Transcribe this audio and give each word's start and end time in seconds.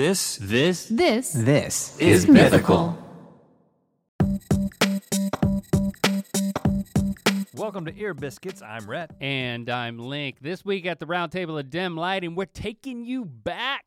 This 0.00 0.38
This 0.40 0.86
This 0.86 1.30
This 1.34 1.98
is 1.98 2.26
mythical. 2.26 2.96
Welcome 7.52 7.84
to 7.84 7.94
Ear 7.94 8.14
Biscuits. 8.14 8.62
I'm 8.62 8.88
Rhett. 8.88 9.10
And 9.20 9.68
I'm 9.68 9.98
Link. 9.98 10.38
This 10.40 10.64
week 10.64 10.86
at 10.86 11.00
the 11.00 11.04
Roundtable 11.04 11.60
of 11.60 11.68
Dim 11.68 11.98
Lighting, 11.98 12.34
we're 12.34 12.46
taking 12.46 13.04
you 13.04 13.26
back 13.26 13.84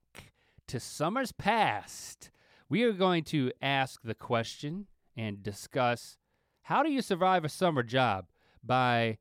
to 0.68 0.80
summers 0.80 1.32
past. 1.32 2.30
We 2.70 2.84
are 2.84 2.94
going 2.94 3.24
to 3.24 3.52
ask 3.60 4.00
the 4.04 4.14
question 4.14 4.86
and 5.18 5.42
discuss 5.42 6.18
how 6.62 6.84
do 6.84 6.92
you 6.92 7.02
survive 7.02 7.44
a 7.44 7.50
summer 7.50 7.82
job 7.82 8.28
by 8.64 9.18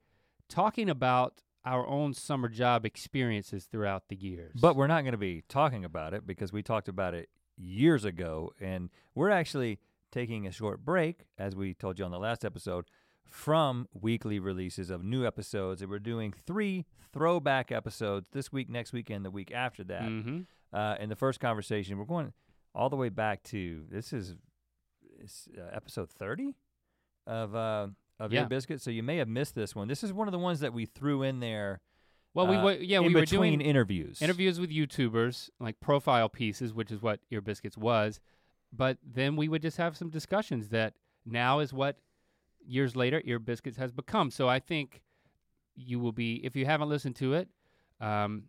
talking 0.46 0.90
about 0.90 1.40
our 1.64 1.86
own 1.86 2.12
summer 2.14 2.48
job 2.48 2.84
experiences 2.84 3.64
throughout 3.64 4.08
the 4.08 4.16
years. 4.16 4.52
But 4.60 4.74
we're 4.76 4.86
not 4.88 5.02
going 5.02 5.12
to 5.12 5.18
be 5.18 5.42
talking 5.48 5.84
about 5.84 6.12
it 6.14 6.26
because 6.26 6.52
we 6.52 6.62
talked 6.62 6.88
about 6.88 7.14
it 7.14 7.28
years 7.56 8.04
ago, 8.04 8.52
and 8.60 8.90
we're 9.14 9.30
actually 9.30 9.78
taking 10.10 10.46
a 10.46 10.50
short 10.52 10.84
break, 10.84 11.20
as 11.38 11.54
we 11.54 11.72
told 11.74 11.98
you 11.98 12.04
on 12.04 12.10
the 12.10 12.18
last 12.18 12.44
episode, 12.44 12.84
from 13.24 13.88
weekly 13.94 14.38
releases 14.38 14.90
of 14.90 15.02
new 15.02 15.24
episodes. 15.26 15.80
And 15.80 15.90
we're 15.90 15.98
doing 15.98 16.34
three 16.46 16.84
throwback 17.12 17.70
episodes 17.72 18.28
this 18.32 18.52
week, 18.52 18.68
next 18.68 18.92
week, 18.92 19.08
and 19.10 19.24
the 19.24 19.30
week 19.30 19.52
after 19.52 19.84
that. 19.84 20.02
Mhm. 20.02 20.46
Uh, 20.72 20.96
in 20.98 21.08
the 21.08 21.16
first 21.16 21.38
conversation, 21.40 21.96
we're 21.98 22.04
going 22.04 22.32
all 22.74 22.88
the 22.90 22.96
way 22.96 23.08
back 23.10 23.42
to 23.44 23.84
this 23.90 24.12
is, 24.12 24.34
is 25.20 25.48
uh, 25.58 25.62
episode 25.72 26.08
30 26.10 26.54
of 27.26 27.54
uh, 27.54 27.88
of 28.18 28.32
Yeah. 28.32 28.42
Ear 28.42 28.48
Biscuits. 28.48 28.82
So 28.84 28.90
you 28.90 29.02
may 29.02 29.16
have 29.18 29.28
missed 29.28 29.54
this 29.54 29.74
one. 29.74 29.88
This 29.88 30.02
is 30.04 30.12
one 30.12 30.28
of 30.28 30.32
the 30.32 30.38
ones 30.38 30.60
that 30.60 30.72
we 30.72 30.86
threw 30.86 31.22
in 31.22 31.40
there. 31.40 31.80
well, 32.34 32.46
we 32.46 32.56
uh, 32.56 32.64
wa- 32.64 32.70
yeah 32.80 32.98
in 32.98 33.04
we 33.06 33.14
were 33.14 33.24
doing 33.26 33.60
interviews. 33.60 34.22
interviews 34.22 34.58
with 34.60 34.70
YouTubers, 34.70 35.50
like 35.60 35.80
profile 35.80 36.28
pieces, 36.28 36.72
which 36.72 36.90
is 36.90 37.02
what 37.02 37.20
Ear 37.30 37.40
Biscuits 37.40 37.76
was. 37.76 38.20
But 38.72 38.98
then 39.04 39.36
we 39.36 39.48
would 39.48 39.60
just 39.62 39.76
have 39.76 39.96
some 39.96 40.08
discussions 40.08 40.68
that 40.70 40.94
now 41.26 41.58
is 41.58 41.72
what 41.72 41.98
years 42.64 42.96
later 42.96 43.20
Ear 43.24 43.38
Biscuits 43.38 43.76
has 43.76 43.92
become. 43.92 44.30
So 44.30 44.48
I 44.48 44.60
think 44.60 45.02
you 45.74 45.98
will 46.00 46.12
be, 46.12 46.36
if 46.44 46.54
you 46.56 46.64
haven't 46.64 46.88
listened 46.88 47.16
to 47.16 47.34
it, 47.34 47.48
um, 48.00 48.44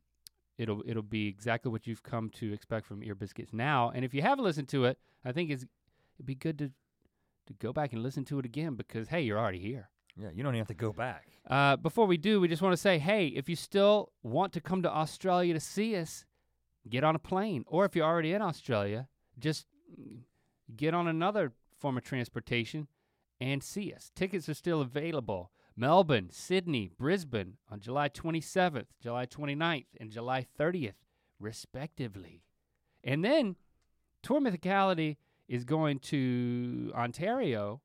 it'll 0.57 0.81
it'll 0.85 1.01
be 1.01 1.27
exactly 1.27 1.71
what 1.71 1.87
you've 1.87 2.03
come 2.03 2.29
to 2.29 2.53
expect 2.53 2.85
from 2.85 3.03
Ear 3.03 3.15
Biscuits 3.15 3.51
now. 3.53 3.91
And 3.93 4.05
if 4.05 4.13
you 4.13 4.21
haven't 4.21 4.43
listened 4.45 4.69
to 4.69 4.85
it, 4.85 4.97
I 5.25 5.31
think 5.33 5.49
it's 5.49 5.65
it'd 6.17 6.25
be 6.25 6.35
good 6.35 6.57
to 6.59 6.71
to 7.47 7.53
go 7.53 7.73
back 7.73 7.93
and 7.93 8.03
listen 8.03 8.25
to 8.25 8.39
it 8.39 8.45
again 8.45 8.75
because 8.75 9.07
hey, 9.07 9.21
you're 9.21 9.39
already 9.39 9.59
here. 9.59 9.89
Yeah, 10.15 10.29
you 10.33 10.43
don't 10.43 10.53
even 10.53 10.59
have 10.59 10.67
to 10.67 10.73
go 10.75 10.93
back. 10.93 11.27
Uh, 11.49 11.75
before 11.75 12.05
we 12.05 12.17
do, 12.17 12.39
we 12.39 12.47
just 12.47 12.61
want 12.61 12.73
to 12.73 12.77
say, 12.77 12.99
hey, 12.99 13.27
if 13.27 13.49
you 13.49 13.55
still 13.55 14.11
want 14.21 14.53
to 14.53 14.61
come 14.61 14.83
to 14.83 14.91
Australia 14.91 15.53
to 15.55 15.59
see 15.59 15.95
us, 15.95 16.25
get 16.87 17.03
on 17.03 17.15
a 17.15 17.19
plane. 17.19 17.65
Or 17.67 17.83
if 17.85 17.95
you're 17.95 18.05
already 18.05 18.31
in 18.31 18.41
Australia, 18.41 19.07
just 19.39 19.65
get 20.75 20.93
on 20.93 21.07
another 21.07 21.53
form 21.79 21.97
of 21.97 22.03
transportation 22.03 22.87
and 23.41 23.63
see 23.63 23.91
us. 23.91 24.11
Tickets 24.15 24.47
are 24.47 24.53
still 24.53 24.81
available. 24.81 25.51
Melbourne, 25.75 26.29
Sydney, 26.31 26.91
Brisbane 26.97 27.57
on 27.69 27.79
July 27.79 28.07
27th, 28.07 28.85
July 29.01 29.25
29th, 29.25 29.85
and 29.99 30.11
July 30.11 30.45
30th, 30.59 30.93
respectively. 31.39 32.43
And 33.03 33.25
then 33.25 33.55
Tour 34.21 34.39
Mythicality 34.39 35.17
is 35.53 35.63
going 35.65 35.99
to 35.99 36.91
Ontario 36.95 37.79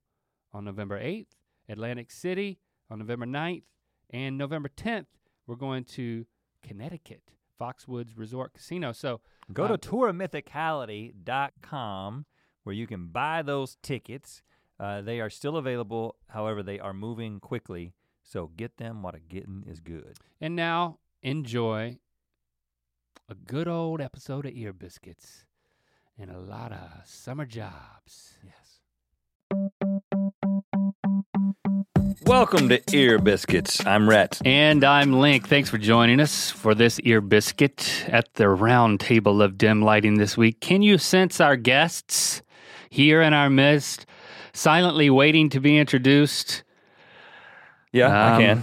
on 0.55 0.65
November 0.65 0.99
8th, 0.99 1.27
Atlantic 1.69 2.11
City 2.11 2.59
on 2.91 2.99
November 2.99 3.27
9th, 3.27 3.65
and 4.09 4.39
November 4.39 4.71
10th, 4.75 5.05
we're 5.47 5.55
going 5.55 5.85
to 5.85 6.25
Connecticut, 6.63 7.35
Foxwoods 7.61 8.17
Resort 8.17 8.55
Casino. 8.55 8.93
So 8.93 9.21
Go 9.53 9.65
Uh, 9.65 9.77
to 9.77 9.91
tourmythicality.com 9.91 12.25
where 12.63 12.75
you 12.75 12.87
can 12.87 13.09
buy 13.09 13.43
those 13.43 13.77
tickets. 13.83 14.41
Uh, 14.81 15.03
they 15.03 15.21
are 15.21 15.29
still 15.29 15.59
available. 15.59 16.17
However, 16.29 16.63
they 16.63 16.81
are 16.81 16.95
moving 16.95 17.39
quickly. 17.39 17.93
So 18.23 18.47
get 18.57 18.79
them 18.79 19.03
while 19.03 19.13
the 19.13 19.21
getting 19.21 19.65
is 19.67 19.81
good. 19.81 20.17
And 20.41 20.57
now 20.57 21.01
enjoy 21.23 21.99
a 23.29 23.35
good 23.35 23.69
old 23.69 24.01
episode 24.01 24.47
of 24.47 24.53
Ear 24.55 24.73
Biscuits 24.73 25.45
and 26.21 26.31
a 26.31 26.39
lot 26.39 26.73
of 26.73 26.79
summer 27.05 27.45
jobs. 27.47 28.35
Yes. 28.45 28.81
Welcome 32.27 32.69
to 32.71 32.81
Ear 32.93 33.19
Biscuits. 33.19 33.85
I'm 33.87 34.09
Rhett. 34.09 34.41
And 34.45 34.85
I'm 34.85 35.13
Link. 35.13 35.49
Thanks 35.49 35.71
for 35.71 35.79
joining 35.79 36.21
us 36.21 36.51
for 36.51 36.75
this 36.75 36.99
Ear 37.01 37.21
Biscuit 37.21 38.05
at 38.09 38.35
the 38.35 38.49
round 38.49 39.01
table 39.01 39.41
of 39.41 39.57
dim 39.57 39.83
lighting 39.83 40.19
this 40.19 40.37
week. 40.37 40.61
Can 40.61 40.83
you 40.83 40.99
sense 40.99 41.41
our 41.41 41.57
guests 41.57 42.43
here 42.91 43.23
in 43.23 43.33
our 43.33 43.49
midst, 43.49 44.05
silently 44.53 45.09
waiting 45.11 45.49
to 45.51 45.61
be 45.61 45.79
introduced? 45.79 46.65
Yeah, 47.93 48.09
I 48.09 48.33
Um, 48.35 48.41
can. 48.43 48.63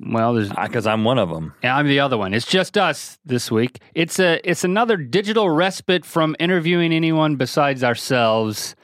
Well, 0.00 0.34
there's 0.34 0.50
Because 0.50 0.86
I'm 0.86 1.04
one 1.04 1.18
of 1.18 1.28
them. 1.30 1.54
And 1.62 1.72
I'm 1.72 1.86
the 1.88 2.00
other 2.00 2.16
one. 2.18 2.34
It's 2.34 2.46
just 2.46 2.76
us 2.78 3.18
this 3.24 3.50
week. 3.50 3.80
It's 3.94 4.18
a 4.18 4.40
it's 4.48 4.64
another 4.64 4.96
digital 4.96 5.48
respite 5.50 6.04
from 6.04 6.36
interviewing 6.38 6.92
anyone 6.92 7.36
besides 7.36 7.82
ourselves. 7.84 8.74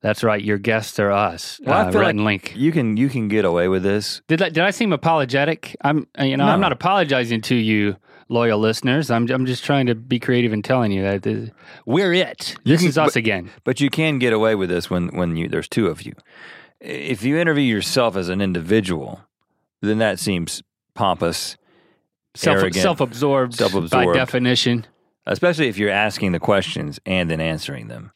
That's 0.00 0.24
right. 0.24 0.42
Your 0.42 0.58
guests 0.58 0.98
are 0.98 1.12
us. 1.12 1.60
Well, 1.64 1.76
I 1.76 1.82
uh, 1.82 1.92
feel 1.92 2.00
Rhett 2.00 2.06
like 2.08 2.14
and 2.16 2.24
Link. 2.24 2.52
You 2.56 2.72
can 2.72 2.96
you 2.96 3.08
can 3.08 3.28
get 3.28 3.44
away 3.44 3.68
with 3.68 3.84
this. 3.84 4.20
Did 4.26 4.42
I, 4.42 4.48
did 4.48 4.64
I 4.64 4.70
seem 4.70 4.92
apologetic? 4.92 5.76
I'm 5.82 6.08
uh, 6.18 6.24
you 6.24 6.36
know 6.36 6.44
I'm 6.44 6.60
not 6.60 6.72
apologizing 6.72 7.40
to 7.42 7.54
you, 7.54 7.96
loyal 8.28 8.58
listeners. 8.58 9.10
I'm 9.12 9.30
I'm 9.30 9.46
just 9.46 9.64
trying 9.64 9.86
to 9.86 9.94
be 9.94 10.18
creative 10.18 10.52
and 10.52 10.64
telling 10.64 10.90
you 10.90 11.02
that 11.02 11.22
this, 11.22 11.50
we're 11.86 12.12
it. 12.12 12.56
This 12.64 12.80
can- 12.80 12.88
is 12.88 12.98
us 12.98 13.10
but- 13.10 13.16
again. 13.16 13.50
But 13.62 13.80
you 13.80 13.90
can 13.90 14.18
get 14.18 14.32
away 14.32 14.56
with 14.56 14.70
this 14.70 14.90
when 14.90 15.08
when 15.16 15.36
you 15.36 15.48
there's 15.48 15.68
two 15.68 15.86
of 15.86 16.02
you. 16.02 16.14
If 16.80 17.22
you 17.22 17.38
interview 17.38 17.62
yourself 17.62 18.16
as 18.16 18.28
an 18.28 18.40
individual, 18.40 19.20
then 19.88 19.98
that 19.98 20.18
seems 20.18 20.62
pompous, 20.94 21.56
Self 22.34 22.56
arrogant, 22.58 22.82
self 22.82 23.00
absorbed 23.00 23.52
by 23.52 23.56
self-absorbed. 23.58 24.14
definition. 24.14 24.86
especially 25.26 25.68
if 25.68 25.76
you're 25.78 25.90
asking 25.90 26.32
the 26.32 26.40
questions 26.40 26.98
and 27.06 27.30
then 27.30 27.40
answering 27.40 27.88
them. 27.88 28.10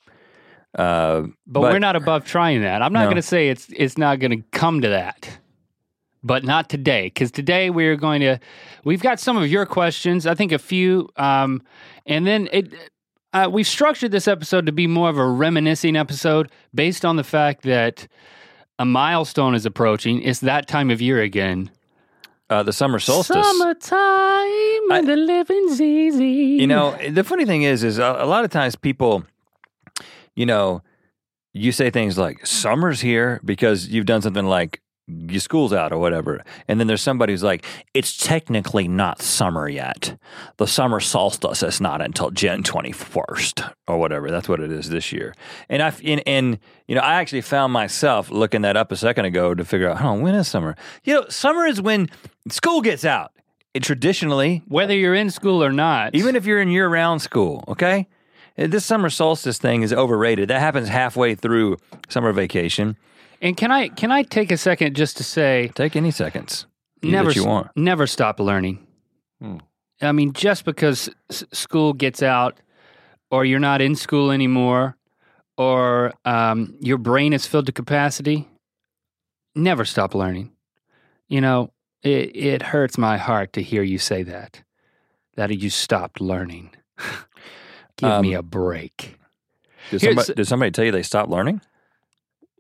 Uh, 0.77 1.25
But, 1.47 1.60
we're 1.62 1.78
not 1.78 1.97
above 1.97 2.25
trying 2.25 2.62
that. 2.62 2.82
I'm 2.82 2.93
not 2.93 3.00
No. 3.03 3.06
going 3.06 3.16
to 3.16 3.22
say 3.22 3.49
it's 3.49 3.69
it's 3.77 3.97
not 3.97 4.19
going 4.19 4.31
to 4.32 4.43
come 4.53 4.81
to 4.82 4.88
that. 4.88 5.38
But 6.22 6.43
not 6.44 6.69
today, 6.69 7.04
because 7.04 7.31
today 7.31 7.71
we're 7.71 7.94
going 7.97 8.21
to. 8.22 8.38
We've 8.84 9.00
got 9.03 9.21
some 9.21 9.37
of 9.37 9.48
your 9.48 9.65
questions. 9.65 10.27
I 10.27 10.34
think 10.34 10.50
a 10.50 10.59
few, 10.59 11.09
um, 11.16 11.62
and 12.04 12.27
then 12.27 12.48
it. 12.53 12.75
Uh, 13.33 13.48
we've 13.53 13.66
structured 13.66 14.10
this 14.12 14.27
episode 14.27 14.66
to 14.66 14.72
be 14.72 14.87
more 14.87 15.09
of 15.10 15.19
a 15.19 15.27
reminiscing 15.28 15.94
episode, 15.94 16.50
based 16.75 17.04
on 17.04 17.16
the 17.16 17.22
fact 17.25 17.62
that 17.62 18.09
a 18.78 18.84
milestone 18.84 19.54
is 19.54 19.64
approaching. 19.66 20.22
It's 20.22 20.41
that 20.41 20.66
time 20.66 20.91
of 20.91 21.00
year 21.00 21.20
again. 21.20 21.70
uh, 22.48 22.62
the 22.62 22.72
summer 22.72 22.98
solstice. 23.00 23.44
Summertime 23.44 24.91
and 24.92 25.09
the 25.09 25.16
living's 25.16 25.81
easy. 25.81 26.60
You 26.60 26.66
know, 26.66 26.97
the 27.10 27.25
funny 27.25 27.44
thing 27.44 27.62
is, 27.62 27.82
is 27.82 27.98
a, 27.98 28.16
a 28.20 28.26
lot 28.26 28.44
of 28.44 28.50
times 28.50 28.76
people, 28.76 29.25
you 30.36 30.47
know, 30.47 30.82
you 31.53 31.72
say 31.72 31.91
things 31.91 32.16
like 32.19 32.47
"summer's 32.47 33.00
here" 33.00 33.41
because 33.44 33.88
you've 33.88 34.06
done 34.06 34.22
something 34.22 34.47
like 34.47 34.81
your 35.06 35.41
school's 35.41 35.72
out 35.72 35.93
or 35.93 35.99
whatever, 35.99 36.43
and 36.67 36.81
then 36.81 36.87
there's 36.87 37.03
somebody 37.03 37.33
who's 37.33 37.43
like, 37.43 37.65
"It's 37.94 38.17
technically 38.17 38.89
not 38.89 39.22
summer 39.22 39.69
yet. 39.69 40.19
The 40.56 40.67
summer 40.67 41.00
solstice 41.00 41.62
is 41.62 41.81
not 41.81 42.00
until 42.00 42.31
Jan 42.31 42.62
21st 42.62 43.72
or 43.87 43.99
whatever. 43.99 44.31
That's 44.31 44.49
what 44.49 44.61
it 44.61 44.72
is 44.72 44.91
this 44.91 45.12
year." 45.12 45.34
And 45.69 45.83
I, 45.83 45.93
and, 46.05 46.22
and 46.27 46.59
you 46.89 46.95
know, 46.95 47.00
I 47.00 47.15
actually 47.15 47.43
found 47.43 47.72
myself 47.72 48.31
looking 48.31 48.62
that 48.62 48.77
up 48.77 48.93
a 48.93 48.97
second 48.97 49.25
ago 49.25 49.55
to 49.55 49.65
figure 49.65 49.91
out, 49.91 50.03
oh, 50.03 50.15
when 50.15 50.34
is 50.34 50.49
summer? 50.49 50.77
You 51.05 51.15
know, 51.15 51.27
summer 51.28 51.66
is 51.66 51.81
when 51.81 52.09
school 52.50 52.81
gets 52.81 53.05
out. 53.05 53.33
It 53.75 53.83
traditionally 53.83 54.62
whether 54.69 54.95
you're 54.95 55.15
in 55.15 55.31
school 55.31 55.62
or 55.62 55.71
not, 55.71 56.15
even 56.15 56.34
if 56.34 56.47
you're 56.47 56.61
in 56.61 56.69
year 56.69 56.89
round 56.89 57.21
school, 57.21 57.62
okay? 57.69 58.09
This 58.56 58.87
summer 58.87 59.11
solstice 59.11 59.59
thing 59.59 59.83
is 59.83 59.92
overrated. 59.92 60.48
That 60.48 60.60
happens 60.60 60.89
halfway 60.89 61.34
through 61.34 61.77
summer 62.09 62.33
vacation. 62.33 62.97
And 63.41 63.56
can 63.56 63.71
I 63.71 63.88
can 63.88 64.10
I 64.10 64.22
take 64.22 64.50
a 64.50 64.56
second 64.56 64.94
just 64.97 65.16
to 65.18 65.24
say 65.24 65.71
Take 65.74 65.97
any 65.97 66.10
seconds 66.10 66.66
never 67.03 67.28
that 67.28 67.36
you 67.36 67.44
want. 67.44 67.68
never 67.77 68.06
stop 68.06 68.41
learning. 68.41 68.86
Hmm. 69.41 69.59
I 70.03 70.12
mean, 70.12 70.33
just 70.33 70.65
because 70.65 71.09
s- 71.30 71.44
school 71.53 71.92
gets 71.92 72.22
out, 72.22 72.59
or 73.30 73.44
you're 73.44 73.59
not 73.60 73.80
in 73.80 73.94
school 73.94 74.30
anymore, 74.30 74.97
or 75.56 76.12
um, 76.24 76.77
your 76.80 76.98
brain 76.98 77.33
is 77.33 77.47
filled 77.47 77.66
to 77.66 77.72
capacity, 77.72 78.47
never 79.54 79.84
stop 79.84 80.15
learning. 80.15 80.53
You 81.28 81.41
know, 81.41 81.72
it, 82.03 82.36
it 82.36 82.62
hurts 82.62 82.98
my 82.98 83.16
heart 83.16 83.53
to 83.54 83.62
hear 83.62 83.82
you 83.82 83.98
say 83.98 84.22
that, 84.24 84.62
that 85.36 85.50
you 85.59 85.71
stopped 85.71 86.21
learning. 86.21 86.71
Give 87.97 88.21
me 88.21 88.34
Um, 88.34 88.41
a 88.41 88.42
break. 88.42 89.18
Did 89.91 90.00
somebody, 90.03 90.34
did 90.34 90.47
somebody 90.47 90.71
tell 90.72 90.84
you 90.84 90.92
they 90.92 91.03
stopped 91.03 91.30
learning? 91.30 91.62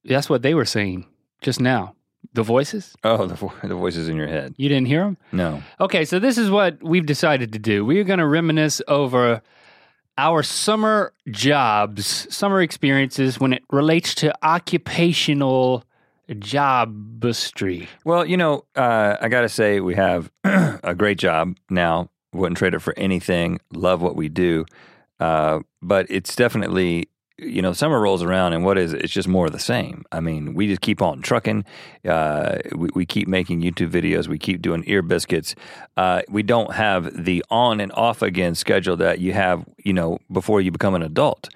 That's 0.06 0.30
what 0.30 0.42
they 0.42 0.54
were 0.54 0.64
saying 0.64 1.06
just 1.40 1.60
now. 1.60 1.94
The 2.32 2.42
voices? 2.42 2.94
Oh, 3.04 3.26
the, 3.26 3.34
vo- 3.34 3.52
the 3.62 3.74
voices 3.74 4.08
in 4.08 4.16
your 4.16 4.26
head. 4.26 4.54
You 4.56 4.68
didn't 4.68 4.86
hear 4.88 5.04
them? 5.04 5.16
No. 5.32 5.62
Okay, 5.80 6.04
so 6.04 6.18
this 6.18 6.36
is 6.38 6.50
what 6.50 6.82
we've 6.82 7.06
decided 7.06 7.52
to 7.52 7.58
do. 7.58 7.84
We 7.84 7.98
are 8.00 8.04
going 8.04 8.18
to 8.18 8.26
reminisce 8.26 8.82
over 8.88 9.42
our 10.18 10.42
summer 10.42 11.12
jobs, 11.30 12.26
summer 12.34 12.60
experiences 12.62 13.38
when 13.38 13.52
it 13.52 13.62
relates 13.70 14.14
to 14.16 14.34
occupational 14.44 15.84
jobstry. 16.30 17.86
Well, 18.04 18.26
you 18.26 18.36
know, 18.36 18.64
uh, 18.74 19.16
I 19.20 19.28
got 19.28 19.42
to 19.42 19.48
say, 19.48 19.80
we 19.80 19.94
have 19.94 20.30
a 20.44 20.94
great 20.96 21.18
job 21.18 21.56
now. 21.70 22.10
Wouldn't 22.32 22.58
trade 22.58 22.74
it 22.74 22.80
for 22.80 22.94
anything. 22.96 23.60
Love 23.72 24.02
what 24.02 24.16
we 24.16 24.28
do. 24.28 24.66
Uh, 25.20 25.60
but 25.80 26.06
it's 26.10 26.34
definitely, 26.36 27.08
you 27.38 27.60
know, 27.60 27.72
summer 27.72 28.00
rolls 28.00 28.22
around 28.22 28.54
and 28.54 28.64
what 28.64 28.78
is 28.78 28.94
it? 28.94 29.02
It's 29.02 29.12
just 29.12 29.28
more 29.28 29.46
of 29.46 29.52
the 29.52 29.58
same. 29.58 30.04
I 30.10 30.20
mean, 30.20 30.54
we 30.54 30.66
just 30.66 30.80
keep 30.80 31.02
on 31.02 31.20
trucking. 31.20 31.64
Uh, 32.06 32.56
we, 32.74 32.88
we 32.94 33.06
keep 33.06 33.28
making 33.28 33.60
YouTube 33.60 33.90
videos. 33.90 34.26
We 34.26 34.38
keep 34.38 34.62
doing 34.62 34.84
ear 34.86 35.02
biscuits. 35.02 35.54
Uh, 35.96 36.22
we 36.28 36.42
don't 36.42 36.72
have 36.74 37.24
the 37.24 37.44
on 37.50 37.80
and 37.80 37.92
off 37.92 38.22
again 38.22 38.54
schedule 38.54 38.96
that 38.96 39.18
you 39.18 39.34
have, 39.34 39.64
you 39.84 39.92
know, 39.92 40.18
before 40.32 40.62
you 40.62 40.70
become 40.70 40.94
an 40.94 41.02
adult. 41.02 41.50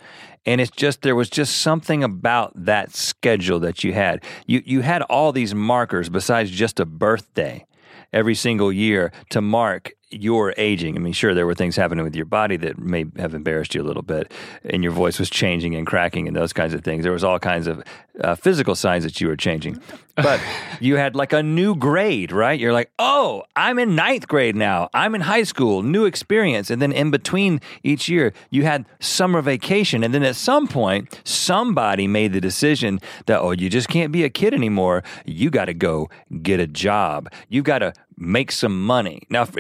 And 0.45 0.61
it's 0.61 0.71
just 0.71 1.03
there 1.03 1.17
was 1.17 1.31
just 1.31 1.59
something 1.59 2.03
about 2.05 2.53
that 2.55 2.95
schedule 2.95 3.61
that 3.61 3.85
you 3.85 3.93
had. 3.93 4.25
You 4.47 4.63
you 4.65 4.81
had 4.81 5.03
all 5.03 5.33
these 5.33 5.55
markers 5.55 6.09
besides 6.09 6.51
just 6.51 6.81
a 6.81 6.87
birthday 6.87 7.67
every 8.13 8.35
single 8.35 8.73
year 8.73 9.13
to 9.31 9.41
mark 9.41 9.93
your 10.11 10.53
aging. 10.57 10.97
I 10.97 10.99
mean, 10.99 11.13
sure, 11.13 11.35
there 11.35 11.47
were 11.47 11.55
things 11.55 11.77
happening 11.77 12.05
with 12.05 12.17
your 12.17 12.25
body 12.25 12.57
that 12.59 12.79
may 12.79 13.05
have 13.17 13.35
embarrassed 13.35 13.75
you 13.75 13.83
a 13.83 13.85
little 13.85 14.03
bit, 14.03 14.33
and 14.65 14.83
your 14.83 14.93
voice 14.93 15.19
was 15.19 15.31
changing 15.31 15.75
and 15.75 15.87
cracking 15.87 16.27
and 16.27 16.37
those 16.37 16.53
kinds 16.53 16.75
of 16.75 16.83
things. 16.83 17.05
There 17.05 17.13
was 17.13 17.25
all 17.25 17.39
kinds 17.39 17.67
of 17.67 17.83
uh, 18.21 18.35
physical 18.35 18.75
signs 18.75 19.05
that 19.05 19.21
you 19.21 19.29
were 19.29 19.37
changing, 19.37 19.81
but 20.17 20.41
you 20.81 20.97
had 20.97 21.15
like 21.15 21.33
a 21.33 21.43
new 21.43 21.77
grade, 21.77 22.33
right? 22.33 22.59
You're 22.59 22.73
like, 22.73 22.91
oh, 22.99 23.45
I'm 23.55 23.79
in 23.79 23.95
ninth 23.95 24.27
grade 24.27 24.57
now. 24.57 24.89
I'm 24.93 25.15
in 25.15 25.21
high 25.23 25.45
school, 25.45 25.83
new 25.83 26.05
experience, 26.05 26.71
and 26.71 26.83
then 26.83 26.93
in 26.93 27.11
between 27.11 27.61
each 27.83 28.09
year, 28.09 28.33
you 28.51 28.65
had 28.65 28.87
summer 28.99 29.41
vacation, 29.43 30.03
and 30.03 30.13
then 30.13 30.25
at 30.25 30.37
some 30.37 30.67
point, 30.67 31.21
somebody 31.25 32.07
made 32.09 32.33
the 32.33 32.41
decision 32.41 33.01
that 33.27 33.41
oh, 33.41 33.53
you 33.53 33.71
just 33.71 33.89
can't 33.89 34.13
be 34.13 34.25
a 34.25 34.31
kid 34.31 34.55
anymore. 34.55 35.05
You 35.25 35.51
got 35.51 35.67
to 35.67 35.75
go 35.75 36.11
get 36.43 36.59
a 36.59 36.67
job. 36.67 37.33
You 37.49 37.63
got 37.63 37.79
to 37.79 37.93
make 38.21 38.53
some 38.53 38.85
money. 38.85 39.23
Now, 39.31 39.43
f- 39.43 39.57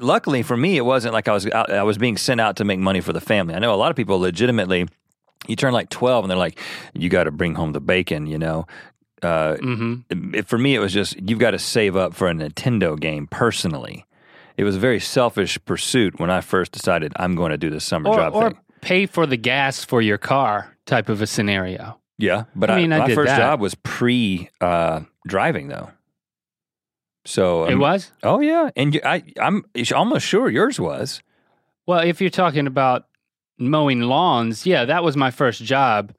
luckily 0.00 0.42
for 0.42 0.56
me, 0.56 0.76
it 0.78 0.84
wasn't 0.84 1.12
like 1.12 1.28
I 1.28 1.32
was 1.32 1.46
out, 1.50 1.70
I 1.70 1.82
was 1.82 1.98
being 1.98 2.16
sent 2.16 2.40
out 2.40 2.56
to 2.56 2.64
make 2.64 2.78
money 2.78 3.00
for 3.02 3.12
the 3.12 3.20
family. 3.20 3.54
I 3.54 3.58
know 3.58 3.74
a 3.74 3.76
lot 3.76 3.90
of 3.90 3.96
people 3.96 4.18
legitimately. 4.20 4.88
You 5.48 5.56
turn 5.56 5.74
like 5.74 5.90
twelve, 5.90 6.24
and 6.24 6.30
they're 6.30 6.38
like, 6.38 6.58
"You 6.94 7.10
got 7.10 7.24
to 7.24 7.30
bring 7.30 7.54
home 7.54 7.72
the 7.72 7.80
bacon," 7.80 8.26
you 8.26 8.38
know. 8.38 8.66
Uh, 9.22 9.56
Mm-hmm. 9.60 10.34
it- 10.34 10.46
for 10.46 10.56
me, 10.58 10.74
it 10.74 10.78
was 10.78 10.92
just 10.92 11.20
you've 11.20 11.38
got 11.38 11.50
to 11.50 11.58
save 11.58 11.96
up 11.96 12.14
for 12.14 12.28
a 12.28 12.32
Nintendo 12.32 12.98
game. 12.98 13.26
Personally, 13.26 14.06
it 14.56 14.64
was 14.64 14.76
a 14.76 14.78
very 14.78 15.00
selfish 15.00 15.58
pursuit 15.66 16.18
when 16.20 16.30
I 16.30 16.40
first 16.40 16.72
decided 16.72 17.12
I'm 17.16 17.34
going 17.34 17.50
to 17.50 17.58
do 17.58 17.68
this 17.70 17.84
summer 17.84 18.08
Or, 18.10 18.16
job 18.16 18.34
or 18.34 18.50
thing. 18.50 18.58
pay 18.80 19.06
for 19.06 19.26
the 19.26 19.36
gas 19.36 19.84
for 19.84 20.00
your 20.00 20.18
car 20.18 20.74
type 20.86 21.08
of 21.08 21.20
a 21.20 21.26
scenario. 21.26 21.98
Yeah, 22.16 22.44
but 22.54 22.70
I 22.70 22.74
I 22.74 22.76
mean, 22.78 22.92
I 22.92 22.98
my 23.08 23.14
first 23.14 23.28
that. 23.28 23.38
job 23.38 23.60
was 23.60 23.74
pre 23.74 24.48
uh, 24.60 25.00
driving 25.26 25.68
though. 25.68 25.90
So 27.24 27.64
it 27.64 27.74
um, 27.74 27.78
was? 27.78 28.12
Oh 28.22 28.40
yeah, 28.40 28.70
and 28.76 28.94
you, 28.94 29.00
I 29.04 29.22
I'm 29.40 29.64
almost 29.94 30.26
sure 30.26 30.48
yours 30.48 30.78
was. 30.78 31.22
Well, 31.86 32.00
if 32.00 32.20
you're 32.20 32.30
talking 32.30 32.66
about 32.66 33.06
mowing 33.58 34.02
lawns, 34.02 34.66
yeah, 34.66 34.84
that 34.84 35.04
was 35.04 35.16
my 35.16 35.30
first 35.30 35.62
job, 35.62 36.14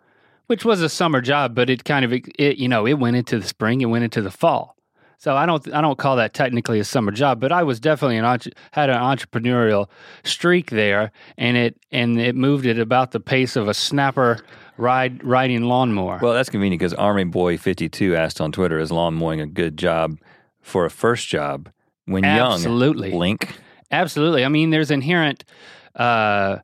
which 0.47 0.65
was 0.65 0.81
a 0.81 0.89
summer 0.89 1.21
job, 1.21 1.55
but 1.55 1.69
it 1.69 1.83
kind 1.83 2.05
of 2.05 2.13
it 2.13 2.57
you 2.57 2.67
know, 2.67 2.87
it 2.87 2.93
went 2.93 3.15
into 3.15 3.39
the 3.39 3.47
spring, 3.47 3.81
it 3.81 3.85
went 3.85 4.03
into 4.03 4.21
the 4.21 4.31
fall. 4.31 4.75
So 5.17 5.35
I 5.35 5.45
don't 5.45 5.73
I 5.73 5.81
don't 5.81 5.97
call 5.97 6.17
that 6.17 6.33
technically 6.33 6.79
a 6.79 6.83
summer 6.83 7.11
job, 7.11 7.39
but 7.39 7.51
I 7.51 7.63
was 7.63 7.79
definitely 7.79 8.17
an 8.17 8.25
had 8.71 8.89
an 8.89 8.97
entrepreneurial 8.97 9.87
streak 10.23 10.71
there 10.71 11.11
and 11.37 11.55
it 11.55 11.79
and 11.91 12.19
it 12.19 12.35
moved 12.35 12.65
at 12.65 12.79
about 12.79 13.11
the 13.11 13.19
pace 13.19 13.55
of 13.55 13.67
a 13.67 13.73
snapper 13.73 14.39
ride 14.77 15.23
riding 15.23 15.63
lawnmower. 15.63 16.19
Well, 16.21 16.33
that's 16.33 16.49
convenient 16.49 16.79
because 16.79 16.93
Army 16.93 17.23
Boy 17.23 17.57
52 17.57 18.15
asked 18.15 18.41
on 18.41 18.51
Twitter, 18.51 18.77
is 18.77 18.91
lawn 18.91 19.13
mowing 19.15 19.39
a 19.39 19.47
good 19.47 19.77
job 19.77 20.17
for 20.65 20.83
a 20.85 20.89
first 20.89 21.27
job 21.27 21.69
when 22.05 22.25
Absolutely. 22.25 23.09
young? 23.11 23.19
Link. 23.19 23.55
Absolutely. 23.91 24.43
I 24.43 24.49
mean, 24.49 24.71
there's 24.71 24.89
inherent 24.91 25.45
uh, 25.95 26.57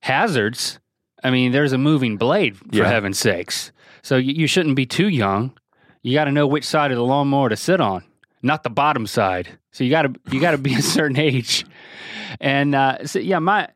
hazards. 0.00 0.80
I 1.22 1.30
mean, 1.30 1.52
there's 1.52 1.72
a 1.72 1.78
moving 1.78 2.16
blade, 2.16 2.56
for 2.56 2.64
Yeah. 2.72 2.88
heaven's 2.88 3.18
sakes. 3.18 3.72
So 4.02 4.16
you, 4.16 4.32
you 4.34 4.46
shouldn't 4.46 4.76
be 4.76 4.86
too 4.86 5.08
young. 5.08 5.52
You 6.02 6.14
got 6.14 6.24
to 6.24 6.32
know 6.32 6.46
which 6.46 6.64
side 6.64 6.90
of 6.90 6.96
the 6.98 7.04
lawnmower 7.04 7.48
to 7.48 7.56
sit 7.56 7.80
on, 7.80 8.04
not 8.42 8.62
the 8.62 8.70
bottom 8.70 9.06
side. 9.06 9.58
So 9.72 9.84
you 9.84 9.90
got 9.90 10.02
to 10.02 10.14
you 10.30 10.40
got 10.40 10.50
to 10.50 10.58
be 10.58 10.74
a 10.78 10.82
certain 10.82 11.16
age. 11.18 11.64
And 12.40 12.74
uh, 12.74 13.06
so 13.06 13.18
yeah, 13.20 13.38
my 13.38 13.68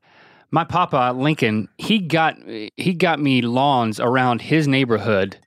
my 0.50 0.64
papa 0.64 1.14
Lincoln, 1.16 1.68
he 1.78 2.00
got 2.00 2.36
he 2.76 2.92
got 2.94 3.20
me 3.20 3.40
lawns 3.42 3.98
around 4.00 4.42
his 4.42 4.68
neighborhood 4.68 5.38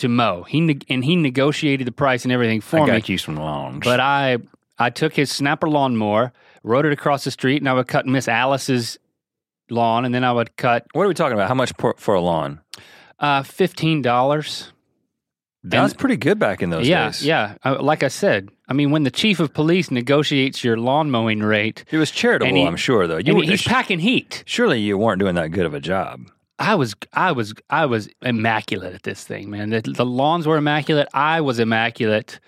to 0.00 0.08
mow. 0.08 0.42
He 0.42 0.78
and 0.88 1.04
he 1.04 1.16
negotiated 1.16 1.86
the 1.86 1.92
price 1.92 2.24
and 2.24 2.32
everything 2.32 2.60
for 2.60 2.76
me. 2.76 2.82
I 2.82 2.86
got 2.98 3.08
you 3.08 3.16
some 3.18 3.36
lawns. 3.36 3.84
But 3.84 4.00
I 4.00 4.38
I 4.78 4.90
took 4.90 5.14
his 5.14 5.30
snapper 5.30 5.68
lawnmower, 5.68 6.32
rode 6.62 6.86
it 6.86 6.92
across 6.92 7.24
the 7.24 7.30
street, 7.30 7.62
and 7.62 7.68
I 7.68 7.72
would 7.74 7.86
cut 7.88 8.06
Miss 8.06 8.28
Alice's 8.28 8.98
lawn, 9.70 10.04
and 10.04 10.14
then 10.14 10.24
I 10.24 10.32
would 10.32 10.56
cut 10.56 10.86
what 10.92 11.04
are 11.04 11.08
we 11.08 11.14
talking 11.14 11.34
about? 11.34 11.48
How 11.48 11.54
much 11.54 11.74
per, 11.76 11.94
for 11.96 12.14
a 12.14 12.20
lawn? 12.20 12.60
uh, 13.18 13.42
fifteen 13.42 14.02
dollars. 14.02 14.72
That 15.62 15.82
was 15.82 15.92
pretty 15.92 16.16
good 16.16 16.38
back 16.38 16.62
in 16.62 16.70
those 16.70 16.88
Yeah, 16.88 17.04
days. 17.08 17.22
yeah. 17.22 17.56
Uh, 17.62 17.82
like 17.82 18.02
I 18.02 18.08
said, 18.08 18.48
I 18.66 18.72
mean, 18.72 18.92
when 18.92 19.02
the 19.02 19.10
chief 19.10 19.40
of 19.40 19.52
police 19.52 19.90
negotiates 19.90 20.64
your 20.64 20.78
lawn 20.78 21.10
mowing 21.10 21.40
rate, 21.40 21.84
It 21.90 21.98
was 21.98 22.10
charitable, 22.10 22.54
he- 22.54 22.64
I'm 22.66 22.76
sure, 22.76 23.06
though. 23.06 23.18
You 23.18 23.36
were- 23.36 23.42
he's 23.42 23.62
packing 23.62 23.98
heat. 23.98 24.42
surely 24.46 24.80
you 24.80 24.96
weren't 24.96 25.18
doing 25.20 25.34
that 25.34 25.50
good 25.50 25.66
of 25.66 25.74
a 25.74 25.80
job. 25.80 26.30
I 26.60 26.74
was, 26.76 26.94
I 27.12 27.32
was, 27.32 27.54
I 27.70 27.86
was 27.86 28.08
immaculate 28.22 28.94
at 28.94 29.02
this 29.02 29.24
thing, 29.24 29.50
man. 29.50 29.70
The, 29.70 29.80
the 29.80 30.04
lawns 30.06 30.46
were 30.46 30.58
immaculate. 30.58 31.08
I 31.14 31.40
was 31.40 31.58
immaculate. 31.58 32.38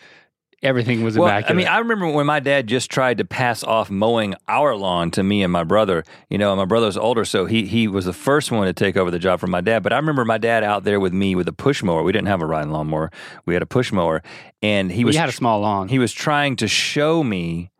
Everything 0.63 1.03
was 1.03 1.19
Well, 1.19 1.27
immaculate. 1.27 1.51
I 1.51 1.57
mean, 1.57 1.67
I 1.67 1.79
remember 1.79 2.09
when 2.09 2.27
my 2.27 2.39
dad 2.39 2.69
just 2.69 2.89
tried 2.89 3.19
to 3.19 3.25
pass 3.25 3.65
off 3.65 3.91
mowing 3.91 4.37
our 4.47 4.77
lawn 4.77 5.11
to 5.13 5.23
me 5.25 5.43
and 5.43 5.53
my 5.53 5.65
brother. 5.65 6.05
You 6.31 6.39
know, 6.39 6.55
my 6.55 6.67
brother's 6.67 6.97
older, 6.97 7.25
so 7.25 7.47
he 7.47 7.67
he 7.67 7.89
was 7.89 8.05
the 8.05 8.13
first 8.13 8.53
one 8.53 8.67
to 8.67 8.73
take 8.73 8.97
over 8.97 9.11
the 9.11 9.19
job 9.19 9.41
from 9.41 9.51
my 9.51 9.61
dad. 9.61 9.83
But 9.83 9.93
I 9.93 9.97
remember 9.97 10.25
my 10.25 10.39
dad 10.39 10.63
out 10.63 10.85
there 10.85 11.01
with 11.01 11.13
me 11.13 11.35
with 11.35 11.49
a 11.49 11.53
push 11.53 11.83
mower. 11.83 12.05
We 12.05 12.13
didn't 12.13 12.29
have 12.29 12.43
a 12.43 12.47
riding 12.47 12.71
lawnmower; 12.71 13.11
we 13.45 13.55
had 13.55 13.63
a 13.65 13.67
push 13.67 13.91
mower, 13.91 14.23
and 14.63 14.93
he 14.93 15.05
we 15.05 15.17
had 15.17 15.29
a 15.29 15.33
small 15.33 15.59
lawn. 15.61 15.89
he 15.89 15.99
was 15.99 16.13
trying 16.13 16.55
to 16.57 16.69
show 16.69 17.25
me 17.25 17.73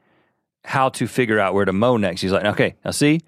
how 0.65 0.89
to 0.89 1.07
figure 1.07 1.39
out 1.39 1.55
where 1.55 1.65
to 1.65 1.73
mow 1.73 1.97
next. 1.97 2.21
He's 2.23 2.33
like, 2.33 2.45
okay, 2.47 2.75
now 2.85 2.91
see, 2.91 3.21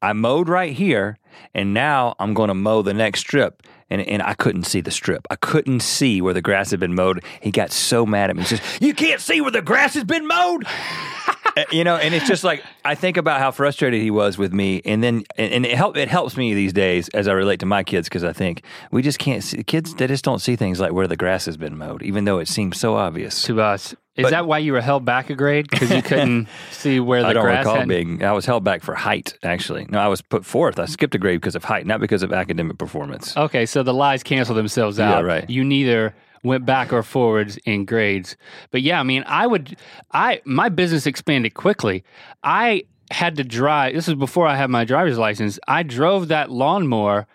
I 0.00 0.12
mowed 0.12 0.48
right 0.48 0.72
here, 0.72 1.18
and 1.54 1.74
now 1.74 2.14
I'm 2.18 2.34
going 2.34 2.48
to 2.48 2.54
mow 2.54 2.82
the 2.82 2.94
next 2.94 3.20
strip. 3.20 3.62
And, 3.90 4.00
and 4.00 4.22
I 4.22 4.32
couldn't 4.32 4.64
see 4.64 4.80
the 4.80 4.90
strip. 4.90 5.26
I 5.28 5.36
couldn't 5.36 5.80
see 5.80 6.22
where 6.22 6.32
the 6.32 6.40
grass 6.40 6.70
had 6.70 6.80
been 6.80 6.94
mowed. 6.94 7.22
He 7.42 7.50
got 7.50 7.70
so 7.70 8.06
mad 8.06 8.30
at 8.30 8.36
me. 8.36 8.42
He 8.42 8.56
says, 8.56 8.62
You 8.80 8.94
can't 8.94 9.20
see 9.20 9.42
where 9.42 9.50
the 9.50 9.60
grass 9.60 9.92
has 9.94 10.04
been 10.04 10.26
mowed. 10.26 10.64
Uh, 11.56 11.64
you 11.70 11.84
know, 11.84 11.96
and 11.96 12.14
it's 12.14 12.26
just 12.26 12.44
like 12.44 12.62
I 12.84 12.94
think 12.94 13.16
about 13.16 13.38
how 13.40 13.50
frustrated 13.50 14.00
he 14.00 14.10
was 14.10 14.38
with 14.38 14.52
me, 14.52 14.80
and 14.84 15.02
then 15.02 15.24
and, 15.36 15.52
and 15.52 15.66
it 15.66 15.74
help 15.74 15.96
it 15.96 16.08
helps 16.08 16.36
me 16.36 16.54
these 16.54 16.72
days 16.72 17.08
as 17.10 17.28
I 17.28 17.32
relate 17.32 17.60
to 17.60 17.66
my 17.66 17.82
kids 17.84 18.08
because 18.08 18.24
I 18.24 18.32
think 18.32 18.62
we 18.90 19.02
just 19.02 19.18
can't 19.18 19.42
see 19.44 19.62
kids. 19.62 19.94
They 19.94 20.06
just 20.06 20.24
don't 20.24 20.38
see 20.40 20.56
things 20.56 20.80
like 20.80 20.92
where 20.92 21.06
the 21.06 21.16
grass 21.16 21.44
has 21.46 21.56
been 21.56 21.76
mowed, 21.76 22.02
even 22.02 22.24
though 22.24 22.38
it 22.38 22.48
seems 22.48 22.78
so 22.80 22.94
obvious. 22.96 23.42
to 23.42 23.60
us. 23.60 23.94
Is 24.14 24.24
But- 24.24 24.30
that 24.32 24.46
why 24.46 24.58
you 24.58 24.72
were 24.74 24.82
held 24.82 25.06
back 25.06 25.30
a 25.30 25.34
grade 25.34 25.68
because 25.70 25.90
you 25.90 26.02
couldn't 26.02 26.46
see 26.70 27.00
where 27.00 27.22
the 27.22 27.28
I 27.28 27.32
don't 27.32 27.44
grass 27.44 27.64
recall 27.64 27.78
had? 27.80 27.88
being. 27.88 28.22
I 28.22 28.32
was 28.32 28.44
held 28.44 28.62
back 28.62 28.82
for 28.82 28.94
height. 28.94 29.32
Actually, 29.42 29.86
no, 29.88 29.98
I 29.98 30.08
was 30.08 30.20
put 30.20 30.44
fourth. 30.44 30.78
I 30.78 30.84
skipped 30.84 31.14
a 31.14 31.18
grade 31.18 31.40
because 31.40 31.54
of 31.54 31.64
height, 31.64 31.86
not 31.86 31.98
because 32.00 32.22
of 32.22 32.30
academic 32.32 32.76
performance. 32.76 33.34
Okay, 33.36 33.64
so 33.64 33.82
the 33.82 33.94
lies 33.94 34.22
cancel 34.22 34.54
themselves 34.54 35.00
out. 35.00 35.20
Yeah, 35.24 35.26
right. 35.26 35.48
You 35.48 35.64
neither 35.64 36.14
went 36.42 36.66
back 36.66 36.92
or 36.92 37.02
forwards 37.02 37.58
in 37.64 37.84
grades. 37.84 38.36
But 38.70 38.82
yeah, 38.82 39.00
I 39.00 39.02
mean, 39.02 39.24
I 39.26 39.46
would 39.46 39.76
I 40.12 40.40
my 40.44 40.68
business 40.68 41.06
expanded 41.06 41.54
quickly. 41.54 42.04
I 42.42 42.84
had 43.10 43.36
to 43.36 43.44
drive 43.44 43.94
this 43.94 44.08
is 44.08 44.14
before 44.14 44.46
I 44.46 44.56
had 44.56 44.70
my 44.70 44.84
driver's 44.84 45.18
license. 45.18 45.58
I 45.68 45.82
drove 45.82 46.28
that 46.28 46.50
lawnmower 46.50 47.26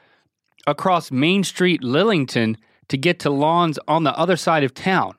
across 0.66 1.12
Main 1.12 1.44
Street, 1.44 1.82
Lillington 1.82 2.58
to 2.90 2.98
get 2.98 3.20
to 3.20 3.30
lawns 3.30 3.80
on 3.88 4.04
the 4.04 4.18
other 4.18 4.36
side 4.36 4.64
of 4.64 4.74
town. 4.74 5.16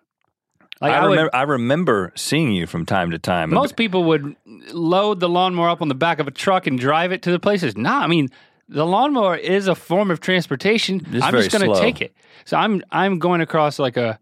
Like 0.81 0.93
I, 0.93 0.99
I, 0.99 1.03
would, 1.03 1.11
remember. 1.11 1.37
I 1.37 1.43
remember 1.43 2.13
seeing 2.15 2.53
you 2.53 2.67
from 2.67 2.87
time 2.87 3.11
to 3.11 3.19
time. 3.19 3.51
most 3.51 3.77
people 3.77 4.05
would 4.05 4.37
load 4.73 5.19
the 5.19 5.29
lawnmower 5.29 5.69
up 5.69 5.83
on 5.83 5.89
the 5.89 5.95
back 5.95 6.21
of 6.21 6.29
a 6.29 6.31
truck 6.31 6.67
and 6.67 6.79
drive 6.79 7.11
it 7.11 7.23
to 7.23 7.33
the 7.33 7.41
places. 7.41 7.77
Nah, 7.77 7.99
I 7.99 8.07
mean, 8.07 8.29
the 8.69 8.87
lawnmower 8.87 9.37
is 9.37 9.67
a 9.69 9.75
form 9.75 10.11
of 10.11 10.21
transportation. 10.21 11.07
It's 11.13 11.25
I'm 11.25 11.33
just 11.33 11.51
going 11.51 11.73
to 11.73 11.81
take 11.81 12.01
it. 12.01 12.15
So 12.45 12.57
I'm 12.57 12.83
I'm 12.91 13.19
going 13.19 13.41
across 13.41 13.79
like 13.79 13.97
a 13.97 14.19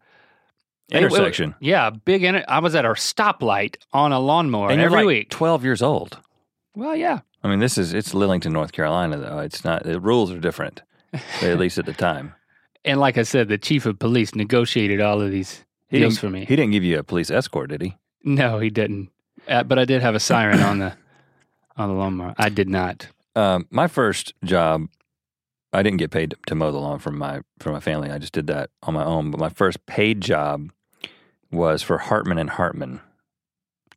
intersection, 0.91 1.55
yeah, 1.61 1.91
big. 1.91 2.23
Inter- 2.23 2.45
I 2.49 2.61
was 2.61 2.75
at 2.75 2.85
a 2.85 2.91
stoplight 2.91 3.77
on 3.93 4.13
a 4.13 4.21
lawnmower 4.21 4.71
and 4.71 4.81
every 4.81 4.99
like 4.99 5.07
week. 5.07 5.31
twelve 5.31 5.65
years 5.65 5.83
old. 5.83 6.19
Well, 6.75 6.95
yeah, 6.95 7.21
I 7.43 7.49
mean, 7.49 7.59
this 7.59 7.77
is 7.79 7.93
it's 7.95 8.13
Lillington, 8.15 8.53
North 8.53 8.73
Carolina, 8.73 9.17
though. 9.19 9.39
It's 9.39 9.65
not. 9.65 9.83
The 9.85 9.99
rules 10.01 10.31
are 10.31 10.39
different, 10.39 10.83
at 11.43 11.59
least 11.59 11.79
at 11.79 11.87
the 11.87 11.93
time. 11.93 12.35
and 12.85 13.01
like 13.01 13.19
I 13.19 13.23
said, 13.23 13.49
the 13.49 13.59
chief 13.59 13.87
of 13.87 13.99
police 13.99 14.35
negotiated 14.35 15.01
all 15.01 15.21
of 15.21 15.31
these 15.31 15.65
He 15.89 15.99
deals 15.99 16.19
for 16.19 16.31
me. 16.31 16.45
He 16.45 16.55
didn't 16.57 16.73
give 16.73 16.85
you 16.85 16.99
a 16.99 17.03
police 17.03 17.31
escort, 17.31 17.71
did 17.71 17.83
he? 17.83 17.97
no, 18.25 18.59
he 18.59 18.71
didn't. 18.71 19.11
Uh, 19.49 19.63
but 19.63 19.79
I 19.79 19.85
did 19.85 20.03
have 20.03 20.15
a 20.15 20.21
siren 20.21 20.61
on 20.61 20.79
the 20.79 20.93
on 21.77 21.89
the 21.89 21.95
lawnmower. 21.95 22.35
I 22.39 22.49
did 22.49 22.69
not. 22.69 23.09
Um, 23.37 23.67
my 23.71 23.87
first 23.87 24.35
job, 24.43 24.89
I 25.73 25.83
didn't 25.83 25.99
get 25.99 26.11
paid 26.11 26.35
to 26.47 26.55
mow 26.55 26.73
the 26.73 26.79
lawn 26.79 26.99
from 26.99 27.19
my 27.19 27.43
from 27.61 27.75
my 27.75 27.81
family. 27.81 28.11
I 28.11 28.19
just 28.19 28.33
did 28.33 28.47
that 28.49 28.71
on 28.83 28.95
my 28.95 29.05
own. 29.05 29.31
But 29.31 29.39
my 29.39 29.51
first 29.51 29.85
paid 29.87 30.23
job 30.23 30.73
was 31.53 31.83
for 31.83 31.99
Hartman 31.99 32.39
and 32.39 32.51
Hartman 32.51 33.01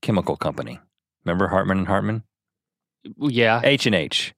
Chemical 0.01 0.35
Company. 0.35 0.79
Remember 1.25 1.47
Hartman 1.47 1.79
and 1.79 1.87
Hartman? 1.87 2.23
Yeah, 3.17 3.61
H 3.63 3.85
and 3.85 3.95
H. 3.95 4.33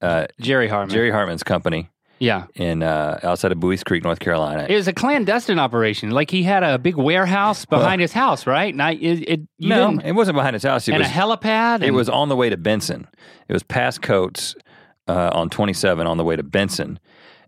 Uh, 0.00 0.26
Jerry 0.40 0.68
Hartman. 0.68 0.94
Jerry 0.94 1.10
Hartman's 1.10 1.42
company 1.42 1.90
Yeah, 2.18 2.46
in 2.54 2.82
uh, 2.82 3.20
outside 3.22 3.52
of 3.52 3.58
Buies 3.60 3.84
Creek, 3.84 4.02
North 4.02 4.20
Carolina. 4.20 4.66
it 4.68 4.74
was 4.74 4.88
a 4.88 4.92
clandestine 4.92 5.58
operation. 5.58 6.10
Like 6.10 6.30
he 6.30 6.42
had 6.42 6.62
a 6.62 6.78
big 6.78 6.96
warehouse 6.96 7.64
behind 7.66 8.00
his 8.00 8.12
house, 8.12 8.46
right? 8.46 8.72
And 8.72 8.82
I, 8.82 8.92
it, 8.92 9.28
it 9.28 9.40
no, 9.58 9.90
didn't- 9.90 10.06
it 10.06 10.12
wasn't 10.12 10.36
behind 10.36 10.54
his 10.54 10.62
house. 10.62 10.88
It 10.88 10.92
and 10.92 11.00
was 11.00 11.08
a 11.08 11.12
helipad. 11.12 11.82
It 11.82 11.90
was 11.90 12.08
on 12.08 12.28
the 12.30 12.36
way 12.36 12.48
to 12.48 12.56
Benson. 12.56 13.06
It 13.48 13.52
was 13.52 13.62
past 13.62 14.00
Coats 14.00 14.54
uh, 15.08 15.30
on 15.34 15.50
27 15.50 16.06
on 16.06 16.16
the 16.16 16.24
way 16.24 16.36
to 16.36 16.42
Benson, 16.42 16.98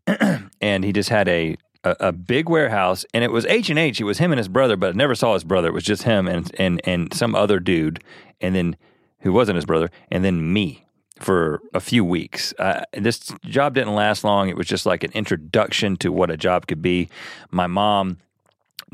and 0.61 0.85
he 0.85 0.93
just 0.93 1.09
had 1.09 1.29
a, 1.29 1.57
a 1.85 1.97
a 2.01 2.13
big 2.13 2.49
warehouse, 2.49 3.05
and 3.15 3.25
it 3.25 3.33
was 3.33 3.47
H 3.47 3.71
and 3.71 3.79
H. 3.79 4.01
It 4.01 4.05
was 4.05 4.19
him 4.19 4.33
and 4.33 4.39
his 4.39 4.49
brother, 4.49 4.77
but 4.77 4.91
I 4.91 4.93
never 4.97 5.15
saw 5.15 5.35
his 5.35 5.45
brother. 5.45 5.69
It 5.69 5.75
was 5.75 5.85
just 5.85 6.03
him 6.03 6.27
and 6.29 6.51
and 6.59 6.81
and 6.85 7.13
some 7.15 7.35
other 7.35 7.59
dude, 7.59 8.03
and 8.41 8.55
then 8.55 8.77
who 9.21 9.33
wasn't 9.33 9.57
his 9.57 9.65
brother, 9.65 9.91
and 10.11 10.25
then 10.25 10.53
me 10.53 10.85
for 11.21 11.61
a 11.75 11.81
few 11.81 12.05
weeks. 12.05 12.55
Uh, 12.59 12.85
this 12.93 13.33
job 13.45 13.75
didn't 13.75 13.95
last 13.95 14.25
long. 14.25 14.49
It 14.49 14.57
was 14.57 14.67
just 14.67 14.87
like 14.87 15.05
an 15.05 15.13
introduction 15.13 15.97
to 15.99 16.13
what 16.13 16.31
a 16.31 16.37
job 16.37 16.67
could 16.67 16.83
be. 16.83 17.09
My 17.51 17.67
mom 17.67 18.19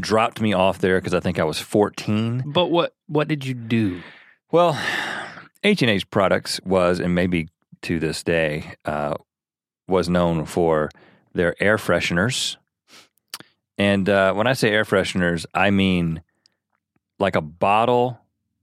dropped 0.00 0.40
me 0.40 0.52
off 0.52 0.78
there 0.78 0.98
because 1.00 1.14
I 1.14 1.20
think 1.20 1.38
I 1.38 1.44
was 1.44 1.58
14. 1.58 2.44
But 2.46 2.66
what 2.66 2.94
what 3.06 3.28
did 3.28 3.44
you 3.44 3.54
do? 3.54 4.02
Well, 4.50 4.78
H 5.62 5.82
and 5.82 5.90
H 5.90 6.08
Products 6.10 6.60
was, 6.64 7.00
and 7.00 7.14
maybe 7.14 7.48
to 7.82 7.98
this 7.98 8.22
day, 8.22 8.74
uh, 8.84 9.14
was 9.86 10.08
known 10.08 10.44
for 10.46 10.90
their 11.32 11.60
air 11.62 11.76
fresheners. 11.76 12.56
And 13.76 14.08
uh, 14.08 14.32
when 14.34 14.46
I 14.46 14.52
say 14.52 14.70
air 14.70 14.84
fresheners, 14.84 15.46
I 15.52 15.70
mean 15.70 16.22
like 17.18 17.36
a 17.36 17.40
bottle 17.40 18.20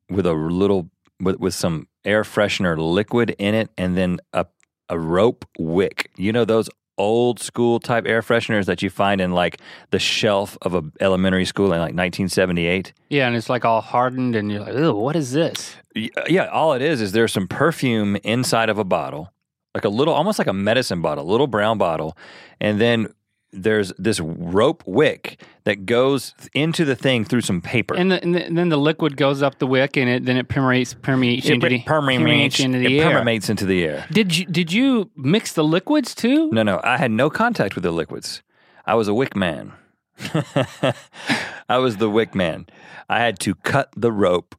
with 0.09 0.25
a 0.25 0.33
little 0.33 0.89
with, 1.19 1.37
with 1.37 1.53
some 1.53 1.87
air 2.05 2.23
freshener 2.23 2.77
liquid 2.77 3.35
in 3.37 3.55
it, 3.55 3.69
and 3.77 3.97
then 3.97 4.19
a 4.33 4.45
a 4.89 4.99
rope 4.99 5.45
wick. 5.57 6.11
You 6.17 6.31
know 6.33 6.45
those 6.45 6.69
old 6.97 7.39
school 7.39 7.79
type 7.79 8.05
air 8.05 8.21
fresheners 8.21 8.65
that 8.65 8.81
you 8.83 8.89
find 8.89 9.19
in 9.21 9.31
like 9.31 9.59
the 9.89 9.97
shelf 9.99 10.57
of 10.61 10.75
a 10.75 10.83
elementary 10.99 11.45
school 11.45 11.67
in 11.67 11.79
like 11.79 11.95
1978. 11.95 12.93
Yeah, 13.09 13.27
and 13.27 13.35
it's 13.35 13.49
like 13.49 13.65
all 13.65 13.81
hardened, 13.81 14.35
and 14.35 14.51
you're 14.51 14.61
like, 14.61 14.75
"Ew, 14.75 14.93
what 14.93 15.15
is 15.15 15.31
this?" 15.31 15.75
Uh, 15.95 16.23
yeah, 16.27 16.45
all 16.47 16.73
it 16.73 16.81
is 16.81 17.01
is 17.01 17.11
there's 17.11 17.33
some 17.33 17.47
perfume 17.47 18.17
inside 18.23 18.69
of 18.69 18.77
a 18.77 18.83
bottle, 18.83 19.31
like 19.73 19.85
a 19.85 19.89
little, 19.89 20.13
almost 20.13 20.37
like 20.37 20.47
a 20.47 20.53
medicine 20.53 21.01
bottle, 21.01 21.25
little 21.25 21.47
brown 21.47 21.77
bottle, 21.77 22.17
and 22.59 22.79
then 22.79 23.07
there's 23.51 23.93
this 23.97 24.19
rope 24.19 24.83
wick 24.85 25.41
that 25.63 25.85
goes 25.85 26.33
into 26.53 26.85
the 26.85 26.95
thing 26.95 27.25
through 27.25 27.41
some 27.41 27.61
paper. 27.61 27.95
And, 27.95 28.11
the, 28.11 28.21
and, 28.21 28.35
the, 28.35 28.45
and 28.45 28.57
then 28.57 28.69
the 28.69 28.77
liquid 28.77 29.17
goes 29.17 29.41
up 29.41 29.59
the 29.59 29.67
wick, 29.67 29.97
and 29.97 30.09
it 30.09 30.25
then 30.25 30.37
it 30.37 30.47
permeates 30.47 30.93
permeates 30.93 31.47
it 31.47 31.53
into 31.53 31.69
the 31.69 31.81
permeates, 31.81 32.59
into 32.59 32.79
the 32.79 32.97
it 32.97 33.01
air. 33.01 33.17
permeates 33.17 33.49
into 33.49 33.65
the 33.65 33.83
air. 33.83 34.05
Did 34.11 34.37
you 34.37 34.45
did 34.45 34.71
you 34.71 35.09
mix 35.15 35.53
the 35.53 35.63
liquids 35.63 36.15
too? 36.15 36.49
No, 36.51 36.63
no, 36.63 36.79
I 36.83 36.97
had 36.97 37.11
no 37.11 37.29
contact 37.29 37.75
with 37.75 37.83
the 37.83 37.91
liquids. 37.91 38.41
I 38.85 38.95
was 38.95 39.07
a 39.07 39.13
wick 39.13 39.35
man. 39.35 39.73
I 41.69 41.77
was 41.77 41.97
the 41.97 42.09
wick 42.09 42.35
man. 42.35 42.67
I 43.09 43.19
had 43.19 43.39
to 43.39 43.55
cut 43.55 43.89
the 43.95 44.11
rope 44.11 44.55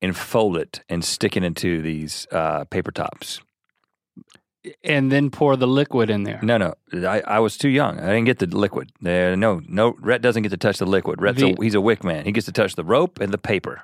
and 0.00 0.16
fold 0.16 0.56
it 0.56 0.82
and 0.88 1.04
stick 1.04 1.36
it 1.36 1.44
into 1.44 1.80
these 1.80 2.26
uh, 2.32 2.64
paper 2.64 2.90
tops. 2.90 3.40
And 4.84 5.10
then 5.10 5.30
pour 5.30 5.56
the 5.56 5.66
liquid 5.66 6.08
in 6.08 6.22
there. 6.22 6.38
No, 6.42 6.56
no, 6.56 6.74
I, 7.08 7.20
I 7.26 7.38
was 7.40 7.56
too 7.56 7.68
young. 7.68 7.98
I 7.98 8.06
didn't 8.06 8.26
get 8.26 8.38
the 8.38 8.46
liquid. 8.46 8.92
There, 9.00 9.36
no, 9.36 9.60
no. 9.66 9.96
Rhett 9.98 10.22
doesn't 10.22 10.42
get 10.44 10.50
to 10.50 10.56
touch 10.56 10.78
the 10.78 10.86
liquid. 10.86 11.20
Rhett's 11.20 11.42
a, 11.42 11.54
he's 11.60 11.74
a 11.74 11.80
wick 11.80 12.04
man. 12.04 12.24
He 12.24 12.32
gets 12.32 12.46
to 12.46 12.52
touch 12.52 12.76
the 12.76 12.84
rope 12.84 13.20
and 13.20 13.32
the 13.32 13.38
paper. 13.38 13.82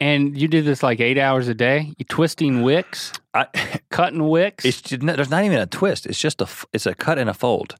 And 0.00 0.36
you 0.36 0.48
did 0.48 0.64
this 0.64 0.82
like 0.82 0.98
eight 1.00 1.18
hours 1.18 1.46
a 1.46 1.54
day. 1.54 1.92
You 1.96 2.04
twisting 2.06 2.62
wicks, 2.62 3.12
I, 3.34 3.46
cutting 3.90 4.28
wicks. 4.28 4.64
it's 4.64 4.80
just, 4.80 5.02
no, 5.02 5.14
there's 5.14 5.30
not 5.30 5.44
even 5.44 5.58
a 5.58 5.66
twist. 5.66 6.06
It's 6.06 6.18
just 6.18 6.40
a 6.40 6.44
f- 6.44 6.66
it's 6.72 6.86
a 6.86 6.94
cut 6.94 7.18
and 7.18 7.30
a 7.30 7.34
fold. 7.34 7.76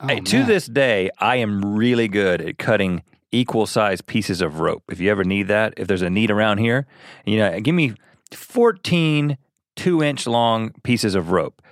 Oh, 0.00 0.06
to 0.06 0.36
man. 0.38 0.46
this 0.46 0.66
day, 0.66 1.10
I 1.18 1.36
am 1.36 1.74
really 1.76 2.08
good 2.08 2.40
at 2.40 2.56
cutting 2.56 3.02
equal 3.32 3.66
size 3.66 4.00
pieces 4.00 4.40
of 4.40 4.60
rope. 4.60 4.84
If 4.90 5.00
you 5.00 5.10
ever 5.10 5.24
need 5.24 5.48
that, 5.48 5.74
if 5.76 5.88
there's 5.88 6.02
a 6.02 6.08
need 6.08 6.30
around 6.30 6.58
here, 6.58 6.86
you 7.26 7.36
know, 7.38 7.60
give 7.60 7.74
me 7.74 7.94
14 8.32 9.36
two 9.78 10.02
inch 10.02 10.26
long 10.26 10.72
pieces 10.82 11.14
of 11.14 11.30
rope. 11.30 11.62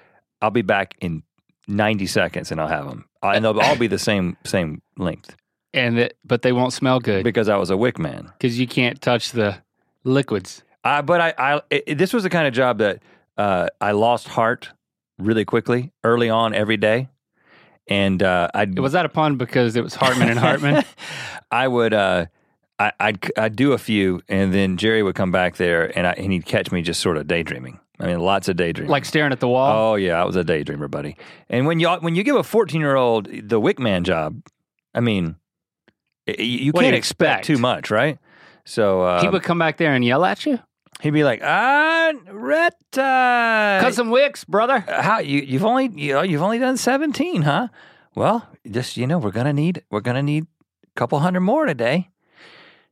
I'll 0.41 0.51
be 0.51 0.63
back 0.63 0.95
in 1.01 1.23
90 1.69 2.07
seconds 2.07 2.51
and 2.51 2.61
I'll 2.61 2.69
have 2.69 2.87
them. 2.87 3.07
And 3.23 3.45
they'll 3.45 3.59
all 3.59 3.77
be 3.77 3.89
the 3.89 3.99
same 3.99 4.37
same 4.45 4.83
length 4.97 5.37
and 5.77 5.99
it, 5.99 6.17
but 6.25 6.43
they 6.43 6.53
won't 6.53 6.73
smell 6.73 6.99
good 6.99 7.23
because 7.23 7.49
I 7.49 7.57
was 7.57 7.71
a 7.71 7.77
wick 7.77 7.99
man. 7.99 8.33
because 8.39 8.59
you 8.59 8.67
can't 8.67 9.01
touch 9.01 9.33
the 9.33 9.59
liquids. 10.05 10.65
Uh, 10.83 11.03
but 11.03 11.21
I, 11.21 11.35
I 11.39 11.63
it, 11.71 11.99
this 11.99 12.13
was 12.13 12.23
the 12.23 12.31
kind 12.31 12.49
of 12.49 12.55
job 12.55 12.79
that 12.79 13.03
uh, 13.37 13.69
I 13.81 13.93
lost 13.93 14.29
heart 14.29 14.71
really 15.19 15.45
quickly, 15.45 15.93
early 16.03 16.31
on, 16.31 16.55
every 16.55 16.77
day, 16.77 17.09
and 17.87 18.23
uh, 18.23 18.49
I 18.55 18.65
Was 18.65 18.93
that 18.93 19.05
a 19.05 19.09
pun 19.09 19.37
because 19.37 19.77
it 19.77 19.85
was 19.85 19.95
Hartman 19.95 20.31
and 20.31 20.39
Hartman? 20.39 20.85
I 21.51 21.69
would 21.69 21.93
uh, 21.93 22.27
I, 22.79 22.93
I'd 22.99 23.31
I'd 23.37 23.57
do 23.57 23.73
a 23.73 23.79
few, 23.79 24.23
and 24.29 24.55
then 24.55 24.77
Jerry 24.77 25.03
would 25.03 25.15
come 25.15 25.33
back 25.33 25.57
there, 25.57 25.97
and 25.97 26.07
I, 26.07 26.13
and 26.13 26.33
he'd 26.33 26.47
catch 26.47 26.73
me 26.73 26.83
just 26.83 27.01
sort 27.01 27.17
of 27.17 27.27
daydreaming. 27.27 27.81
I 27.99 28.07
mean, 28.07 28.21
lots 28.21 28.49
of 28.49 28.57
daydreaming. 28.57 28.91
like 28.91 29.05
staring 29.05 29.33
at 29.33 29.41
the 29.41 29.49
wall? 29.49 29.93
oh 29.93 29.95
yeah, 29.97 30.21
I 30.21 30.25
was 30.25 30.37
a 30.37 30.45
daydreamer, 30.45 30.91
buddy. 30.91 31.17
And 31.49 31.67
when 31.67 31.81
you 31.81 31.88
when 32.00 32.15
you 32.15 32.23
give 32.23 32.37
a 32.37 32.43
fourteen 32.43 32.81
year 32.81 32.97
old 32.97 33.26
the 33.26 33.61
Wickman 33.61 34.03
job, 34.03 34.43
I 34.95 35.00
mean, 35.00 35.37
y- 36.26 36.35
y- 36.38 36.45
you 36.45 36.73
can't 36.73 36.87
you 36.87 36.93
expect 36.95 37.41
expect? 37.41 37.45
too 37.47 37.59
much, 37.59 37.91
right? 37.91 38.19
So 38.65 39.03
uh, 39.03 39.23
he 39.23 39.29
would 39.29 39.43
come 39.43 39.59
back 39.59 39.76
there 39.79 39.95
and 39.95 40.05
yell 40.05 40.25
at 40.25 40.45
you. 40.45 40.59
he'd 41.00 41.11
be 41.12 41.25
like, 41.25 41.41
"Ah, 41.43 42.12
Rhett, 42.31 42.75
uh, 42.99 43.79
Cut 43.81 43.95
some 43.95 44.11
wicks, 44.11 44.45
brother. 44.45 44.81
how 44.81 45.21
you 45.21 45.41
you've 45.41 45.65
only 45.65 45.91
you 45.95 46.12
know, 46.15 46.23
you've 46.23 46.43
only 46.43 46.59
done 46.59 46.76
17 46.76 47.43
huh 47.43 47.69
well 48.15 48.49
just 48.71 48.97
you 48.97 49.07
know 49.07 49.19
we're 49.19 49.31
gonna 49.31 49.53
need 49.53 49.83
we're 49.91 50.00
gonna 50.00 50.23
need 50.23 50.45
a 50.85 50.99
couple 50.99 51.19
hundred 51.21 51.41
more 51.41 51.65
today 51.67 52.09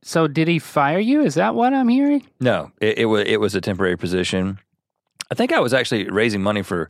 So 0.01 0.27
did 0.27 0.47
he 0.47 0.59
fire 0.59 0.99
you? 0.99 1.21
Is 1.21 1.33
that 1.35 1.55
what 1.55 1.73
I'm 1.73 1.89
hearing? 1.89 2.25
no 2.39 2.71
it, 2.79 2.99
it 2.99 3.05
was 3.05 3.23
it 3.27 3.39
was 3.39 3.53
a 3.55 3.61
temporary 3.61 3.97
position 3.97 4.59
i 5.31 5.35
think 5.35 5.51
i 5.53 5.59
was 5.59 5.73
actually 5.73 6.09
raising 6.09 6.41
money 6.41 6.61
for 6.63 6.87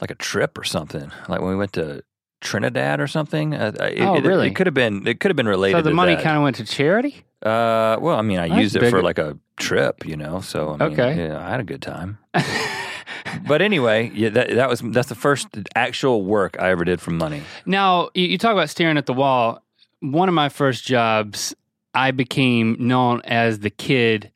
like 0.00 0.10
a 0.10 0.14
trip 0.14 0.58
or 0.58 0.64
something 0.64 1.10
like 1.28 1.40
when 1.40 1.50
we 1.50 1.56
went 1.56 1.72
to 1.72 2.02
trinidad 2.40 3.00
or 3.00 3.06
something 3.06 3.54
uh, 3.54 3.72
it, 3.80 4.02
Oh, 4.02 4.20
really? 4.20 4.48
it 4.48 4.54
could 4.54 4.66
have 4.66 4.74
been 4.74 5.06
it 5.06 5.20
could 5.20 5.30
have 5.30 5.36
been 5.36 5.48
related 5.48 5.78
So 5.78 5.82
the 5.82 5.94
money 5.94 6.16
kind 6.16 6.36
of 6.36 6.42
went 6.42 6.56
to 6.56 6.64
charity. 6.64 7.24
uh 7.42 7.96
well 8.00 8.16
i 8.16 8.22
mean 8.22 8.38
i 8.38 8.48
That's 8.48 8.60
used 8.60 8.76
it 8.76 8.80
big. 8.80 8.90
for 8.90 9.02
like 9.02 9.18
a 9.18 9.38
trip 9.56 10.04
you 10.06 10.16
know 10.16 10.40
so 10.40 10.72
I 10.72 10.76
mean, 10.76 10.92
Okay. 10.92 11.26
yeah, 11.28 11.46
i 11.46 11.50
had 11.50 11.60
a 11.60 11.64
good 11.64 11.80
time 11.82 12.18
but 13.46 13.62
anyway 13.62 14.10
yeah 14.14 14.28
that, 14.30 14.50
that 14.50 14.68
was 14.68 14.80
that's 14.80 15.08
the 15.08 15.14
first 15.14 15.48
actual 15.74 16.24
work 16.24 16.56
i 16.60 16.70
ever 16.70 16.84
did 16.84 17.00
for 17.00 17.10
money 17.10 17.42
Now 17.64 18.10
you 18.14 18.36
talk 18.38 18.52
about 18.52 18.68
staring 18.70 18.96
at 18.98 19.06
the 19.06 19.14
wall. 19.14 19.62
One 20.00 20.28
of 20.28 20.34
my 20.34 20.50
first 20.50 20.84
jobs, 20.84 21.54
I 21.94 22.10
became 22.10 22.76
known 22.78 23.22
as 23.24 23.60
the 23.60 23.70
kid 23.70 24.30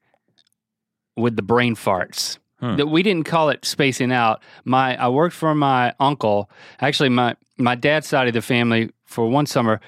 with 1.17 1.37
the 1.37 1.43
brain 1.43 1.77
farts. 1.77 2.39
Hmm. 2.61 2.77
That 2.77 2.87
we 2.87 3.03
didn't 3.03 3.25
call 3.25 3.49
it 3.49 3.65
spacing 3.65 4.13
out. 4.13 4.43
My 4.65 4.97
I 4.97 5.09
worked 5.09 5.35
for 5.35 5.55
my 5.55 5.95
uncle. 5.99 6.51
Actually, 6.81 7.09
my 7.09 7.35
my 7.57 7.75
dad's 7.75 8.07
side 8.07 8.29
of 8.29 8.35
the 8.35 8.43
family 8.43 8.91
for 9.07 9.29
one 9.29 9.47
summer. 9.47 9.81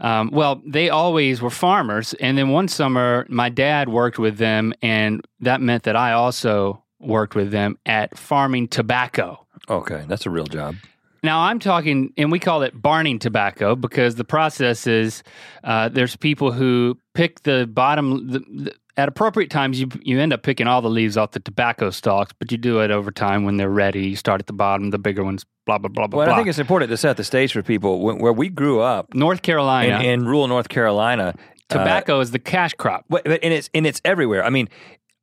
Um, 0.00 0.30
well, 0.32 0.60
they 0.66 0.90
always 0.90 1.40
were 1.40 1.50
farmers, 1.50 2.14
and 2.14 2.36
then 2.36 2.50
one 2.50 2.68
summer 2.68 3.26
my 3.28 3.48
dad 3.48 3.88
worked 3.88 4.18
with 4.18 4.38
them, 4.38 4.74
and 4.82 5.26
that 5.40 5.60
meant 5.60 5.84
that 5.84 5.96
I 5.96 6.12
also 6.12 6.82
worked 7.00 7.34
with 7.34 7.50
them 7.50 7.78
at 7.86 8.16
farming 8.16 8.68
tobacco. 8.68 9.44
Okay, 9.68 10.04
that's 10.08 10.26
a 10.26 10.30
real 10.30 10.46
job. 10.46 10.76
Now 11.22 11.40
I'm 11.40 11.58
talking, 11.58 12.12
and 12.18 12.30
we 12.30 12.38
call 12.38 12.62
it 12.62 12.80
barning 12.80 13.18
tobacco 13.18 13.74
because 13.74 14.16
the 14.16 14.24
process 14.24 14.86
is 14.86 15.22
uh, 15.62 15.88
there's 15.88 16.16
people 16.16 16.52
who 16.52 16.98
pick 17.14 17.42
the 17.44 17.66
bottom 17.66 18.30
the, 18.30 18.38
the, 18.40 18.74
at 18.96 19.08
appropriate 19.08 19.50
times. 19.50 19.80
You 19.80 19.88
you 20.02 20.20
end 20.20 20.32
up 20.32 20.42
picking 20.42 20.66
all 20.66 20.80
the 20.82 20.90
leaves 20.90 21.16
off 21.16 21.32
the 21.32 21.40
tobacco 21.40 21.90
stalks, 21.90 22.32
but 22.38 22.50
you 22.52 22.58
do 22.58 22.80
it 22.80 22.90
over 22.90 23.10
time 23.10 23.44
when 23.44 23.56
they're 23.56 23.70
ready. 23.70 24.08
You 24.08 24.16
start 24.16 24.40
at 24.40 24.46
the 24.46 24.52
bottom, 24.52 24.90
the 24.90 24.98
bigger 24.98 25.24
ones, 25.24 25.44
blah 25.66 25.78
blah 25.78 25.88
blah 25.88 26.06
blah 26.06 26.18
Well, 26.18 26.26
blah. 26.26 26.34
I 26.34 26.38
think 26.38 26.48
it's 26.48 26.58
important 26.58 26.90
to 26.90 26.96
set 26.96 27.16
the 27.16 27.24
stage 27.24 27.52
for 27.52 27.62
people 27.62 28.00
when, 28.00 28.18
where 28.18 28.32
we 28.32 28.48
grew 28.48 28.80
up 28.80 29.12
North 29.14 29.42
Carolina, 29.42 30.00
in 30.02 30.24
rural 30.26 30.46
North 30.48 30.68
Carolina. 30.68 31.34
uh, 31.70 31.78
tobacco 31.78 32.20
is 32.20 32.30
the 32.30 32.38
cash 32.38 32.74
crop. 32.74 33.04
but- 33.08 33.26
and 33.26 33.52
it's 33.52 33.70
and 33.74 33.86
it's 33.86 34.00
everywhere. 34.04 34.44
I 34.44 34.50
mean, 34.50 34.68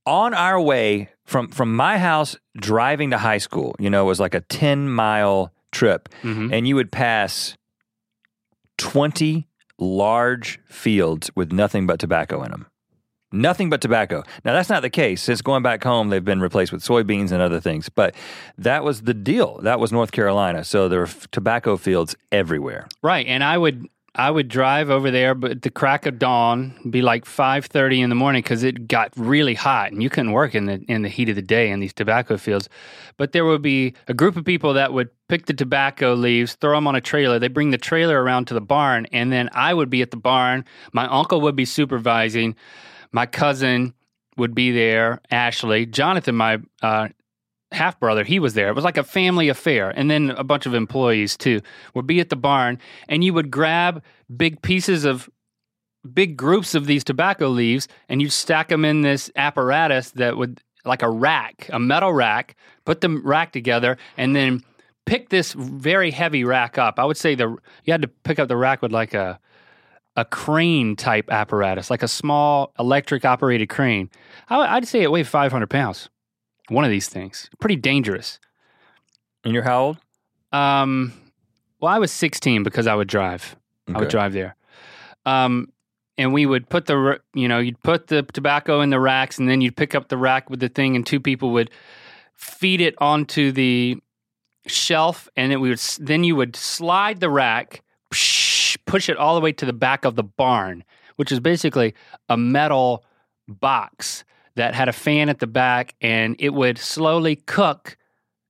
on 0.06 0.34
our 0.34 0.60
way 0.60 1.10
from 1.26 1.48
from 1.50 1.76
my 1.76 1.98
house 1.98 2.36
driving 2.58 3.12
to 3.12 3.18
high 3.18 3.38
school, 3.38 3.76
you 3.80 3.90
know, 3.90 4.02
it 4.04 4.08
was 4.08 4.20
like 4.20 4.34
a 4.36 4.42
ten 4.42 4.90
mile 4.90 5.54
trip, 5.72 6.10
Mhm. 6.24 6.52
and 6.52 6.68
you 6.68 6.76
would 6.76 6.92
pass 6.92 7.56
twenty 8.78 9.48
large 9.78 10.60
fields 10.66 11.32
with 11.36 11.52
nothing 11.52 11.88
but 11.88 12.00
tobacco 12.00 12.44
in 12.44 12.52
them. 12.52 12.66
Nothing 13.32 13.70
but 13.70 13.82
tobacco. 13.82 14.24
Now 14.44 14.54
that's 14.54 14.70
not 14.70 14.82
the 14.82 14.90
case. 14.90 15.22
Since 15.22 15.42
going 15.42 15.64
back 15.64 15.84
home, 15.84 16.10
they've 16.10 16.24
been 16.24 16.42
replaced 16.42 16.72
with 16.72 16.84
soybeans 16.84 17.32
and 17.32 17.42
other 17.42 17.62
things. 17.62 17.88
But 17.90 18.14
that 18.58 18.84
was 18.84 19.04
the 19.04 19.14
deal. 19.14 19.60
That 19.62 19.80
was 19.80 19.92
North 19.92 20.12
Carolina. 20.12 20.64
So 20.64 20.90
there 20.90 21.00
were 21.00 21.06
f- 21.06 21.30
tobacco 21.32 21.78
fields 21.78 22.16
everywhere. 22.32 22.88
Right, 23.02 23.26
and 23.26 23.44
I 23.44 23.58
would 23.58 23.88
I 24.14 24.30
would 24.30 24.50
drive 24.50 24.90
over 24.90 25.10
there, 25.10 25.34
but 25.34 25.52
at 25.52 25.62
the 25.62 25.70
crack 25.70 26.06
of 26.06 26.20
dawn, 26.20 26.76
be 26.90 27.02
like 27.02 27.24
five 27.26 27.66
thirty 27.68 28.02
in 28.02 28.10
the 28.10 28.16
morning 28.16 28.42
because 28.42 28.62
it 28.62 28.90
got 28.90 29.14
really 29.16 29.54
hot, 29.54 29.94
and 29.94 30.04
you 30.04 30.10
couldn't 30.10 30.34
work 30.34 30.54
in 30.54 30.66
the 30.66 30.84
in 30.90 31.04
the 31.04 31.10
heat 31.10 31.30
of 31.30 31.38
the 31.38 31.42
day 31.42 31.72
in 31.72 31.80
these 31.80 31.94
tobacco 31.94 32.36
fields. 32.36 32.68
But 33.16 33.32
there 33.32 33.46
would 33.46 33.62
be 33.62 33.94
a 34.10 34.14
group 34.14 34.36
of 34.36 34.44
people 34.44 34.74
that 34.74 34.92
would 34.92 35.10
pick 35.30 35.46
the 35.46 35.54
tobacco 35.54 36.14
leaves, 36.14 36.56
throw 36.56 36.76
them 36.76 36.88
on 36.88 36.96
a 36.96 37.02
trailer. 37.02 37.40
They 37.40 37.48
bring 37.48 37.72
the 37.72 37.78
trailer 37.78 38.22
around 38.22 38.48
to 38.48 38.54
the 38.54 38.60
barn, 38.60 39.08
and 39.14 39.32
then 39.32 39.50
I 39.54 39.74
would 39.74 39.90
be 39.90 40.02
at 40.02 40.12
the 40.12 40.18
barn. 40.18 40.66
My 40.92 41.08
uncle 41.08 41.40
would 41.42 41.56
be 41.56 41.66
supervising. 41.66 42.58
My 43.12 43.26
cousin 43.26 43.94
would 44.38 44.56
be 44.56 44.72
there. 44.72 45.20
Ashley, 45.30 45.86
Jonathan, 45.86 46.36
my 46.36 46.60
uh, 46.82 47.10
half 47.72 48.00
brother, 48.00 48.24
he 48.24 48.40
was 48.40 48.54
there. 48.54 48.70
It 48.70 48.76
was 48.76 48.84
like 48.84 48.98
a 48.98 49.04
family 49.04 49.50
affair. 49.50 49.90
And 49.90 50.10
then 50.10 50.32
a 50.32 50.44
bunch 50.44 50.66
of 50.66 50.74
employees 50.74 51.38
too 51.38 51.62
would 51.94 52.08
be 52.08 52.20
at 52.20 52.30
the 52.30 52.36
barn 52.36 52.80
and 53.08 53.24
you 53.24 53.34
would 53.34 53.52
grab 53.52 54.04
big 54.36 54.62
pieces 54.62 55.06
of 55.06 55.30
big 56.14 56.36
groups 56.36 56.74
of 56.74 56.86
these 56.86 57.04
tobacco 57.04 57.48
leaves 57.48 57.88
and 58.10 58.22
you'd 58.22 58.32
stack 58.32 58.70
them 58.70 58.84
in 58.84 59.02
this 59.02 59.30
apparatus 59.36 60.12
that 60.12 60.38
would 60.38 60.62
like 60.84 61.04
a 61.04 61.10
rack, 61.10 61.70
a 61.72 61.80
metal 61.80 62.12
rack, 62.12 62.56
put 62.86 63.02
the 63.02 63.10
rack 63.10 63.52
together 63.52 63.98
and 64.18 64.36
then 64.36 64.64
pick 65.06 65.30
this 65.30 65.54
very 65.54 66.12
heavy 66.12 66.44
rack 66.44 66.78
up. 66.78 66.98
I 66.98 67.06
would 67.06 67.18
say 67.18 67.36
the 67.36 67.56
you 67.86 67.92
had 67.92 68.02
to 68.02 68.08
pick 68.08 68.40
up 68.40 68.48
the 68.48 68.58
rack 68.58 68.82
with 68.82 68.92
like 68.92 69.14
a 69.14 69.40
a 70.16 70.26
crane 70.26 70.96
type 70.96 71.32
apparatus, 71.32 71.90
like 71.90 72.04
a 72.04 72.08
small 72.08 72.74
electric 72.78 73.24
operated 73.26 73.70
crane. 73.70 74.10
I, 74.50 74.76
would 74.76 74.88
say 74.88 75.02
it 75.02 75.12
weighed 75.12 75.28
500 75.28 75.70
pounds. 75.70 76.10
One 76.70 76.84
of 76.84 76.92
these 76.92 77.08
things. 77.08 77.50
Pretty 77.60 77.78
dangerous. 77.78 78.40
And 79.44 79.54
you're 79.54 79.64
how 79.64 79.84
old? 79.84 79.98
Um, 80.52 81.14
well, 81.80 81.94
I 81.94 82.00
was 82.00 82.12
16 82.12 82.64
because 82.64 82.88
I 82.88 82.96
would 82.96 83.08
drive. 83.08 83.56
I 83.94 84.00
would 84.00 84.10
drive 84.10 84.34
there. 84.34 84.56
Um, 85.26 85.72
and 86.18 86.34
we 86.34 86.46
would 86.46 86.70
put 86.70 86.86
the, 86.86 87.20
you 87.34 87.48
know, 87.48 87.60
you'd 87.60 87.82
put 87.84 88.08
the 88.08 88.24
tobacco 88.24 88.82
in 88.82 88.90
the 88.90 89.00
racks 89.00 89.40
and 89.40 89.50
then 89.50 89.62
you'd 89.62 89.76
pick 89.76 89.96
up 89.96 90.10
the 90.10 90.18
rack 90.18 90.50
with 90.50 90.60
the 90.60 90.70
thing 90.70 90.96
and 90.96 91.06
two 91.06 91.20
people 91.20 91.52
would 91.52 91.72
feed 92.36 92.80
it 92.80 92.96
onto 93.00 93.52
the 93.52 93.98
shelf 94.68 95.28
and 95.36 95.52
then 95.52 95.62
we 95.62 95.70
would, 95.70 95.80
then 96.00 96.24
you 96.24 96.36
would 96.36 96.56
slide 96.56 97.20
the 97.20 97.30
rack, 97.30 97.82
psh, 98.14 98.41
push 98.92 99.10
it 99.10 99.18
all 99.18 99.36
the 99.36 99.42
way 99.42 99.52
to 99.54 99.66
the 99.66 99.74
back 99.74 100.06
of 100.06 100.16
the 100.16 100.24
barn, 100.24 100.84
which 101.16 101.32
is 101.32 101.40
basically 101.40 101.94
a 102.30 102.38
metal 102.38 103.04
box 103.48 104.24
that 104.56 104.76
had 104.76 104.90
a 104.90 104.94
fan 104.94 105.30
at 105.30 105.40
the 105.40 105.48
back 105.48 105.96
and 106.02 106.36
it 106.40 106.50
would 106.54 106.78
slowly 106.78 107.36
cook 107.38 107.98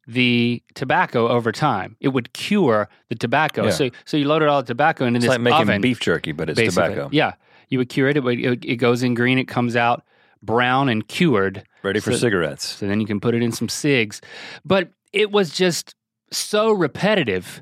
the 0.07 0.61
tobacco 0.73 1.27
over 1.29 1.51
time. 1.51 1.95
It 1.99 2.09
would 2.09 2.33
cure 2.33 2.89
the 3.09 3.15
tobacco. 3.15 3.65
Yeah. 3.65 3.69
So 3.71 3.89
so 4.05 4.17
you 4.17 4.25
loaded 4.27 4.47
all 4.49 4.61
the 4.61 4.67
tobacco 4.67 5.05
into 5.05 5.17
It's 5.17 5.25
this 5.25 5.29
like 5.29 5.41
making 5.41 5.61
oven, 5.61 5.81
beef 5.81 5.99
jerky, 5.99 6.31
but 6.31 6.49
it's 6.49 6.57
basically. 6.57 6.89
tobacco. 6.89 7.09
Yeah, 7.11 7.33
you 7.69 7.77
would 7.77 7.89
cure 7.89 8.09
it. 8.09 8.17
It, 8.17 8.23
would, 8.23 8.39
it. 8.39 8.65
it 8.65 8.75
goes 8.77 9.03
in 9.03 9.13
green. 9.13 9.37
It 9.37 9.47
comes 9.47 9.75
out 9.75 10.03
brown 10.41 10.89
and 10.89 11.07
cured. 11.07 11.63
Ready 11.83 11.99
for 11.99 12.11
So- 12.11 12.17
cigarettes. 12.17 12.65
So 12.65 12.87
then 12.87 12.99
you 12.99 13.05
can 13.07 13.19
put 13.19 13.35
it 13.35 13.43
in 13.43 13.51
some 13.51 13.69
cigs. 13.69 14.21
But 14.65 14.89
it 15.13 15.31
was 15.31 15.51
just 15.51 15.95
so 16.31 16.71
repetitive. 16.71 17.61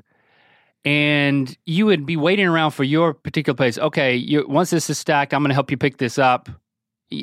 And 0.84 1.56
you 1.66 1.86
would 1.86 2.06
be 2.06 2.16
waiting 2.16 2.46
around 2.46 2.70
for 2.70 2.84
your 2.84 3.12
particular 3.12 3.56
place. 3.56 3.76
Okay, 3.78 4.16
you, 4.16 4.46
once 4.48 4.70
this 4.70 4.88
is 4.88 4.98
stacked, 4.98 5.34
I'm 5.34 5.42
going 5.42 5.50
to 5.50 5.54
help 5.54 5.70
you 5.70 5.76
pick 5.76 5.98
this 5.98 6.18
up. 6.18 6.48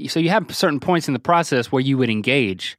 So 0.07 0.19
you 0.19 0.29
have 0.29 0.53
certain 0.55 0.79
points 0.79 1.07
in 1.07 1.13
the 1.13 1.19
process 1.19 1.71
where 1.71 1.81
you 1.81 1.97
would 1.97 2.09
engage. 2.09 2.77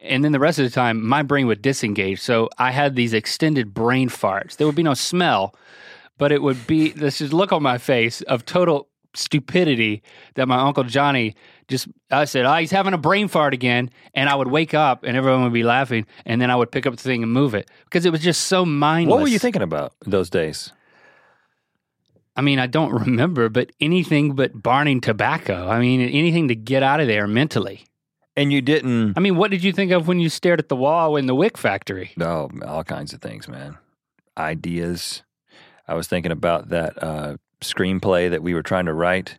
And 0.00 0.24
then 0.24 0.32
the 0.32 0.40
rest 0.40 0.58
of 0.58 0.64
the 0.64 0.70
time, 0.70 1.06
my 1.06 1.22
brain 1.22 1.46
would 1.46 1.62
disengage. 1.62 2.20
So 2.20 2.50
I 2.58 2.72
had 2.72 2.96
these 2.96 3.14
extended 3.14 3.72
brain 3.72 4.08
farts. 4.08 4.56
There 4.56 4.66
would 4.66 4.76
be 4.76 4.82
no 4.82 4.94
smell, 4.94 5.54
but 6.18 6.32
it 6.32 6.42
would 6.42 6.66
be 6.66 6.90
this 6.90 7.20
look 7.20 7.52
on 7.52 7.62
my 7.62 7.78
face 7.78 8.20
of 8.22 8.44
total 8.44 8.88
stupidity 9.14 10.02
that 10.34 10.48
my 10.48 10.58
uncle 10.58 10.84
Johnny 10.84 11.34
just 11.68 11.88
I 12.10 12.24
said, 12.24 12.44
"Oh, 12.44 12.54
he's 12.56 12.70
having 12.70 12.94
a 12.94 12.98
brain 12.98 13.28
fart 13.28 13.54
again," 13.54 13.90
and 14.14 14.28
I 14.28 14.34
would 14.34 14.48
wake 14.48 14.74
up 14.74 15.04
and 15.04 15.16
everyone 15.16 15.42
would 15.44 15.52
be 15.52 15.62
laughing, 15.62 16.06
and 16.26 16.40
then 16.40 16.50
I 16.50 16.56
would 16.56 16.70
pick 16.70 16.86
up 16.86 16.96
the 16.96 17.02
thing 17.02 17.22
and 17.22 17.32
move 17.32 17.54
it 17.54 17.70
because 17.84 18.04
it 18.06 18.10
was 18.10 18.20
just 18.20 18.42
so 18.42 18.64
mindless. 18.64 19.12
What 19.12 19.22
were 19.22 19.28
you 19.28 19.38
thinking 19.38 19.62
about 19.62 19.94
those 20.06 20.30
days? 20.30 20.72
I 22.34 22.40
mean, 22.40 22.58
I 22.58 22.66
don't 22.66 22.92
remember, 23.06 23.48
but 23.48 23.70
anything 23.80 24.34
but 24.34 24.62
barning 24.62 25.00
tobacco. 25.00 25.68
I 25.68 25.80
mean, 25.80 26.00
anything 26.00 26.48
to 26.48 26.54
get 26.54 26.82
out 26.82 27.00
of 27.00 27.06
there 27.06 27.26
mentally. 27.26 27.84
And 28.34 28.50
you 28.50 28.62
didn't. 28.62 29.12
I 29.16 29.20
mean, 29.20 29.36
what 29.36 29.50
did 29.50 29.62
you 29.62 29.72
think 29.72 29.92
of 29.92 30.08
when 30.08 30.18
you 30.18 30.30
stared 30.30 30.58
at 30.58 30.70
the 30.70 30.76
wall 30.76 31.16
in 31.16 31.26
the 31.26 31.34
Wick 31.34 31.58
factory? 31.58 32.12
Oh, 32.18 32.50
all 32.66 32.82
kinds 32.82 33.12
of 33.12 33.20
things, 33.20 33.46
man. 33.46 33.76
Ideas. 34.38 35.22
I 35.86 35.92
was 35.94 36.08
thinking 36.08 36.32
about 36.32 36.70
that 36.70 37.02
uh, 37.02 37.36
screenplay 37.62 38.30
that 38.30 38.42
we 38.42 38.54
were 38.54 38.62
trying 38.62 38.86
to 38.86 38.92
write, 38.92 39.38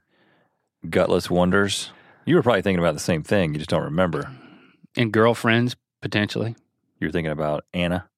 Gutless 0.89 1.29
Wonders. 1.29 1.91
You 2.25 2.35
were 2.35 2.43
probably 2.43 2.61
thinking 2.61 2.79
about 2.79 2.93
the 2.93 2.99
same 2.99 3.23
thing. 3.23 3.53
You 3.53 3.59
just 3.59 3.69
don't 3.69 3.83
remember. 3.83 4.31
And 4.95 5.11
girlfriends 5.11 5.75
potentially. 6.01 6.55
You 6.99 7.07
were 7.07 7.11
thinking 7.11 7.31
about 7.31 7.65
Anna. 7.73 8.09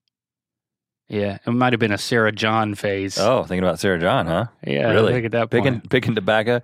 Yeah, 1.08 1.38
it 1.46 1.52
might 1.52 1.74
have 1.74 1.80
been 1.80 1.92
a 1.92 1.98
Sarah 1.98 2.32
John 2.32 2.74
phase. 2.74 3.18
Oh, 3.20 3.44
thinking 3.44 3.64
about 3.64 3.80
Sarah 3.80 4.00
John, 4.00 4.26
huh? 4.26 4.46
yeah, 4.66 4.90
really? 4.92 5.14
I 5.14 5.22
at 5.22 5.32
that 5.32 5.52
point. 5.52 5.64
Picking 5.64 5.82
picking 5.82 6.16
tobacco 6.16 6.62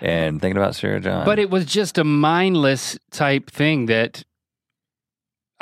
and 0.00 0.40
thinking 0.40 0.56
about 0.56 0.74
Sarah 0.74 1.00
John. 1.00 1.24
But 1.24 1.38
it 1.38 1.48
was 1.48 1.64
just 1.64 1.96
a 1.96 2.04
mindless 2.04 2.98
type 3.12 3.50
thing 3.50 3.86
that 3.86 4.24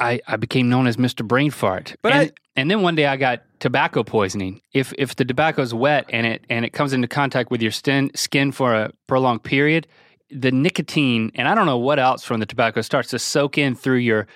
I 0.00 0.20
I 0.26 0.36
became 0.36 0.68
known 0.68 0.86
as 0.86 0.96
Mr. 0.96 1.26
Brain 1.26 1.50
Fart. 1.50 1.94
But 2.02 2.12
and, 2.12 2.20
I- 2.22 2.32
and 2.56 2.70
then 2.70 2.82
one 2.82 2.94
day 2.96 3.06
I 3.06 3.16
got 3.16 3.42
tobacco 3.60 4.02
poisoning. 4.02 4.60
If 4.72 4.92
if 4.98 5.14
the 5.16 5.24
tobacco's 5.24 5.72
wet 5.72 6.06
and 6.10 6.26
it 6.26 6.44
and 6.50 6.64
it 6.64 6.70
comes 6.70 6.92
into 6.92 7.06
contact 7.08 7.50
with 7.50 7.62
your 7.62 7.70
skin 7.70 8.10
skin 8.14 8.50
for 8.52 8.74
a 8.74 8.90
prolonged 9.06 9.44
period, 9.44 9.86
the 10.30 10.50
nicotine 10.50 11.30
and 11.34 11.46
I 11.46 11.54
don't 11.54 11.66
know 11.66 11.78
what 11.78 11.98
else 11.98 12.24
from 12.24 12.40
the 12.40 12.46
tobacco 12.46 12.80
starts 12.80 13.10
to 13.10 13.18
soak 13.18 13.58
in 13.58 13.74
through 13.74 13.98
your 13.98 14.26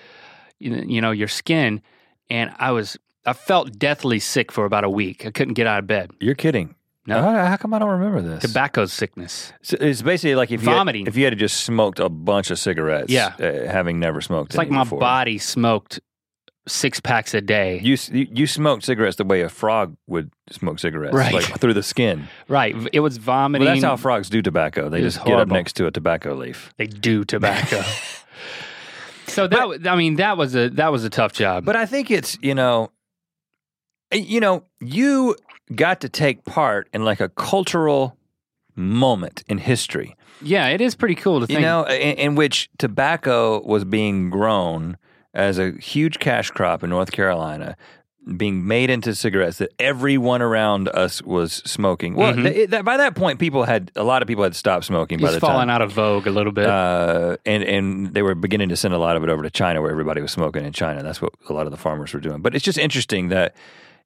you 0.58 1.00
know 1.00 1.10
your 1.10 1.28
skin 1.28 1.82
and 2.30 2.52
I 2.58 2.70
was 2.70 2.96
I 3.26 3.32
felt 3.32 3.78
deathly 3.78 4.18
sick 4.20 4.52
for 4.52 4.64
about 4.66 4.84
a 4.84 4.90
week. 4.90 5.26
I 5.26 5.30
couldn't 5.30 5.54
get 5.54 5.66
out 5.66 5.78
of 5.78 5.86
bed. 5.86 6.10
You're 6.20 6.34
kidding. 6.34 6.74
No. 7.06 7.20
How, 7.20 7.44
how 7.46 7.56
come 7.58 7.74
I 7.74 7.78
don't 7.78 7.90
remember 7.90 8.22
this? 8.22 8.42
Tobacco 8.42 8.86
sickness. 8.86 9.52
So 9.62 9.76
it's 9.80 10.00
basically 10.02 10.34
like 10.36 10.50
if 10.50 10.62
you 10.62 10.68
had, 10.70 10.76
Vomiting. 10.76 11.06
if 11.06 11.16
you 11.16 11.24
had 11.26 11.36
just 11.38 11.64
smoked 11.64 11.98
a 12.00 12.08
bunch 12.08 12.50
of 12.50 12.58
cigarettes, 12.58 13.10
Yeah. 13.10 13.34
uh, 13.38 13.70
having 13.70 14.00
never 14.00 14.20
smoked. 14.22 14.52
It's 14.52 14.56
like 14.58 14.70
my 14.70 14.84
before. 14.84 15.00
body 15.00 15.36
smoked 15.38 16.00
six 16.66 17.00
packs 17.00 17.34
a 17.34 17.42
day. 17.42 17.78
You, 17.82 17.98
you 18.10 18.26
you 18.32 18.46
smoked 18.46 18.84
cigarettes 18.84 19.16
the 19.16 19.24
way 19.24 19.42
a 19.42 19.50
frog 19.50 19.96
would 20.06 20.30
smoke 20.50 20.78
cigarettes, 20.78 21.14
Right. 21.14 21.34
like 21.34 21.60
through 21.60 21.74
the 21.74 21.82
skin. 21.82 22.26
Right. 22.48 22.74
It 22.94 23.00
was 23.00 23.18
But 23.18 23.24
vomiting. 23.24 23.66
that's 23.66 23.82
how 23.84 23.96
frogs 23.96 24.30
do 24.30 24.40
tobacco. 24.40 24.88
They 24.88 25.00
It 25.00 25.04
was 25.04 25.14
just 25.16 25.26
get 25.26 25.38
up 25.38 25.48
next 25.48 25.74
to 25.74 25.86
a 25.86 25.90
tobacco 25.90 26.34
leaf. 26.34 26.72
they 26.78 26.86
do 26.86 27.22
tobacco. 27.24 27.82
so 29.26 29.46
that 29.46 29.68
wa- 29.68 29.76
I 29.90 29.96
mean 29.96 30.16
that 30.16 30.36
was 30.38 30.54
a 30.56 30.70
that 30.70 30.90
was 30.90 31.04
a 31.04 31.10
tough 31.10 31.34
job. 31.34 31.66
But 31.66 31.76
I 31.76 31.84
think 31.86 32.10
it's 32.10 32.38
you 32.40 32.54
know, 32.54 32.90
eh, 34.10 34.16
you 34.16 34.40
know, 34.40 34.64
you 34.80 35.36
got 35.74 36.00
to 36.00 36.08
take 36.08 36.44
part 36.44 36.88
in 36.92 37.04
like 37.04 37.20
a 37.20 37.28
cultural 37.30 38.16
moment 38.76 39.44
in 39.48 39.58
history. 39.58 40.16
yeah, 40.42 40.68
it 40.68 40.80
is 40.80 40.94
pretty 40.94 41.14
cool 41.14 41.40
to 41.40 41.46
think. 41.46 41.60
you 41.60 41.64
know, 41.64 41.84
in, 41.84 42.16
in 42.18 42.34
which 42.34 42.68
tobacco 42.78 43.64
was 43.64 43.84
being 43.84 44.30
grown 44.30 44.96
as 45.32 45.58
a 45.58 45.72
huge 45.72 46.18
cash 46.18 46.50
crop 46.50 46.82
in 46.82 46.90
North 46.90 47.12
Carolina, 47.12 47.76
being 48.36 48.66
made 48.66 48.88
into 48.90 49.14
cigarettes 49.14 49.58
that 49.58 49.70
everyone 49.78 50.40
around 50.42 50.88
us 50.88 51.22
was 51.22 51.52
smoking. 51.66 52.14
Well, 52.14 52.32
Mhm. 52.34 52.42
th- 52.52 52.70
that, 52.70 52.84
by 52.84 52.96
that 52.96 53.14
point, 53.14 53.38
people 53.38 53.64
had 53.64 53.90
a 53.96 54.02
lot 54.02 54.22
of 54.22 54.28
people 54.28 54.44
had 54.44 54.56
stopped 54.56 54.84
smoking 54.86 55.18
by 55.18 55.26
it's 55.26 55.34
the 55.34 55.40
fallen 55.40 55.68
time. 55.68 55.70
out 55.70 55.82
of 55.82 55.92
vogue 55.92 56.26
a 56.26 56.30
little 56.30 56.52
bit. 56.52 56.66
Uh, 56.66 57.36
and 57.44 57.62
and 57.62 58.14
they 58.14 58.22
were 58.22 58.34
beginning 58.34 58.70
to 58.70 58.76
send 58.76 58.94
a 58.94 58.98
lot 58.98 59.16
of 59.16 59.22
it 59.24 59.28
over 59.28 59.42
to 59.42 59.50
China, 59.50 59.82
where 59.82 59.90
everybody 59.90 60.20
was 60.22 60.32
smoking 60.32 60.64
in 60.64 60.72
China. 60.72 61.02
That's 61.02 61.20
what 61.22 61.32
a 61.48 61.52
lot 61.52 61.66
of 61.66 61.70
the 61.70 61.76
farmers 61.76 62.12
were 62.14 62.20
doing. 62.20 62.40
But 62.42 62.54
it's 62.54 62.64
just 62.64 62.78
interesting 62.78 63.28
that 63.28 63.54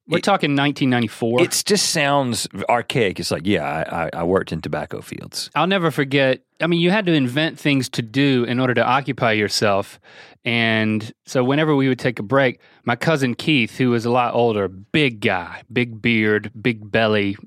We're 0.09 0.19
talking 0.19 0.55
1994. 0.55 1.41
it 1.43 1.63
just 1.65 1.91
sounds 1.91 2.47
archaic. 2.67 3.19
It's 3.19 3.31
like, 3.31 3.45
yeah, 3.45 3.63
I, 3.63 4.05
I, 4.05 4.09
I 4.13 4.23
worked 4.23 4.51
in 4.51 4.61
tobacco 4.61 5.01
fields. 5.01 5.49
I'll 5.55 5.67
never 5.67 5.91
forget. 5.91 6.41
I 6.59 6.67
mean, 6.67 6.81
you 6.81 6.91
had 6.91 7.05
to 7.05 7.13
invent 7.13 7.59
things 7.59 7.89
to 7.89 8.01
do 8.01 8.43
in 8.45 8.59
order 8.59 8.73
to 8.73 8.83
occupy 8.83 9.33
yourself. 9.33 9.99
And 10.43 11.13
so, 11.25 11.43
whenever 11.43 11.75
we 11.75 11.87
would 11.87 11.99
take 11.99 12.19
a 12.19 12.23
break, 12.23 12.59
my 12.85 12.95
cousin 12.95 13.35
Keith, 13.35 13.77
who 13.77 13.91
was 13.91 14.05
a 14.05 14.11
lot 14.11 14.33
older, 14.33 14.67
big 14.67 15.19
guy, 15.19 15.63
big 15.71 16.01
beard, 16.01 16.51
big 16.59 16.91
belly, 16.91 17.37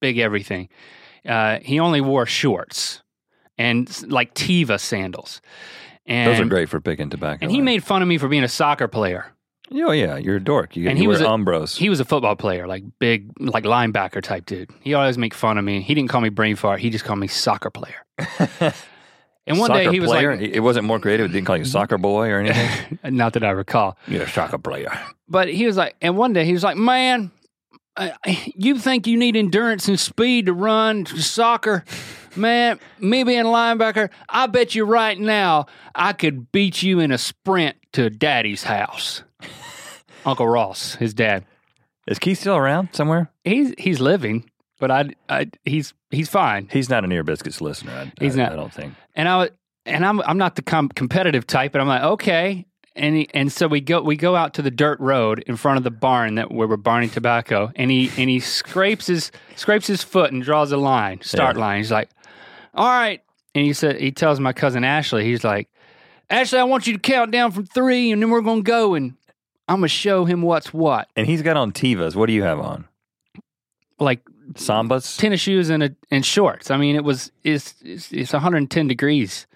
big 0.00 0.18
everything, 0.18 0.68
uh, 1.26 1.58
he 1.62 1.78
only 1.78 2.00
wore 2.00 2.26
shorts 2.26 3.02
and 3.58 4.10
like 4.10 4.34
Teva 4.34 4.80
sandals. 4.80 5.40
And, 6.06 6.32
Those 6.32 6.40
are 6.40 6.46
great 6.46 6.68
for 6.68 6.80
picking 6.80 7.10
tobacco. 7.10 7.38
And 7.42 7.52
he 7.52 7.60
made 7.60 7.84
fun 7.84 8.02
of 8.02 8.08
me 8.08 8.18
for 8.18 8.26
being 8.26 8.42
a 8.42 8.48
soccer 8.48 8.88
player. 8.88 9.32
Oh 9.72 9.92
yeah, 9.92 10.16
you're 10.16 10.36
a 10.36 10.40
dork. 10.42 10.74
You, 10.76 10.88
And 10.88 10.98
he 10.98 11.06
was 11.06 11.20
a- 11.20 11.24
Umbros. 11.26 11.76
He 11.76 11.88
was 11.88 12.00
a 12.00 12.04
football 12.04 12.34
player, 12.36 12.66
like 12.66 12.82
big, 12.98 13.30
like 13.38 13.64
linebacker 13.64 14.22
type 14.22 14.46
dude. 14.46 14.70
He 14.80 14.94
always 14.94 15.16
make 15.18 15.32
fun 15.34 15.58
of 15.58 15.64
me. 15.64 15.80
He 15.80 15.94
didn't 15.94 16.10
call 16.10 16.20
me 16.20 16.28
brain 16.28 16.56
fart. 16.56 16.80
He 16.80 16.90
just 16.90 17.04
called 17.04 17.18
me 17.20 17.28
soccer 17.28 17.70
player. 17.70 18.04
And 19.46 19.58
one 19.58 19.68
soccer 19.68 19.84
day 19.84 19.90
he 19.90 19.98
was 20.00 20.10
player? 20.10 20.36
like, 20.36 20.50
it 20.52 20.60
wasn't 20.60 20.84
more 20.86 21.00
creative. 21.00 21.26
It 21.26 21.32
didn't 21.32 21.46
call 21.46 21.56
you 21.56 21.64
soccer 21.64 21.98
boy 21.98 22.28
or 22.28 22.38
anything. 22.40 22.98
not 23.16 23.32
that 23.32 23.42
I 23.42 23.50
recall, 23.50 23.96
You're 24.06 24.22
a 24.22 24.28
soccer 24.28 24.58
player. 24.58 24.92
but 25.28 25.48
he 25.48 25.66
was 25.66 25.76
like, 25.76 25.96
and 26.00 26.16
one 26.16 26.32
day 26.34 26.44
he 26.44 26.52
was 26.52 26.62
like, 26.62 26.76
man, 26.76 27.32
uh, 27.96 28.10
you 28.54 28.78
think 28.78 29.06
you 29.08 29.16
need 29.18 29.34
endurance 29.36 29.88
and 29.88 29.98
speed 29.98 30.46
to 30.46 30.52
run 30.52 31.06
soccer? 31.06 31.84
Man, 32.36 32.78
me 33.00 33.24
being 33.24 33.40
a 33.40 33.44
linebacker, 33.44 34.10
I 34.28 34.46
bet 34.46 34.74
you 34.76 34.84
right 34.84 35.18
now 35.18 35.66
I 35.96 36.12
could 36.12 36.52
beat 36.52 36.82
you 36.82 37.00
in 37.00 37.10
a 37.10 37.18
sprint 37.18 37.76
to 37.94 38.08
daddy's 38.10 38.62
house. 38.62 39.24
Uncle 40.26 40.48
Ross, 40.48 40.94
his 40.96 41.14
dad. 41.14 41.44
Is 42.06 42.18
Keith 42.18 42.38
still 42.40 42.56
around 42.56 42.90
somewhere? 42.92 43.30
He's 43.44 43.74
he's 43.78 44.00
living, 44.00 44.50
but 44.78 44.90
I, 44.90 45.10
I 45.28 45.50
he's 45.64 45.94
he's 46.10 46.28
fine. 46.28 46.68
He's 46.72 46.88
not 46.88 47.04
an 47.04 47.12
Ear 47.12 47.22
Biscuits 47.22 47.60
listener. 47.60 47.92
I, 47.92 48.12
He's 48.20 48.36
I- 48.38 48.42
not. 48.44 48.52
I 48.52 48.56
don't 48.56 48.72
think. 48.72 48.94
And 49.14 49.28
I 49.28 49.50
and 49.86 50.04
I'm 50.04 50.20
I'm 50.22 50.38
not 50.38 50.56
the 50.56 50.62
com- 50.62 50.88
competitive 50.88 51.46
type, 51.46 51.72
but 51.72 51.80
I'm 51.80 51.88
like 51.88 52.02
okay. 52.02 52.66
And 52.96 53.14
he, 53.14 53.28
and 53.32 53.52
so 53.52 53.68
we 53.68 53.80
go 53.80 54.02
we 54.02 54.16
go 54.16 54.34
out 54.34 54.54
to 54.54 54.62
the 54.62 54.70
dirt 54.70 54.98
road 54.98 55.44
in 55.46 55.56
front 55.56 55.78
of 55.78 55.84
the 55.84 55.92
barn 55.92 56.34
that 56.34 56.50
where 56.50 56.66
we're 56.66 56.76
barning 56.76 57.08
tobacco, 57.08 57.70
and 57.76 57.90
he 57.90 58.10
and 58.18 58.28
he 58.28 58.40
scrapes 58.40 59.06
his 59.06 59.30
scrapes 59.54 59.86
his 59.86 60.02
foot 60.02 60.32
and 60.32 60.42
draws 60.42 60.72
a 60.72 60.76
line, 60.76 61.20
start 61.22 61.54
Yeah. 61.56 61.60
line. 61.60 61.76
He's 61.78 61.92
like, 61.92 62.10
all 62.74 62.88
right, 62.88 63.20
and 63.54 63.64
he 63.64 63.72
said 63.74 64.00
he 64.00 64.10
tells 64.10 64.40
my 64.40 64.52
cousin 64.52 64.82
Ashley, 64.82 65.24
he's 65.24 65.44
like, 65.44 65.68
Ashley, 66.28 66.58
I 66.58 66.64
want 66.64 66.88
you 66.88 66.92
to 66.94 66.98
count 66.98 67.30
down 67.30 67.52
from 67.52 67.64
three, 67.64 68.10
and 68.10 68.20
then 68.20 68.28
we're 68.30 68.40
gonna 68.42 68.62
go 68.62 68.94
and 68.94 69.14
I'm 69.70 69.76
gonna 69.76 69.88
show 69.88 70.24
him 70.24 70.42
what's 70.42 70.74
what, 70.74 71.08
And 71.14 71.28
he's 71.28 71.42
got 71.42 71.56
on 71.56 71.70
Tevas. 71.70 72.16
What 72.16 72.26
do 72.26 72.32
you 72.32 72.42
have 72.42 72.58
on? 72.58 72.88
like 74.00 74.20
Sambas? 74.54 75.16
tennis 75.16 75.40
shoes 75.40 75.70
and 75.70 75.82
a, 75.84 75.96
and 76.10 76.26
shorts. 76.26 76.72
I 76.72 76.76
mean, 76.76 76.96
it 76.96 77.04
was 77.04 77.30
it's 77.44 77.74
it's, 77.82 78.10
it's 78.12 78.32
110 78.32 78.88
degrees, 78.88 79.46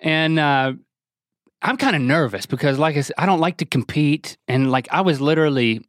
and 0.00 0.40
uh, 0.40 0.72
I'm 1.62 1.76
kind 1.76 1.94
of 1.94 2.02
nervous 2.02 2.46
because, 2.46 2.80
like 2.80 2.96
I 2.96 3.02
said, 3.02 3.14
I 3.16 3.26
don't 3.26 3.38
like 3.38 3.58
to 3.58 3.64
compete, 3.64 4.38
and 4.48 4.72
like 4.72 4.88
I 4.90 5.02
was 5.02 5.20
literally, 5.20 5.86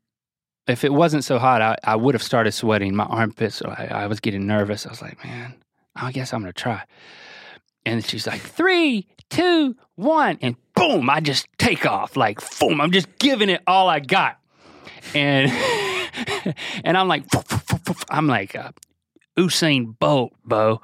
if 0.68 0.84
it 0.84 0.94
wasn't 0.94 1.24
so 1.24 1.40
hot, 1.40 1.62
I, 1.62 1.76
I 1.84 1.96
would 1.96 2.14
have 2.14 2.24
started 2.24 2.52
sweating. 2.52 2.96
My 2.96 3.06
armpits, 3.06 3.64
I, 3.64 3.88
I 3.90 4.08
was 4.08 4.20
getting 4.20 4.46
nervous. 4.46 4.86
I 4.86 4.90
was 4.90 5.02
like, 5.02 5.24
man, 5.26 5.56
I 5.96 6.12
guess 6.12 6.34
I'm 6.34 6.42
gonna 6.42 6.54
try. 6.54 6.84
And 7.84 8.06
she's 8.06 8.28
like, 8.28 8.42
three, 8.42 9.08
two, 9.30 9.76
one, 9.96 10.38
and 10.42 10.56
boom, 10.76 11.10
I 11.10 11.20
just 11.20 11.48
take 11.58 11.86
off 11.86 12.16
like 12.18 12.40
boom. 12.60 12.80
I'm 12.82 12.92
just 12.92 13.08
giving 13.20 13.50
it 13.50 13.62
all 13.68 13.90
I 13.90 14.00
got, 14.00 14.40
and 15.14 15.52
and 16.84 16.98
I'm 16.98 17.08
like, 17.08 17.24
I'm 18.10 18.28
like 18.28 18.56
uh, 18.56 18.72
Usain 19.38 19.98
Bolt, 20.00 20.34
Bo, 20.46 20.82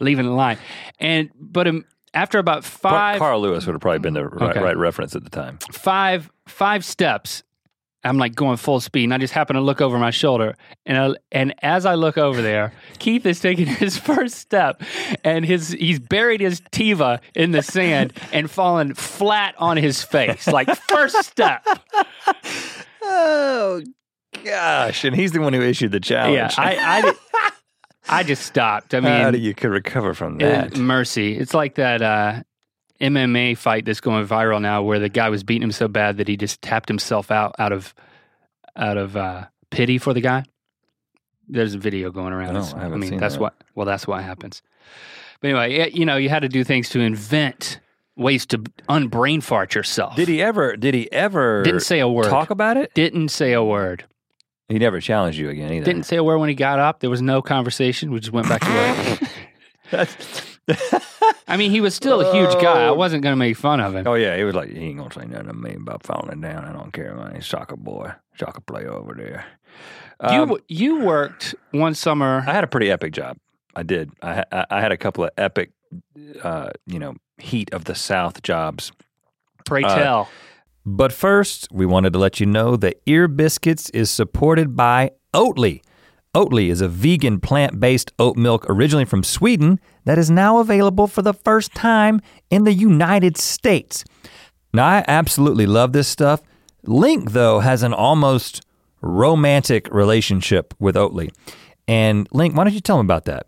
leaving 0.00 0.26
the 0.26 0.32
line, 0.32 0.58
and 0.98 1.30
but 1.38 1.66
um, 1.66 1.84
after 2.12 2.38
about 2.38 2.64
five 2.64 3.18
Carl 3.18 3.40
Lewis 3.40 3.66
would 3.66 3.72
have 3.74 3.80
probably 3.80 3.98
been 4.00 4.14
the 4.14 4.26
right, 4.26 4.50
Okay. 4.50 4.60
right 4.60 4.76
reference 4.76 5.14
at 5.16 5.24
the 5.24 5.30
time. 5.30 5.58
five 5.72 6.30
five 6.46 6.84
steps. 6.84 7.42
I'm 8.04 8.18
like 8.18 8.34
going 8.34 8.56
full 8.58 8.80
speed, 8.80 9.04
and 9.04 9.14
I 9.14 9.18
just 9.18 9.32
happen 9.32 9.54
to 9.56 9.62
look 9.62 9.80
over 9.80 9.98
my 9.98 10.10
shoulder, 10.10 10.56
and 10.86 10.98
I, 10.98 11.14
and 11.32 11.54
as 11.62 11.86
I 11.86 11.94
look 11.94 12.18
over 12.18 12.42
there, 12.42 12.72
Keith 12.98 13.24
is 13.26 13.40
taking 13.40 13.66
his 13.84 13.96
first 13.96 14.36
step, 14.36 14.82
and 15.24 15.44
his 15.44 15.70
he's 15.70 15.98
buried 15.98 16.40
his 16.40 16.60
Teva 16.72 17.20
in 17.34 17.52
the 17.52 17.62
sand 17.62 18.12
and 18.32 18.50
fallen 18.50 18.94
flat 18.94 19.54
on 19.58 19.76
his 19.76 20.02
face, 20.02 20.46
like 20.46 20.68
first 20.88 21.16
step. 21.24 21.66
Oh 23.02 23.82
gosh! 24.44 25.04
And 25.04 25.14
he's 25.14 25.32
the 25.32 25.40
one 25.40 25.52
who 25.52 25.62
issued 25.62 25.92
the 25.92 26.00
challenge. 26.00 26.34
Yeah, 26.36 26.50
I 26.56 27.02
I, 27.04 27.50
I 28.08 28.22
just 28.22 28.44
stopped. 28.46 28.94
I 28.94 29.00
mean, 29.00 29.10
How 29.12 29.30
do 29.30 29.38
you 29.38 29.54
could 29.54 29.70
recover 29.70 30.14
from 30.14 30.38
that? 30.38 30.76
mercy. 30.76 31.36
It's 31.36 31.54
like 31.54 31.76
that 31.76 32.02
uh, 32.02 32.42
MMA 33.00 33.56
fight 33.56 33.84
that's 33.84 34.00
going 34.00 34.26
viral 34.26 34.60
now, 34.60 34.82
where 34.82 34.98
the 34.98 35.08
guy 35.08 35.28
was 35.28 35.42
beating 35.42 35.62
him 35.62 35.72
so 35.72 35.88
bad 35.88 36.16
that 36.18 36.28
he 36.28 36.36
just 36.36 36.62
tapped 36.62 36.88
himself 36.88 37.30
out 37.30 37.54
out 37.58 37.72
of 37.72 37.94
out 38.76 38.96
of 38.96 39.16
uh, 39.16 39.46
pity 39.70 39.98
for 39.98 40.14
the 40.14 40.20
guy. 40.20 40.44
There's 41.48 41.74
a 41.74 41.78
video 41.78 42.10
going 42.10 42.32
around. 42.32 42.56
It's- 42.56 42.74
I 42.74 42.80
haven't 42.80 43.00
mean, 43.00 43.16
that's 43.18 43.34
that. 43.34 43.40
what. 43.40 43.54
Well, 43.74 43.86
that's 43.86 44.06
what 44.06 44.22
happens. 44.22 44.62
But 45.40 45.48
anyway, 45.48 45.76
yeah, 45.76 45.86
you 45.86 46.06
know, 46.06 46.16
you 46.16 46.28
had 46.28 46.40
to 46.42 46.48
do 46.48 46.64
things 46.64 46.88
to 46.90 47.00
invent 47.00 47.80
ways 48.16 48.46
to 48.46 48.58
unbrain 48.88 49.42
fart 49.42 49.74
yourself. 49.74 50.16
Did 50.16 50.28
he 50.28 50.40
ever? 50.40 50.76
Did 50.76 50.94
he 50.94 51.10
ever? 51.12 51.62
Didn't 51.62 51.80
say 51.80 51.98
a 52.00 52.08
word. 52.08 52.26
Talk 52.30 52.50
about 52.50 52.76
it. 52.76 52.94
Didn't 52.94 53.28
say 53.28 53.52
a 53.52 53.62
word. 53.62 54.04
He 54.68 54.78
never 54.78 55.00
challenged 55.00 55.38
you 55.38 55.50
again 55.50 55.72
either. 55.72 55.84
Didn't 55.84 56.04
say 56.04 56.16
a 56.16 56.24
word 56.24 56.38
when 56.38 56.48
he 56.48 56.54
got 56.54 56.78
up. 56.78 57.00
There 57.00 57.10
was 57.10 57.20
no 57.20 57.42
conversation. 57.42 58.10
We 58.10 58.20
just 58.20 58.32
went 58.32 58.48
back 58.48 58.62
to 58.62 59.18
work. 59.92 60.08
I 61.48 61.56
mean, 61.56 61.70
he 61.70 61.80
was 61.80 61.94
still 61.94 62.20
a 62.20 62.32
huge 62.32 62.54
guy. 62.62 62.84
I 62.84 62.88
Oh. 62.88 62.94
wasn't 62.94 63.22
going 63.22 63.32
to 63.32 63.36
make 63.36 63.56
fun 63.56 63.80
of 63.80 63.94
him. 63.94 64.06
oh 64.06 64.14
yeah, 64.14 64.36
he 64.36 64.44
was 64.44 64.54
like, 64.54 64.70
he 64.70 64.78
ain't 64.78 64.98
gonna 64.98 65.12
say 65.12 65.26
nothing 65.26 65.48
to 65.48 65.52
me 65.54 65.74
about 65.74 66.02
falling 66.02 66.40
down. 66.40 66.64
I 66.64 66.72
don't 66.72 66.92
care, 66.92 67.14
man. 67.14 67.34
He's 67.34 67.46
soccer 67.46 67.76
boy, 67.76 68.12
soccer 68.38 68.60
player 68.60 68.90
over 68.92 69.14
there. 69.14 69.44
Um, 70.20 70.50
you 70.50 70.58
you 70.68 71.00
worked 71.04 71.54
one 71.72 71.94
summer. 71.94 72.44
I 72.46 72.52
had 72.52 72.64
a 72.64 72.68
pretty 72.68 72.90
epic 72.90 73.12
job. 73.12 73.36
I 73.76 73.82
did. 73.82 74.10
I 74.22 74.44
I 74.52 74.66
I 74.70 74.80
had 74.80 74.92
a 74.92 74.96
couple 74.96 75.24
of 75.24 75.30
epic, 75.36 75.70
uh, 76.42 76.70
you 76.86 76.98
know, 76.98 77.14
heat 77.38 77.72
of 77.74 77.84
the 77.84 77.94
South 77.94 78.42
jobs. 78.42 78.92
Pray 79.66 79.82
uh, 79.82 79.94
tell. 79.94 80.28
But 80.86 81.12
first, 81.12 81.68
we 81.72 81.86
wanted 81.86 82.12
to 82.12 82.18
let 82.18 82.40
you 82.40 82.46
know 82.46 82.76
that 82.76 83.00
Ear 83.06 83.26
Biscuits 83.26 83.90
is 83.90 84.10
supported 84.10 84.76
by 84.76 85.10
Oatly. 85.34 85.82
Oatly 86.34 86.68
is 86.68 86.80
a 86.80 86.88
vegan 86.88 87.38
plant 87.38 87.78
based 87.78 88.12
oat 88.18 88.36
milk 88.36 88.66
originally 88.68 89.04
from 89.04 89.22
Sweden 89.22 89.78
that 90.04 90.18
is 90.18 90.30
now 90.30 90.58
available 90.58 91.06
for 91.06 91.22
the 91.22 91.32
first 91.32 91.72
time 91.74 92.20
in 92.50 92.64
the 92.64 92.72
United 92.72 93.36
States. 93.36 94.04
Now, 94.72 94.86
I 94.86 95.04
absolutely 95.06 95.66
love 95.66 95.92
this 95.92 96.08
stuff. 96.08 96.42
Link, 96.82 97.30
though, 97.30 97.60
has 97.60 97.84
an 97.84 97.94
almost 97.94 98.62
romantic 99.00 99.88
relationship 99.92 100.74
with 100.80 100.96
Oatly. 100.96 101.30
And 101.86 102.26
Link, 102.32 102.56
why 102.56 102.64
don't 102.64 102.74
you 102.74 102.80
tell 102.80 102.98
him 102.98 103.06
about 103.06 103.26
that? 103.26 103.46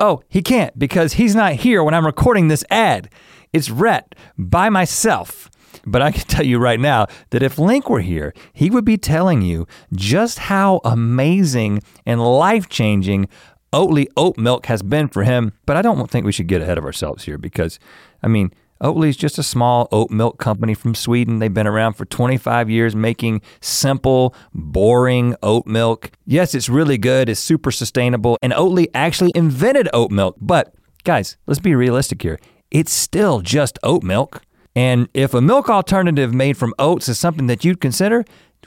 Oh, 0.00 0.22
he 0.28 0.42
can't 0.42 0.76
because 0.76 1.12
he's 1.12 1.36
not 1.36 1.52
here 1.52 1.84
when 1.84 1.94
I'm 1.94 2.06
recording 2.06 2.48
this 2.48 2.64
ad. 2.70 3.08
It's 3.52 3.70
Rhett 3.70 4.16
by 4.36 4.68
myself. 4.70 5.48
But 5.86 6.02
I 6.02 6.12
can 6.12 6.22
tell 6.28 6.44
you 6.44 6.58
right 6.58 6.80
now 6.80 7.06
that 7.30 7.42
if 7.42 7.58
Link 7.58 7.88
were 7.88 8.00
here, 8.00 8.34
he 8.52 8.70
would 8.70 8.84
be 8.84 8.96
telling 8.96 9.42
you 9.42 9.66
just 9.94 10.38
how 10.40 10.80
amazing 10.84 11.82
and 12.06 12.22
life 12.22 12.68
changing 12.68 13.28
Oatly 13.72 14.06
oat 14.18 14.36
milk 14.36 14.66
has 14.66 14.82
been 14.82 15.08
for 15.08 15.24
him. 15.24 15.52
But 15.64 15.76
I 15.76 15.82
don't 15.82 16.10
think 16.10 16.26
we 16.26 16.32
should 16.32 16.46
get 16.46 16.60
ahead 16.60 16.76
of 16.76 16.84
ourselves 16.84 17.24
here 17.24 17.38
because, 17.38 17.78
I 18.22 18.28
mean, 18.28 18.52
Oatly's 18.82 19.16
just 19.16 19.38
a 19.38 19.42
small 19.42 19.88
oat 19.92 20.10
milk 20.10 20.38
company 20.38 20.74
from 20.74 20.94
Sweden. 20.94 21.38
They've 21.38 21.52
been 21.52 21.66
around 21.66 21.94
for 21.94 22.04
25 22.04 22.68
years 22.68 22.94
making 22.94 23.40
simple, 23.60 24.34
boring 24.52 25.36
oat 25.42 25.66
milk. 25.66 26.10
Yes, 26.26 26.54
it's 26.54 26.68
really 26.68 26.98
good, 26.98 27.28
it's 27.28 27.40
super 27.40 27.70
sustainable, 27.70 28.36
and 28.42 28.52
Oatly 28.52 28.88
actually 28.92 29.30
invented 29.34 29.88
oat 29.94 30.10
milk. 30.10 30.36
But 30.40 30.74
guys, 31.04 31.36
let's 31.46 31.60
be 31.60 31.74
realistic 31.74 32.22
here. 32.22 32.38
It's 32.70 32.92
still 32.92 33.40
just 33.40 33.78
oat 33.82 34.02
milk. 34.02 34.42
And 34.74 35.08
if 35.14 35.34
a 35.34 35.40
milk 35.40 35.68
alternative 35.68 36.32
made 36.32 36.56
from 36.56 36.74
oats 36.78 37.08
is 37.08 37.18
something 37.18 37.46
that 37.46 37.64
you'd 37.64 37.80
consider, 37.80 38.24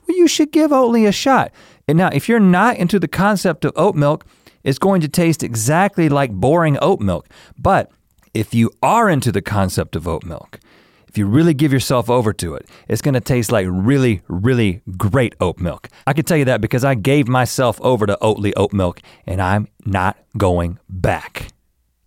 well, 0.08 0.18
you 0.18 0.28
should 0.28 0.52
give 0.52 0.72
Oatly 0.72 1.08
a 1.08 1.12
shot. 1.12 1.52
And 1.88 1.98
now, 1.98 2.10
if 2.14 2.30
you're 2.30 2.40
not 2.40 2.78
into 2.78 3.00
the 3.00 3.08
concept 3.08 3.66
of 3.66 3.74
oat 3.76 3.96
milk, 3.96 4.26
it's 4.64 4.80
going 4.80 5.02
to 5.02 5.08
taste 5.08 5.44
exactly 5.44 6.10
like 6.10 6.32
boring 6.32 6.78
oat 6.82 7.00
milk. 7.00 7.28
But 7.58 7.92
if 8.34 8.54
you 8.54 8.72
are 8.82 9.10
into 9.10 9.32
the 9.32 9.42
concept 9.42 9.96
of 9.96 10.08
oat 10.08 10.24
milk, 10.24 10.60
if 11.08 11.18
you 11.18 11.28
really 11.28 11.54
give 11.54 11.72
yourself 11.72 12.10
over 12.10 12.34
to 12.34 12.56
it, 12.56 12.68
it's 12.90 13.02
gonna 13.02 13.22
taste 13.22 13.50
like 13.50 13.68
really, 13.70 14.22
really 14.28 14.82
great 14.98 15.34
oat 15.40 15.60
milk. 15.60 15.88
I 16.06 16.12
can 16.12 16.26
tell 16.26 16.36
you 16.36 16.44
that 16.46 16.60
because 16.60 16.84
I 16.84 16.94
gave 16.94 17.30
myself 17.30 17.80
over 17.80 18.06
to 18.06 18.18
Oatly 18.22 18.52
oat 18.58 18.74
milk 18.74 19.00
and 19.26 19.42
I'm 19.42 19.70
not 19.86 20.18
going 20.38 20.78
back. 20.90 21.54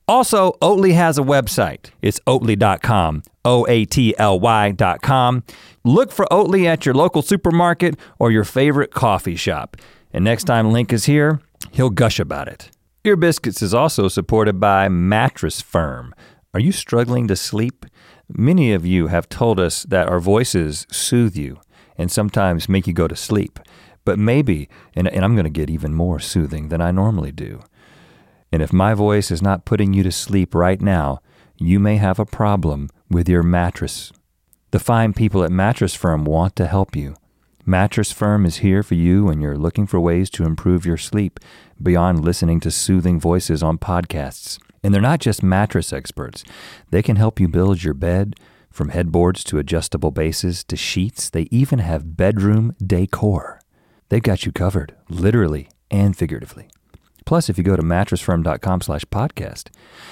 Also, 0.08 0.52
Oatly 0.62 0.94
has 0.94 1.18
a 1.18 1.22
website. 1.22 1.90
It's 2.00 2.18
oatly.com, 2.26 3.22
O 3.44 3.66
A 3.68 3.84
T 3.84 4.14
L 4.16 4.40
Y.com. 4.40 5.44
Look 5.84 6.10
for 6.10 6.26
Oatly 6.30 6.64
at 6.64 6.86
your 6.86 6.94
local 6.94 7.20
supermarket 7.20 7.94
or 8.18 8.30
your 8.30 8.44
favorite 8.44 8.90
coffee 8.90 9.36
shop. 9.36 9.76
And 10.12 10.24
next 10.24 10.44
time 10.44 10.72
Link 10.72 10.94
is 10.94 11.04
here, 11.04 11.40
he'll 11.72 11.90
gush 11.90 12.18
about 12.18 12.48
it. 12.48 12.70
Ear 13.04 13.16
Biscuits 13.16 13.60
is 13.60 13.74
also 13.74 14.08
supported 14.08 14.58
by 14.58 14.88
Mattress 14.88 15.60
Firm. 15.60 16.14
Are 16.54 16.60
you 16.60 16.72
struggling 16.72 17.28
to 17.28 17.36
sleep? 17.36 17.84
Many 18.28 18.72
of 18.72 18.86
you 18.86 19.08
have 19.08 19.28
told 19.28 19.60
us 19.60 19.82
that 19.84 20.08
our 20.08 20.20
voices 20.20 20.86
soothe 20.90 21.36
you 21.36 21.60
and 21.98 22.10
sometimes 22.10 22.68
make 22.68 22.86
you 22.86 22.94
go 22.94 23.08
to 23.08 23.16
sleep. 23.16 23.58
But 24.04 24.18
maybe, 24.18 24.70
and, 24.94 25.06
and 25.08 25.24
I'm 25.24 25.34
going 25.34 25.44
to 25.44 25.50
get 25.50 25.68
even 25.68 25.92
more 25.92 26.18
soothing 26.18 26.68
than 26.68 26.80
I 26.80 26.92
normally 26.92 27.32
do. 27.32 27.60
And 28.50 28.62
if 28.62 28.72
my 28.72 28.94
voice 28.94 29.30
is 29.30 29.42
not 29.42 29.64
putting 29.64 29.92
you 29.92 30.02
to 30.02 30.12
sleep 30.12 30.54
right 30.54 30.80
now, 30.80 31.20
you 31.56 31.78
may 31.78 31.96
have 31.96 32.18
a 32.18 32.24
problem 32.24 32.88
with 33.10 33.28
your 33.28 33.42
mattress. 33.42 34.12
The 34.70 34.78
fine 34.78 35.12
people 35.12 35.42
at 35.44 35.50
Mattress 35.50 35.94
Firm 35.94 36.24
want 36.24 36.54
to 36.56 36.66
help 36.66 36.94
you. 36.94 37.16
Mattress 37.64 38.12
Firm 38.12 38.46
is 38.46 38.58
here 38.58 38.82
for 38.82 38.94
you 38.94 39.24
when 39.24 39.40
you're 39.40 39.58
looking 39.58 39.86
for 39.86 40.00
ways 40.00 40.30
to 40.30 40.44
improve 40.44 40.86
your 40.86 40.96
sleep 40.96 41.40
beyond 41.82 42.24
listening 42.24 42.60
to 42.60 42.70
soothing 42.70 43.20
voices 43.20 43.62
on 43.62 43.76
podcasts. 43.78 44.58
And 44.82 44.94
they're 44.94 45.02
not 45.02 45.20
just 45.20 45.42
mattress 45.42 45.92
experts. 45.92 46.44
They 46.90 47.02
can 47.02 47.16
help 47.16 47.40
you 47.40 47.48
build 47.48 47.82
your 47.82 47.94
bed 47.94 48.36
from 48.70 48.90
headboards 48.90 49.42
to 49.44 49.58
adjustable 49.58 50.10
bases 50.10 50.64
to 50.64 50.76
sheets. 50.76 51.28
They 51.28 51.48
even 51.50 51.80
have 51.80 52.16
bedroom 52.16 52.74
decor. 52.84 53.60
They've 54.08 54.22
got 54.22 54.46
you 54.46 54.52
covered, 54.52 54.94
literally 55.08 55.68
and 55.90 56.16
figuratively. 56.16 56.68
Plus, 57.28 57.50
if 57.50 57.58
you 57.58 57.62
go 57.62 57.76
to 57.76 57.82
mattressfirm.com 57.82 58.80
slash 58.80 59.04
podcast, 59.04 59.68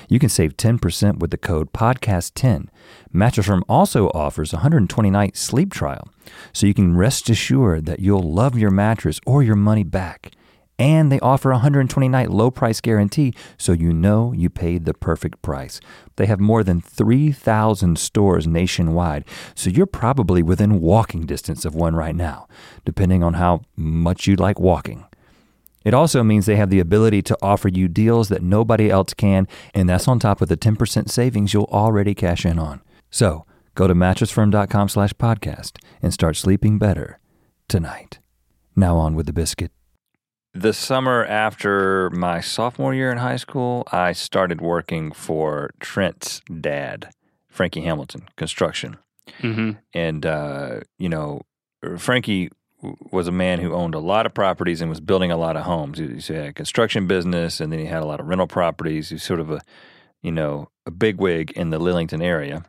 you 0.07 0.19
can 0.19 0.29
save 0.29 0.59
10% 0.59 1.19
with 1.19 1.31
the 1.31 1.39
code 1.39 1.73
podcast10. 1.73 2.69
Mattress 3.11 3.47
Firm 3.47 3.65
also 3.71 4.09
offers 4.09 4.53
a 4.53 4.59
120-night 4.59 5.35
sleep 5.35 5.73
trial, 5.73 6.11
so 6.53 6.67
you 6.67 6.75
can 6.75 6.95
rest 6.95 7.31
assured 7.31 7.87
that 7.87 8.01
you'll 8.01 8.21
love 8.21 8.59
your 8.59 8.71
mattress 8.71 9.19
or 9.25 9.43
your 9.43 9.57
money 9.57 9.83
back. 9.83 10.33
And 10.79 11.11
they 11.11 11.19
offer 11.21 11.53
a 11.53 11.61
120-night 11.61 12.31
low-price 12.31 12.83
guarantee, 12.83 13.33
so 13.57 13.73
you 13.73 13.95
know 13.95 14.35
you 14.35 14.51
paid 14.51 14.85
the 14.85 14.93
perfect 14.93 15.41
price. 15.41 15.81
They 16.17 16.27
have 16.27 16.39
more 16.39 16.63
than 16.63 16.83
3,000 16.83 17.99
stores 17.99 18.47
nationwide, 18.47 19.25
so 19.55 19.71
you're 19.71 19.87
probably 19.87 20.43
within 20.43 20.83
walking 20.83 21.25
distance 21.25 21.65
of 21.65 21.75
one 21.75 21.97
right 21.97 22.15
now, 22.15 22.47
depending 22.85 23.23
on 23.23 23.33
how 23.33 23.63
much 23.75 24.27
you 24.27 24.37
like 24.37 24.61
walking. 24.61 25.07
It 25.87 25.95
also 25.95 26.25
means 26.25 26.47
they 26.47 26.57
have 26.57 26.71
the 26.71 26.81
ability 26.81 27.23
to 27.23 27.39
offer 27.41 27.69
you 27.69 27.87
deals 27.87 28.29
that 28.29 28.43
nobody 28.43 28.91
else 28.91 29.15
can, 29.15 29.47
and 29.73 29.89
that's 29.89 30.09
on 30.09 30.19
top 30.19 30.41
of 30.43 30.49
the 30.49 30.57
10% 30.57 31.09
savings 31.09 31.55
you'll 31.55 31.71
already 31.71 32.13
cash 32.13 32.45
in 32.45 32.59
on. 32.59 32.83
So 33.09 33.47
go 33.77 33.87
to 33.87 33.95
mattressfirm.com 33.95 34.89
slash 34.89 35.13
podcast 35.13 35.79
and 36.03 36.13
start 36.13 36.35
sleeping 36.37 36.79
better 36.79 37.21
tonight. 37.69 38.19
Now 38.75 38.97
on 38.97 39.15
with 39.15 39.27
the 39.27 39.33
biscuit. 39.33 39.71
The 40.55 40.73
summer 40.73 41.25
after 41.25 42.11
my 42.11 42.41
sophomore 42.41 42.93
year 42.93 43.13
in 43.13 43.19
high 43.19 43.37
school, 43.37 43.87
I 43.93 44.11
started 44.11 44.61
working 44.61 45.13
for 45.13 45.71
Trent's 45.79 46.41
dad, 46.61 47.11
Frankie 47.49 47.83
Hamilton, 47.83 48.23
construction. 48.37 48.97
hmm 49.41 49.73
And, 49.95 50.27
uh, 50.27 50.81
you 50.99 51.09
know, 51.09 51.43
Frankie 51.97 52.49
w- 52.49 52.51
was 52.83 53.27
a 53.27 53.33
man 53.33 53.61
who 53.61 53.73
owned 53.73 53.95
a 53.95 53.99
lot 53.99 54.27
of 54.27 54.35
properties 54.35 54.81
and 54.81 54.91
was 54.91 55.01
building 55.01 55.31
a 55.31 55.37
lot 55.37 55.57
of 55.57 55.65
homes. 55.65 55.99
He, 55.99 56.07
he 56.17 56.35
had 56.35 56.47
a 56.47 56.53
construction 56.53 57.07
business 57.07 57.61
and 57.61 57.73
then 57.73 57.79
he 57.79 57.87
had 57.87 58.03
a 58.03 58.07
lot 58.07 58.21
of 58.21 58.27
rental 58.27 58.47
properties. 58.47 59.09
He's 59.09 59.23
sort 59.23 59.41
of 59.41 59.51
a, 59.51 59.61
you 60.23 60.33
know, 60.33 60.69
a 60.85 60.91
bigwig 60.91 61.53
in 61.53 61.71
the 61.71 61.79
Lillington 61.79 62.23
area. 62.23 62.65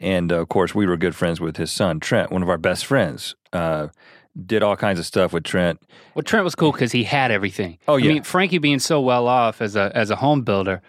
And 0.00 0.32
uh, 0.32 0.40
of 0.40 0.48
course, 0.48 0.74
we 0.74 0.86
were 0.86 0.96
good 0.96 1.16
friends 1.16 1.40
with 1.40 1.56
his 1.56 1.70
son, 1.70 2.00
Trent, 2.00 2.30
one 2.30 2.42
of 2.42 2.48
our 2.48 2.58
best 2.58 2.86
friends. 2.86 3.34
Uh, 3.52 3.88
did 4.46 4.62
all 4.62 4.76
kinds 4.76 5.00
of 5.00 5.06
stuff 5.06 5.32
with 5.32 5.42
Trent. 5.42 5.80
Well, 6.14 6.22
Trent 6.22 6.44
was 6.44 6.54
cool 6.54 6.70
because 6.70 6.92
he 6.92 7.04
had 7.04 7.30
everything. 7.30 7.78
Oh, 7.88 7.96
yeah, 7.96 8.10
I 8.10 8.14
mean, 8.14 8.22
Frankie 8.22 8.58
being 8.58 8.78
so 8.78 9.00
well 9.00 9.26
off 9.26 9.60
as 9.60 9.74
a 9.74 9.90
as 9.94 10.10
a 10.10 10.16
home 10.16 10.42
builder, 10.42 10.80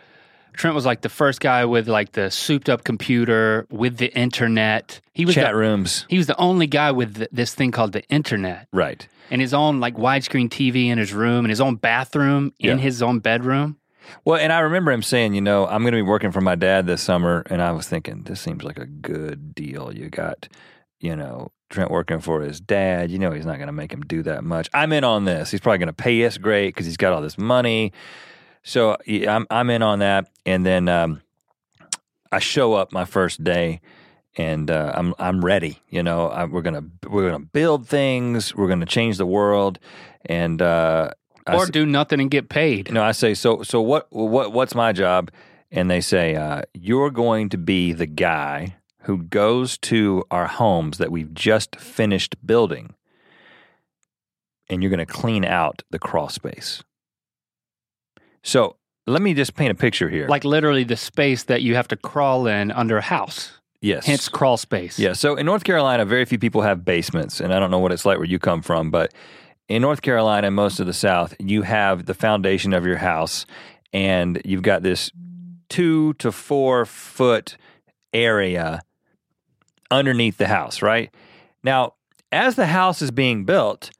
Trent 0.59 0.75
was 0.75 0.85
like 0.85 0.99
the 1.01 1.09
first 1.09 1.39
guy 1.39 1.63
with 1.63 1.87
like 1.87 2.11
the 2.11 2.29
souped 2.29 2.67
up 2.67 2.83
computer 2.83 3.65
with 3.71 3.95
the 3.95 4.13
internet. 4.13 4.99
He 5.13 5.23
was 5.25 5.35
Chat 5.35 5.53
the, 5.53 5.55
rooms. 5.55 6.05
he 6.09 6.17
was 6.17 6.27
the 6.27 6.37
only 6.37 6.67
guy 6.67 6.91
with 6.91 7.15
th- 7.15 7.29
this 7.31 7.55
thing 7.55 7.71
called 7.71 7.93
the 7.93 8.03
internet 8.09 8.67
Right. 8.73 9.07
and 9.31 9.39
his 9.39 9.53
own 9.53 9.79
like 9.79 9.95
widescreen 9.95 10.49
TV 10.49 10.87
in 10.87 10.97
his 10.97 11.13
room 11.13 11.45
and 11.45 11.49
his 11.49 11.61
own 11.61 11.75
bathroom 11.77 12.51
in 12.59 12.77
his 12.77 13.01
own 13.01 13.19
bedroom. 13.19 13.77
Well, 14.25 14.37
and 14.37 14.51
I 14.51 14.59
remember 14.59 14.91
him 14.91 15.01
saying, 15.01 15.33
you 15.33 15.39
know, 15.41 15.65
I'm 15.65 15.81
going 15.83 15.93
to 15.93 15.97
be 15.97 16.01
working 16.01 16.31
for 16.31 16.41
my 16.41 16.55
dad 16.55 16.85
this 16.87 17.01
summer. 17.01 17.43
And 17.49 17.61
I 17.61 17.71
was 17.71 17.87
thinking, 17.87 18.23
this 18.23 18.41
seems 18.41 18.61
like 18.63 18.79
a 18.79 18.85
good 18.87 19.55
deal. 19.55 19.93
You 19.95 20.09
got, 20.09 20.49
you 20.99 21.15
know, 21.15 21.51
Trent 21.69 21.89
working 21.91 22.19
for 22.19 22.41
his 22.41 22.59
dad. 22.59 23.11
You 23.11 23.19
know, 23.19 23.31
he's 23.31 23.45
not 23.45 23.57
going 23.57 23.67
to 23.67 23.71
make 23.73 23.93
him 23.93 24.01
do 24.01 24.23
that 24.23 24.43
much. 24.43 24.67
I'm 24.73 24.91
in 24.91 25.03
on 25.05 25.23
this. 25.23 25.51
He's 25.51 25.61
probably 25.61 25.77
going 25.77 25.87
to 25.87 25.93
pay 25.93 26.25
us 26.25 26.37
great 26.37 26.69
because 26.69 26.85
he's 26.85 26.97
got 26.97 27.13
all 27.13 27.21
this 27.21 27.37
money. 27.37 27.93
So 28.63 28.97
yeah, 29.05 29.35
I'm, 29.35 29.47
I'm 29.49 29.69
in 29.69 29.81
on 29.81 29.99
that. 29.99 30.29
And 30.45 30.65
then 30.65 30.87
um, 30.89 31.21
I 32.31 32.39
show 32.39 32.73
up 32.73 32.91
my 32.91 33.05
first 33.05 33.43
day. 33.43 33.81
And 34.37 34.69
uh, 34.71 34.93
I'm 34.95 35.15
I'm 35.17 35.43
ready, 35.43 35.79
you 35.89 36.01
know. 36.03 36.27
I, 36.29 36.45
we're 36.45 36.61
gonna 36.61 36.83
we're 37.09 37.29
gonna 37.31 37.43
build 37.43 37.89
things. 37.89 38.55
We're 38.55 38.69
gonna 38.69 38.85
change 38.85 39.17
the 39.17 39.25
world, 39.25 39.79
and 40.27 40.61
uh, 40.61 41.09
or 41.47 41.63
s- 41.63 41.69
do 41.71 41.85
nothing 41.85 42.21
and 42.21 42.29
get 42.31 42.47
paid. 42.47 42.91
no, 42.93 43.03
I 43.03 43.11
say 43.11 43.33
so. 43.33 43.63
So 43.63 43.81
what? 43.81 44.07
What? 44.11 44.53
What's 44.53 44.75
my 44.75 44.93
job? 44.93 45.31
And 45.71 45.89
they 45.89 45.99
say 45.99 46.35
uh, 46.35 46.61
you're 46.73 47.09
going 47.09 47.49
to 47.49 47.57
be 47.57 47.91
the 47.91 48.05
guy 48.05 48.77
who 49.01 49.23
goes 49.23 49.77
to 49.79 50.23
our 50.31 50.47
homes 50.47 50.99
that 50.99 51.11
we've 51.11 51.33
just 51.33 51.75
finished 51.77 52.35
building, 52.45 52.93
and 54.69 54.81
you're 54.83 54.91
going 54.91 55.05
to 55.05 55.11
clean 55.11 55.43
out 55.43 55.81
the 55.89 55.99
crawl 55.99 56.29
space. 56.29 56.83
So 58.49 58.77
let 59.05 59.21
me 59.21 59.35
just 59.35 59.53
paint 59.55 59.71
a 59.71 59.75
picture 59.75 60.09
here. 60.09 60.27
Like 60.27 60.43
literally 60.43 60.83
the 60.83 60.97
space 60.97 61.43
that 61.43 61.61
you 61.61 61.75
have 61.75 61.87
to 61.89 61.95
crawl 61.95 62.47
in 62.47 62.71
under 62.71 62.97
a 62.97 63.01
house. 63.01 63.51
yes, 63.81 64.07
Hence 64.07 64.27
crawl 64.27 64.57
space. 64.57 64.97
Yeah. 64.97 65.13
So 65.13 65.35
in 65.35 65.45
North 65.45 65.63
Carolina, 65.63 66.03
very 66.03 66.25
few 66.25 66.39
people 66.39 66.63
have 66.63 66.83
basements, 66.83 67.39
and 67.39 67.53
I 67.53 67.59
don't 67.59 67.69
know 67.69 67.77
what 67.77 67.91
it's 67.91 68.05
like 68.05 68.17
where 68.17 68.25
you 68.25 68.39
come 68.39 68.63
from, 68.63 68.89
but 68.89 69.13
in 69.67 69.83
North 69.83 70.01
Carolina 70.01 70.47
and 70.47 70.55
most 70.55 70.79
of 70.79 70.87
the 70.87 70.93
South, 70.93 71.35
you 71.39 71.61
have 71.61 72.07
the 72.07 72.15
foundation 72.15 72.73
of 72.73 72.87
your 72.87 72.97
house, 72.97 73.45
and 73.93 74.41
you've 74.43 74.63
got 74.63 74.81
this 74.81 75.11
two 75.69 76.13
to 76.15 76.31
four 76.31 76.85
foot 76.85 77.55
area 78.13 78.81
underneath 79.91 80.37
the 80.37 80.47
house, 80.47 80.81
right? 80.81 81.13
Now, 81.63 81.93
as 82.31 82.55
the 82.55 82.65
house 82.65 83.03
is 83.03 83.11
being 83.11 83.45
built, 83.45 83.91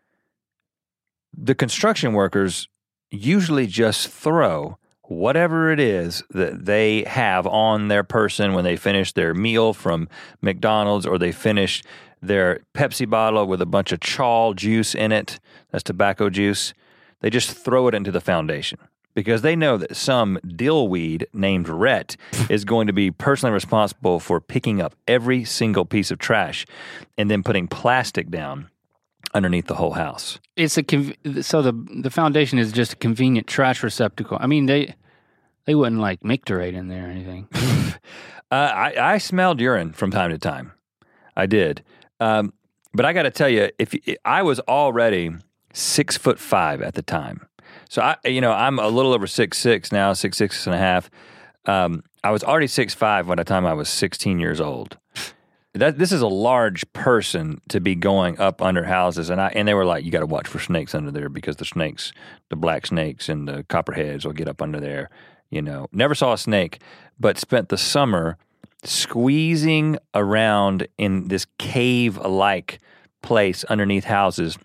the 1.37 1.53
construction 1.53 2.13
workers 2.13 2.67
usually 3.11 3.67
just 3.67 4.09
throw 4.09 4.77
whatever 5.03 5.71
it 5.71 5.79
is 5.79 6.23
that 6.29 6.65
they 6.65 7.03
have 7.03 7.47
on 7.47 7.87
their 7.87 8.03
person 8.03 8.53
when 8.53 8.63
they 8.63 8.75
finish 8.75 9.11
their 9.13 9.33
meal 9.33 9.73
from 9.73 10.07
McDonald's 10.41 11.05
or 11.05 11.17
they 11.17 11.31
finish 11.31 11.81
their 12.21 12.59
Pepsi 12.75 13.09
bottle 13.09 13.47
with 13.47 13.61
a 13.61 13.65
bunch 13.65 13.91
of 13.91 13.99
chaw 14.01 14.53
juice 14.53 14.93
in 14.93 15.11
it. 15.11 15.39
That's 15.71 15.83
tobacco 15.83 16.29
juice. 16.29 16.73
They 17.21 17.29
just 17.29 17.51
throw 17.51 17.87
it 17.87 17.95
into 17.95 18.11
the 18.11 18.21
foundation 18.21 18.79
because 19.15 19.41
they 19.41 19.55
know 19.55 19.77
that 19.77 19.95
some 19.95 20.39
dillweed 20.45 21.25
named 21.33 21.67
Rhett 21.67 22.15
is 22.49 22.63
going 22.63 22.87
to 22.87 22.93
be 22.93 23.09
personally 23.09 23.53
responsible 23.53 24.19
for 24.19 24.39
picking 24.39 24.81
up 24.81 24.95
every 25.07 25.43
single 25.43 25.85
piece 25.85 26.11
of 26.11 26.19
trash 26.19 26.65
and 27.17 27.31
then 27.31 27.41
putting 27.41 27.67
plastic 27.67 28.29
down 28.29 28.69
underneath 29.33 29.67
the 29.67 29.75
whole 29.75 29.93
house. 29.93 30.39
It's 30.55 30.77
a 30.77 30.83
conv- 30.83 31.43
so 31.43 31.61
the 31.61 31.73
the 32.01 32.09
foundation 32.09 32.59
is 32.59 32.71
just 32.71 32.93
a 32.93 32.95
convenient 32.95 33.47
trash 33.47 33.83
receptacle. 33.83 34.37
I 34.39 34.47
mean 34.47 34.65
they 34.65 34.95
they 35.65 35.75
wouldn't 35.75 36.01
like 36.01 36.23
micturate 36.23 36.73
in 36.73 36.87
there 36.87 37.07
or 37.07 37.09
anything. 37.09 37.47
Uh, 38.51 38.55
I, 38.55 39.13
I 39.13 39.17
smelled 39.19 39.61
urine 39.61 39.93
from 39.93 40.09
time 40.09 40.31
to 40.31 40.39
time. 40.39 40.71
I 41.37 41.45
did. 41.45 41.83
Um, 42.19 42.53
but 42.93 43.05
I 43.05 43.13
got 43.13 43.23
to 43.23 43.31
tell 43.31 43.49
you, 43.49 43.69
if 43.77 43.93
I 44.25 44.41
was 44.41 44.59
already 44.61 45.29
six 45.71 46.17
foot 46.17 46.39
five 46.39 46.81
at 46.81 46.95
the 46.95 47.03
time, 47.03 47.45
so 47.89 48.01
I, 48.01 48.15
you 48.25 48.41
know, 48.41 48.51
I'm 48.51 48.79
a 48.79 48.87
little 48.87 49.13
over 49.13 49.27
six 49.27 49.59
six 49.59 49.91
now, 49.91 50.13
six 50.13 50.37
six 50.37 50.65
and 50.65 50.75
a 50.75 50.79
half. 50.79 51.11
Um, 51.65 52.03
I 52.23 52.31
was 52.31 52.43
already 52.43 52.67
six 52.67 52.95
five 52.95 53.27
by 53.27 53.35
the 53.35 53.43
time 53.43 53.65
I 53.65 53.73
was 53.73 53.87
16 53.87 54.39
years 54.39 54.59
old. 54.59 54.97
That 55.75 55.99
this 55.99 56.11
is 56.11 56.21
a 56.21 56.27
large 56.27 56.91
person 56.93 57.61
to 57.69 57.79
be 57.79 57.93
going 57.93 58.39
up 58.39 58.61
under 58.61 58.85
houses, 58.85 59.29
and 59.29 59.39
I 59.39 59.49
and 59.49 59.67
they 59.67 59.75
were 59.75 59.85
like, 59.85 60.03
you 60.03 60.11
got 60.11 60.21
to 60.21 60.25
watch 60.25 60.47
for 60.47 60.59
snakes 60.59 60.95
under 60.95 61.11
there 61.11 61.29
because 61.29 61.57
the 61.57 61.65
snakes, 61.65 62.11
the 62.49 62.55
black 62.55 62.87
snakes 62.87 63.29
and 63.29 63.47
the 63.47 63.63
copperheads 63.69 64.25
will 64.25 64.33
get 64.33 64.47
up 64.47 64.61
under 64.61 64.79
there. 64.79 65.11
You 65.51 65.61
know, 65.61 65.87
never 65.91 66.15
saw 66.15 66.33
a 66.33 66.37
snake, 66.37 66.81
but 67.19 67.37
spent 67.37 67.69
the 67.69 67.77
summer 67.77 68.37
squeezing 68.83 69.97
around 70.13 70.87
in 70.97 71.27
this 71.27 71.45
cave-like 71.57 72.79
place 73.21 73.63
underneath 73.65 74.05
houses 74.05 74.57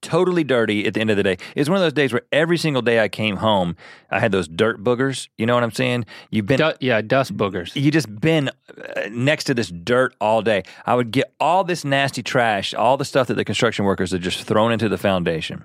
totally 0.00 0.44
dirty 0.44 0.86
at 0.86 0.94
the 0.94 1.00
end 1.00 1.10
of 1.10 1.16
the 1.16 1.22
day. 1.22 1.36
It's 1.54 1.68
one 1.68 1.76
of 1.76 1.82
those 1.82 1.92
days 1.92 2.12
where 2.12 2.22
every 2.32 2.56
single 2.56 2.82
day 2.82 3.00
I 3.00 3.08
came 3.08 3.36
home, 3.36 3.76
I 4.10 4.20
had 4.20 4.32
those 4.32 4.48
dirt 4.48 4.82
boogers. 4.82 5.28
You 5.38 5.46
know 5.46 5.54
what 5.54 5.62
I'm 5.62 5.70
saying? 5.70 6.06
You've 6.30 6.46
been 6.46 6.58
Du- 6.58 6.76
yeah, 6.80 7.00
dust 7.02 7.36
boogers. 7.36 7.74
you 7.74 7.90
just 7.90 8.20
been 8.20 8.48
uh, 8.48 9.08
next 9.10 9.44
to 9.44 9.54
this 9.54 9.68
dirt 9.68 10.14
all 10.20 10.42
day. 10.42 10.62
I 10.86 10.94
would 10.94 11.10
get 11.10 11.32
all 11.38 11.64
this 11.64 11.84
nasty 11.84 12.22
trash, 12.22 12.74
all 12.74 12.96
the 12.96 13.04
stuff 13.04 13.26
that 13.28 13.34
the 13.34 13.44
construction 13.44 13.84
workers 13.84 14.12
had 14.12 14.22
just 14.22 14.44
thrown 14.44 14.72
into 14.72 14.88
the 14.88 14.98
foundation. 14.98 15.64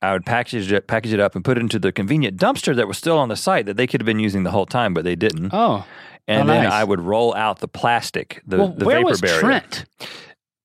I 0.00 0.12
would 0.12 0.24
package 0.24 0.70
it, 0.70 0.86
package 0.86 1.12
it 1.12 1.20
up 1.20 1.34
and 1.34 1.44
put 1.44 1.56
it 1.56 1.60
into 1.60 1.78
the 1.78 1.90
convenient 1.90 2.36
dumpster 2.36 2.74
that 2.76 2.86
was 2.86 2.96
still 2.96 3.18
on 3.18 3.28
the 3.28 3.36
site 3.36 3.66
that 3.66 3.76
they 3.76 3.86
could 3.86 4.00
have 4.00 4.06
been 4.06 4.20
using 4.20 4.44
the 4.44 4.52
whole 4.52 4.66
time, 4.66 4.94
but 4.94 5.04
they 5.04 5.16
didn't. 5.16 5.50
Oh, 5.52 5.84
and 6.28 6.48
oh, 6.48 6.52
then 6.52 6.64
nice. 6.64 6.72
I 6.72 6.84
would 6.84 7.00
roll 7.00 7.34
out 7.34 7.58
the 7.58 7.68
plastic, 7.68 8.42
the, 8.46 8.58
well, 8.58 8.68
the 8.68 8.84
where 8.84 8.98
vapor 8.98 9.08
was 9.08 9.20
barrier. 9.20 9.40
Trent? 9.40 9.84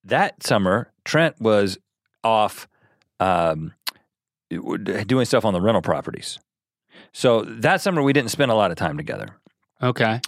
That 0.04 0.44
summer, 0.44 0.92
Trent 1.06 1.40
was 1.40 1.78
off 2.24 2.68
um, 3.20 3.74
doing 4.50 5.26
stuff 5.26 5.46
on 5.46 5.54
the 5.54 5.62
rental 5.62 5.82
properties. 5.82 6.40
So 7.12 7.42
that 7.42 7.82
summer, 7.82 8.02
we 8.02 8.14
didn't 8.14 8.32
spend 8.32 8.52
a 8.52 8.56
lot 8.56 8.72
of 8.72 8.78
time 8.78 8.98
together. 8.98 9.38
Okay, 9.82 10.22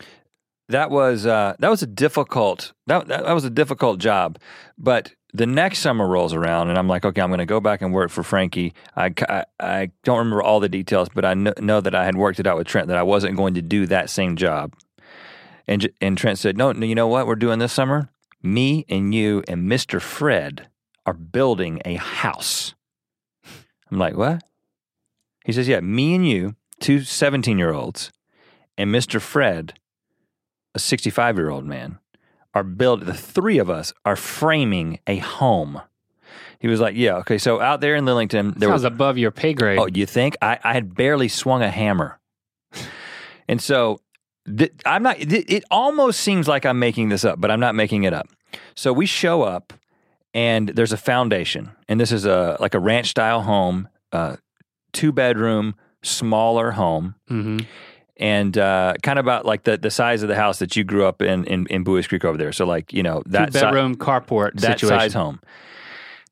that 0.69 0.91
was 0.91 1.25
uh, 1.25 1.55
that 1.59 1.69
was 1.69 1.83
a 1.83 1.87
difficult 1.87 2.73
that, 2.87 3.07
that 3.07 3.33
was 3.33 3.45
a 3.45 3.49
difficult 3.49 3.99
job, 3.99 4.37
but 4.77 5.13
the 5.35 5.45
next 5.45 5.79
summer 5.79 6.07
rolls 6.07 6.33
around, 6.33 6.69
and 6.69 6.77
I'm 6.77 6.87
like, 6.87 7.03
okay, 7.03 7.21
I'm 7.21 7.29
going 7.29 7.39
to 7.39 7.45
go 7.45 7.59
back 7.59 7.81
and 7.81 7.93
work 7.93 8.09
for 8.09 8.23
Frankie. 8.23 8.73
I, 8.95 9.13
I, 9.27 9.43
I 9.59 9.91
don't 10.03 10.19
remember 10.19 10.41
all 10.41 10.61
the 10.61 10.69
details, 10.69 11.09
but 11.13 11.25
I 11.25 11.33
know, 11.33 11.53
know 11.59 11.81
that 11.81 11.93
I 11.93 12.05
had 12.05 12.15
worked 12.15 12.39
it 12.39 12.47
out 12.47 12.57
with 12.57 12.67
Trent 12.67 12.87
that 12.87 12.95
I 12.95 13.03
wasn't 13.03 13.35
going 13.35 13.55
to 13.55 13.61
do 13.61 13.85
that 13.87 14.09
same 14.09 14.37
job. 14.37 14.73
And 15.67 15.89
and 15.99 16.17
Trent 16.17 16.39
said, 16.39 16.57
no, 16.57 16.71
no, 16.71 16.85
you 16.85 16.95
know 16.95 17.07
what 17.07 17.27
we're 17.27 17.35
doing 17.35 17.59
this 17.59 17.73
summer? 17.73 18.09
Me 18.41 18.85
and 18.87 19.13
you 19.13 19.43
and 19.47 19.69
Mr. 19.69 20.01
Fred 20.01 20.67
are 21.05 21.13
building 21.13 21.81
a 21.85 21.95
house. 21.95 22.73
I'm 23.91 23.99
like, 23.99 24.15
what? 24.17 24.43
He 25.45 25.51
says, 25.51 25.67
yeah, 25.67 25.79
me 25.79 26.15
and 26.15 26.27
you, 26.27 26.55
two 26.79 27.01
17 27.01 27.57
year 27.57 27.71
olds, 27.71 28.11
and 28.77 28.93
Mr. 28.93 29.21
Fred, 29.21 29.75
a 30.73 30.79
65 30.79 31.37
year 31.37 31.49
old 31.49 31.65
man, 31.65 31.99
are 32.53 32.63
built, 32.63 33.05
the 33.05 33.13
three 33.13 33.57
of 33.57 33.69
us 33.69 33.93
are 34.05 34.15
framing 34.15 34.99
a 35.07 35.17
home. 35.17 35.81
He 36.59 36.67
was 36.67 36.79
like, 36.79 36.95
yeah, 36.95 37.17
okay, 37.17 37.37
so 37.37 37.61
out 37.61 37.81
there 37.81 37.95
in 37.95 38.05
Lillington, 38.05 38.57
there 38.57 38.69
Sounds 38.69 38.81
was, 38.81 38.83
above 38.85 39.17
your 39.17 39.29
pay 39.29 39.53
grade. 39.53 39.77
oh, 39.77 39.87
you 39.87 40.05
think? 40.05 40.35
I, 40.41 40.57
I 40.63 40.73
had 40.73 40.95
barely 40.95 41.27
swung 41.27 41.61
a 41.61 41.69
hammer. 41.69 42.19
And 43.47 43.61
so 43.61 43.99
th- 44.57 44.71
I'm 44.85 45.03
not, 45.03 45.17
th- 45.17 45.45
it 45.47 45.63
almost 45.69 46.21
seems 46.21 46.47
like 46.47 46.65
I'm 46.65 46.79
making 46.79 47.09
this 47.09 47.23
up, 47.23 47.39
but 47.39 47.51
I'm 47.51 47.59
not 47.59 47.75
making 47.75 48.03
it 48.03 48.13
up. 48.13 48.27
So 48.73 48.91
we 48.91 49.05
show 49.05 49.43
up 49.43 49.73
and 50.35 50.69
there's 50.69 50.91
a 50.93 50.97
foundation, 50.97 51.71
and 51.89 51.99
this 51.99 52.11
is 52.11 52.25
a 52.25 52.57
like 52.59 52.75
a 52.75 52.79
ranch 52.79 53.07
style 53.09 53.41
home, 53.41 53.87
uh, 54.11 54.35
two 54.93 55.11
bedroom, 55.11 55.73
smaller 56.03 56.71
home 56.71 57.15
hmm 57.27 57.57
and 58.17 58.57
uh, 58.57 58.93
kind 59.03 59.19
of 59.19 59.25
about 59.25 59.45
like 59.45 59.63
the, 59.63 59.75
the 59.77 59.91
size 59.91 60.23
of 60.23 60.29
the 60.29 60.35
house 60.35 60.59
that 60.59 60.77
you 60.77 60.85
grew 60.85 61.05
up 61.05 61.21
in 61.21 61.43
in, 61.45 61.67
in 61.67 61.83
Buies 61.83 62.07
Creek 62.07 62.23
over 62.23 62.37
there. 62.37 62.53
So 62.53 62.65
like 62.65 62.93
you 62.93 63.03
know 63.03 63.21
that 63.25 63.47
Two 63.47 63.59
si- 63.59 63.65
bedroom 63.65 63.95
carport 63.97 64.53
that 64.61 64.79
situation. 64.79 64.87
size 64.99 65.13
home. 65.13 65.41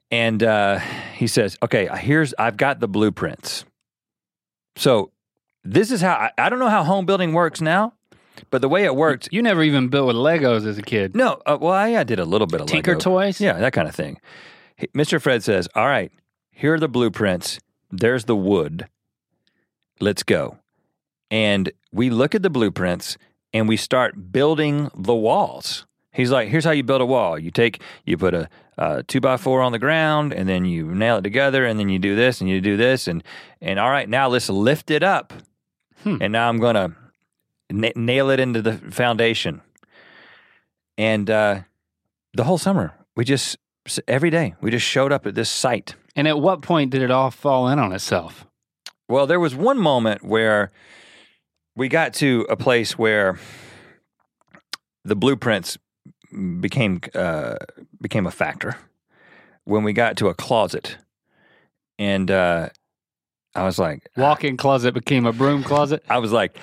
And 0.10 0.42
uh, 0.44 0.80
he 1.16 1.28
says, 1.28 1.58
"Okay, 1.62 1.90
here's 2.00 2.34
I've 2.40 2.56
got 2.56 2.80
the 2.80 2.88
blueprints. 2.88 3.66
So 4.78 5.12
this 5.66 5.92
is 5.92 6.00
how 6.02 6.14
I, 6.14 6.32
I 6.38 6.50
don't 6.50 6.60
know 6.60 6.70
how 6.70 6.84
home 6.84 7.06
building 7.06 7.34
works 7.34 7.60
now, 7.60 7.94
but 8.50 8.62
the 8.62 8.70
way 8.70 8.86
it 8.86 8.96
worked. 8.96 9.30
You 9.32 9.42
never 9.42 9.64
even 9.64 9.88
built 9.90 10.08
with 10.08 10.16
Legos 10.16 10.66
as 10.68 10.78
a 10.78 10.82
kid. 10.82 11.16
No, 11.16 11.42
uh, 11.46 11.58
well, 11.60 11.74
I, 11.74 11.96
I 11.96 12.04
did 12.04 12.20
a 12.20 12.26
little 12.26 12.48
bit 12.48 12.62
of 12.62 12.68
Tinker 12.68 12.92
Lego. 12.92 13.00
toys. 13.00 13.40
Yeah, 13.42 13.54
that 13.60 13.74
kind 13.74 13.88
of 13.88 13.96
thing. 13.96 14.20
He- 14.76 14.88
Mr. 14.88 15.22
Fred 15.22 15.44
says, 15.44 15.68
All 15.76 15.86
right, 15.88 16.12
here 16.52 16.74
are 16.76 16.80
the 16.80 16.88
blueprints. 16.88 17.60
There's 17.92 18.26
the 18.26 18.36
wood. 18.36 18.88
Let's 20.00 20.24
go. 20.24 20.58
And 21.32 21.72
we 21.92 22.10
look 22.10 22.36
at 22.36 22.42
the 22.44 22.50
blueprints 22.50 23.18
and 23.54 23.68
we 23.68 23.78
start 23.78 24.32
building 24.32 24.90
the 24.96 25.16
walls. 25.16 25.86
He's 26.12 26.32
like, 26.32 26.50
Here's 26.50 26.66
how 26.66 26.72
you 26.72 26.84
build 26.84 27.02
a 27.02 27.06
wall. 27.06 27.38
You 27.40 27.52
take, 27.52 27.82
you 28.06 28.18
put 28.18 28.34
a, 28.34 28.50
uh 28.76 29.04
two 29.08 29.22
by 29.22 29.38
four 29.38 29.62
on 29.62 29.72
the 29.72 29.78
ground 29.80 30.34
and 30.34 30.50
then 30.50 30.66
you 30.66 30.94
nail 30.96 31.18
it 31.18 31.22
together 31.22 31.64
and 31.66 31.80
then 31.80 31.90
you 31.90 32.00
do 32.00 32.16
this 32.16 32.42
and 32.42 32.50
you 32.50 32.60
do 32.60 32.76
this. 32.76 33.08
And, 33.08 33.24
and 33.62 33.80
all 33.80 33.90
right, 33.92 34.10
now 34.10 34.28
let's 34.28 34.50
lift 34.50 34.90
it 34.90 35.04
up. 35.04 35.32
Hmm. 36.04 36.18
And 36.20 36.34
now 36.34 36.50
I'm 36.50 36.58
going 36.60 36.76
to 36.76 36.94
na- 37.74 37.92
nail 37.96 38.30
it 38.30 38.40
into 38.40 38.62
the 38.62 38.74
foundation. 38.92 39.62
And 40.98 41.30
uh, 41.30 41.62
the 42.34 42.44
whole 42.44 42.58
summer, 42.58 42.94
we 43.16 43.26
just 43.26 43.58
every 44.08 44.30
day 44.30 44.54
we 44.62 44.72
just 44.72 44.86
showed 44.86 45.12
up 45.12 45.26
at 45.26 45.36
this 45.36 45.50
site. 45.50 45.96
And 46.16 46.28
at 46.28 46.40
what 46.40 46.62
point 46.62 46.92
did 46.92 47.02
it 47.02 47.12
all 47.12 47.32
fall 47.32 47.68
in 47.68 47.80
on 47.80 47.92
itself? 47.92 48.46
Well, 49.10 49.28
there 49.28 49.40
was 49.40 49.56
one 49.56 49.80
moment 49.80 50.24
where 50.24 50.72
we 51.76 51.90
got 51.90 52.14
to 52.16 52.46
a 52.50 52.56
place 52.56 52.98
where 52.98 53.40
the 55.04 55.16
blueprints 55.16 55.78
became 56.60 57.02
uh, 57.16 57.56
became 58.00 58.28
a 58.28 58.32
factor. 58.32 58.78
When 59.66 59.84
we 59.84 59.94
got 59.94 60.18
to 60.18 60.28
a 60.28 60.34
closet, 60.34 60.98
and 61.98 62.30
uh, 62.30 62.70
I 63.56 63.64
was 63.64 63.80
like, 63.80 64.10
Walk-in 64.18 64.58
closet 64.58 64.94
became 64.94 65.26
a 65.26 65.34
broom 65.34 65.64
closet. 65.64 66.04
I 66.10 66.18
was 66.18 66.32
like, 66.32 66.58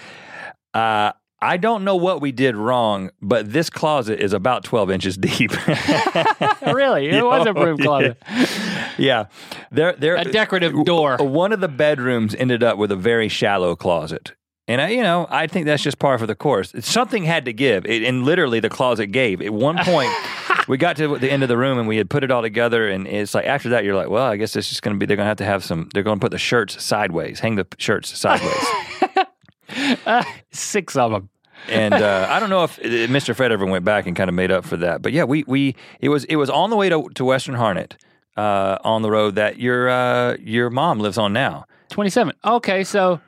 uh, 0.75 1.13
I 1.43 1.57
don't 1.57 1.85
know 1.85 1.97
what 1.97 2.21
we 2.21 2.33
did 2.33 2.55
wrong, 2.55 3.11
but 3.23 3.51
this 3.53 3.71
closet 3.71 4.21
is 4.21 4.33
about 4.33 4.63
twelve 4.65 4.91
inches 4.91 5.17
deep. 5.17 5.53
really, 6.67 7.09
it 7.09 7.25
was 7.25 7.47
a 7.47 7.53
broom 7.55 7.79
Yeah. 7.79 7.85
closet. 7.85 8.23
yeah, 8.99 9.25
there, 9.71 9.95
there, 9.95 10.17
A 10.17 10.25
decorative 10.25 10.85
door. 10.85 11.17
One 11.19 11.53
of 11.53 11.61
the 11.61 11.69
bedrooms 11.69 12.35
ended 12.35 12.63
up 12.63 12.79
with 12.79 12.91
a 12.93 12.97
very 12.97 13.29
shallow 13.29 13.75
closet. 13.77 14.33
And 14.69 14.81
I, 14.81 14.91
you 14.91 15.03
know, 15.03 15.27
I 15.31 15.49
think 15.49 15.67
that's 15.67 15.83
just 15.83 15.99
par 15.99 16.17
for 16.17 16.27
the 16.27 16.37
course. 16.37 16.73
Something 16.81 17.25
had 17.25 17.45
to 17.47 17.53
give, 17.53 17.87
it, 17.87 18.05
and 18.05 18.23
literally 18.25 18.61
the 18.61 18.69
closet 18.69 19.09
gave. 19.09 19.43
At 19.43 19.53
one 19.53 19.77
point, 19.79 20.13
we 20.69 20.77
got 20.77 20.95
to 20.99 21.19
the 21.19 21.29
end 21.33 21.43
of 21.43 21.49
the 21.49 21.57
room 21.57 21.77
and 21.79 21.89
we 21.89 21.97
had 21.97 22.09
put 22.09 22.23
it 22.23 22.31
all 22.31 22.43
together, 22.43 22.89
and 22.89 23.09
it's 23.09 23.35
like 23.35 23.47
after 23.47 23.71
that, 23.71 23.83
you're 23.83 23.97
like, 23.97 24.11
well, 24.11 24.27
I 24.27 24.37
guess 24.37 24.55
it's 24.55 24.69
just 24.69 24.83
going 24.83 24.95
to 24.95 24.99
be. 24.99 25.07
They're 25.07 25.17
going 25.17 25.25
to 25.25 25.29
have 25.29 25.39
to 25.39 25.45
have 25.45 25.65
some. 25.65 25.89
They're 25.93 26.05
going 26.05 26.21
to 26.21 26.25
put 26.25 26.31
the 26.31 26.39
shirts 26.39 26.81
sideways, 26.85 27.41
hang 27.41 27.57
the 27.57 27.67
shirts 27.79 28.17
sideways. 28.17 28.65
Six 30.53 30.97
of 30.97 31.13
them. 31.13 31.29
and 31.69 31.95
uh, 31.95 32.27
I 32.31 32.41
don't 32.41 32.51
know 32.51 32.65
if 32.65 32.79
uh, 32.79 32.83
Mr. 33.13 33.35
Fred 33.35 33.53
ever 33.53 33.67
went 33.67 33.85
back 33.85 34.07
and 34.07 34.17
kind 34.17 34.29
of 34.29 34.35
made 34.35 34.51
up 34.51 34.65
for 34.65 34.77
that. 34.79 35.03
But 35.03 35.13
yeah, 35.13 35.25
we 35.25 35.45
we 35.47 35.77
it 36.01 36.09
was 36.09 36.25
it 36.25 36.37
was 36.37 36.49
on 36.51 36.71
the 36.71 36.77
way 36.77 36.89
to, 36.89 37.09
to 37.15 37.25
Western 37.25 37.55
Harnett 37.55 37.93
uh, 38.37 38.79
on 38.83 39.03
the 39.03 39.11
road 39.11 39.35
that 39.35 39.59
your 39.59 39.89
uh, 39.89 40.37
your 40.41 40.71
mom 40.71 41.01
lives 41.01 41.19
on 41.19 41.33
now. 41.33 41.67
Twenty-seven. 41.91 42.35
Okay, 42.45 42.85
so 42.85 43.21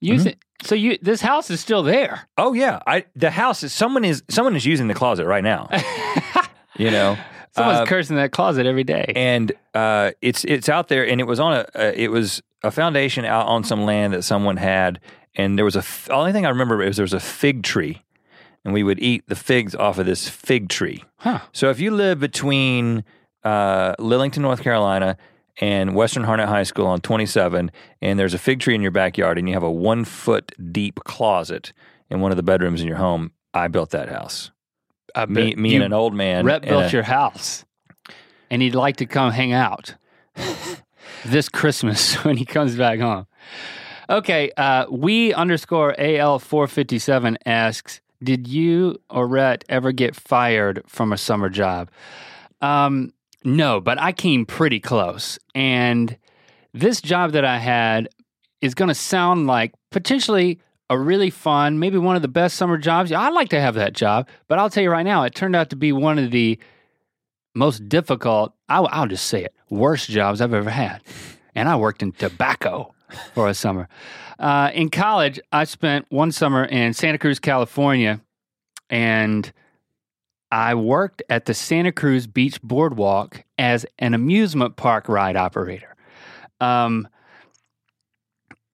use 0.00 0.26
it. 0.26 0.38
So 0.62 0.74
you 0.74 0.98
this 1.00 1.20
house 1.20 1.50
is 1.50 1.60
still 1.60 1.82
there. 1.82 2.28
Oh 2.36 2.52
yeah, 2.52 2.80
I 2.86 3.04
the 3.14 3.30
house 3.30 3.62
is 3.62 3.72
someone 3.72 4.04
is 4.04 4.22
someone 4.28 4.56
is 4.56 4.66
using 4.66 4.88
the 4.88 4.94
closet 4.94 5.26
right 5.26 5.44
now. 5.44 5.68
you 6.76 6.90
know, 6.90 7.16
Someone's 7.52 7.80
Uh, 7.80 7.86
cursing 7.86 8.16
that 8.16 8.30
closet 8.32 8.66
every 8.66 8.84
day. 8.84 9.12
and 9.16 9.52
uh, 9.74 10.10
it's 10.20 10.44
it's 10.44 10.68
out 10.68 10.88
there, 10.88 11.06
and 11.06 11.20
it 11.20 11.24
was 11.24 11.38
on 11.40 11.52
a 11.52 11.60
uh, 11.74 11.92
it 11.94 12.10
was 12.10 12.42
a 12.62 12.70
foundation 12.70 13.24
out 13.24 13.46
on 13.46 13.64
some 13.64 13.84
land 13.84 14.12
that 14.12 14.22
someone 14.22 14.56
had, 14.58 15.00
and 15.34 15.56
there 15.58 15.64
was 15.64 15.76
a 15.76 15.80
f- 15.80 16.08
only 16.10 16.32
thing 16.32 16.44
I 16.46 16.48
remember 16.50 16.82
is 16.82 16.96
there 16.96 17.04
was 17.04 17.12
a 17.12 17.20
fig 17.20 17.62
tree, 17.62 18.02
and 18.64 18.74
we 18.74 18.82
would 18.82 18.98
eat 19.00 19.24
the 19.28 19.36
figs 19.36 19.74
off 19.74 19.98
of 19.98 20.06
this 20.06 20.28
fig 20.28 20.68
tree. 20.68 21.04
Huh. 21.18 21.40
So 21.52 21.70
if 21.70 21.80
you 21.80 21.90
live 21.90 22.18
between 22.20 23.04
uh, 23.44 23.94
Lillington, 23.96 24.38
North 24.38 24.62
Carolina, 24.62 25.16
and 25.60 25.94
Western 25.94 26.24
Harnett 26.24 26.48
High 26.48 26.62
School 26.62 26.86
on 26.86 27.00
27, 27.00 27.70
and 28.00 28.18
there's 28.18 28.34
a 28.34 28.38
fig 28.38 28.60
tree 28.60 28.74
in 28.74 28.82
your 28.82 28.90
backyard, 28.90 29.38
and 29.38 29.48
you 29.48 29.54
have 29.54 29.62
a 29.62 29.70
one 29.70 30.04
foot 30.04 30.52
deep 30.72 31.00
closet 31.04 31.72
in 32.08 32.20
one 32.20 32.30
of 32.32 32.36
the 32.36 32.42
bedrooms 32.42 32.80
in 32.80 32.88
your 32.88 32.96
home, 32.96 33.32
I 33.54 33.68
built 33.68 33.90
that 33.90 34.08
house. 34.08 34.50
I 35.14 35.26
Me, 35.26 35.54
me 35.56 35.74
and 35.74 35.84
an 35.84 35.92
old 35.92 36.14
man. 36.14 36.44
Rep 36.44 36.62
built 36.62 36.86
a- 36.86 36.90
your 36.90 37.02
house, 37.02 37.64
and 38.50 38.62
he'd 38.62 38.74
like 38.74 38.96
to 38.96 39.06
come 39.06 39.32
hang 39.32 39.52
out 39.52 39.94
this 41.24 41.48
Christmas 41.48 42.14
when 42.24 42.36
he 42.36 42.44
comes 42.44 42.76
back 42.76 43.00
home. 43.00 43.26
Okay, 44.10 44.50
uh, 44.56 44.86
we 44.90 45.32
underscore 45.34 45.94
AL 45.96 46.40
four 46.40 46.66
fifty 46.66 46.98
seven 46.98 47.38
asks, 47.46 48.00
did 48.20 48.48
you 48.48 49.00
or 49.08 49.28
Rhett 49.28 49.64
ever 49.68 49.92
get 49.92 50.16
fired 50.16 50.82
from 50.88 51.12
a 51.12 51.16
summer 51.16 51.48
job? 51.48 51.92
Um, 52.60 53.12
no, 53.44 53.80
but 53.80 54.00
I 54.00 54.10
came 54.10 54.46
pretty 54.46 54.80
close, 54.80 55.38
and 55.54 56.16
this 56.74 57.00
job 57.00 57.30
that 57.32 57.44
I 57.44 57.58
had 57.58 58.08
is 58.60 58.74
going 58.74 58.88
to 58.88 58.96
sound 58.96 59.46
like 59.46 59.72
potentially 59.92 60.60
a 60.90 60.98
really 60.98 61.30
fun, 61.30 61.78
maybe 61.78 61.96
one 61.96 62.16
of 62.16 62.22
the 62.22 62.26
best 62.26 62.56
summer 62.56 62.78
jobs. 62.78 63.12
I'd 63.12 63.32
like 63.32 63.50
to 63.50 63.60
have 63.60 63.76
that 63.76 63.92
job, 63.92 64.28
but 64.48 64.58
I'll 64.58 64.70
tell 64.70 64.82
you 64.82 64.90
right 64.90 65.04
now, 65.04 65.22
it 65.22 65.36
turned 65.36 65.54
out 65.54 65.70
to 65.70 65.76
be 65.76 65.92
one 65.92 66.18
of 66.18 66.32
the 66.32 66.58
most 67.54 67.88
difficult, 67.88 68.54
I'll, 68.68 68.88
I'll 68.90 69.06
just 69.06 69.26
say 69.26 69.44
it, 69.44 69.54
worst 69.70 70.10
jobs 70.10 70.40
I've 70.40 70.52
ever 70.52 70.70
had. 70.70 71.00
And 71.54 71.68
I 71.68 71.76
worked 71.76 72.02
in 72.02 72.10
tobacco 72.10 72.92
for 73.34 73.48
a 73.48 73.54
summer. 73.54 73.88
Uh, 74.38 74.70
in 74.74 74.90
college, 74.90 75.38
I 75.52 75.64
spent 75.64 76.06
one 76.08 76.32
summer 76.32 76.64
in 76.64 76.94
Santa 76.94 77.18
Cruz, 77.18 77.38
California, 77.38 78.20
and 78.88 79.52
I 80.50 80.74
worked 80.74 81.22
at 81.28 81.44
the 81.44 81.54
Santa 81.54 81.92
Cruz 81.92 82.26
Beach 82.26 82.60
Boardwalk 82.62 83.44
as 83.58 83.86
an 83.98 84.14
amusement 84.14 84.76
park 84.76 85.08
ride 85.08 85.36
operator. 85.36 85.94
Um, 86.60 87.08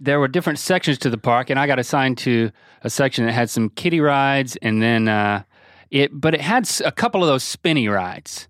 there 0.00 0.20
were 0.20 0.28
different 0.28 0.58
sections 0.58 0.98
to 0.98 1.10
the 1.10 1.18
park, 1.18 1.50
and 1.50 1.58
I 1.58 1.66
got 1.66 1.78
assigned 1.78 2.18
to 2.18 2.50
a 2.82 2.90
section 2.90 3.26
that 3.26 3.32
had 3.32 3.50
some 3.50 3.70
kiddie 3.70 4.00
rides, 4.00 4.56
and 4.56 4.82
then 4.82 5.08
uh, 5.08 5.42
it, 5.90 6.10
but 6.12 6.34
it 6.34 6.40
had 6.40 6.68
a 6.84 6.92
couple 6.92 7.22
of 7.22 7.28
those 7.28 7.42
spinny 7.42 7.88
rides, 7.88 8.48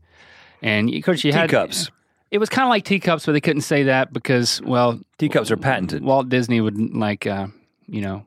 and 0.62 0.93
of 0.93 1.03
course 1.05 1.24
you 1.24 1.32
had 1.32 1.49
Teacups. 1.49 1.91
It 2.31 2.39
was 2.39 2.49
kind 2.49 2.64
of 2.64 2.70
like 2.70 2.85
teacups, 2.85 3.27
but 3.27 3.33
they 3.33 3.41
couldn't 3.41 3.62
say 3.62 3.85
that 3.85 4.12
because, 4.12 4.61
well, 4.62 5.01
Teacups 5.18 5.51
are 5.51 5.57
patented. 5.57 6.03
Walt 6.03 6.29
Disney 6.29 6.61
would 6.61 6.79
like, 6.95 7.27
uh, 7.27 7.47
you 7.87 8.01
know, 8.01 8.27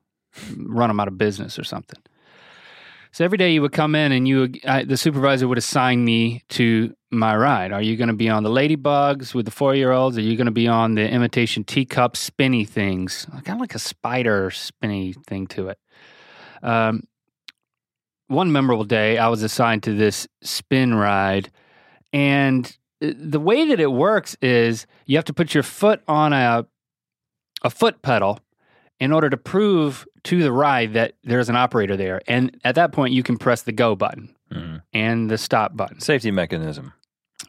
run 0.55 0.89
them 0.89 0.99
out 0.99 1.07
of 1.07 1.17
business 1.17 1.59
or 1.59 1.63
something. 1.63 1.99
So 3.11 3.25
every 3.25 3.37
day 3.37 3.51
you 3.51 3.61
would 3.61 3.71
come 3.71 3.95
in 3.95 4.11
and 4.11 4.27
you, 4.27 4.39
would, 4.41 4.59
I, 4.65 4.83
the 4.83 4.97
supervisor 4.97 5.47
would 5.47 5.57
assign 5.57 6.05
me 6.05 6.43
to 6.49 6.95
my 7.11 7.35
ride. 7.35 7.71
Are 7.71 7.81
you 7.81 7.97
going 7.97 8.07
to 8.07 8.13
be 8.13 8.29
on 8.29 8.43
the 8.43 8.49
ladybugs 8.49 9.33
with 9.33 9.45
the 9.45 9.51
four 9.51 9.75
year 9.75 9.91
olds? 9.91 10.17
Are 10.17 10.21
you 10.21 10.37
going 10.37 10.45
to 10.45 10.51
be 10.51 10.67
on 10.67 10.95
the 10.95 11.09
imitation 11.09 11.63
teacup 11.63 12.15
spinny 12.15 12.65
things? 12.65 13.25
Kind 13.31 13.57
of 13.57 13.59
like 13.59 13.75
a 13.75 13.79
spider 13.79 14.51
spinny 14.51 15.13
thing 15.27 15.47
to 15.47 15.69
it. 15.69 15.79
Um, 16.61 17.03
one 18.27 18.51
memorable 18.51 18.83
day, 18.83 19.17
I 19.17 19.27
was 19.27 19.41
assigned 19.41 19.83
to 19.83 19.93
this 19.93 20.27
spin 20.43 20.93
ride, 20.93 21.51
and 22.13 22.77
the 23.01 23.39
way 23.39 23.65
that 23.67 23.79
it 23.79 23.91
works 23.91 24.35
is 24.41 24.85
you 25.05 25.15
have 25.17 25.25
to 25.25 25.33
put 25.33 25.53
your 25.53 25.63
foot 25.63 26.01
on 26.07 26.33
a 26.33 26.65
a 27.63 27.69
foot 27.69 28.01
pedal 28.01 28.39
in 28.99 29.11
order 29.11 29.29
to 29.29 29.37
prove 29.37 30.05
to 30.23 30.41
the 30.43 30.51
ride 30.51 30.93
that 30.93 31.13
there's 31.23 31.49
an 31.49 31.55
operator 31.55 31.95
there. 31.97 32.21
And 32.27 32.57
at 32.63 32.75
that 32.75 32.91
point, 32.91 33.13
you 33.13 33.23
can 33.23 33.37
press 33.37 33.61
the 33.63 33.71
go 33.71 33.95
button 33.95 34.35
Mhm. 34.51 34.81
and 34.93 35.29
the 35.29 35.37
stop 35.37 35.75
button. 35.75 35.99
Safety 35.99 36.31
mechanism. 36.31 36.93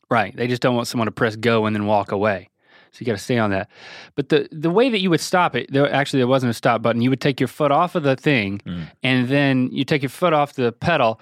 Right. 0.09 0.35
They 0.37 0.47
just 0.49 0.63
don't 0.63 0.75
want 0.77 0.87
someone 0.89 1.07
to 1.07 1.13
press 1.13 1.37
go 1.37 1.67
and 1.67 1.75
then 1.75 1.87
walk 1.87 2.13
away. 2.13 2.49
So 2.93 2.99
you 3.01 3.07
got 3.07 3.13
to 3.13 3.19
stay 3.19 3.39
on 3.39 3.51
that. 3.51 3.69
But 4.17 4.31
the 4.31 4.49
the 4.51 4.71
way 4.71 4.89
that 4.91 5.01
you 5.01 5.11
would 5.11 5.21
stop 5.21 5.55
it, 5.55 5.71
there 5.73 5.93
actually 5.93 6.19
there 6.21 6.27
wasn't 6.27 6.51
a 6.51 6.55
stop 6.55 6.83
button. 6.83 7.03
You 7.03 7.11
would 7.11 7.21
take 7.21 7.39
your 7.41 7.47
foot 7.49 7.71
off 7.71 7.95
of 7.95 8.03
the 8.03 8.17
thing, 8.17 8.61
Mm. 8.67 8.91
and 9.05 9.29
then 9.29 9.69
you 9.73 9.85
take 9.85 10.03
your 10.03 10.09
foot 10.11 10.33
off 10.33 10.55
the 10.55 10.73
pedal, 10.73 11.21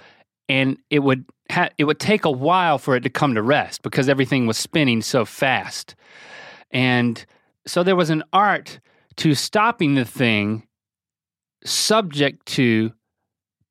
and 0.48 0.78
it 0.88 1.00
would 1.00 1.26
ha- 1.50 1.70
it 1.78 1.84
would 1.84 1.98
take 1.98 2.24
a 2.24 2.30
while 2.30 2.78
for 2.78 2.96
it 2.96 3.02
to 3.02 3.10
come 3.10 3.34
to 3.34 3.42
rest 3.42 3.82
because 3.82 4.08
everything 4.08 4.46
was 4.46 4.56
spinning 4.56 5.02
so 5.02 5.24
fast. 5.24 5.94
And 6.70 7.24
so 7.66 7.82
there 7.82 7.96
was 7.96 8.10
an 8.10 8.22
art 8.32 8.80
to 9.16 9.34
stopping 9.34 9.94
the 9.94 10.04
thing, 10.04 10.66
subject 11.64 12.46
to 12.46 12.92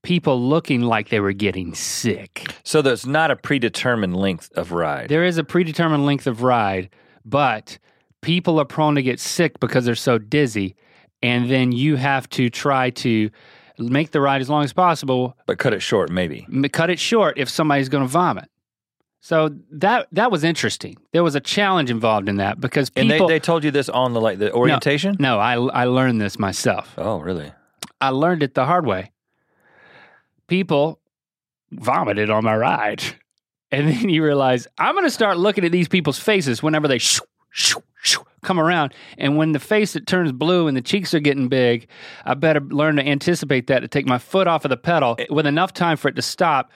people 0.03 0.41
looking 0.41 0.81
like 0.81 1.09
they 1.09 1.19
were 1.19 1.33
getting 1.33 1.73
sick. 1.73 2.53
So 2.63 2.81
there's 2.81 3.05
not 3.05 3.31
a 3.31 3.35
predetermined 3.35 4.15
length 4.15 4.51
of 4.55 4.71
ride. 4.71 5.09
There 5.09 5.25
is 5.25 5.37
a 5.37 5.43
predetermined 5.43 6.05
length 6.05 6.27
of 6.27 6.43
ride, 6.43 6.89
but 7.25 7.77
people 8.21 8.59
are 8.59 8.65
prone 8.65 8.95
to 8.95 9.01
get 9.01 9.19
sick 9.19 9.59
because 9.59 9.85
they're 9.85 9.95
so 9.95 10.17
dizzy. 10.17 10.75
And 11.21 11.49
then 11.49 11.71
you 11.71 11.95
have 11.95 12.29
to 12.29 12.49
try 12.49 12.91
to 12.91 13.29
make 13.77 14.11
the 14.11 14.21
ride 14.21 14.41
as 14.41 14.49
long 14.49 14.63
as 14.63 14.73
possible, 14.73 15.35
but 15.45 15.57
cut 15.57 15.73
it 15.73 15.81
short, 15.81 16.09
maybe. 16.09 16.47
cut 16.71 16.89
it 16.89 16.99
short 16.99 17.37
if 17.37 17.49
somebody's 17.49 17.89
going 17.89 18.03
to 18.03 18.07
vomit. 18.07 18.49
So 19.19 19.49
that 19.71 20.07
that 20.11 20.31
was 20.31 20.43
interesting. 20.43 20.95
There 21.11 21.23
was 21.23 21.35
a 21.35 21.39
challenge 21.39 21.89
involved 21.89 22.29
in 22.29 22.37
that 22.37 22.61
because 22.61 22.91
And 22.95 23.09
they, 23.09 23.19
they 23.19 23.39
told 23.39 23.63
you 23.63 23.71
this 23.71 23.89
on 23.89 24.13
the 24.13 24.21
like 24.21 24.37
the 24.39 24.53
orientation. 24.53 25.17
no, 25.19 25.39
I 25.39 25.55
I 25.55 25.85
learned 25.85 26.21
this 26.21 26.39
myself. 26.39 26.93
Oh, 26.97 27.17
really? 27.19 27.51
I 27.99 28.09
learned 28.09 28.43
it 28.43 28.53
the 28.53 28.65
hard 28.65 28.85
way. 28.85 29.11
People 30.47 30.99
vomited 31.71 32.29
on 32.29 32.43
my 32.43 32.55
ride. 32.55 33.03
And 33.69 33.89
then 33.89 34.07
you 34.07 34.23
realize, 34.23 34.65
I'm 34.77 34.95
going 34.95 35.03
to 35.03 35.11
start 35.11 35.37
looking 35.37 35.65
at 35.65 35.73
these 35.73 35.89
people's 35.89 36.17
faces 36.17 36.63
whenever 36.63 36.87
they 36.87 36.99
shoo, 36.99 37.25
shoo, 37.49 37.83
shoo, 38.01 38.23
come 38.47 38.59
around. 38.59 38.93
And 39.17 39.37
when 39.37 39.51
the 39.51 39.59
face 39.59 39.93
that 39.93 40.07
turns 40.07 40.31
blue 40.31 40.67
and 40.67 40.75
the 40.75 40.81
cheeks 40.81 41.13
are 41.13 41.19
getting 41.19 41.47
big, 41.49 41.87
I 42.25 42.33
better 42.33 42.61
learn 42.61 42.95
to 42.95 43.05
anticipate 43.05 43.67
that 43.67 43.81
to 43.81 43.87
take 43.87 44.07
my 44.07 44.17
foot 44.17 44.47
off 44.47 44.65
of 44.65 44.69
the 44.69 44.77
pedal 44.77 45.17
with 45.29 45.45
enough 45.45 45.73
time 45.73 45.97
for 45.97 46.07
it 46.07 46.15
to 46.15 46.21
stop. 46.21 46.71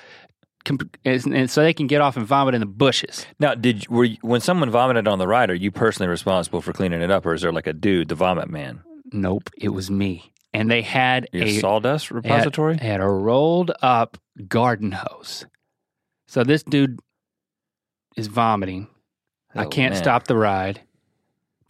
And 0.68 1.26
and 1.34 1.50
so 1.50 1.64
they 1.64 1.74
can 1.74 1.88
get 1.88 2.02
off 2.02 2.16
and 2.18 2.26
vomit 2.28 2.54
in 2.54 2.60
the 2.60 2.68
bushes. 2.68 3.26
Now, 3.40 3.56
did 3.56 3.88
were 3.88 4.04
you, 4.04 4.18
when 4.22 4.42
someone 4.42 4.70
vomited 4.70 5.08
on 5.08 5.18
the 5.18 5.28
ride? 5.28 5.50
Are 5.50 5.56
you 5.56 5.72
personally 5.72 6.08
responsible 6.08 6.62
for 6.62 6.72
cleaning 6.72 7.02
it 7.02 7.10
up, 7.10 7.26
or 7.26 7.34
is 7.34 7.42
there 7.42 7.52
like 7.52 7.66
a 7.66 7.74
dude, 7.74 8.10
the 8.10 8.16
vomit 8.16 8.48
man, 8.48 8.84
Nope, 9.12 9.50
it 9.58 9.70
was 9.70 9.90
me. 9.90 10.32
And 10.54 10.70
they 10.70 10.84
had 10.84 11.28
your 11.34 11.46
a 11.46 11.58
sawdust 11.60 12.12
repository? 12.12 12.74
Had, 12.74 12.84
had 12.84 13.02
a 13.02 13.08
rolled 13.08 13.72
up 13.82 14.18
garden 14.48 14.92
hose. 14.92 15.48
So 16.28 16.44
this 16.44 16.62
dude 16.62 17.00
is 18.16 18.28
vomiting. 18.28 18.88
I 19.56 19.66
Oh, 19.66 19.70
can't 19.70 19.94
man. 19.94 20.04
stop 20.04 20.28
the 20.28 20.36
ride. 20.38 20.82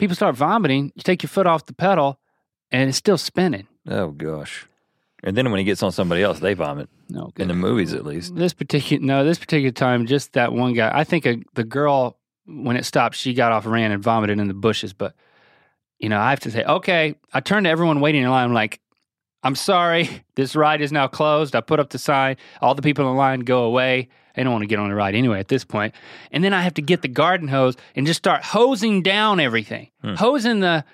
People 0.02 0.16
start 0.16 0.34
vomiting. 0.34 0.90
You 0.96 1.02
take 1.04 1.22
your 1.22 1.28
foot 1.28 1.46
off 1.46 1.66
the 1.66 1.72
pedal, 1.72 2.18
and 2.72 2.88
it's 2.88 2.98
still 2.98 3.16
spinning. 3.16 3.68
Oh 3.86 4.08
gosh! 4.08 4.66
And 5.22 5.36
then 5.36 5.48
when 5.52 5.58
he 5.58 5.64
gets 5.64 5.80
on 5.80 5.92
somebody 5.92 6.24
else, 6.24 6.40
they 6.40 6.54
vomit. 6.54 6.88
No, 7.08 7.30
In 7.36 7.46
the 7.46 7.54
movies, 7.54 7.94
at 7.94 8.04
least. 8.04 8.34
this 8.34 8.52
particular 8.52 9.00
no, 9.00 9.24
this 9.24 9.38
particular 9.38 9.70
time, 9.70 10.06
just 10.06 10.32
that 10.32 10.52
one 10.52 10.74
guy. 10.74 10.90
I 10.92 11.04
think 11.04 11.24
a, 11.24 11.36
the 11.54 11.62
girl 11.62 12.18
when 12.46 12.76
it 12.76 12.84
stopped, 12.84 13.14
she 13.14 13.32
got 13.32 13.52
off, 13.52 13.64
ran, 13.64 13.92
and 13.92 14.02
vomited 14.02 14.40
in 14.40 14.48
the 14.48 14.54
bushes. 14.54 14.92
But 14.92 15.14
you 16.00 16.08
know, 16.08 16.18
I 16.18 16.30
have 16.30 16.40
to 16.40 16.50
say, 16.50 16.64
okay. 16.64 17.14
I 17.32 17.38
turned 17.38 17.66
to 17.66 17.70
everyone 17.70 18.00
waiting 18.00 18.24
in 18.24 18.28
line. 18.28 18.46
I'm 18.46 18.52
like, 18.52 18.80
I'm 19.44 19.54
sorry, 19.54 20.24
this 20.34 20.56
ride 20.56 20.80
is 20.80 20.90
now 20.90 21.06
closed. 21.06 21.54
I 21.54 21.60
put 21.60 21.78
up 21.78 21.90
the 21.90 22.00
sign. 22.00 22.38
All 22.60 22.74
the 22.74 22.82
people 22.82 23.08
in 23.08 23.16
line 23.16 23.38
go 23.38 23.62
away. 23.62 24.08
They 24.34 24.42
don't 24.42 24.52
want 24.52 24.62
to 24.62 24.66
get 24.66 24.78
on 24.78 24.88
the 24.88 24.94
ride 24.94 25.14
anyway 25.14 25.38
at 25.40 25.48
this 25.48 25.64
point. 25.64 25.94
And 26.30 26.42
then 26.42 26.52
I 26.54 26.62
have 26.62 26.74
to 26.74 26.82
get 26.82 27.02
the 27.02 27.08
garden 27.08 27.48
hose 27.48 27.76
and 27.94 28.06
just 28.06 28.18
start 28.18 28.42
hosing 28.42 29.02
down 29.02 29.40
everything, 29.40 29.90
Hmm. 30.02 30.14
hosing 30.14 30.60
the 30.60 30.84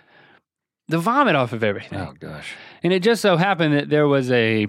the 0.88 0.98
vomit 0.98 1.34
off 1.36 1.52
of 1.52 1.62
everything. 1.62 1.98
Oh 2.00 2.14
gosh! 2.18 2.54
And 2.82 2.92
it 2.92 3.02
just 3.02 3.20
so 3.22 3.36
happened 3.36 3.74
that 3.74 3.90
there 3.90 4.08
was 4.08 4.30
a 4.30 4.66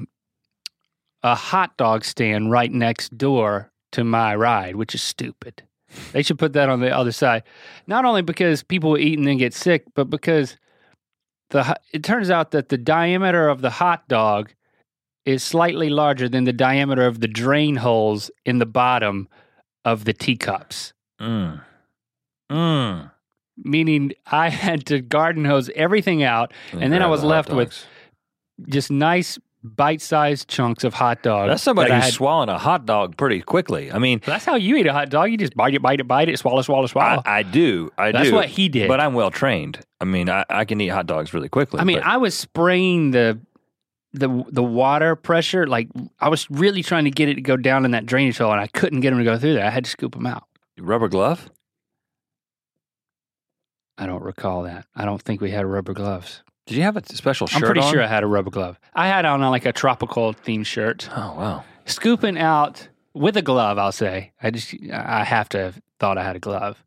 a 1.24 1.36
hot 1.36 1.76
dog 1.78 2.04
stand 2.06 2.52
right 2.52 2.72
next 2.72 3.18
door 3.18 3.72
to 3.92 4.04
my 4.04 4.36
ride, 4.36 4.76
which 4.76 4.94
is 4.96 5.02
stupid. 5.02 5.64
They 6.12 6.22
should 6.22 6.38
put 6.38 6.54
that 6.54 6.70
on 6.70 6.82
the 6.82 6.96
other 6.96 7.12
side. 7.12 7.44
Not 7.88 8.06
only 8.06 8.22
because 8.22 8.62
people 8.64 8.98
eat 8.98 9.18
and 9.18 9.28
then 9.28 9.38
get 9.38 9.54
sick, 9.54 9.86
but 9.96 10.10
because 10.10 10.58
the 11.50 11.76
it 11.92 12.04
turns 12.04 12.30
out 12.30 12.52
that 12.52 12.70
the 12.70 12.78
diameter 12.78 13.50
of 13.50 13.62
the 13.62 13.72
hot 13.72 14.08
dog 14.08 14.54
is 15.30 15.44
slightly 15.44 15.90
larger 15.90 16.28
than 16.28 16.44
the 16.46 16.54
diameter 16.54 17.06
of 17.06 17.20
the 17.20 17.28
drain 17.28 17.76
holes 17.76 18.32
in 18.46 18.58
the 18.58 18.66
bottom 18.66 19.28
of 19.86 20.06
the 20.06 20.14
teacups. 20.14 20.94
Mm. 21.22 21.62
Mm. 22.52 23.12
Meaning 23.58 24.14
I 24.26 24.50
had 24.66 24.86
to 24.88 25.02
garden 25.02 25.46
hose 25.46 25.70
everything 25.76 26.24
out, 26.24 26.52
And 26.72 26.92
then 26.92 27.02
I 27.04 27.08
was 27.08 27.22
the 27.22 27.28
left 27.28 27.52
with 27.52 27.86
just 28.68 28.90
nice 28.90 29.38
bite-sized 29.62 30.48
chunks 30.48 30.84
of 30.84 30.94
hot 30.94 31.22
dog. 31.22 31.50
That's 31.50 31.62
somebody 31.62 31.90
that 31.90 32.04
who's 32.06 32.14
swallowing 32.14 32.50
a 32.50 32.58
hot 32.58 32.86
dog 32.86 33.18
pretty 33.18 33.42
quickly. 33.42 33.92
I 33.92 34.00
mean, 34.00 34.22
That's 34.26 34.46
how 34.46 34.56
you 34.56 34.78
eat 34.78 34.88
a 34.88 34.94
hot 34.94 35.10
dog. 35.10 35.30
You 35.32 35.38
just 35.38 35.56
bite 35.56 35.76
it, 35.76 35.82
bite 35.82 36.00
it, 36.00 36.08
bite 36.08 36.30
it, 36.30 36.40
swallow, 36.40 36.62
swallow, 36.62 36.84
I, 36.84 36.88
swallow. 36.88 37.22
I 37.26 37.44
do. 37.44 37.92
I 37.98 38.12
That's 38.12 38.30
do. 38.30 38.36
what 38.36 38.48
he 38.48 38.70
did. 38.70 38.88
But 38.88 39.00
I'm 39.02 39.14
well 39.14 39.32
trained. 39.32 39.82
I 40.00 40.06
mean, 40.06 40.30
I, 40.30 40.46
I 40.50 40.64
can 40.66 40.80
eat 40.80 40.88
hot 40.88 41.08
dogs 41.08 41.34
really 41.34 41.50
quickly. 41.50 41.82
I 41.82 41.84
mean, 41.84 41.98
but- 41.98 42.06
I 42.08 42.18
was 42.18 42.36
spraying 42.36 43.12
the 43.12 43.40
the 44.14 44.44
the 44.50 44.64
water 44.64 45.16
pressure. 45.16 45.68
Like 45.68 45.90
I 46.20 46.30
was 46.30 46.50
really 46.50 46.84
trying 46.84 47.06
to 47.06 47.12
get 47.12 47.30
it 47.30 47.36
to 47.36 47.42
go 47.42 47.58
down 47.58 47.86
in 47.86 47.92
that 47.92 48.06
drainage 48.06 48.38
hole, 48.38 48.52
and 48.52 48.62
I 48.62 48.68
couldn't 48.68 49.02
get 49.02 49.12
him 49.14 49.20
to 49.20 49.26
go 49.26 49.38
through 49.38 49.54
there. 49.54 49.66
I 49.66 49.70
had 49.70 49.86
to 49.86 49.90
scoop 49.90 50.16
him 50.16 50.26
out. 50.26 50.44
rubber 50.80 51.08
glove. 51.08 51.50
I 53.98 54.06
don't 54.06 54.24
recall 54.24 54.64
that. 54.64 54.86
I 54.96 55.06
don't 55.06 55.22
think 55.22 55.42
we 55.42 55.52
had 55.52 55.66
rubber 55.66 55.94
gloves. 55.94 56.42
Did 56.66 56.78
you 56.78 56.84
have 56.84 56.96
a 56.96 57.04
special 57.16 57.48
shirt 57.48 57.64
I'm 57.64 57.66
pretty 57.66 57.82
on? 57.82 57.92
sure 57.92 58.04
I 58.04 58.08
had 58.08 58.24
a 58.24 58.28
rubber 58.28 58.52
glove. 58.52 58.80
I 58.94 59.08
had 59.08 59.26
on 59.26 59.42
like 59.42 59.66
a 59.66 59.74
tropical 59.74 60.34
themed 60.34 60.66
shirt, 60.68 61.10
Oh 61.12 61.34
wow! 61.36 61.64
scooping 61.86 62.38
out 62.38 62.88
with 63.14 63.36
a 63.38 63.42
glove. 63.42 63.78
I'll 63.78 63.92
say. 63.92 64.32
I 64.42 64.52
just 64.52 64.74
I 64.94 65.24
have 65.24 65.50
to 65.50 65.58
have 65.58 65.82
thought 66.00 66.18
I 66.18 66.24
had 66.24 66.36
a 66.36 66.40
glove. 66.40 66.84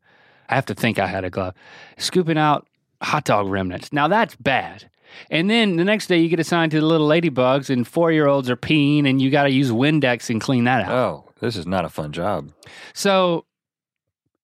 I 0.49 0.55
have 0.55 0.65
to 0.67 0.73
think 0.73 0.99
I 0.99 1.07
had 1.07 1.23
a 1.23 1.29
glove. 1.29 1.53
Scooping 1.97 2.37
out 2.37 2.67
hot 3.01 3.25
dog 3.25 3.47
remnants. 3.49 3.91
Now 3.93 4.07
that's 4.07 4.35
bad. 4.35 4.89
And 5.29 5.49
then 5.49 5.75
the 5.77 5.83
next 5.83 6.07
day 6.07 6.17
you 6.19 6.29
get 6.29 6.39
assigned 6.39 6.71
to 6.71 6.79
the 6.79 6.85
little 6.85 7.07
ladybugs, 7.07 7.69
and 7.69 7.87
four 7.87 8.11
year 8.11 8.27
olds 8.27 8.49
are 8.49 8.55
peeing, 8.57 9.07
and 9.07 9.21
you 9.21 9.29
got 9.29 9.43
to 9.43 9.51
use 9.51 9.71
Windex 9.71 10.29
and 10.29 10.39
clean 10.41 10.63
that 10.65 10.85
out. 10.85 10.91
Oh, 10.91 11.31
this 11.39 11.55
is 11.55 11.65
not 11.65 11.85
a 11.85 11.89
fun 11.89 12.11
job. 12.11 12.51
So, 12.93 13.45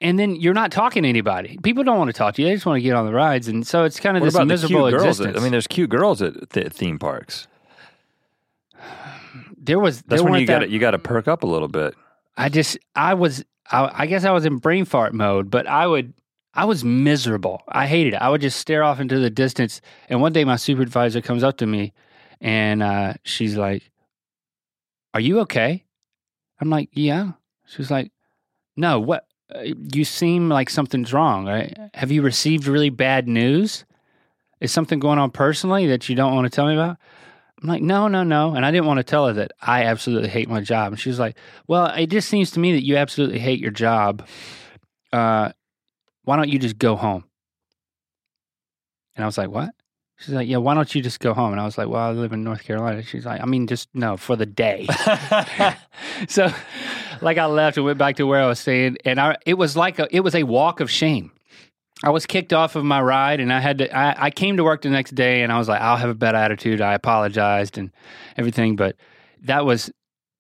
and 0.01 0.17
then 0.17 0.35
you're 0.35 0.53
not 0.53 0.71
talking 0.71 1.03
to 1.03 1.09
anybody. 1.09 1.57
People 1.63 1.83
don't 1.83 1.97
want 1.97 2.09
to 2.09 2.13
talk 2.17 2.35
to 2.35 2.41
you; 2.41 2.47
they 2.47 2.53
just 2.53 2.65
want 2.65 2.77
to 2.77 2.81
get 2.81 2.93
on 2.95 3.05
the 3.05 3.13
rides, 3.13 3.47
and 3.47 3.65
so 3.65 3.83
it's 3.83 3.99
kind 3.99 4.15
of 4.17 4.21
What 4.21 4.33
this 4.33 4.45
miserable 4.45 4.87
existence. 4.87 5.37
I 5.37 5.41
mean, 5.41 5.51
there's 5.51 5.67
cute 5.67 5.89
girls 5.89 6.21
at 6.21 6.49
th- 6.51 6.71
theme 6.71 6.97
parks. 6.99 7.47
there 9.57 9.79
was 9.79 10.01
That's 10.03 10.21
there 10.21 10.31
when 10.31 10.39
you 10.39 10.47
got 10.47 10.59
that- 10.59 10.69
you 10.69 10.79
got 10.79 10.91
to 10.91 10.99
perk 10.99 11.27
up 11.27 11.43
a 11.43 11.47
little 11.47 11.67
bit. 11.67 11.95
I 12.37 12.49
just 12.49 12.77
I 12.95 13.13
was 13.15 13.43
I, 13.71 13.91
I 14.03 14.05
guess 14.05 14.23
I 14.23 14.31
was 14.31 14.45
in 14.45 14.57
brain 14.57 14.85
fart 14.85 15.13
mode, 15.13 15.51
but 15.51 15.67
I 15.67 15.85
would 15.85 16.13
I 16.53 16.65
was 16.65 16.83
miserable. 16.83 17.61
I 17.67 17.87
hated 17.87 18.13
it. 18.13 18.21
I 18.21 18.29
would 18.29 18.41
just 18.41 18.59
stare 18.59 18.83
off 18.83 18.99
into 18.99 19.19
the 19.19 19.29
distance. 19.29 19.81
And 20.09 20.21
one 20.21 20.33
day 20.33 20.43
my 20.43 20.55
supervisor 20.55 21.21
comes 21.21 21.43
up 21.43 21.57
to 21.57 21.65
me 21.65 21.93
and 22.41 22.81
uh, 22.81 23.13
she's 23.23 23.55
like, 23.55 23.91
"Are 25.13 25.19
you 25.19 25.39
okay?" 25.41 25.85
I'm 26.59 26.69
like, 26.69 26.89
"Yeah." 26.93 27.33
She's 27.67 27.91
like, 27.91 28.11
"No, 28.75 28.99
what? 28.99 29.27
Uh, 29.53 29.73
you 29.93 30.05
seem 30.05 30.49
like 30.49 30.69
something's 30.69 31.13
wrong. 31.13 31.45
Right? 31.45 31.77
Have 31.93 32.11
you 32.11 32.21
received 32.21 32.67
really 32.67 32.89
bad 32.89 33.27
news? 33.27 33.85
Is 34.59 34.71
something 34.71 34.99
going 34.99 35.19
on 35.19 35.31
personally 35.31 35.87
that 35.87 36.09
you 36.09 36.15
don't 36.15 36.35
want 36.35 36.45
to 36.45 36.55
tell 36.55 36.67
me 36.67 36.73
about?" 36.73 36.97
I'm 37.61 37.67
like, 37.67 37.81
no, 37.81 38.07
no, 38.07 38.23
no. 38.23 38.55
And 38.55 38.65
I 38.65 38.71
didn't 38.71 38.85
want 38.85 38.99
to 38.99 39.03
tell 39.03 39.27
her 39.27 39.33
that 39.33 39.51
I 39.61 39.83
absolutely 39.83 40.29
hate 40.29 40.47
my 40.47 40.61
job. 40.61 40.93
And 40.93 40.99
she 40.99 41.09
was 41.09 41.19
like, 41.19 41.37
well, 41.67 41.87
it 41.87 42.07
just 42.07 42.29
seems 42.29 42.51
to 42.51 42.59
me 42.61 42.71
that 42.73 42.85
you 42.85 42.95
absolutely 42.95 43.39
hate 43.39 43.59
your 43.59 43.71
job. 43.71 44.25
Uh, 45.11 45.51
why 46.29 46.35
don't 46.35 46.49
you 46.49 46.59
just 46.59 46.77
go 46.77 46.95
home? 46.95 47.23
And 49.15 49.23
I 49.23 49.27
was 49.27 49.35
like, 49.35 49.49
what? 49.49 49.71
She's 50.19 50.29
like, 50.29 50.47
yeah, 50.47 50.57
why 50.57 50.75
don't 50.75 50.93
you 50.93 51.01
just 51.01 51.19
go 51.19 51.33
home? 51.33 51.53
And 51.53 51.59
I 51.59 51.65
was 51.65 51.75
like, 51.75 51.87
well, 51.87 52.03
I 52.03 52.11
live 52.11 52.33
in 52.33 52.43
North 52.43 52.63
Carolina. 52.63 53.01
She's 53.01 53.25
like, 53.25 53.41
I 53.41 53.45
mean, 53.47 53.65
just 53.65 53.89
no, 53.95 54.15
for 54.15 54.35
the 54.35 54.45
day. 54.45 54.85
so, 56.27 56.51
like, 57.21 57.39
I 57.39 57.47
left 57.47 57.77
and 57.77 57.85
went 57.87 57.97
back 57.97 58.17
to 58.17 58.27
where 58.27 58.43
I 58.43 58.45
was 58.45 58.59
staying, 58.59 58.97
and 59.05 59.19
I 59.19 59.37
it 59.47 59.55
was 59.55 59.75
like 59.75 59.97
a 59.97 60.07
it 60.15 60.19
was 60.19 60.35
a 60.35 60.43
walk 60.43 60.81
of 60.81 60.91
shame. 60.91 61.31
I 62.03 62.11
was 62.11 62.27
kicked 62.27 62.53
off 62.53 62.75
of 62.75 62.85
my 62.85 63.01
ride, 63.01 63.39
and 63.39 63.51
I 63.51 63.59
had 63.59 63.79
to. 63.79 63.91
I, 63.91 64.25
I 64.25 64.29
came 64.29 64.55
to 64.57 64.63
work 64.63 64.83
the 64.83 64.91
next 64.91 65.15
day, 65.15 65.41
and 65.41 65.51
I 65.51 65.57
was 65.57 65.67
like, 65.67 65.81
I'll 65.81 65.97
have 65.97 66.11
a 66.11 66.13
bad 66.13 66.35
attitude. 66.35 66.79
I 66.79 66.93
apologized 66.93 67.79
and 67.79 67.91
everything, 68.37 68.75
but 68.75 68.97
that 69.45 69.65
was 69.65 69.91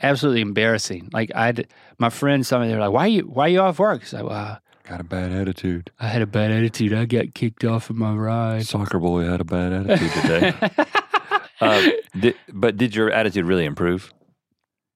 absolutely 0.03 0.41
embarrassing. 0.41 1.09
Like 1.11 1.31
I 1.33 1.47
had 1.47 1.67
my 1.97 2.11
friends, 2.11 2.47
some 2.47 2.61
of 2.61 2.67
them 2.67 2.77
were 2.77 2.85
like, 2.85 2.93
"Why 2.93 3.05
are 3.05 3.07
you 3.07 3.23
Why 3.23 3.45
are 3.45 3.49
you 3.49 3.61
off 3.61 3.79
work?" 3.79 4.01
I 4.01 4.03
was 4.03 4.13
like, 4.13 4.29
"Well, 4.29 4.59
Got 4.89 5.01
a 5.01 5.03
bad 5.03 5.31
attitude. 5.31 5.91
I 5.99 6.07
had 6.07 6.23
a 6.23 6.25
bad 6.25 6.49
attitude. 6.49 6.93
I 6.93 7.05
got 7.05 7.35
kicked 7.35 7.63
off 7.63 7.91
of 7.91 7.95
my 7.95 8.11
ride. 8.11 8.65
Soccer 8.65 8.97
boy 8.97 9.23
had 9.23 9.39
a 9.39 9.43
bad 9.43 9.71
attitude 9.71 10.11
today. 10.13 10.53
uh, 11.61 11.89
did, 12.19 12.35
but 12.51 12.75
did 12.75 12.95
your 12.95 13.11
attitude 13.11 13.45
really 13.45 13.65
improve? 13.65 14.11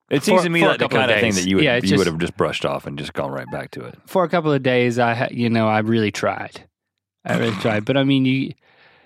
It 0.10 0.24
seems 0.24 0.41
For- 0.41 0.46
to 0.46 0.50
me 0.50 0.62
for 0.62 0.70
like 0.70 0.80
the 0.80 0.86
couple 0.86 0.98
of 0.98 1.02
kind 1.10 1.12
of 1.12 1.20
thing 1.20 1.36
that 1.36 1.48
you 1.48 1.58
would 1.58 1.66
Yeah, 1.66 1.76
it's 1.76 1.91
you 1.91 1.98
would 2.00 2.08
have 2.08 2.18
just 2.18 2.36
brushed 2.36 2.66
off 2.66 2.88
and 2.88 2.98
just 2.98 3.14
gone 3.14 3.30
right 3.30 3.46
back 3.52 3.70
to 3.72 3.86
it. 3.86 3.96
For 4.08 4.24
a 4.24 4.30
couple 4.30 4.52
of 4.52 4.64
days, 4.64 4.98
I 4.98 5.14
ha- 5.14 5.28
you 5.30 5.48
know 5.48 5.68
I 5.68 5.80
really 5.80 6.12
tried. 6.12 6.68
I 7.24 7.38
really 7.38 7.56
tried, 7.58 7.86
but 7.86 7.96
I 7.96 8.04
mean 8.04 8.26
you 8.26 8.52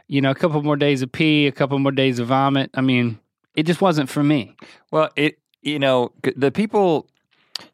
you 0.08 0.22
know 0.22 0.32
a 0.32 0.36
couple 0.36 0.64
more 0.64 0.78
days 0.78 1.02
of 1.02 1.12
pee, 1.12 1.48
a 1.48 1.52
couple 1.52 1.78
more 1.80 1.92
days 1.92 2.18
of 2.20 2.28
vomit. 2.28 2.72
I 2.76 2.80
mean 2.82 3.20
it 3.56 3.64
just 3.64 3.82
wasn't 3.82 4.10
for 4.10 4.24
me. 4.24 4.56
Well, 4.90 5.10
it 5.18 5.38
you 5.62 5.80
know 5.80 6.14
the 6.38 6.50
people 6.50 7.10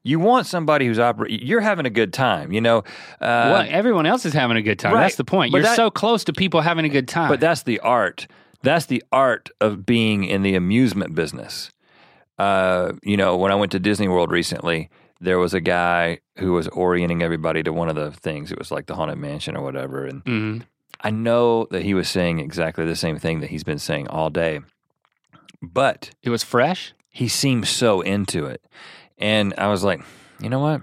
you 0.03 0.19
want 0.19 0.45
somebody 0.47 0.85
who's 0.87 0.99
operating. 0.99 1.45
You're 1.45 1.61
having 1.61 1.85
a 1.85 1.89
good 1.89 2.13
time, 2.13 2.51
you 2.51 2.61
know. 2.61 2.79
Uh, 3.19 3.51
well, 3.51 3.65
everyone 3.69 4.05
else 4.05 4.25
is 4.25 4.33
having 4.33 4.57
a 4.57 4.61
good 4.61 4.79
time. 4.79 4.93
right. 4.93 5.01
That's 5.01 5.15
the 5.15 5.23
point. 5.25 5.51
But 5.51 5.57
You're 5.59 5.63
that- 5.67 5.75
so 5.75 5.89
close 5.91 6.23
to 6.25 6.33
people 6.33 6.61
having 6.61 6.85
a 6.85 6.89
good 6.89 7.07
time. 7.07 7.29
But 7.29 7.39
that's 7.39 7.63
the 7.63 7.79
art. 7.79 8.27
That's 8.61 8.85
the 8.85 9.03
art 9.11 9.49
of 9.59 9.85
being 9.85 10.23
in 10.23 10.41
the 10.41 10.55
amusement 10.55 11.15
business. 11.15 11.69
Uh, 12.39 12.93
you 13.03 13.17
know, 13.17 13.35
when 13.37 13.51
I 13.51 13.55
went 13.55 13.71
to 13.73 13.79
Disney 13.79 14.07
World 14.07 14.31
recently, 14.31 14.89
there 15.19 15.37
was 15.37 15.53
a 15.53 15.59
guy 15.61 16.19
who 16.37 16.53
was 16.53 16.67
orienting 16.69 17.21
everybody 17.21 17.61
to 17.63 17.71
one 17.73 17.89
of 17.89 17.95
the 17.95 18.11
things. 18.11 18.51
It 18.51 18.57
was 18.59 18.71
like 18.71 18.85
the 18.87 18.95
Haunted 18.95 19.17
Mansion 19.17 19.55
or 19.57 19.63
whatever. 19.63 20.05
And 20.05 20.23
Mhm. 20.25 20.61
I 21.01 21.09
know 21.11 21.67
that 21.71 21.83
he 21.83 21.93
was 21.93 22.07
saying 22.09 22.39
exactly 22.39 22.85
the 22.85 22.95
same 22.95 23.19
thing 23.19 23.41
that 23.41 23.49
he's 23.49 23.63
been 23.63 23.79
saying 23.79 24.07
all 24.07 24.29
day. 24.29 24.61
But 25.61 26.11
it 26.23 26.29
was 26.29 26.43
fresh. 26.43 26.93
he 27.09 27.27
seemed 27.27 27.67
so 27.67 28.01
into 28.01 28.45
it. 28.47 28.61
And 29.23 29.53
I 29.57 29.67
was 29.67 29.85
like, 29.85 30.01
you 30.41 30.49
know 30.49 30.59
what? 30.59 30.81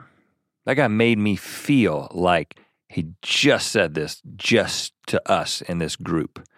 That 0.64 0.74
guy 0.74 0.88
made 0.88 1.18
me 1.18 1.36
feel 1.36 2.08
like 2.10 2.58
he 2.88 3.08
just 3.20 3.70
said 3.70 3.92
this 3.92 4.22
just 4.34 4.94
to 5.08 5.30
us 5.30 5.60
in 5.60 5.76
this 5.76 5.94
group. 5.94 6.48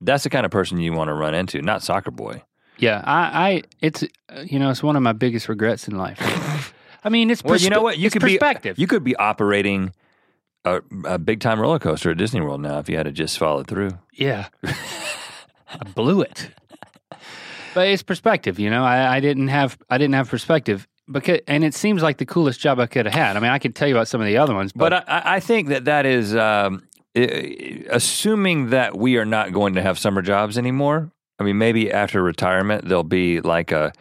That's 0.00 0.22
the 0.22 0.30
kind 0.30 0.46
of 0.46 0.52
person 0.52 0.78
you 0.78 0.92
want 0.92 1.08
to 1.08 1.14
run 1.14 1.34
into, 1.34 1.60
not 1.62 1.82
soccer 1.82 2.12
boy. 2.12 2.44
Yeah, 2.78 3.02
I, 3.04 3.48
I 3.48 3.62
it's 3.80 4.04
you 4.44 4.60
know 4.60 4.70
it's 4.70 4.84
one 4.84 4.94
of 4.94 5.02
my 5.02 5.14
biggest 5.14 5.48
regrets 5.48 5.88
in 5.88 5.98
life. 5.98 6.72
I 7.04 7.08
mean, 7.08 7.28
it's 7.30 7.42
Well, 7.42 7.56
you 7.56 7.70
know 7.70 7.82
what? 7.82 7.98
You 7.98 8.08
could 8.08 8.22
perspective. 8.22 8.76
be 8.76 8.82
you 8.82 8.86
could 8.86 9.02
be 9.02 9.16
operating 9.16 9.92
a, 10.64 10.80
a 11.06 11.18
big 11.18 11.40
time 11.40 11.58
roller 11.58 11.80
coaster 11.80 12.12
at 12.12 12.18
Disney 12.18 12.40
World 12.40 12.60
now 12.60 12.78
if 12.78 12.88
you 12.88 12.96
had 12.96 13.04
to 13.04 13.12
just 13.12 13.36
follow 13.36 13.64
through. 13.64 13.98
Yeah. 14.12 14.46
I 14.62 15.78
blew 15.92 16.20
it. 16.20 16.50
But 17.74 17.88
it's 17.88 18.04
perspective, 18.04 18.60
you 18.60 18.70
know. 18.70 18.84
I, 18.84 19.16
I 19.16 19.20
didn't 19.20 19.48
have 19.48 19.76
I 19.90 19.98
didn't 19.98 20.14
have 20.14 20.28
perspective 20.28 20.86
because 21.10 21.40
and 21.46 21.64
it 21.64 21.74
seems 21.74 22.02
like 22.02 22.18
the 22.18 22.26
coolest 22.26 22.60
job 22.60 22.80
I 22.80 22.86
could 22.86 23.06
have 23.06 23.14
had. 23.14 23.36
I 23.36 23.40
mean, 23.40 23.50
I 23.50 23.58
could 23.58 23.74
tell 23.74 23.88
you 23.88 23.94
about 23.94 24.08
some 24.08 24.20
of 24.20 24.26
the 24.26 24.36
other 24.36 24.54
ones, 24.54 24.72
but, 24.72 24.90
But 24.90 25.08
I, 25.08 25.36
I 25.36 25.40
think 25.40 25.68
that 25.68 25.84
that 25.84 26.06
is 26.06 26.34
um, 26.34 26.82
assuming 27.14 28.70
that 28.70 28.96
we 28.96 29.16
are 29.16 29.24
not 29.24 29.52
going 29.52 29.74
to 29.74 29.82
have 29.82 29.98
summer 29.98 30.22
jobs 30.22 30.58
anymore. 30.58 31.10
I 31.38 31.44
mean, 31.44 31.58
maybe 31.58 31.92
after 31.92 32.22
retirement 32.22 32.86
there'll 32.86 33.04
be 33.04 33.40
like 33.40 33.72
a. 33.72 33.92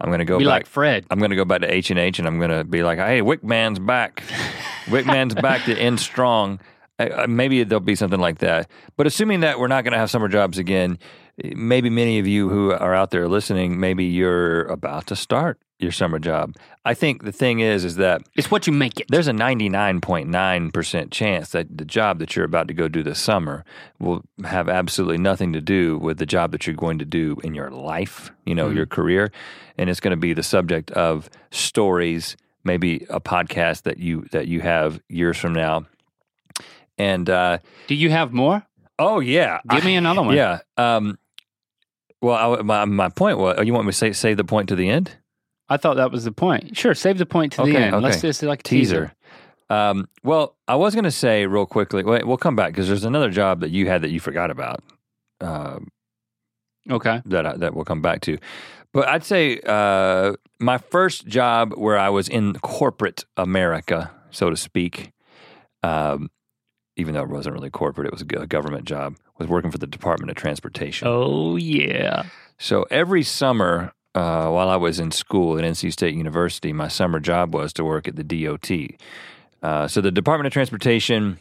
I'm 0.00 0.10
going 0.10 0.18
to 0.18 0.24
go 0.24 0.38
be 0.38 0.44
back. 0.44 0.50
like 0.50 0.66
Fred. 0.66 1.06
I'm 1.10 1.18
going 1.18 1.30
to 1.30 1.36
go 1.36 1.44
back 1.44 1.60
to 1.60 1.72
H 1.72 1.90
and 1.90 1.98
H, 1.98 2.18
and 2.18 2.26
I'm 2.26 2.38
going 2.38 2.50
to 2.50 2.64
be 2.64 2.82
like, 2.82 2.98
"Hey, 2.98 3.20
Wickman's 3.20 3.78
back. 3.78 4.22
Wickman's 4.86 5.34
back 5.34 5.64
to 5.66 5.78
end 5.78 6.00
strong." 6.00 6.60
Uh, 6.98 7.26
maybe 7.28 7.62
there'll 7.64 7.80
be 7.80 7.94
something 7.94 8.20
like 8.20 8.38
that. 8.38 8.68
But 8.96 9.06
assuming 9.06 9.40
that 9.40 9.58
we're 9.58 9.68
not 9.68 9.82
going 9.84 9.92
to 9.92 9.98
have 9.98 10.10
summer 10.10 10.28
jobs 10.28 10.58
again, 10.58 10.98
maybe 11.42 11.90
many 11.90 12.18
of 12.18 12.26
you 12.26 12.48
who 12.48 12.72
are 12.72 12.94
out 12.94 13.10
there 13.10 13.28
listening, 13.28 13.80
maybe 13.80 14.04
you're 14.04 14.64
about 14.64 15.06
to 15.08 15.16
start 15.16 15.58
your 15.78 15.90
summer 15.92 16.18
job. 16.18 16.54
I 16.84 16.94
think 16.94 17.24
the 17.24 17.32
thing 17.32 17.60
is, 17.60 17.84
is 17.84 17.96
that 17.96 18.22
It's 18.36 18.50
what 18.50 18.66
you 18.66 18.72
make 18.72 19.00
it. 19.00 19.06
there's 19.10 19.26
a 19.28 19.32
99.9% 19.32 21.10
chance 21.10 21.50
that 21.50 21.76
the 21.76 21.84
job 21.84 22.18
that 22.20 22.36
you're 22.36 22.44
about 22.44 22.68
to 22.68 22.74
go 22.74 22.88
do 22.88 23.02
this 23.02 23.18
summer 23.18 23.64
will 23.98 24.22
have 24.44 24.68
absolutely 24.68 25.18
nothing 25.18 25.52
to 25.52 25.60
do 25.60 25.98
with 25.98 26.18
the 26.18 26.26
job 26.26 26.52
that 26.52 26.66
you're 26.66 26.76
going 26.76 26.98
to 26.98 27.04
do 27.04 27.36
in 27.42 27.54
your 27.54 27.70
life, 27.70 28.30
you 28.44 28.54
know, 28.54 28.70
your 28.70 28.86
career. 28.86 29.32
And 29.76 29.90
it's 29.90 30.00
going 30.00 30.12
to 30.12 30.16
be 30.16 30.32
the 30.32 30.42
subject 30.42 30.90
of 30.92 31.28
stories, 31.50 32.36
maybe 32.62 33.06
a 33.10 33.20
podcast 33.20 33.82
that 33.82 33.98
you 33.98 34.26
that 34.32 34.46
you 34.46 34.60
have 34.60 35.00
years 35.08 35.36
from 35.36 35.52
now. 35.52 35.86
And 36.96 37.28
uh, 37.28 37.58
Do 37.88 37.94
you 37.94 38.10
have 38.10 38.32
more? 38.32 38.64
oh 39.00 39.18
yeah, 39.18 39.58
Give 39.68 39.84
me 39.84 39.96
another 39.96 40.22
one. 40.26 40.36
yeah. 40.36 40.60
Um, 40.76 41.18
well, 42.22 42.54
I, 42.60 42.62
my 42.62 42.84
my 42.84 43.08
point 43.08 43.38
was, 43.38 43.56
oh, 43.58 43.62
you 43.62 43.72
want 43.74 43.86
me 43.86 43.90
to 43.92 43.98
say 43.98 44.12
save 44.12 44.36
the 44.36 44.44
point 44.44 44.68
to 44.68 44.76
the 44.76 44.88
end? 44.88 45.16
I 45.68 45.76
thought 45.76 45.96
that 45.96 46.10
was 46.10 46.24
the 46.24 46.32
point. 46.32 46.76
Sure, 46.76 46.94
save 46.94 47.18
the 47.18 47.26
point 47.26 47.52
to 47.54 47.62
the 47.62 47.70
Okay, 47.70 47.84
end. 47.84 48.02
Let's 48.02 48.16
okay. 48.18 48.28
just 48.28 48.42
like 48.42 48.60
a 48.60 48.62
teaser. 48.62 48.94
teaser. 49.06 49.14
Um, 49.70 50.08
well, 50.22 50.56
I 50.68 50.76
was 50.76 50.94
going 50.94 51.04
to 51.04 51.10
say 51.10 51.46
real 51.46 51.64
quickly. 51.66 52.02
Wait, 52.04 52.26
we'll 52.26 52.36
come 52.36 52.54
back 52.54 52.72
because 52.72 52.86
there's 52.86 53.04
another 53.04 53.30
job 53.30 53.60
that 53.60 53.70
you 53.70 53.88
had 53.88 54.02
that 54.02 54.10
you 54.10 54.20
forgot 54.20 54.50
about 54.50 54.82
um, 55.40 55.88
Okay. 56.90 57.22
that 57.24 57.46
I, 57.46 57.56
that 57.56 57.74
we'll 57.74 57.84
come 57.86 58.02
back 58.02 58.20
to. 58.22 58.36
But 58.92 59.08
I'd 59.08 59.24
say 59.24 59.58
uh, 59.66 60.34
my 60.60 60.78
first 60.78 61.26
job 61.26 61.72
where 61.76 61.98
I 61.98 62.10
was 62.10 62.28
in 62.28 62.52
corporate 62.60 63.24
America, 63.36 64.10
so 64.30 64.50
to 64.50 64.56
speak, 64.56 65.12
um, 65.82 66.30
even 66.96 67.14
though 67.14 67.22
it 67.22 67.28
wasn't 67.30 67.54
really 67.54 67.70
corporate, 67.70 68.06
it 68.06 68.12
was 68.12 68.20
a 68.22 68.46
government 68.46 68.84
job, 68.84 69.16
was 69.38 69.48
working 69.48 69.70
for 69.70 69.78
the 69.78 69.86
Department 69.86 70.30
of 70.30 70.36
Transportation. 70.36 71.08
Oh 71.08 71.56
yeah. 71.56 72.24
So 72.58 72.84
every 72.90 73.22
summer, 73.24 73.92
uh, 74.14 74.48
while 74.48 74.68
I 74.68 74.76
was 74.76 75.00
in 75.00 75.10
school 75.10 75.58
at 75.58 75.64
NC 75.64 75.92
State 75.92 76.14
University, 76.14 76.72
my 76.72 76.88
summer 76.88 77.20
job 77.20 77.54
was 77.54 77.72
to 77.74 77.84
work 77.84 78.06
at 78.06 78.16
the 78.16 78.24
DOT. 78.24 78.70
Uh, 79.62 79.88
so 79.88 80.00
the 80.00 80.12
Department 80.12 80.46
of 80.46 80.52
Transportation, 80.52 81.40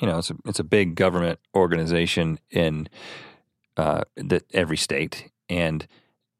you 0.00 0.08
know, 0.08 0.18
it's 0.18 0.30
a, 0.30 0.36
it's 0.46 0.58
a 0.58 0.64
big 0.64 0.94
government 0.94 1.38
organization 1.54 2.40
in 2.50 2.88
uh, 3.76 4.02
the, 4.16 4.42
every 4.52 4.76
state, 4.76 5.30
and 5.48 5.86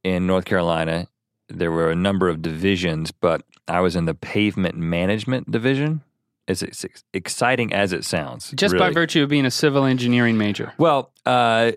in 0.02 0.26
North 0.26 0.44
Carolina, 0.44 1.06
there 1.48 1.70
were 1.70 1.90
a 1.90 1.96
number 1.96 2.28
of 2.28 2.42
divisions, 2.42 3.12
but 3.12 3.42
I 3.68 3.80
was 3.80 3.94
in 3.94 4.06
the 4.06 4.14
pavement 4.14 4.76
management 4.76 5.50
division. 5.50 6.02
It's, 6.48 6.62
it's 6.62 6.84
exciting 7.12 7.72
as 7.72 7.92
it 7.92 8.04
sounds. 8.04 8.52
Just 8.56 8.76
by 8.76 8.90
virtue 8.90 9.22
of 9.22 9.28
being 9.28 9.46
a 9.46 9.50
civil 9.50 9.84
engineering 9.84 10.36
major. 10.38 10.72
Well, 10.76 11.12
uh, 11.24 11.72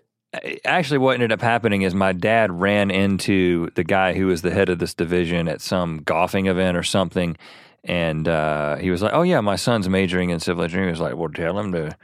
actually, 0.65 0.97
what 0.99 1.13
ended 1.15 1.31
up 1.31 1.41
happening 1.41 1.81
is 1.83 1.93
my 1.95 2.13
dad 2.13 2.51
ran 2.51 2.91
into 2.91 3.69
the 3.75 3.83
guy 3.83 4.13
who 4.13 4.27
was 4.27 4.41
the 4.41 4.51
head 4.51 4.69
of 4.69 4.79
this 4.79 4.93
division 4.93 5.47
at 5.47 5.61
some 5.61 5.99
golfing 5.99 6.47
event 6.47 6.77
or 6.77 6.83
something, 6.83 7.37
and 7.83 8.27
uh, 8.27 8.75
he 8.77 8.89
was 8.91 9.01
like, 9.01 9.13
"Oh 9.13 9.21
yeah, 9.23 9.41
my 9.41 9.55
son's 9.55 9.87
majoring 9.89 10.29
in 10.29 10.39
civil 10.39 10.63
engineering." 10.63 10.89
He 10.89 10.91
was 10.93 11.01
like, 11.01 11.15
"Well, 11.15 11.29
tell 11.29 11.57
him 11.59 11.71
to." 11.73 11.95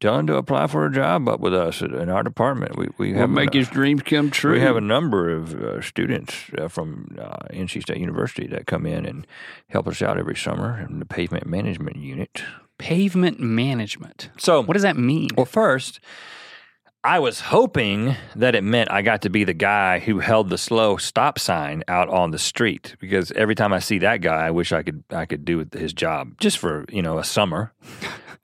Tell 0.00 0.18
him 0.18 0.26
to 0.26 0.34
apply 0.36 0.66
for 0.66 0.84
a 0.84 0.92
job 0.92 1.28
up 1.30 1.40
with 1.40 1.54
us 1.54 1.80
in 1.80 2.10
our 2.10 2.22
department. 2.22 2.76
We 2.76 2.88
we 2.98 3.12
have 3.14 3.30
a- 3.34 3.46
dreams 3.46 4.02
come 4.02 4.28
true. 4.30 4.52
we 4.52 4.60
have 4.60 4.76
a 4.76 4.80
number 4.80 5.30
of 5.30 5.54
uh, 5.54 5.80
students 5.80 6.34
uh, 6.58 6.68
from 6.68 7.16
uh, 7.18 7.36
NC 7.50 7.80
State 7.82 7.98
University 7.98 8.46
that 8.48 8.66
come 8.66 8.84
in 8.84 9.06
and 9.06 9.26
help 9.68 9.86
us 9.88 10.02
out 10.02 10.18
every 10.18 10.36
summer 10.36 10.84
in 10.90 10.98
the 10.98 11.06
pavement 11.06 11.46
management 11.46 11.96
unit. 11.96 12.42
pavement 12.76 13.40
management. 13.40 14.28
So 14.36 14.62
What 14.62 14.74
does 14.74 14.82
that 14.82 14.98
mean? 14.98 15.30
well, 15.36 15.46
first, 15.46 16.00
I 17.04 17.18
was 17.18 17.38
hoping 17.40 18.16
that 18.34 18.54
it 18.54 18.64
meant 18.64 18.90
I 18.90 19.02
got 19.02 19.20
to 19.22 19.28
be 19.28 19.44
the 19.44 19.52
guy 19.52 19.98
who 19.98 20.20
held 20.20 20.48
the 20.48 20.56
slow 20.56 20.96
stop 20.96 21.38
sign 21.38 21.84
out 21.86 22.08
on 22.08 22.30
the 22.30 22.38
street 22.38 22.96
because 22.98 23.30
every 23.32 23.54
time 23.54 23.74
I 23.74 23.78
see 23.80 23.98
that 23.98 24.22
guy, 24.22 24.46
I 24.46 24.50
wish 24.50 24.72
I 24.72 24.82
could 24.82 25.04
I 25.10 25.26
could 25.26 25.44
do 25.44 25.66
his 25.74 25.92
job 25.92 26.38
just 26.40 26.56
for 26.56 26.86
you 26.88 27.02
know 27.02 27.18
a 27.18 27.24
summer. 27.24 27.72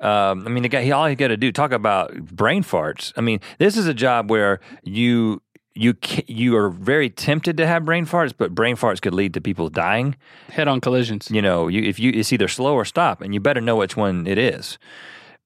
Um, 0.03 0.47
I 0.47 0.51
mean, 0.51 0.63
the 0.63 0.71
guy 0.71 0.83
he 0.83 0.93
all 0.93 1.07
he 1.07 1.15
got 1.15 1.29
to 1.29 1.37
do 1.37 1.53
talk 1.53 1.73
about 1.73 2.17
brain 2.35 2.63
farts. 2.63 3.13
I 3.19 3.21
mean, 3.21 3.39
this 3.59 3.77
is 3.77 3.87
a 3.87 3.93
job 3.93 4.31
where 4.31 4.61
you 4.83 5.43
you 5.75 5.95
you 6.27 6.57
are 6.57 6.71
very 6.71 7.11
tempted 7.11 7.59
to 7.59 7.67
have 7.67 7.85
brain 7.85 8.07
farts, 8.07 8.33
but 8.35 8.55
brain 8.55 8.77
farts 8.77 8.99
could 9.03 9.13
lead 9.13 9.35
to 9.35 9.43
people 9.43 9.69
dying 9.69 10.17
Head-on 10.49 10.81
collisions. 10.81 11.31
you 11.31 11.43
know, 11.43 11.69
you, 11.69 11.83
if 11.83 12.01
you 12.01 12.13
it's 12.15 12.33
either 12.33 12.49
slow 12.49 12.73
or 12.73 12.87
stop, 12.87 13.21
and 13.21 13.35
you 13.35 13.41
better 13.41 13.61
know 13.61 13.77
which 13.77 13.95
one 13.95 14.27
it 14.27 14.39
is. 14.39 14.79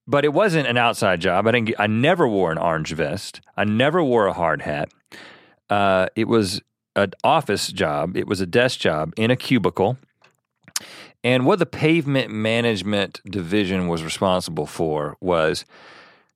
But 0.07 0.25
it 0.25 0.33
wasn't 0.35 0.67
an 0.69 0.77
outside 0.77 1.21
job. 1.21 1.47
I 1.47 1.53
didn't. 1.53 1.67
Get, 1.69 1.81
I 1.81 1.87
never 1.87 2.29
wore 2.29 2.53
an 2.53 2.59
orange 2.59 2.93
vest. 2.93 3.41
I 3.57 3.65
never 3.65 4.03
wore 4.03 4.27
a 4.27 4.33
hard 4.33 4.63
hat. 4.63 4.91
Uh, 5.71 6.09
it 6.15 6.29
was 6.29 6.61
an 6.95 7.13
office 7.25 7.73
job. 7.73 8.17
It 8.17 8.27
was 8.27 8.41
a 8.41 8.47
desk 8.47 8.81
job 8.81 9.15
in 9.17 9.31
a 9.31 9.37
cubicle. 9.37 9.97
And 11.23 11.47
what 11.47 11.59
the 11.59 11.67
pavement 11.67 12.31
management 12.31 13.23
division 13.25 13.89
was 13.89 14.03
responsible 14.03 14.67
for 14.67 15.17
was 15.23 15.65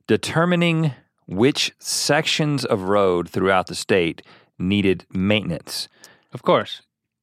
determining 0.06 0.92
which 1.26 1.72
sections 1.78 2.64
of 2.64 2.84
road 2.84 3.28
throughout 3.28 3.66
the 3.66 3.74
state 3.74 4.22
needed 4.58 5.04
maintenance 5.12 5.88
Of 6.32 6.40
course. 6.42 6.80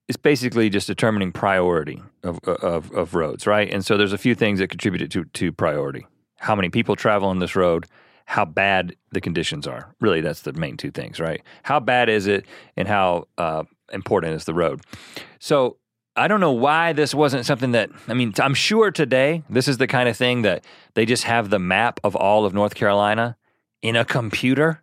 it's 0.08 0.16
basically 0.16 0.70
just 0.70 0.86
determining 0.86 1.32
priority 1.32 2.04
of, 2.24 2.38
of, 2.46 2.92
of 2.92 3.16
roads, 3.16 3.48
right? 3.48 3.68
And 3.70 3.84
so 3.84 3.98
there's 3.98 4.14
a 4.14 4.18
few 4.20 4.36
things 4.36 4.60
that 4.60 4.68
contributed 4.68 5.10
to, 5.12 5.24
to 5.26 5.52
priority. 5.52 6.06
How 6.38 6.56
many 6.56 6.70
people 6.70 6.96
travel 6.96 7.30
on 7.30 7.40
this 7.40 7.56
road, 7.56 7.86
how 8.26 8.46
bad 8.46 8.96
the 9.12 9.22
conditions 9.22 9.68
are. 9.68 9.94
Really, 10.02 10.22
that's 10.22 10.42
the 10.42 10.54
main 10.54 10.78
two 10.78 10.92
things, 10.92 11.20
right? 11.20 11.42
How 11.64 11.80
bad 11.80 12.10
is 12.10 12.28
it 12.28 12.46
and 12.76 12.88
how 12.88 13.28
uh, 13.38 13.64
important 13.94 14.34
is 14.34 14.46
the 14.46 14.54
road? 14.54 14.82
So 15.40 15.78
I 16.16 16.28
don't 16.28 16.40
know 16.40 16.52
why 16.52 16.94
this 16.94 17.14
wasn't 17.14 17.46
something 17.46 17.72
that 17.72 17.90
I 18.08 18.14
mean. 18.14 18.34
I'm 18.40 18.54
sure 18.54 18.90
today 18.90 19.44
this 19.50 19.68
is 19.68 19.78
the 19.78 19.88
kind 19.88 20.10
of 20.10 20.18
thing 20.18 20.42
that 20.42 20.64
they 20.94 21.06
just 21.06 21.24
have 21.24 21.50
the 21.50 21.60
map 21.60 22.00
of 22.04 22.16
all 22.16 22.46
of 22.46 22.54
North 22.54 22.76
Carolina 22.76 23.38
in 23.82 23.96
a 23.96 24.06
computer. 24.06 24.82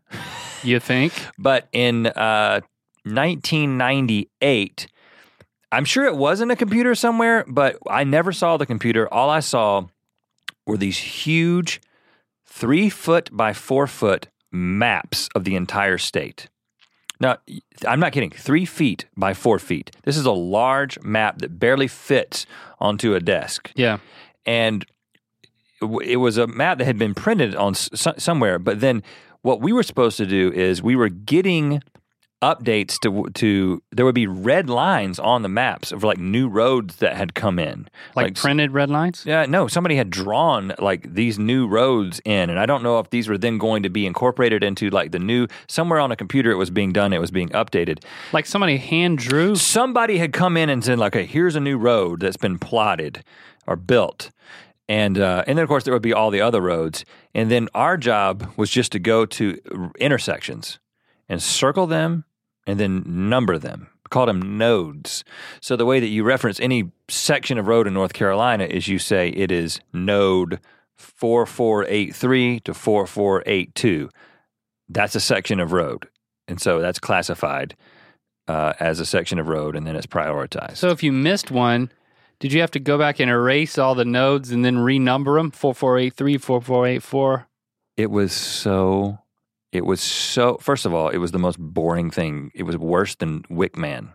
You 0.63 0.79
think? 0.79 1.13
But 1.39 1.69
in 1.73 2.07
uh, 2.07 2.61
1998, 3.05 4.87
I'm 5.73 5.85
sure 5.85 6.05
it 6.05 6.17
was 6.17 6.41
in 6.41 6.51
a 6.53 6.57
computer 6.57 6.95
somewhere, 6.95 7.45
but 7.49 7.79
I 7.89 8.05
never 8.05 8.31
saw 8.31 8.57
the 8.59 8.67
computer. 8.67 9.13
All 9.13 9.29
I 9.29 9.41
saw 9.41 9.87
were 10.67 10.77
these 10.77 10.99
huge 10.99 11.81
three 12.45 12.89
foot 12.89 13.31
by 13.33 13.53
four 13.53 13.87
foot 13.87 14.29
maps 14.51 15.29
of 15.35 15.45
the 15.45 15.57
entire 15.57 15.99
state. 15.99 16.49
Now, 17.21 17.39
I'm 17.87 18.01
not 18.01 18.13
kidding, 18.13 18.31
three 18.31 18.65
feet 18.65 19.07
by 19.17 19.33
four 19.33 19.59
feet. 19.59 19.95
This 20.03 20.17
is 20.17 20.27
a 20.27 20.33
large 20.33 21.01
map 21.03 21.39
that 21.39 21.59
barely 21.59 21.87
fits 21.87 22.47
onto 22.81 23.15
a 23.15 23.21
desk. 23.21 23.71
Yeah. 23.77 23.99
And 24.45 24.85
it 25.81 26.17
was 26.17 26.37
a 26.37 26.47
map 26.47 26.79
that 26.79 26.85
had 26.85 26.99
been 26.99 27.15
printed 27.15 27.55
on 27.55 27.75
somewhere, 27.75 28.59
but 28.59 28.81
then 28.81 29.03
what 29.43 29.61
we 29.61 29.73
were 29.73 29.83
supposed 29.83 30.17
to 30.17 30.27
do 30.27 30.53
is 30.53 30.83
we 30.83 30.97
were 30.97 31.09
getting 31.09 31.83
updates 32.43 32.99
to 32.99 33.31
to 33.35 33.83
there 33.93 34.05
would 34.05 34.15
be 34.15 34.27
red 34.27 34.69
lines 34.69 35.19
on 35.19 35.43
the 35.43 35.49
maps 35.49 35.93
of 35.93 36.03
like 36.03 36.19
new 36.19 36.49
roads 36.49 36.97
that 36.97 37.17
had 37.17 37.35
come 37.35 37.59
in. 37.59 37.89
Like, 38.15 38.25
like 38.25 38.35
printed 38.35 38.73
red 38.73 38.91
lines? 38.91 39.25
Yeah 39.25 39.47
no 39.47 39.69
somebody 39.69 39.97
had 39.97 40.11
drawn 40.11 40.75
like 40.79 41.15
these 41.15 41.39
new 41.39 41.67
roads 41.67 42.21
in 42.25 42.51
and 42.51 42.59
i 42.59 42.67
don't 42.67 42.83
know 42.83 42.99
if 42.99 43.11
these 43.11 43.29
were 43.29 43.39
then 43.39 43.59
going 43.59 43.83
to 43.85 43.89
be 43.89 44.07
incorporated 44.07 44.63
into 44.65 44.91
like 44.91 45.13
the 45.13 45.19
new 45.19 45.47
somewhere 45.69 46.01
on 46.01 46.11
a 46.11 46.17
computer 46.17 46.51
it 46.51 46.57
was 46.57 46.71
being 46.71 46.93
done 46.93 47.13
it 47.13 47.21
was 47.21 47.31
being 47.31 47.49
updated. 47.51 48.03
Like 48.33 48.47
somebody 48.47 48.77
hand 48.77 49.19
drew? 49.19 49.55
Somebody 49.57 50.19
had 50.19 50.33
come 50.33 50.57
in 50.57 50.69
and 50.69 50.85
said 50.85 50.99
like 50.99 51.15
okay 51.15 51.27
here's 51.27 51.55
a 51.57 51.61
new 51.61 51.79
road 51.79 52.21
that's 52.21 52.37
been 52.37 52.59
plotted 52.59 53.23
or 53.67 53.77
built 53.77 54.31
and 54.89 55.19
uh, 55.19 55.45
and 55.47 55.57
then 55.57 55.63
of 55.63 55.69
course 55.69 55.85
there 55.85 55.95
would 55.95 56.03
be 56.03 56.13
all 56.13 56.31
the 56.31 56.41
other 56.41 56.61
roads 56.61 57.05
and 57.35 57.51
then 57.51 57.69
our 57.75 57.97
job 57.97 58.53
was 58.57 58.69
just 58.69 58.91
to 58.93 58.99
go 58.99 59.25
to 59.25 59.59
intersections 59.99 60.81
and 61.29 61.43
circle 61.43 61.87
them 61.87 62.25
and 62.67 62.79
then 62.79 63.03
number 63.07 63.59
them. 63.59 63.89
Call 64.11 64.27
them 64.27 64.59
nodes. 64.59 65.25
So 65.61 65.75
the 65.77 65.87
way 65.87 65.99
that 65.99 66.09
you 66.09 66.23
reference 66.23 66.61
any 66.61 66.93
section 67.09 67.59
of 67.59 67.67
road 67.67 67.87
in 67.87 67.95
North 67.95 68.13
Carolina 68.13 68.65
is 68.65 68.89
you 68.89 68.99
say 68.99 69.31
it 69.31 69.51
is 69.51 69.81
node 69.93 70.61
4483 70.97 72.61
to 72.61 72.75
4482. 72.75 74.11
That's 74.89 75.15
a 75.15 75.21
section 75.21 75.61
of 75.61 75.73
road. 75.73 76.09
And 76.47 76.61
so 76.61 76.81
that's 76.81 76.99
classified 76.99 77.75
uh, 78.49 78.75
as 78.79 79.01
a 79.01 79.07
section 79.07 79.39
of 79.39 79.49
road 79.49 79.77
and 79.77 79.87
then 79.87 79.97
it's 79.97 80.07
prioritized. 80.07 80.77
So 80.77 80.91
if 80.91 81.03
you 81.03 81.13
missed 81.13 81.51
one, 81.51 81.91
did 82.39 82.53
you 82.53 82.61
have 82.61 82.73
to 82.73 82.81
go 82.81 82.99
back 82.99 83.21
and 83.21 83.31
erase 83.31 83.79
all 83.79 83.95
the 83.95 84.05
nodes 84.05 84.51
and 84.51 84.65
then 84.65 84.77
renumber 84.77 85.39
them? 85.39 85.51
4483, 85.51 86.39
4484? 86.39 87.47
It 87.97 88.11
was 88.11 88.33
so 88.33 89.22
it 89.73 89.87
was 89.87 90.01
so. 90.01 90.59
First 90.61 90.85
of 90.85 90.93
all, 90.93 91.09
it 91.09 91.17
was 91.19 91.33
the 91.33 91.39
most 91.39 91.59
boring 91.59 92.11
thing. 92.11 92.51
It 92.55 92.65
was 92.65 92.77
worse 92.77 93.15
than 93.15 93.43
Wickman. 93.45 94.11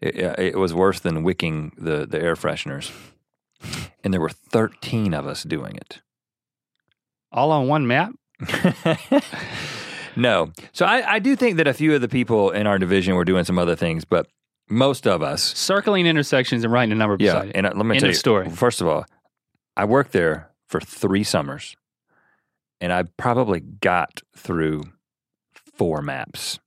It, 0.00 0.16
it 0.38 0.58
was 0.58 0.74
worse 0.74 1.00
than 1.00 1.22
wicking 1.22 1.72
the 1.76 2.06
the 2.06 2.20
air 2.20 2.36
fresheners. 2.36 2.92
And 4.04 4.12
there 4.12 4.20
were 4.20 4.30
thirteen 4.30 5.14
of 5.14 5.26
us 5.26 5.42
doing 5.42 5.76
it. 5.76 6.00
All 7.32 7.50
on 7.50 7.66
one 7.66 7.86
map. 7.86 8.12
no. 10.16 10.52
So 10.72 10.84
I, 10.84 11.14
I 11.14 11.18
do 11.18 11.36
think 11.36 11.56
that 11.58 11.66
a 11.66 11.74
few 11.74 11.94
of 11.94 12.00
the 12.00 12.08
people 12.08 12.50
in 12.50 12.66
our 12.66 12.78
division 12.78 13.14
were 13.14 13.24
doing 13.24 13.44
some 13.44 13.58
other 13.58 13.76
things, 13.76 14.04
but 14.04 14.26
most 14.68 15.06
of 15.06 15.22
us 15.22 15.42
circling 15.42 16.06
intersections 16.06 16.64
and 16.64 16.72
writing 16.72 16.92
a 16.92 16.94
number 16.94 17.16
beside 17.16 17.48
yeah, 17.48 17.52
and 17.54 17.66
uh, 17.66 17.72
let 17.74 17.86
me 17.86 17.96
End 17.96 18.00
tell 18.00 18.10
you, 18.10 18.14
story. 18.14 18.48
First 18.50 18.80
of 18.80 18.86
all, 18.86 19.04
I 19.76 19.84
worked 19.84 20.12
there 20.12 20.50
for 20.66 20.80
three 20.80 21.24
summers 21.24 21.76
and 22.80 22.92
I 22.92 23.04
probably 23.16 23.60
got 23.60 24.22
through 24.36 24.84
four 25.52 26.02
maps. 26.02 26.58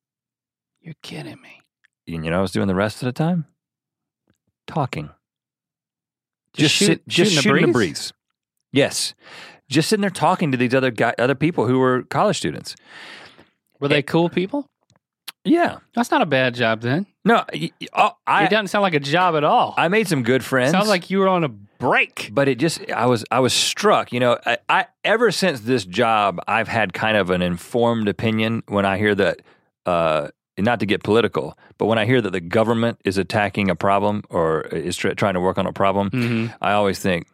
You're 0.81 0.95
kidding 1.01 1.41
me. 1.41 1.61
And 2.07 2.25
you 2.25 2.31
know, 2.31 2.39
I 2.39 2.41
was 2.41 2.51
doing 2.51 2.67
the 2.67 2.75
rest 2.75 3.01
of 3.01 3.05
the 3.05 3.13
time 3.13 3.45
talking, 4.67 5.09
just, 6.53 6.57
just 6.57 6.75
shoot, 6.75 6.85
sit, 6.85 7.07
just 7.07 7.31
shooting, 7.31 7.43
shooting 7.43 7.67
the, 7.67 7.73
breeze? 7.73 7.91
breeze. 7.91 8.13
Yes, 8.71 9.13
just 9.69 9.89
sitting 9.89 10.01
there 10.01 10.09
talking 10.09 10.51
to 10.51 10.57
these 10.57 10.73
other 10.73 10.91
guy, 10.91 11.13
other 11.17 11.35
people 11.35 11.67
who 11.67 11.79
were 11.79 12.03
college 12.03 12.37
students. 12.37 12.75
Were 13.79 13.87
they 13.87 14.01
cool 14.01 14.29
people? 14.29 14.67
Yeah, 15.45 15.79
that's 15.93 16.09
not 16.09 16.21
a 16.21 16.25
bad 16.25 16.55
job 16.55 16.81
then. 16.81 17.05
No, 17.25 17.43
oh, 17.93 18.11
I, 18.25 18.45
it 18.45 18.49
doesn't 18.49 18.67
sound 18.67 18.83
like 18.83 18.93
a 18.93 18.99
job 18.99 19.35
at 19.35 19.43
all. 19.43 19.73
I 19.77 19.89
made 19.89 20.07
some 20.07 20.23
good 20.23 20.43
friends. 20.43 20.71
Sounds 20.71 20.87
like 20.87 21.09
you 21.09 21.19
were 21.19 21.27
on 21.27 21.43
a 21.43 21.49
break. 21.83 22.29
But 22.33 22.47
it 22.47 22.59
just, 22.59 22.89
I 22.91 23.05
was, 23.05 23.25
I 23.29 23.39
was 23.39 23.53
struck. 23.53 24.11
You 24.13 24.19
know, 24.19 24.39
I, 24.45 24.57
I 24.69 24.85
ever 25.03 25.31
since 25.31 25.61
this 25.61 25.85
job, 25.85 26.39
I've 26.47 26.67
had 26.67 26.93
kind 26.93 27.17
of 27.17 27.29
an 27.29 27.41
informed 27.41 28.07
opinion 28.07 28.63
when 28.67 28.85
I 28.85 28.97
hear 28.97 29.13
that. 29.15 29.41
Uh, 29.85 30.29
not 30.55 30.79
to 30.79 30.85
get 30.85 31.01
political, 31.01 31.57
but 31.79 31.87
when 31.87 31.97
I 31.97 32.05
hear 32.05 32.21
that 32.21 32.29
the 32.29 32.39
government 32.39 32.99
is 33.03 33.17
attacking 33.17 33.71
a 33.71 33.75
problem 33.75 34.21
or 34.29 34.61
is 34.61 34.95
tr- 34.95 35.09
trying 35.13 35.33
to 35.33 35.39
work 35.39 35.57
on 35.57 35.65
a 35.65 35.73
problem, 35.73 36.11
mm-hmm. 36.11 36.53
I 36.61 36.73
always 36.73 36.99
think, 36.99 37.25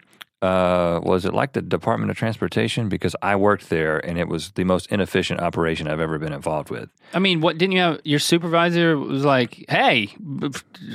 uh, 0.42 1.00
was 1.04 1.26
it 1.26 1.34
like 1.34 1.54
the 1.54 1.62
Department 1.62 2.12
of 2.12 2.18
Transportation? 2.18 2.88
Because 2.90 3.16
I 3.22 3.36
worked 3.36 3.70
there 3.70 4.00
and 4.06 4.18
it 4.18 4.28
was 4.28 4.52
the 4.52 4.64
most 4.64 4.88
inefficient 4.88 5.42
operation 5.42 5.88
I've 5.88 6.00
ever 6.00 6.18
been 6.18 6.34
involved 6.34 6.70
with. 6.70 6.90
I 7.14 7.20
mean, 7.20 7.42
what 7.42 7.58
didn't 7.58 7.74
you 7.74 7.82
have? 7.82 8.00
Your 8.04 8.20
supervisor 8.20 8.98
was 8.98 9.26
like, 9.26 9.66
"Hey, 9.68 10.10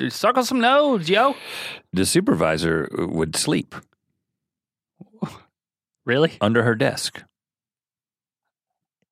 circle 0.09 0.45
some 0.45 0.61
nodes, 0.61 1.11
yo." 1.11 1.37
The 1.93 2.07
supervisor 2.07 2.89
would 2.93 3.37
sleep. 3.37 3.75
Really? 6.07 6.33
Under 6.43 6.63
her 6.65 6.75
desk. 6.75 7.23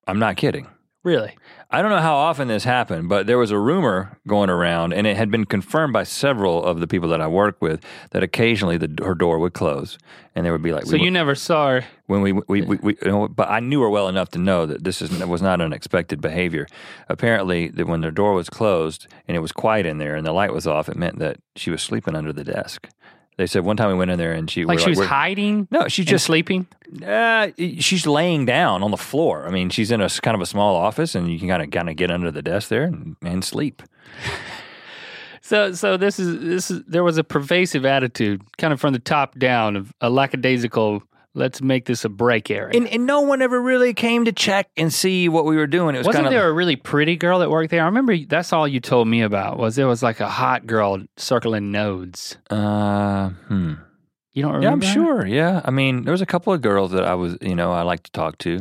I'm 0.05 0.19
not 0.19 0.37
kidding. 0.37 0.67
Really? 1.03 1.37
I 1.69 1.81
don't 1.81 1.91
know 1.91 1.99
how 1.99 2.15
often 2.15 2.47
this 2.47 2.63
happened, 2.63 3.09
but 3.09 3.27
there 3.27 3.37
was 3.37 3.51
a 3.51 3.57
rumor 3.57 4.17
going 4.25 4.49
around, 4.49 4.93
and 4.93 5.05
it 5.05 5.17
had 5.17 5.29
been 5.29 5.43
confirmed 5.45 5.91
by 5.91 6.03
several 6.03 6.63
of 6.63 6.79
the 6.79 6.87
people 6.87 7.09
that 7.09 7.19
I 7.19 7.27
work 7.27 7.61
with 7.61 7.83
that 8.11 8.23
occasionally 8.23 8.77
the, 8.77 9.03
her 9.03 9.13
door 9.13 9.37
would 9.39 9.53
close, 9.53 9.97
and 10.33 10.45
there 10.45 10.53
would 10.53 10.61
be 10.61 10.71
like. 10.71 10.85
So 10.85 10.93
we, 10.93 11.01
you 11.01 11.11
never 11.11 11.35
saw 11.35 11.69
her 11.71 11.85
when 12.05 12.21
we 12.21 12.31
we, 12.31 12.61
we, 12.61 12.77
we 12.77 12.97
you 13.01 13.11
know, 13.11 13.27
but 13.27 13.49
I 13.49 13.59
knew 13.59 13.81
her 13.81 13.89
well 13.89 14.07
enough 14.07 14.29
to 14.29 14.39
know 14.39 14.65
that 14.65 14.85
this 14.85 15.01
is 15.01 15.11
was 15.25 15.41
not 15.41 15.59
unexpected 15.59 16.21
behavior. 16.21 16.67
Apparently, 17.09 17.67
that 17.67 17.85
when 17.85 17.99
their 17.99 18.11
door 18.11 18.33
was 18.33 18.49
closed 18.49 19.07
and 19.27 19.35
it 19.35 19.41
was 19.41 19.51
quiet 19.51 19.85
in 19.85 19.97
there 19.97 20.15
and 20.15 20.25
the 20.25 20.31
light 20.31 20.53
was 20.53 20.65
off, 20.65 20.87
it 20.87 20.95
meant 20.95 21.19
that 21.19 21.37
she 21.57 21.69
was 21.69 21.81
sleeping 21.81 22.15
under 22.15 22.31
the 22.31 22.45
desk. 22.45 22.87
They 23.37 23.47
said 23.47 23.63
one 23.63 23.77
time 23.77 23.89
we 23.89 23.95
went 23.95 24.11
in 24.11 24.19
there 24.19 24.33
and 24.33 24.49
she 24.49 24.65
like 24.65 24.79
she 24.79 24.87
like, 24.87 24.97
was 24.97 25.07
hiding. 25.07 25.67
No, 25.71 25.87
she's 25.87 26.05
just 26.05 26.25
sleeping. 26.25 26.67
Uh, 27.05 27.49
she's 27.57 28.05
laying 28.05 28.45
down 28.45 28.83
on 28.83 28.91
the 28.91 28.97
floor. 28.97 29.47
I 29.47 29.51
mean, 29.51 29.69
she's 29.69 29.89
in 29.89 30.01
a 30.01 30.09
kind 30.09 30.35
of 30.35 30.41
a 30.41 30.45
small 30.45 30.75
office, 30.75 31.15
and 31.15 31.31
you 31.31 31.39
can 31.39 31.47
kind 31.47 31.63
of 31.63 31.71
kind 31.71 31.89
of 31.89 31.95
get 31.95 32.11
under 32.11 32.29
the 32.29 32.41
desk 32.41 32.69
there 32.69 32.83
and, 32.83 33.15
and 33.21 33.43
sleep. 33.43 33.81
So, 35.45 35.73
so 35.73 35.97
this 35.97 36.19
is 36.19 36.39
this 36.39 36.71
is 36.71 36.83
there 36.87 37.03
was 37.03 37.17
a 37.17 37.23
pervasive 37.23 37.85
attitude, 37.85 38.41
kind 38.57 38.71
of 38.71 38.79
from 38.79 38.93
the 38.93 38.99
top 38.99 39.37
down, 39.37 39.75
of 39.75 39.93
a 39.99 40.09
lackadaisical 40.09 41.03
let's 41.35 41.61
make 41.61 41.85
this 41.85 42.05
a 42.05 42.09
break 42.09 42.51
area. 42.51 42.77
And, 42.77 42.87
and, 42.87 43.05
no 43.05 43.21
one 43.21 43.41
ever 43.41 43.59
really 43.59 43.93
came 43.93 44.25
to 44.25 44.31
check 44.31 44.69
and 44.77 44.93
see 44.93 45.29
what 45.29 45.45
we 45.45 45.55
were 45.55 45.67
doing. 45.67 45.95
It 45.95 45.99
was 45.99 46.07
Wasn't 46.07 46.25
kinda, 46.25 46.37
there 46.37 46.47
a 46.47 46.53
really 46.53 46.75
pretty 46.75 47.15
girl 47.15 47.39
that 47.39 47.49
worked 47.49 47.71
there? 47.71 47.81
I 47.81 47.85
remember 47.85 48.17
that's 48.17 48.53
all 48.53 48.67
you 48.67 48.79
told 48.79 49.07
me 49.07 49.21
about 49.21 49.57
was 49.57 49.75
there 49.75 49.87
was 49.87 50.03
like 50.03 50.19
a 50.19 50.29
hot 50.29 50.65
girl 50.65 50.99
circling 51.17 51.71
nodes. 51.71 52.37
Uh, 52.49 53.29
hmm. 53.29 53.73
You 54.33 54.43
don't 54.43 54.53
remember? 54.53 54.85
Yeah, 54.85 54.89
I'm 54.89 54.93
sure. 54.93 55.25
Yeah. 55.25 55.61
I 55.63 55.71
mean, 55.71 56.03
there 56.03 56.11
was 56.11 56.21
a 56.21 56.27
couple 56.27 56.53
of 56.53 56.61
girls 56.61 56.91
that 56.91 57.03
I 57.03 57.15
was, 57.15 57.37
you 57.41 57.55
know, 57.55 57.71
I 57.71 57.83
like 57.83 58.03
to 58.03 58.11
talk 58.11 58.37
to. 58.39 58.59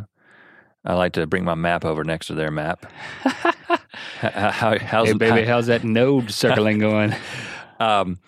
I 0.84 0.94
like 0.94 1.12
to 1.12 1.26
bring 1.26 1.44
my 1.44 1.54
map 1.54 1.84
over 1.84 2.02
next 2.04 2.26
to 2.26 2.34
their 2.34 2.50
map. 2.50 2.86
how, 3.22 4.78
how's, 4.78 5.08
hey, 5.08 5.14
baby, 5.14 5.42
how, 5.42 5.54
how's 5.54 5.66
that 5.68 5.84
node 5.84 6.30
circling 6.30 6.78
going? 6.78 7.14
um, 7.80 8.18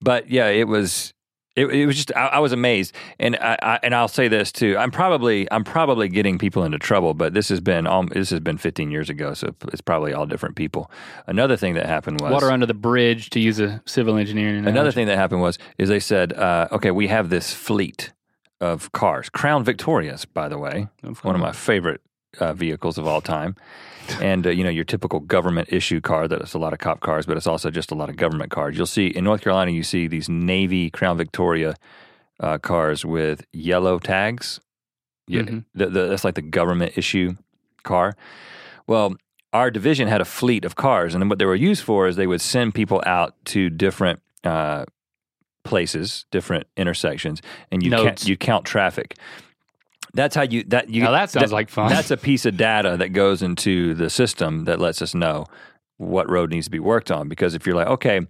but 0.00 0.30
yeah, 0.30 0.48
it 0.48 0.68
was 0.68 1.14
it, 1.54 1.66
it 1.66 1.86
was 1.86 1.96
just 1.96 2.12
I, 2.16 2.26
I, 2.28 2.38
was 2.38 2.52
amazed, 2.52 2.94
and 3.18 3.36
I, 3.36 3.58
I, 3.62 3.80
and 3.82 3.94
I'll 3.94 4.08
say 4.08 4.28
this 4.28 4.50
too. 4.50 4.76
I'm 4.78 4.90
probably 4.90 5.50
I'm 5.50 5.64
probably 5.64 6.08
getting 6.08 6.38
people 6.38 6.64
into 6.64 6.78
trouble, 6.78 7.14
but 7.14 7.34
this 7.34 7.48
has 7.50 7.60
been 7.60 7.86
um, 7.86 8.08
this 8.12 8.30
has 8.30 8.40
been 8.40 8.58
15 8.58 8.90
years 8.90 9.10
ago, 9.10 9.34
so 9.34 9.54
it's 9.72 9.80
probably 9.80 10.12
all 10.12 10.26
different 10.26 10.56
people. 10.56 10.90
Another 11.26 11.56
thing 11.56 11.74
that 11.74 11.86
happened 11.86 12.20
was 12.20 12.32
water 12.32 12.50
under 12.50 12.66
the 12.66 12.74
bridge, 12.74 13.30
to 13.30 13.40
use 13.40 13.60
a 13.60 13.82
civil 13.84 14.16
engineering. 14.16 14.58
Analogy. 14.58 14.70
Another 14.70 14.92
thing 14.92 15.06
that 15.08 15.18
happened 15.18 15.42
was 15.42 15.58
is 15.78 15.88
they 15.88 16.00
said, 16.00 16.32
uh, 16.32 16.68
okay, 16.72 16.90
we 16.90 17.08
have 17.08 17.28
this 17.28 17.52
fleet 17.52 18.12
of 18.60 18.92
cars, 18.92 19.28
Crown 19.28 19.64
Victorias, 19.64 20.24
by 20.24 20.48
the 20.48 20.58
way, 20.58 20.88
one 21.22 21.34
of 21.34 21.40
my 21.40 21.52
favorite 21.52 22.00
uh, 22.38 22.52
vehicles 22.52 22.98
of 22.98 23.06
all 23.06 23.20
time 23.20 23.56
and 24.20 24.46
uh, 24.46 24.50
you 24.50 24.64
know 24.64 24.70
your 24.70 24.84
typical 24.84 25.20
government 25.20 25.68
issue 25.70 26.00
car 26.00 26.28
that 26.28 26.40
is 26.42 26.54
a 26.54 26.58
lot 26.58 26.72
of 26.72 26.78
cop 26.78 27.00
cars, 27.00 27.26
but 27.26 27.36
it's 27.36 27.46
also 27.46 27.70
just 27.70 27.90
a 27.90 27.94
lot 27.94 28.08
of 28.08 28.16
government 28.16 28.50
cars. 28.50 28.76
You'll 28.76 28.86
see 28.86 29.06
in 29.06 29.24
North 29.24 29.42
Carolina, 29.42 29.70
you 29.70 29.82
see 29.82 30.06
these 30.08 30.28
Navy 30.28 30.90
Crown 30.90 31.16
Victoria 31.16 31.74
uh, 32.40 32.58
cars 32.58 33.04
with 33.04 33.44
yellow 33.52 33.98
tags. 33.98 34.60
Yeah, 35.28 35.42
mm-hmm. 35.42 35.58
the, 35.74 35.86
the, 35.86 36.06
that's 36.08 36.24
like 36.24 36.34
the 36.34 36.42
government 36.42 36.98
issue 36.98 37.36
car. 37.84 38.16
Well, 38.86 39.16
our 39.52 39.70
division 39.70 40.08
had 40.08 40.20
a 40.20 40.24
fleet 40.24 40.64
of 40.64 40.74
cars, 40.74 41.14
and 41.14 41.28
what 41.30 41.38
they 41.38 41.44
were 41.44 41.54
used 41.54 41.84
for 41.84 42.08
is 42.08 42.16
they 42.16 42.26
would 42.26 42.40
send 42.40 42.74
people 42.74 43.02
out 43.06 43.34
to 43.46 43.70
different 43.70 44.20
uh, 44.44 44.86
places, 45.64 46.26
different 46.30 46.66
intersections, 46.76 47.40
and 47.70 47.82
you 47.82 47.90
count, 47.90 48.26
you 48.26 48.36
count 48.36 48.64
traffic. 48.64 49.16
That's 50.14 50.34
how 50.34 50.42
you 50.42 50.64
that 50.64 50.90
you 50.90 51.02
Now 51.02 51.12
that 51.12 51.30
sounds 51.30 51.52
like 51.52 51.70
fun. 51.70 51.88
That's 51.88 52.10
a 52.10 52.16
piece 52.16 52.44
of 52.44 52.56
data 52.56 52.96
that 52.98 53.10
goes 53.10 53.42
into 53.42 53.94
the 53.94 54.10
system 54.10 54.64
that 54.64 54.78
lets 54.78 55.00
us 55.00 55.14
know 55.14 55.46
what 55.96 56.28
road 56.30 56.50
needs 56.50 56.66
to 56.66 56.70
be 56.70 56.80
worked 56.80 57.10
on. 57.10 57.28
Because 57.28 57.54
if 57.54 57.66
you're 57.66 57.76
like, 57.76 57.86
okay, 57.88 58.20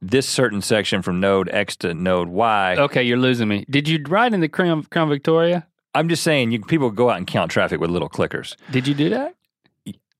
this 0.00 0.28
certain 0.28 0.60
section 0.60 1.02
from 1.02 1.20
node 1.20 1.48
X 1.50 1.76
to 1.76 1.94
node 1.94 2.28
Y, 2.28 2.76
Okay, 2.78 3.02
you're 3.02 3.18
losing 3.18 3.48
me. 3.48 3.64
Did 3.70 3.88
you 3.88 4.02
ride 4.08 4.34
in 4.34 4.40
the 4.40 4.48
Crown, 4.48 4.82
Crown 4.84 5.08
Victoria? 5.08 5.66
I'm 5.94 6.08
just 6.08 6.22
saying, 6.22 6.50
you 6.52 6.60
people 6.60 6.90
go 6.90 7.10
out 7.10 7.18
and 7.18 7.26
count 7.26 7.50
traffic 7.50 7.80
with 7.80 7.90
little 7.90 8.08
clickers. 8.08 8.56
Did 8.70 8.88
you 8.88 8.94
do 8.94 9.10
that? 9.10 9.36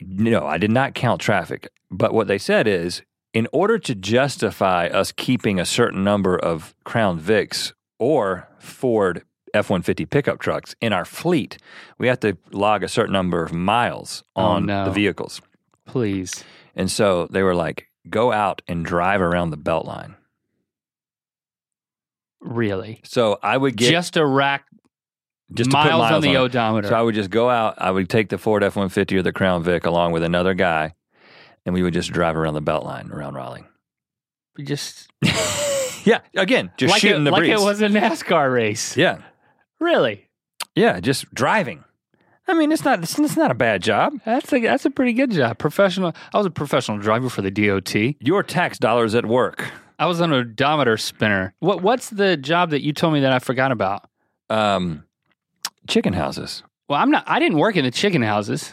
No, 0.00 0.46
I 0.46 0.58
did 0.58 0.70
not 0.70 0.94
count 0.94 1.20
traffic. 1.20 1.68
But 1.90 2.12
what 2.12 2.28
they 2.28 2.38
said 2.38 2.66
is, 2.66 3.02
in 3.32 3.48
order 3.52 3.78
to 3.78 3.94
justify 3.94 4.86
us 4.88 5.12
keeping 5.12 5.58
a 5.58 5.64
certain 5.64 6.04
number 6.04 6.36
of 6.36 6.74
Crown 6.84 7.18
Vics 7.18 7.72
or 7.98 8.48
Ford 8.58 9.22
F 9.54 9.70
150 9.70 10.06
pickup 10.06 10.38
trucks 10.40 10.74
in 10.80 10.92
our 10.92 11.04
fleet, 11.04 11.58
we 11.98 12.06
have 12.08 12.20
to 12.20 12.36
log 12.52 12.82
a 12.82 12.88
certain 12.88 13.12
number 13.12 13.42
of 13.42 13.52
miles 13.52 14.24
Oh, 14.36 14.42
on 14.42 14.66
no. 14.66 14.84
the 14.86 14.90
vehicles. 14.90 15.40
Please. 15.86 16.42
And 16.74 16.90
so 16.90 17.26
they 17.30 17.42
were 17.42 17.54
like, 17.54 17.88
go 18.08 18.32
out 18.32 18.62
and 18.66 18.84
drive 18.84 19.20
around 19.20 19.50
the 19.50 19.58
Beltline. 19.58 20.14
Really? 22.40 23.00
So 23.04 23.38
I 23.42 23.56
would 23.56 23.76
get 23.76 23.90
just 23.90 24.14
to 24.14 24.26
rack 24.26 24.64
just 25.52 25.70
to 25.70 25.76
put 25.76 25.90
miles, 25.92 26.12
on 26.12 26.22
the 26.22 26.32
it. 26.32 26.36
odometer. 26.36 26.88
So 26.88 26.94
I 26.94 27.02
would 27.02 27.14
just 27.14 27.30
go 27.30 27.48
out. 27.50 27.74
I 27.78 27.90
would 27.90 28.08
take 28.08 28.30
the 28.30 28.38
Ford 28.38 28.64
F 28.64 28.74
one 28.76 28.88
fifty 28.88 29.16
or 29.16 29.22
the 29.22 29.32
Crown 29.32 29.62
Vic 29.62 29.84
along 29.86 30.12
with 30.12 30.22
another 30.22 30.54
guy, 30.54 30.94
and 31.64 31.74
we 31.74 31.82
would 31.82 31.92
just 31.94 32.10
drive 32.10 32.36
around 32.36 32.54
the 32.54 32.62
Beltline 32.62 33.10
around 33.12 33.34
Raleigh. 33.34 33.64
just 34.64 35.08
Yeah, 36.04 36.20
again, 36.36 36.72
just 36.76 36.90
like 36.90 37.00
shooting 37.00 37.20
it, 37.22 37.24
the 37.26 37.30
like 37.30 37.44
it 37.48 37.60
was 37.60 37.80
a 37.80 37.86
NASCAR 37.88 38.52
race. 38.52 38.96
yeah, 38.96 39.18
Really? 39.82 40.28
yeah, 40.76 41.00
just 41.00 41.32
driving. 41.34 41.84
I 42.48 42.54
mean, 42.54 42.72
it's 42.72 42.84
not 42.84 43.02
it's, 43.02 43.18
it's 43.18 43.36
not 43.36 43.50
a 43.50 43.54
bad 43.54 43.82
job. 43.82 44.14
That's 44.24 44.52
a 44.52 44.60
that's 44.60 44.84
a 44.84 44.90
pretty 44.90 45.12
good 45.12 45.30
job. 45.30 45.58
Professional. 45.58 46.12
I 46.32 46.38
was 46.38 46.46
a 46.46 46.50
professional 46.50 46.98
driver 46.98 47.28
for 47.28 47.42
the 47.42 47.50
DOT. 47.50 47.94
Your 48.20 48.42
tax 48.42 48.78
dollars 48.78 49.14
at 49.14 49.26
work. 49.26 49.70
I 49.98 50.06
was 50.06 50.20
an 50.20 50.32
odometer 50.32 50.96
spinner. 50.96 51.54
What 51.60 51.82
what's 51.82 52.10
the 52.10 52.36
job 52.36 52.70
that 52.70 52.82
you 52.82 52.92
told 52.92 53.12
me 53.14 53.20
that 53.20 53.32
I 53.32 53.38
forgot 53.38 53.70
about? 53.72 54.08
Um, 54.50 55.04
chicken 55.88 56.12
houses. 56.12 56.62
Well, 56.88 57.00
I'm 57.00 57.10
not. 57.10 57.24
I 57.26 57.38
didn't 57.38 57.58
work 57.58 57.76
in 57.76 57.84
the 57.84 57.90
chicken 57.90 58.22
houses. 58.22 58.72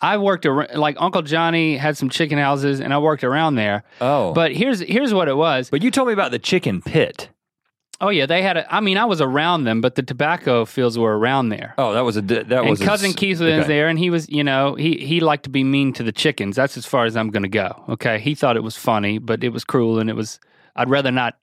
I 0.00 0.16
worked 0.18 0.46
around, 0.46 0.74
like 0.78 0.96
Uncle 1.00 1.22
Johnny 1.22 1.76
had 1.76 1.96
some 1.96 2.08
chicken 2.08 2.38
houses, 2.38 2.80
and 2.80 2.94
I 2.94 2.98
worked 2.98 3.24
around 3.24 3.56
there. 3.56 3.82
Oh, 4.00 4.32
But 4.32 4.52
here's 4.54 4.80
here's 4.80 5.12
what 5.12 5.28
it 5.28 5.36
was. 5.36 5.70
but 5.70 5.82
you 5.82 5.90
told 5.90 6.06
me 6.08 6.14
about 6.14 6.30
the 6.30 6.38
chicken 6.38 6.80
pit. 6.82 7.28
Oh 8.00 8.10
yeah, 8.10 8.26
they 8.26 8.42
had. 8.42 8.56
A, 8.58 8.74
I 8.74 8.78
mean, 8.80 8.96
I 8.96 9.04
was 9.06 9.20
around 9.20 9.64
them, 9.64 9.80
but 9.80 9.96
the 9.96 10.02
tobacco 10.04 10.64
fields 10.64 10.96
were 10.96 11.18
around 11.18 11.48
there. 11.48 11.74
Oh, 11.78 11.94
that 11.94 12.02
was 12.04 12.16
a 12.16 12.22
that 12.22 12.52
and 12.52 12.70
was 12.70 12.80
a 12.80 12.84
cousin 12.84 13.10
s- 13.10 13.16
Keith 13.16 13.40
was 13.40 13.50
okay. 13.60 13.66
there, 13.66 13.88
and 13.88 13.98
he 13.98 14.08
was, 14.10 14.28
you 14.28 14.44
know, 14.44 14.74
he 14.76 14.98
he 14.98 15.18
liked 15.20 15.42
to 15.44 15.50
be 15.50 15.64
mean 15.64 15.92
to 15.94 16.02
the 16.04 16.12
chickens. 16.12 16.54
That's 16.56 16.76
as 16.76 16.86
far 16.86 17.06
as 17.06 17.16
I'm 17.16 17.30
going 17.30 17.42
to 17.42 17.48
go. 17.48 17.84
Okay, 17.88 18.20
he 18.20 18.34
thought 18.36 18.56
it 18.56 18.62
was 18.62 18.76
funny, 18.76 19.18
but 19.18 19.42
it 19.42 19.48
was 19.48 19.64
cruel, 19.64 19.98
and 19.98 20.08
it 20.08 20.14
was. 20.14 20.38
I'd 20.76 20.88
rather 20.88 21.10
not 21.10 21.34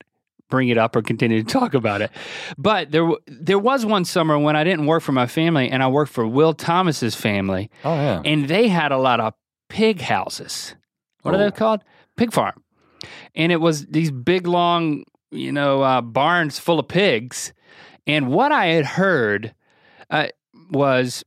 bring 0.50 0.70
it 0.70 0.78
up 0.78 0.96
or 0.96 1.02
continue 1.02 1.44
to 1.44 1.50
talk 1.52 1.74
about 1.74 2.02
it. 2.02 2.10
But 2.58 2.92
there 2.92 3.10
there 3.28 3.60
was 3.60 3.86
one 3.86 4.06
summer 4.06 4.40
when 4.40 4.56
I 4.56 4.64
didn't 4.64 4.86
work 4.86 5.04
for 5.04 5.12
my 5.12 5.28
family, 5.28 5.70
and 5.70 5.84
I 5.84 5.88
worked 5.90 6.14
for 6.14 6.26
Will 6.26 6.54
Thomas's 6.54 7.16
family, 7.16 7.70
Oh 7.84 7.96
yeah. 7.96 8.22
and 8.24 8.48
they 8.48 8.70
had 8.70 8.94
a 8.94 8.98
lot 8.98 9.20
of 9.20 9.34
pig 9.68 10.00
houses. 10.00 10.74
What 11.24 11.34
are 11.34 11.38
Oh. 11.38 11.44
they 11.44 11.52
called? 11.52 11.82
Pig 12.16 12.32
farm. 12.32 12.64
And 13.36 13.52
it 13.52 13.58
was 13.60 13.88
these 13.88 14.10
big, 14.12 14.48
long, 14.48 15.04
you 15.32 15.52
know, 15.52 15.82
uh, 15.82 16.02
barns 16.02 16.60
full 16.60 16.80
of 16.80 16.88
pigs. 16.88 17.54
And 18.08 18.30
what 18.30 18.52
I 18.52 18.68
had 18.68 18.86
heard 18.86 19.54
uh, 20.10 20.28
was 20.70 21.24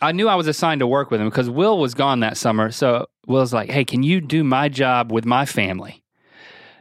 I 0.00 0.12
knew 0.12 0.28
I 0.28 0.34
was 0.36 0.46
assigned 0.46 0.80
to 0.80 0.86
work 0.86 1.10
with 1.10 1.20
him 1.20 1.28
because 1.28 1.50
Will 1.50 1.78
was 1.78 1.94
gone 1.94 2.20
that 2.20 2.36
summer. 2.36 2.70
So 2.70 3.06
Will's 3.26 3.52
like, 3.52 3.70
hey, 3.70 3.84
can 3.84 4.02
you 4.02 4.20
do 4.20 4.44
my 4.44 4.68
job 4.68 5.10
with 5.10 5.24
my 5.24 5.44
family 5.44 6.02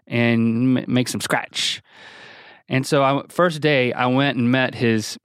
and 0.05 0.77
m- 0.77 0.85
make 0.87 1.07
some 1.07 1.21
scratch? 1.21 1.81
And 2.69 2.85
so 2.85 3.03
I 3.03 3.23
first 3.29 3.61
day 3.61 3.93
I 3.93 4.07
went 4.07 4.37
and 4.37 4.51
met 4.51 4.75
his 4.75 5.17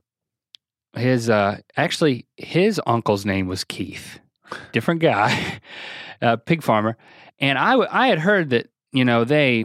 his 0.94 1.28
uh 1.28 1.58
actually 1.76 2.26
his 2.36 2.80
uncle's 2.86 3.26
name 3.26 3.46
was 3.48 3.64
Keith. 3.64 4.20
Different 4.72 5.00
guy, 5.00 5.60
uh, 6.22 6.36
pig 6.36 6.62
farmer. 6.62 6.96
And 7.38 7.58
I 7.58 7.70
w- 7.72 7.88
I 7.90 8.08
had 8.08 8.18
heard 8.20 8.50
that, 8.50 8.68
you 8.92 9.04
know, 9.04 9.24
they 9.24 9.64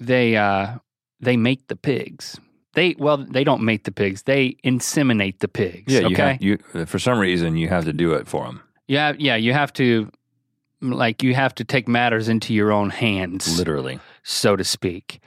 they 0.00 0.36
uh 0.36 0.78
they 1.20 1.36
make 1.36 1.68
the 1.68 1.76
pigs. 1.76 2.40
They 2.74 2.94
well, 2.98 3.18
they 3.18 3.44
don't 3.44 3.62
make 3.62 3.84
the 3.84 3.92
pigs. 3.92 4.22
They 4.22 4.56
inseminate 4.64 5.40
the 5.40 5.48
pigs. 5.48 5.92
Yeah, 5.92 6.00
you 6.00 6.06
okay. 6.06 6.32
have, 6.32 6.42
you 6.42 6.58
for 6.86 6.98
some 6.98 7.18
reason 7.18 7.56
you 7.56 7.68
have 7.68 7.84
to 7.84 7.92
do 7.92 8.12
it 8.14 8.26
for 8.26 8.44
them. 8.46 8.62
yeah, 8.88 9.12
yeah. 9.18 9.36
You 9.36 9.52
have 9.52 9.72
to, 9.74 10.10
like, 10.80 11.22
you 11.22 11.34
have 11.34 11.54
to 11.56 11.64
take 11.64 11.88
matters 11.88 12.28
into 12.28 12.54
your 12.54 12.70
own 12.72 12.90
hands, 12.90 13.58
Literally. 13.58 13.98
so 14.22 14.54
to 14.56 14.64
speak. 14.64 15.20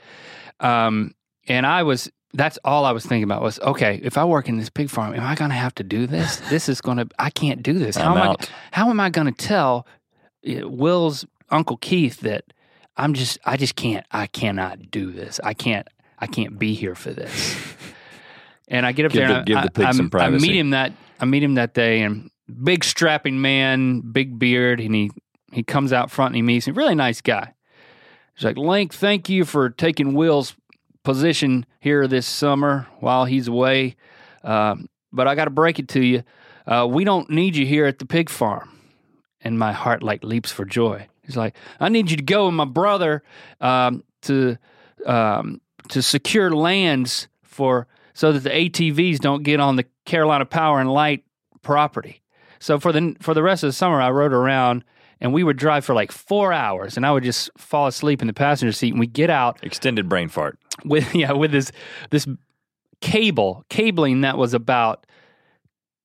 Um, 0.60 1.14
and 1.46 1.66
I 1.66 1.82
was. 1.82 2.10
That's 2.36 2.58
all 2.64 2.84
I 2.84 2.90
was 2.90 3.06
thinking 3.06 3.22
about 3.22 3.42
was 3.42 3.60
okay. 3.60 4.00
If 4.02 4.18
I 4.18 4.24
work 4.24 4.48
in 4.48 4.56
this 4.56 4.68
pig 4.68 4.90
farm, 4.90 5.14
am 5.14 5.22
I 5.22 5.36
going 5.36 5.50
to 5.50 5.56
have 5.56 5.72
to 5.76 5.84
do 5.84 6.06
this? 6.08 6.40
This 6.50 6.68
is 6.68 6.80
going 6.80 6.96
to. 6.96 7.06
I 7.18 7.30
can't 7.30 7.62
do 7.62 7.74
this. 7.78 7.96
How 7.96 8.10
I'm 8.12 8.16
am 8.16 8.22
I? 8.22 8.26
out. 8.26 8.50
How 8.72 8.90
am 8.90 8.98
I 8.98 9.10
going 9.10 9.32
to 9.32 9.46
tell 9.46 9.86
uh, 10.48 10.68
Will's 10.68 11.24
uncle 11.50 11.76
Keith 11.76 12.20
that 12.20 12.53
I'm 12.96 13.14
just. 13.14 13.38
I 13.44 13.56
just 13.56 13.76
can't. 13.76 14.06
I 14.10 14.26
cannot 14.26 14.90
do 14.90 15.10
this. 15.12 15.40
I 15.42 15.54
can't. 15.54 15.86
I 16.18 16.26
can't 16.26 16.58
be 16.58 16.74
here 16.74 16.94
for 16.94 17.12
this. 17.12 17.64
And 18.68 18.86
I 18.86 18.92
get 18.92 19.04
up 19.04 19.12
Give 19.12 19.20
there 19.20 19.28
the- 19.28 19.36
and 19.36 19.46
give 19.46 19.56
I, 19.58 19.62
the 19.64 19.70
pig 19.70 19.84
I, 19.84 19.90
some 19.92 20.10
I 20.14 20.30
meet 20.30 20.56
him 20.56 20.70
that 20.70 20.92
I 21.20 21.26
meet 21.26 21.42
him 21.42 21.54
that 21.54 21.74
day 21.74 22.00
and 22.00 22.30
big 22.62 22.84
strapping 22.84 23.40
man, 23.40 24.00
big 24.00 24.38
beard, 24.38 24.80
and 24.80 24.94
he 24.94 25.10
he 25.52 25.62
comes 25.62 25.92
out 25.92 26.10
front 26.10 26.30
and 26.30 26.36
he 26.36 26.42
meets 26.42 26.66
me. 26.66 26.72
Really 26.72 26.94
nice 26.94 27.20
guy. 27.20 27.52
He's 28.34 28.44
like, 28.44 28.56
Link, 28.56 28.92
thank 28.92 29.28
you 29.28 29.44
for 29.44 29.70
taking 29.70 30.14
Will's 30.14 30.56
position 31.04 31.66
here 31.78 32.08
this 32.08 32.26
summer 32.26 32.88
while 32.98 33.26
he's 33.26 33.46
away. 33.46 33.94
Um, 34.42 34.88
but 35.12 35.28
I 35.28 35.36
got 35.36 35.44
to 35.44 35.50
break 35.50 35.78
it 35.78 35.88
to 35.88 36.04
you. 36.04 36.24
Uh, 36.66 36.88
we 36.90 37.04
don't 37.04 37.30
need 37.30 37.54
you 37.54 37.64
here 37.66 37.86
at 37.86 38.00
the 38.00 38.06
pig 38.06 38.28
farm. 38.28 38.70
And 39.40 39.58
my 39.58 39.72
heart 39.72 40.02
like 40.02 40.24
leaps 40.24 40.50
for 40.50 40.64
joy. 40.64 41.06
He's 41.24 41.36
like, 41.36 41.56
I 41.80 41.88
need 41.88 42.10
you 42.10 42.16
to 42.16 42.22
go 42.22 42.46
with 42.46 42.54
my 42.54 42.64
brother 42.64 43.22
um, 43.60 44.04
to 44.22 44.56
um, 45.06 45.60
to 45.88 46.02
secure 46.02 46.50
lands 46.50 47.28
for 47.42 47.86
so 48.14 48.32
that 48.32 48.40
the 48.40 48.50
ATVs 48.50 49.18
don't 49.18 49.42
get 49.42 49.60
on 49.60 49.76
the 49.76 49.86
Carolina 50.04 50.44
Power 50.44 50.80
and 50.80 50.92
Light 50.92 51.24
property. 51.62 52.22
So 52.58 52.78
for 52.78 52.92
the 52.92 53.16
for 53.20 53.34
the 53.34 53.42
rest 53.42 53.62
of 53.62 53.68
the 53.68 53.72
summer, 53.72 54.00
I 54.00 54.10
rode 54.10 54.32
around 54.32 54.84
and 55.20 55.32
we 55.32 55.44
would 55.44 55.56
drive 55.56 55.84
for 55.84 55.94
like 55.94 56.12
four 56.12 56.52
hours, 56.52 56.96
and 56.96 57.06
I 57.06 57.12
would 57.12 57.24
just 57.24 57.50
fall 57.56 57.86
asleep 57.86 58.20
in 58.20 58.26
the 58.26 58.34
passenger 58.34 58.72
seat. 58.72 58.92
And 58.92 59.00
we 59.00 59.06
get 59.06 59.30
out 59.30 59.58
Extended 59.62 60.08
brain 60.08 60.28
fart. 60.28 60.58
with 60.84 61.14
yeah 61.14 61.32
with 61.32 61.52
this 61.52 61.72
this 62.10 62.26
cable 63.00 63.64
cabling 63.68 64.22
that 64.22 64.38
was 64.38 64.54
about 64.54 65.06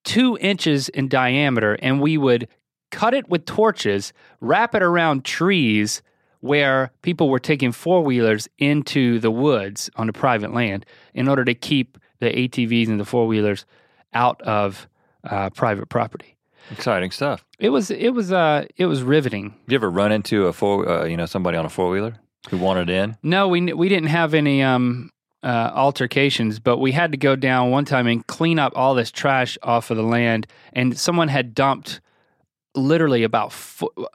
two 0.03 0.38
inches 0.41 0.89
in 0.89 1.07
diameter, 1.07 1.74
and 1.82 2.01
we 2.01 2.17
would 2.17 2.47
cut 2.91 3.13
it 3.13 3.29
with 3.29 3.45
torches, 3.45 4.13
wrap 4.41 4.75
it 4.75 4.81
around 4.81 5.25
trees 5.25 6.01
where 6.41 6.91
people 7.01 7.29
were 7.29 7.39
taking 7.39 7.71
four 7.71 8.01
wheelers 8.01 8.47
into 8.57 9.19
the 9.19 9.31
woods 9.31 9.89
on 9.95 10.07
the 10.07 10.13
private 10.13 10.53
land 10.53 10.85
in 11.13 11.27
order 11.27 11.43
to 11.43 11.53
keep 11.53 11.97
the 12.19 12.27
ATVs 12.27 12.87
and 12.87 12.99
the 12.99 13.05
four 13.05 13.27
wheelers 13.27 13.65
out 14.13 14.41
of 14.41 14.87
uh, 15.23 15.49
private 15.49 15.89
property. 15.89 16.37
Exciting 16.71 17.11
stuff. 17.11 17.43
It 17.57 17.69
was 17.69 17.89
it 17.89 18.11
was 18.11 18.31
uh 18.31 18.65
it 18.77 18.85
was 18.85 19.01
riveting. 19.01 19.55
Did 19.65 19.71
you 19.71 19.75
ever 19.75 19.89
run 19.89 20.11
into 20.11 20.45
a 20.45 20.53
four, 20.53 20.87
uh, 20.87 21.05
you 21.05 21.17
know, 21.17 21.25
somebody 21.25 21.57
on 21.57 21.65
a 21.65 21.69
four 21.69 21.89
wheeler 21.89 22.15
who 22.49 22.57
wanted 22.57 22.89
in? 22.89 23.17
No, 23.23 23.47
we 23.47 23.73
we 23.73 23.89
didn't 23.89 24.09
have 24.09 24.35
any 24.35 24.61
um, 24.61 25.09
uh, 25.41 25.71
altercations, 25.73 26.59
but 26.59 26.77
we 26.77 26.91
had 26.91 27.11
to 27.11 27.17
go 27.17 27.35
down 27.35 27.71
one 27.71 27.85
time 27.85 28.05
and 28.07 28.25
clean 28.27 28.59
up 28.59 28.73
all 28.75 28.93
this 28.93 29.09
trash 29.09 29.57
off 29.63 29.89
of 29.89 29.97
the 29.97 30.03
land. 30.03 30.45
And 30.73 30.97
someone 30.97 31.27
had 31.27 31.55
dumped 31.55 32.01
literally 32.76 33.24
about 33.24 33.53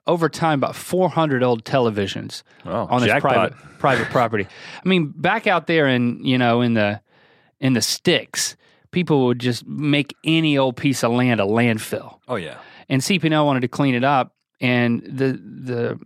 over 0.07 0.29
time 0.29 0.61
about 0.61 0.77
400 0.77 1.43
old 1.43 1.65
televisions 1.65 2.43
Oh, 2.65 2.87
on 2.91 3.01
this 3.01 3.09
jackpot. 3.11 3.33
private 3.53 3.79
private 3.79 4.07
property. 4.11 4.47
I 4.85 4.89
mean, 4.89 5.13
back 5.17 5.47
out 5.47 5.67
there 5.67 5.87
in 5.89 6.25
you 6.25 6.39
know 6.39 6.61
in 6.61 6.75
the 6.75 7.01
in 7.61 7.73
the 7.73 7.83
sticks, 7.83 8.57
people 8.91 9.27
would 9.27 9.39
just 9.39 9.67
make 9.67 10.15
any 10.25 10.57
old 10.59 10.77
piece 10.77 11.03
of 11.03 11.13
land 11.13 11.41
a 11.41 11.45
landfill 11.45 12.19
Oh 12.29 12.37
yeah. 12.37 12.59
and 12.89 13.01
CP&L 13.03 13.45
wanted 13.47 13.61
to 13.61 13.69
clean 13.69 13.95
it 13.95 14.05
up, 14.05 14.35
and 14.61 15.03
the 15.03 15.33
the 15.33 15.99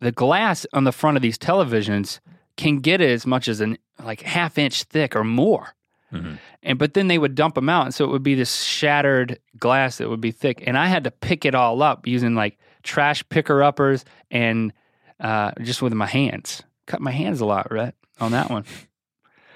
the 0.00 0.12
glass 0.12 0.64
on 0.72 0.84
the 0.84 0.92
front 0.92 1.16
of 1.16 1.22
these 1.22 1.36
televisions 1.38 2.20
can 2.56 2.78
get 2.78 3.00
as 3.00 3.26
much 3.26 3.48
as 3.48 3.60
an 3.60 3.76
like 4.02 4.22
half 4.22 4.58
inch 4.58 4.84
thick 4.84 5.14
or 5.16 5.24
more. 5.24 5.74
Mhm. 6.12 6.38
And 6.62 6.78
but 6.78 6.94
then 6.94 7.08
they 7.08 7.18
would 7.18 7.34
dump 7.34 7.54
them 7.54 7.68
out, 7.68 7.84
and 7.86 7.94
so 7.94 8.04
it 8.04 8.10
would 8.10 8.22
be 8.22 8.34
this 8.34 8.62
shattered 8.62 9.38
glass 9.58 9.98
that 9.98 10.08
would 10.08 10.20
be 10.20 10.30
thick, 10.32 10.62
and 10.66 10.76
I 10.76 10.86
had 10.86 11.04
to 11.04 11.10
pick 11.10 11.44
it 11.44 11.54
all 11.54 11.82
up 11.82 12.06
using 12.06 12.34
like 12.34 12.58
trash 12.82 13.22
picker 13.28 13.62
uppers 13.62 14.04
and 14.30 14.72
uh, 15.20 15.52
just 15.62 15.82
with 15.82 15.92
my 15.92 16.06
hands 16.06 16.62
cut 16.86 17.00
my 17.00 17.10
hands 17.12 17.40
a 17.40 17.46
lot, 17.46 17.70
right, 17.70 17.94
on 18.20 18.32
that 18.32 18.50
one. 18.50 18.64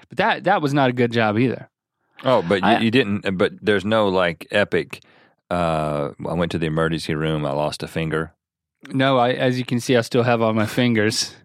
But 0.09 0.17
that 0.19 0.43
that 0.43 0.61
was 0.61 0.71
not 0.73 0.89
a 0.91 0.93
good 0.93 1.11
job 1.11 1.37
either. 1.39 1.67
Oh, 2.23 2.43
but 2.43 2.61
you, 2.61 2.67
I- 2.67 2.79
you 2.79 2.91
didn't. 2.91 3.37
But 3.39 3.53
there's 3.61 3.83
no 3.83 4.07
like 4.07 4.45
epic. 4.51 5.03
Uh, 5.49 6.11
I 6.29 6.33
went 6.33 6.51
to 6.51 6.59
the 6.59 6.67
emergency 6.67 7.15
room. 7.15 7.43
I 7.45 7.51
lost 7.51 7.81
a 7.81 7.87
finger. 7.87 8.31
No, 8.93 9.17
I, 9.17 9.31
as 9.31 9.57
you 9.57 9.65
can 9.65 9.79
see, 9.79 9.95
I 9.97 10.01
still 10.01 10.21
have 10.23 10.41
all 10.43 10.53
my 10.53 10.67
fingers, 10.67 11.35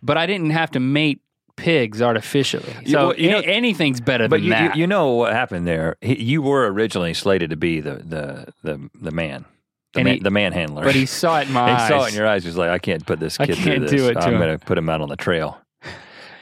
but 0.00 0.16
I 0.16 0.26
didn't 0.26 0.50
have 0.50 0.70
to 0.72 0.80
mate 0.80 1.20
pigs 1.56 2.02
artificially. 2.02 2.74
So 2.86 3.08
well, 3.08 3.16
you 3.18 3.30
know- 3.30 3.40
anything's 3.40 4.00
better 4.00 4.28
But 4.28 4.36
than 4.36 4.44
you, 4.44 4.50
you, 4.50 4.54
that. 4.68 4.76
you 4.76 4.86
know 4.86 5.10
what 5.12 5.32
happened 5.32 5.66
there. 5.66 5.96
He, 6.00 6.20
you 6.22 6.42
were 6.42 6.70
originally 6.72 7.14
slated 7.14 7.50
to 7.50 7.56
be 7.56 7.80
the 7.80 7.94
the 7.96 8.52
the, 8.62 8.90
the 9.00 9.10
man, 9.10 9.44
the 9.92 10.02
man, 10.04 10.14
he- 10.14 10.20
the 10.20 10.30
man 10.30 10.52
handler. 10.52 10.82
but 10.84 10.94
he 10.94 11.06
saw 11.06 11.40
it 11.40 11.46
in 11.48 11.52
my 11.54 11.66
he 11.70 11.72
eyes. 11.76 11.88
saw 11.88 12.04
it 12.04 12.08
in 12.10 12.14
your 12.14 12.26
eyes. 12.26 12.42
He 12.42 12.48
was 12.48 12.56
like, 12.56 12.70
I 12.70 12.78
can't 12.78 13.04
put 13.06 13.20
this 13.20 13.38
kid 13.38 13.50
I 13.50 13.54
can't 13.54 13.88
through 13.88 13.98
do 13.98 14.08
it 14.08 14.16
I'm 14.16 14.38
going 14.38 14.58
to 14.58 14.64
put 14.64 14.76
him 14.78 14.88
out 14.88 15.00
on 15.00 15.08
the 15.08 15.16
trail. 15.16 15.58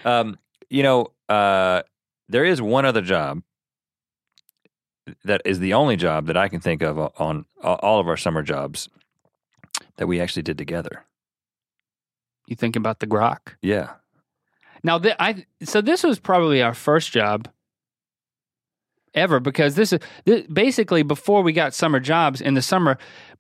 Um, 0.05 0.39
you 0.71 0.83
know, 0.83 1.13
uh, 1.29 1.83
there 2.29 2.45
is 2.45 2.61
one 2.63 2.85
other 2.87 3.03
job 3.03 3.43
that 5.25 5.43
is 5.45 5.59
the 5.59 5.75
only 5.75 5.97
job 5.97 6.27
that 6.27 6.37
I 6.37 6.49
can 6.49 6.61
think 6.61 6.83
of 6.83 6.99
on 7.21 7.45
all 7.63 8.01
of 8.01 8.09
our 8.09 8.17
summer 8.17 8.43
jobs 8.43 8.89
that 9.97 10.07
we 10.07 10.21
actually 10.21 10.43
did 10.43 10.57
together. 10.59 11.05
You 12.47 12.57
think 12.57 12.77
about 12.77 13.01
the 13.01 13.07
grok. 13.07 13.55
Yeah. 13.63 13.91
Now, 14.85 14.99
th- 14.99 15.17
I 15.19 15.45
so 15.63 15.81
this 15.81 16.03
was 16.03 16.19
probably 16.19 16.63
our 16.63 16.75
first 16.75 17.13
job 17.13 17.49
ever 19.15 19.41
because 19.41 19.75
this 19.75 19.93
is 19.93 20.01
this, 20.25 20.47
basically 20.47 21.03
before 21.03 21.43
we 21.43 21.53
got 21.53 21.75
summer 21.75 22.01
jobs 22.01 22.41
in 22.41 22.55
the 22.55 22.63
summer. 22.63 22.99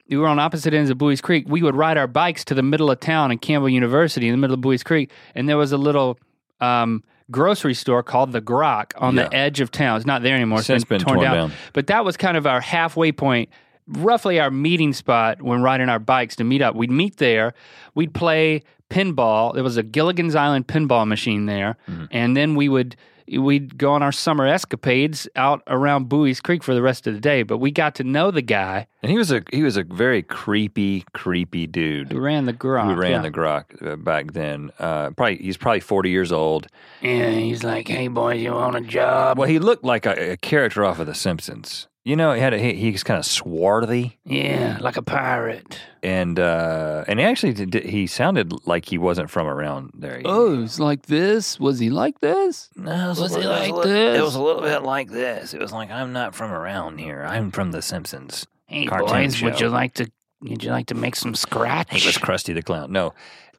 We 0.08 0.18
were 0.18 0.26
on 0.26 0.38
opposite 0.38 0.74
ends 0.74 0.90
of 0.90 0.98
Buies 0.98 1.22
Creek. 1.22 1.46
We 1.48 1.62
would 1.62 1.74
ride 1.74 1.96
our 1.96 2.06
bikes 2.08 2.44
to 2.46 2.54
the 2.54 2.62
middle 2.62 2.90
of 2.90 3.00
town 3.00 3.30
in 3.32 3.38
Campbell 3.38 3.68
University, 3.70 4.28
in 4.28 4.32
the 4.32 4.36
middle 4.38 4.54
of 4.54 4.60
Buies 4.60 4.82
Creek, 4.84 5.10
and 5.34 5.48
there 5.48 5.56
was 5.56 5.72
a 5.72 5.78
little 5.78 6.18
um, 6.60 7.02
grocery 7.30 7.72
store 7.72 8.02
called 8.02 8.32
the 8.32 8.42
Grok 8.42 8.92
on 8.96 9.16
Yeah. 9.16 9.28
the 9.28 9.34
edge 9.34 9.60
of 9.60 9.70
town. 9.70 9.96
It's 9.96 10.04
not 10.06 10.22
there 10.22 10.34
anymore. 10.34 10.58
It's 10.58 10.66
Since 10.66 10.84
been 10.84 11.00
torn 11.00 11.20
down. 11.20 11.52
But 11.72 11.86
that 11.86 12.04
was 12.04 12.18
kind 12.18 12.36
of 12.36 12.46
our 12.46 12.60
halfway 12.60 13.10
point, 13.10 13.48
roughly 13.86 14.38
our 14.38 14.50
meeting 14.50 14.92
spot 14.92 15.40
when 15.40 15.62
riding 15.62 15.88
our 15.88 16.00
bikes 16.00 16.36
to 16.36 16.44
meet 16.44 16.60
up. 16.60 16.74
We'd 16.74 16.90
meet 16.90 17.16
there. 17.16 17.54
We'd 17.94 18.12
play 18.12 18.64
pinball. 18.92 19.54
There 19.54 19.64
was 19.64 19.76
a 19.76 19.82
Gilligan's 19.82 20.34
Island 20.34 20.66
pinball 20.66 21.06
machine 21.06 21.46
there, 21.46 21.76
Mm-hmm. 21.88 22.04
and 22.10 22.36
then 22.36 22.54
we 22.54 22.68
would 22.68 22.96
we'd 23.28 23.78
go 23.78 23.92
on 23.92 24.02
our 24.02 24.12
summer 24.12 24.46
escapades 24.46 25.28
out 25.36 25.62
around 25.68 26.08
Buies 26.08 26.40
Creek 26.42 26.62
for 26.62 26.74
the 26.74 26.82
rest 26.82 27.06
of 27.06 27.14
the 27.14 27.20
day. 27.20 27.44
But 27.44 27.58
we 27.58 27.70
got 27.70 27.94
to 27.94 28.04
know 28.04 28.30
the 28.30 28.42
guy 28.42 28.86
And 29.02 29.10
he 29.12 29.16
was 29.16 29.30
a 29.32 29.42
he 29.52 29.62
was 29.62 29.76
a 29.76 29.84
very 29.84 30.22
creepy, 30.22 31.04
creepy 31.14 31.66
dude 31.66 32.12
who 32.12 32.18
ran 32.20 32.44
the 32.46 32.52
garage. 32.52 32.88
who 32.94 33.00
ran 33.00 33.10
yeah. 33.12 33.22
the 33.22 33.30
Grok 33.30 33.64
uh, 33.86 33.96
back 33.96 34.32
then. 34.32 34.70
Uh, 34.78 35.10
probably 35.10 35.36
he's 35.38 35.56
probably 35.56 35.80
forty 35.80 36.10
years 36.10 36.32
old. 36.32 36.66
And 37.00 37.36
he's 37.40 37.62
like, 37.64 37.88
"Hey 37.88 38.08
boys, 38.08 38.42
you 38.42 38.52
want 38.52 38.76
a 38.76 38.80
job?" 38.82 39.38
Well, 39.38 39.48
he 39.48 39.58
looked 39.58 39.84
like 39.84 40.04
a, 40.04 40.32
a 40.32 40.36
character 40.36 40.84
off 40.84 40.98
of 40.98 41.06
The 41.06 41.14
Simpsons. 41.14 41.88
You 42.04 42.16
know, 42.16 42.32
he 42.32 42.40
had 42.40 42.52
a, 42.52 42.58
he, 42.58 42.74
he's 42.90 43.04
kind 43.04 43.16
of 43.18 43.24
swarthy, 43.24 44.18
Yeah, 44.24 44.78
like 44.80 44.96
a 44.96 45.02
pirate. 45.02 45.78
and 46.02 46.36
uh, 46.40 47.04
and 47.06 47.20
he 47.20 47.24
actually 47.24 47.52
did, 47.52 47.84
he 47.84 48.08
sounded 48.08 48.52
like 48.66 48.86
he 48.86 48.98
wasn't 48.98 49.30
from 49.30 49.46
around 49.46 49.92
there. 49.94 50.18
He- 50.18 50.24
Oh, 50.24 50.64
it's 50.64 50.80
like 50.80 51.06
this. 51.06 51.60
Was 51.60 51.78
he 51.78 51.90
like 51.90 52.18
this? 52.18 52.70
no, 52.74 52.90
it 52.90 53.08
was, 53.10 53.20
was 53.20 53.30
he 53.36 53.36
little- 53.42 53.52
it 53.52 53.54
was 53.54 53.60
like 53.68 53.72
little- 53.76 53.92
this? 53.92 54.18
It 54.18 54.22
was 54.24 54.34
a 54.34 54.42
little 54.42 54.62
bit 54.62 54.82
like 54.82 55.10
this. 55.10 55.54
It 55.54 55.60
was 55.60 55.70
like 55.72 55.90
I'm 55.92 56.12
not 56.12 56.34
from 56.34 56.50
around 56.50 56.98
here. 56.98 57.22
I'm 57.22 57.52
from 57.52 57.70
The 57.70 57.80
Simpsons. 57.82 58.46
Hey 58.66 58.88
boys, 58.88 59.40
would 59.40 59.60
you 59.60 59.68
like 59.68 59.94
to? 59.94 60.10
Would 60.40 60.64
you 60.64 60.70
like 60.72 60.86
to 60.86 60.94
make 60.96 61.14
some 61.14 61.36
scratch? 61.36 61.90
He 61.92 62.04
was 62.04 62.18
Krusty 62.18 62.52
the 62.52 62.62
Clown. 62.62 62.90
No, 62.90 63.14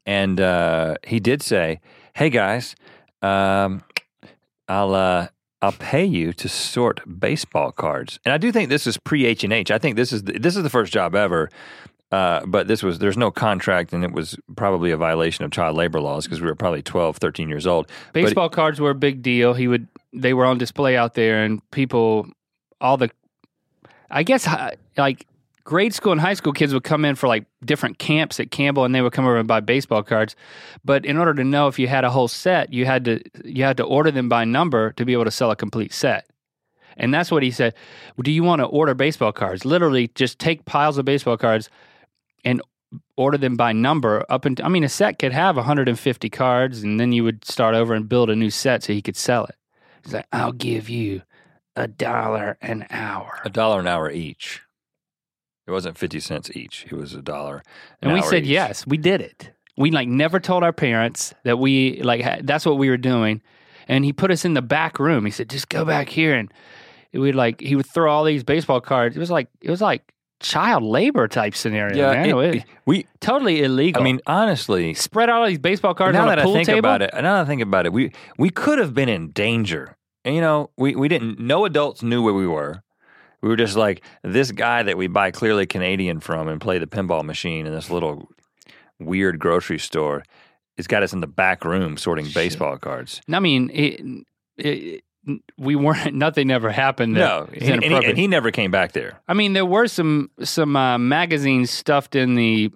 and 0.06 0.42
uh, 0.42 0.96
he 1.08 1.22
did 1.22 1.42
say, 1.42 1.80
"Hey 2.14 2.30
guys, 2.30 2.76
um, 3.22 3.84
I'll 4.68 4.94
uh, 4.94 5.28
I'll 5.64 5.72
pay 5.72 6.06
you 6.06 6.34
to 6.34 6.48
sort 6.50 7.02
baseball 7.20 7.72
cards." 7.72 8.20
And 8.26 8.34
I 8.34 8.38
do 8.38 8.52
think 8.52 8.70
this 8.70 8.86
is 8.86 8.98
pre 8.98 9.26
H 9.26 9.44
and 9.44 9.54
H. 9.54 9.72
I 9.72 9.78
think 9.78 9.96
this 9.96 10.12
is 10.14 10.24
the, 10.24 10.34
this 10.34 10.56
is 10.56 10.64
the 10.64 10.70
first 10.70 10.94
job 10.94 11.16
ever. 11.16 11.50
Uh, 12.12 12.46
but 12.46 12.68
this 12.68 12.84
was 12.84 13.00
there's 13.00 13.18
no 13.18 13.32
contract, 13.32 13.92
and 13.92 14.04
it 14.04 14.12
was 14.12 14.38
probably 14.56 14.92
a 14.92 14.98
violation 14.98 15.46
of 15.46 15.52
child 15.52 15.76
labor 15.76 16.00
laws 16.00 16.26
because 16.26 16.42
we 16.42 16.46
were 16.46 16.54
probably 16.54 16.84
12, 16.84 17.18
13 17.18 17.50
years 17.50 17.66
old. 17.66 17.88
But- 18.14 18.22
Baseball 18.22 18.50
cards 18.50 18.80
were 18.80 18.92
a 18.92 18.96
big 18.96 19.24
deal. 19.24 19.56
He 19.56 19.68
would. 19.68 19.88
They 20.14 20.36
were 20.36 20.46
on 20.46 20.60
display 20.60 20.96
out 20.96 21.16
there, 21.16 21.44
and 21.44 21.60
people, 21.72 22.28
all 22.80 22.98
the, 22.98 23.10
I 24.12 24.22
guess, 24.22 24.48
like 24.96 25.26
grade 25.64 25.94
school 25.94 26.12
and 26.12 26.22
high 26.22 26.34
school 26.34 26.54
kids 26.54 26.74
would 26.74 26.84
come 26.84 27.06
in 27.06 27.16
for 27.16 27.28
like 27.28 27.46
different 27.64 28.00
camps 28.00 28.40
at 28.40 28.52
Campbell, 28.52 28.86
and 28.86 28.94
they 28.94 29.02
would 29.02 29.14
come 29.14 29.26
over 29.26 29.38
and 29.38 29.48
buy 29.48 29.60
baseball 29.60 30.04
cards. 30.04 30.36
But 30.84 31.06
in 31.06 31.18
order 31.18 31.34
to 31.34 31.44
know 31.44 31.68
if 31.68 31.80
you 31.80 31.88
had 31.88 32.04
a 32.04 32.10
whole 32.10 32.28
set, 32.28 32.74
you 32.74 32.86
had 32.86 33.06
to 33.06 33.22
you 33.44 33.64
had 33.64 33.78
to 33.78 33.84
order 33.84 34.12
them 34.12 34.30
by 34.30 34.46
number 34.46 34.92
to 34.94 35.06
be 35.06 35.14
able 35.14 35.26
to 35.26 35.32
sell 35.32 35.52
a 35.52 35.56
complete 35.56 35.94
set. 35.94 36.28
And 36.96 37.14
that's 37.14 37.32
what 37.32 37.42
he 37.42 37.52
said. 37.52 37.74
Do 38.22 38.32
you 38.32 38.44
want 38.44 38.60
to 38.60 38.66
order 38.66 38.94
baseball 38.94 39.32
cards? 39.32 39.66
Literally, 39.66 40.10
just 40.16 40.38
take 40.38 40.66
piles 40.66 40.98
of 40.98 41.06
baseball 41.06 41.38
cards 41.38 41.70
and 42.46 42.62
order 43.18 43.38
them 43.38 43.56
by 43.56 43.72
number 43.72 44.24
up 44.30 44.46
and 44.46 44.62
I 44.62 44.68
mean 44.68 44.84
a 44.84 44.90
set 44.90 45.18
could 45.18 45.32
have 45.32 45.56
150 45.56 46.30
cards 46.30 46.84
and 46.84 47.00
then 47.00 47.12
you 47.12 47.24
would 47.24 47.44
start 47.44 47.74
over 47.74 47.96
and 47.96 48.08
build 48.08 48.30
a 48.30 48.36
new 48.36 48.52
set 48.52 48.84
so 48.84 48.94
he 48.94 49.02
could 49.02 49.16
sell 49.16 49.46
it. 49.46 49.56
He's 50.04 50.14
like, 50.14 50.28
I'll 50.32 50.52
give 50.52 50.90
you 50.90 51.24
a 51.76 51.88
dollar 51.88 52.58
an 52.62 52.86
hour. 52.92 53.40
A 53.46 53.50
dollar 53.50 53.80
an 53.80 53.88
hour 53.88 54.12
each. 54.12 54.62
It 55.68 55.72
wasn't 55.72 55.98
fifty 55.98 56.20
cents 56.20 56.50
each. 56.56 56.86
It 56.90 56.94
was 56.94 57.14
a 57.14 57.22
dollar. 57.22 57.58
an 58.02 58.10
And 58.10 58.14
we 58.14 58.22
said 58.22 58.44
each. 58.44 58.50
yes, 58.50 58.86
we 58.88 58.98
did 58.98 59.22
it. 59.22 59.52
We 59.78 59.92
like 59.92 60.08
never 60.08 60.40
told 60.40 60.64
our 60.64 60.74
parents 60.74 61.34
that 61.46 61.58
we 61.58 62.02
like 62.02 62.22
ha- 62.22 62.40
that's 62.44 62.66
what 62.66 62.78
we 62.78 62.90
were 62.90 62.98
doing. 62.98 63.42
And 63.88 64.06
he 64.06 64.14
put 64.14 64.30
us 64.32 64.46
in 64.46 64.54
the 64.54 64.62
back 64.62 65.00
room. 65.00 65.26
He 65.26 65.32
said, 65.32 65.50
"Just 65.50 65.70
go 65.70 65.84
back 65.86 66.10
here." 66.10 66.36
And 66.36 66.52
we'd 67.14 67.34
like 67.36 67.60
he 67.62 67.76
would 67.76 67.86
throw 67.94 68.12
all 68.12 68.24
these 68.24 68.44
baseball 68.44 68.82
cards. 68.82 69.16
It 69.16 69.20
was 69.20 69.32
like 69.32 69.48
it 69.62 69.70
was 69.72 69.82
like 69.82 70.14
child 70.42 70.84
labor 70.84 71.28
type 71.30 71.56
scenario. 71.56 71.96
Yeah, 71.98 72.12
man. 72.12 72.30
it- 72.30 72.56
It- 72.56 72.66
we. 72.86 73.08
totally 73.22 73.64
illegal. 73.64 74.02
I 74.02 74.04
mean, 74.04 74.20
honestly, 74.28 74.94
spread 74.94 75.30
out 75.30 75.42
all 75.42 75.48
these 75.48 75.58
baseball 75.60 75.94
cards 75.94 76.14
now 76.14 76.24
on 76.24 76.28
that 76.28 76.40
a 76.40 76.44
pool 76.44 76.52
I 76.52 76.56
think 76.56 76.66
table. 76.68 76.80
about 76.80 77.02
it, 77.02 77.12
now 77.14 77.22
that 77.22 77.42
I 77.42 77.46
think 77.46 77.62
about 77.62 77.86
it, 77.86 77.94
we 77.94 78.12
we 78.38 78.50
could 78.50 78.78
have 78.80 78.94
been 78.94 79.08
in 79.10 79.30
danger. 79.32 79.96
And 80.26 80.36
you 80.36 80.42
know, 80.42 80.70
we 80.78 80.96
we 80.96 81.08
didn't. 81.08 81.40
No 81.40 81.66
adults 81.66 82.04
knew 82.04 82.22
where 82.22 82.34
we 82.34 82.46
were. 82.48 82.83
We 83.44 83.50
were 83.50 83.58
just 83.58 83.76
like 83.76 84.02
this 84.24 84.54
guy 84.54 84.84
that 84.84 84.98
we 84.98 85.08
buy 85.08 85.32
clearly 85.32 85.66
Canadian 85.66 86.22
from 86.22 86.48
and 86.48 86.62
play 86.62 86.78
the 86.80 86.88
pinball 86.88 87.26
machine 87.26 87.66
in 87.68 87.74
this 87.74 87.90
little 87.90 88.30
weird 89.00 89.38
grocery 89.38 89.80
store. 89.80 90.24
It's 90.78 90.88
got 90.88 91.04
us 91.04 91.12
in 91.12 91.20
the 91.20 91.28
back 91.28 91.66
room 91.66 91.98
sorting 91.98 92.26
Shit. 92.26 92.34
baseball 92.34 92.78
cards. 92.78 93.22
I 93.30 93.42
mean, 93.42 93.70
it, 93.74 94.02
it, 94.58 95.04
we 95.58 95.76
weren't. 95.76 96.14
Nothing 96.16 96.52
ever 96.52 96.72
happened. 96.72 97.16
No, 97.16 97.50
and, 97.54 97.84
and 97.84 97.94
he, 97.94 98.06
and 98.06 98.18
he 98.18 98.28
never 98.28 98.50
came 98.50 98.72
back 98.72 98.94
there. 98.94 99.20
I 99.28 99.34
mean, 99.34 99.52
there 99.52 99.66
were 99.66 99.90
some 99.90 100.32
some 100.42 100.78
uh, 100.78 100.98
magazines 100.98 101.70
stuffed 101.70 102.16
in 102.16 102.36
the 102.36 102.72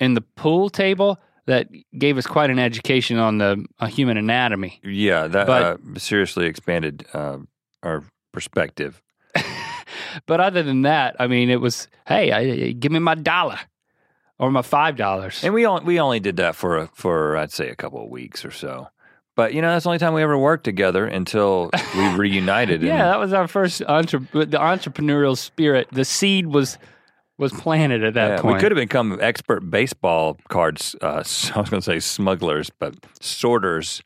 in 0.00 0.12
the 0.12 0.20
pool 0.20 0.68
table 0.68 1.18
that 1.46 1.68
gave 1.98 2.18
us 2.18 2.26
quite 2.26 2.50
an 2.50 2.58
education 2.58 3.16
on 3.16 3.38
the 3.38 3.64
uh, 3.78 3.86
human 3.86 4.18
anatomy. 4.18 4.80
Yeah, 4.84 5.28
that 5.28 5.46
But- 5.46 5.62
uh, 5.62 5.98
seriously 5.98 6.44
expanded 6.44 7.06
uh, 7.14 7.38
our 7.82 8.04
perspective. 8.32 9.00
But 10.26 10.40
other 10.40 10.62
than 10.62 10.82
that, 10.82 11.16
I 11.18 11.26
mean, 11.26 11.50
it 11.50 11.60
was 11.60 11.88
hey, 12.06 12.32
I, 12.32 12.72
give 12.72 12.92
me 12.92 12.98
my 12.98 13.14
dollar 13.14 13.58
or 14.38 14.50
my 14.50 14.62
five 14.62 14.96
dollars. 14.96 15.44
And 15.44 15.54
we 15.54 15.66
only 15.66 15.84
we 15.84 16.00
only 16.00 16.20
did 16.20 16.36
that 16.38 16.56
for 16.56 16.78
a, 16.78 16.86
for 16.94 17.36
I'd 17.36 17.52
say 17.52 17.68
a 17.68 17.76
couple 17.76 18.02
of 18.02 18.10
weeks 18.10 18.44
or 18.44 18.50
so. 18.50 18.88
But 19.36 19.54
you 19.54 19.62
know 19.62 19.70
that's 19.70 19.84
the 19.84 19.90
only 19.90 19.98
time 19.98 20.14
we 20.14 20.22
ever 20.22 20.36
worked 20.36 20.64
together 20.64 21.06
until 21.06 21.70
we 21.96 22.08
reunited. 22.16 22.82
Yeah, 22.82 22.92
and, 22.92 23.00
that 23.00 23.18
was 23.18 23.32
our 23.32 23.46
first 23.46 23.82
entre- 23.82 24.26
the 24.32 24.58
entrepreneurial 24.58 25.36
spirit. 25.36 25.88
The 25.92 26.04
seed 26.04 26.46
was 26.46 26.78
was 27.38 27.52
planted 27.52 28.04
at 28.04 28.14
that 28.14 28.28
yeah, 28.28 28.40
point. 28.40 28.56
we 28.56 28.60
could 28.60 28.72
have 28.72 28.76
become 28.76 29.18
expert 29.20 29.60
baseball 29.70 30.36
cards. 30.48 30.94
Uh, 31.00 31.06
I 31.54 31.60
was 31.60 31.70
going 31.70 31.80
to 31.80 31.82
say 31.82 31.98
smugglers, 31.98 32.70
but 32.78 32.94
sorters. 33.20 34.02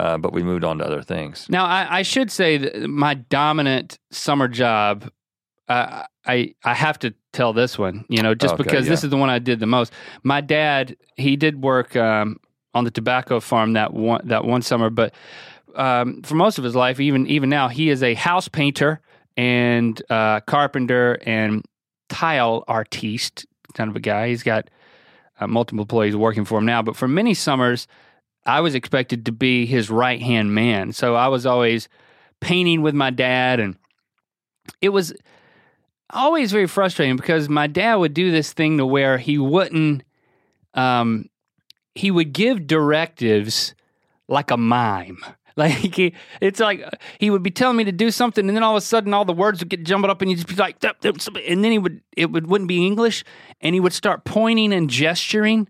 Uh, 0.00 0.16
but 0.16 0.32
we 0.32 0.42
moved 0.42 0.64
on 0.64 0.78
to 0.78 0.84
other 0.86 1.02
things. 1.02 1.46
Now, 1.50 1.66
I, 1.66 1.98
I 1.98 2.02
should 2.02 2.30
say 2.30 2.56
that 2.56 2.88
my 2.88 3.12
dominant 3.12 3.98
summer 4.10 4.48
job, 4.48 5.10
uh, 5.68 6.04
I 6.24 6.54
I 6.64 6.72
have 6.72 6.98
to 7.00 7.12
tell 7.34 7.52
this 7.52 7.78
one, 7.78 8.06
you 8.08 8.22
know, 8.22 8.34
just 8.34 8.54
Okay, 8.54 8.62
because 8.62 8.88
this 8.88 9.04
is 9.04 9.10
the 9.10 9.18
one 9.18 9.28
I 9.28 9.38
did 9.38 9.60
the 9.60 9.66
most. 9.66 9.92
My 10.22 10.40
dad, 10.40 10.96
he 11.16 11.36
did 11.36 11.62
work 11.62 11.96
um, 11.96 12.38
on 12.72 12.84
the 12.84 12.90
tobacco 12.90 13.40
farm 13.40 13.74
that 13.74 13.92
one 13.92 14.26
that 14.28 14.46
one 14.46 14.62
summer, 14.62 14.88
but 14.88 15.12
um, 15.74 16.22
for 16.22 16.34
most 16.34 16.56
of 16.56 16.64
his 16.64 16.74
life, 16.74 16.98
even 16.98 17.26
even 17.26 17.50
now, 17.50 17.68
he 17.68 17.90
is 17.90 18.02
a 18.02 18.14
house 18.14 18.48
painter 18.48 19.02
and 19.36 20.00
uh, 20.08 20.40
carpenter 20.40 21.18
and 21.26 21.62
tile 22.08 22.64
artiste 22.68 23.44
kind 23.74 23.90
of 23.90 23.96
a 23.96 24.00
guy. 24.00 24.28
He's 24.28 24.42
got 24.42 24.70
uh, 25.40 25.46
multiple 25.46 25.82
employees 25.82 26.16
working 26.16 26.46
for 26.46 26.58
him 26.58 26.64
now, 26.64 26.80
but 26.80 26.96
for 26.96 27.06
many 27.06 27.34
summers, 27.34 27.86
I 28.46 28.60
was 28.60 28.74
expected 28.74 29.26
to 29.26 29.32
be 29.32 29.66
his 29.66 29.90
right 29.90 30.20
hand 30.20 30.54
man. 30.54 30.92
So 30.92 31.14
I 31.14 31.28
was 31.28 31.46
always 31.46 31.88
painting 32.40 32.82
with 32.82 32.94
my 32.94 33.10
dad, 33.10 33.60
and 33.60 33.76
it 34.80 34.90
was 34.90 35.12
always 36.10 36.52
very 36.52 36.66
frustrating 36.66 37.16
because 37.16 37.48
my 37.48 37.66
dad 37.66 37.96
would 37.96 38.14
do 38.14 38.30
this 38.30 38.52
thing 38.52 38.78
to 38.78 38.86
where 38.86 39.18
he 39.18 39.38
wouldn't, 39.38 40.02
um, 40.74 41.26
he 41.94 42.10
would 42.10 42.32
give 42.32 42.66
directives 42.66 43.74
like 44.28 44.50
a 44.50 44.56
mime. 44.56 45.18
Like 45.56 45.94
he, 45.94 46.14
it's 46.40 46.60
like 46.60 46.82
he 47.18 47.28
would 47.28 47.42
be 47.42 47.50
telling 47.50 47.76
me 47.76 47.84
to 47.84 47.92
do 47.92 48.10
something, 48.10 48.48
and 48.48 48.56
then 48.56 48.62
all 48.62 48.76
of 48.76 48.82
a 48.82 48.86
sudden, 48.86 49.12
all 49.12 49.26
the 49.26 49.32
words 49.32 49.60
would 49.60 49.68
get 49.68 49.84
jumbled 49.84 50.10
up, 50.10 50.22
and 50.22 50.30
he'd 50.30 50.36
just 50.36 50.46
be 50.46 50.54
like, 50.54 50.82
and 50.82 51.64
then 51.64 51.72
he 51.72 51.76
would 51.76 52.00
it 52.16 52.30
would 52.30 52.46
wouldn't 52.46 52.68
be 52.68 52.86
English, 52.86 53.24
and 53.60 53.74
he 53.74 53.80
would 53.80 53.92
start 53.92 54.24
pointing 54.24 54.72
and 54.72 54.88
gesturing, 54.88 55.68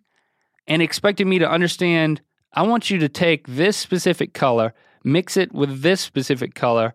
and 0.68 0.80
expecting 0.80 1.28
me 1.28 1.40
to 1.40 1.50
understand. 1.50 2.20
I 2.52 2.62
want 2.62 2.90
you 2.90 2.98
to 2.98 3.08
take 3.08 3.46
this 3.46 3.76
specific 3.76 4.34
color, 4.34 4.74
mix 5.04 5.36
it 5.36 5.52
with 5.52 5.82
this 5.82 6.00
specific 6.00 6.54
color, 6.54 6.94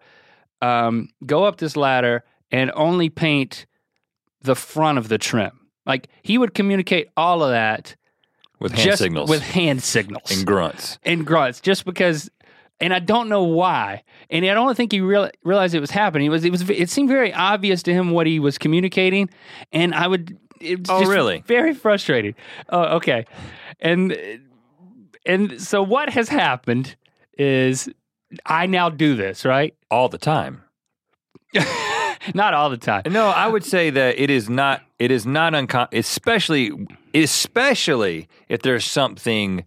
um, 0.62 1.10
go 1.26 1.43
up 1.45 1.58
this 1.58 1.76
ladder, 1.78 2.24
and 2.51 2.72
only 2.76 3.10
paint 3.10 3.66
the 4.41 4.56
front 4.56 4.97
of 4.97 5.08
the 5.10 5.18
trim. 5.18 5.51
Like 5.86 6.08
he 6.24 6.38
would 6.38 6.53
communicate 6.53 7.08
all 7.16 7.43
of 7.43 7.49
that 7.51 7.95
with 8.60 8.72
hand 8.72 8.84
just 8.86 9.01
signals 9.01 9.30
with 9.30 9.41
hand 9.41 9.84
signals 9.84 10.32
and 10.32 10.45
grunts. 10.45 10.97
and 11.03 11.26
grunts 11.26 11.60
just 11.60 11.84
because 11.86 12.30
and 12.80 12.93
I 12.93 12.99
don't 12.99 13.30
know 13.30 13.43
why. 13.43 14.03
And 14.30 14.45
I 14.45 14.53
don't 14.53 14.76
think 14.76 14.91
he 14.91 14.99
real, 15.01 15.30
realized 15.43 15.74
it 15.76 15.80
was 15.80 15.91
happening. 15.91 16.28
It 16.28 16.30
was 16.30 16.43
it 16.45 16.51
was 16.51 16.68
it 16.70 16.89
seemed 16.89 17.10
very 17.10 17.34
obvious 17.34 17.84
to 17.84 17.93
him 17.93 18.12
what 18.12 18.28
he 18.28 18.39
was 18.39 18.58
communicating 18.58 19.30
and 19.72 19.93
I 19.93 20.08
would 20.08 20.38
it 20.62 20.80
was 20.80 20.89
Oh, 20.89 20.99
just 20.99 21.12
really? 21.12 21.43
very 21.45 21.74
frustrating. 21.74 22.34
Oh, 22.70 22.95
okay. 22.97 23.26
And 23.80 24.18
and 25.26 25.61
so 25.61 25.82
what 25.82 26.09
has 26.09 26.30
happened 26.30 26.95
is 27.38 27.89
I 28.45 28.65
now 28.65 28.89
do 28.89 29.15
this, 29.15 29.45
right? 29.45 29.76
all 29.91 30.09
the 30.09 30.17
time. 30.17 30.63
Not 32.34 32.53
all 32.53 32.69
the 32.69 32.78
time. 32.78 33.03
No, 33.11 33.28
I 33.28 33.47
would 33.47 33.63
say 33.63 33.91
that 33.91 34.19
it 34.19 34.30
is 34.30 34.49
not. 34.49 34.82
It 34.97 35.11
is 35.11 35.26
not 35.28 35.53
uncommon, 35.53 35.89
especially 35.93 36.71
especially 37.13 38.28
if 38.49 38.61
there's 38.63 38.84
something 38.84 39.63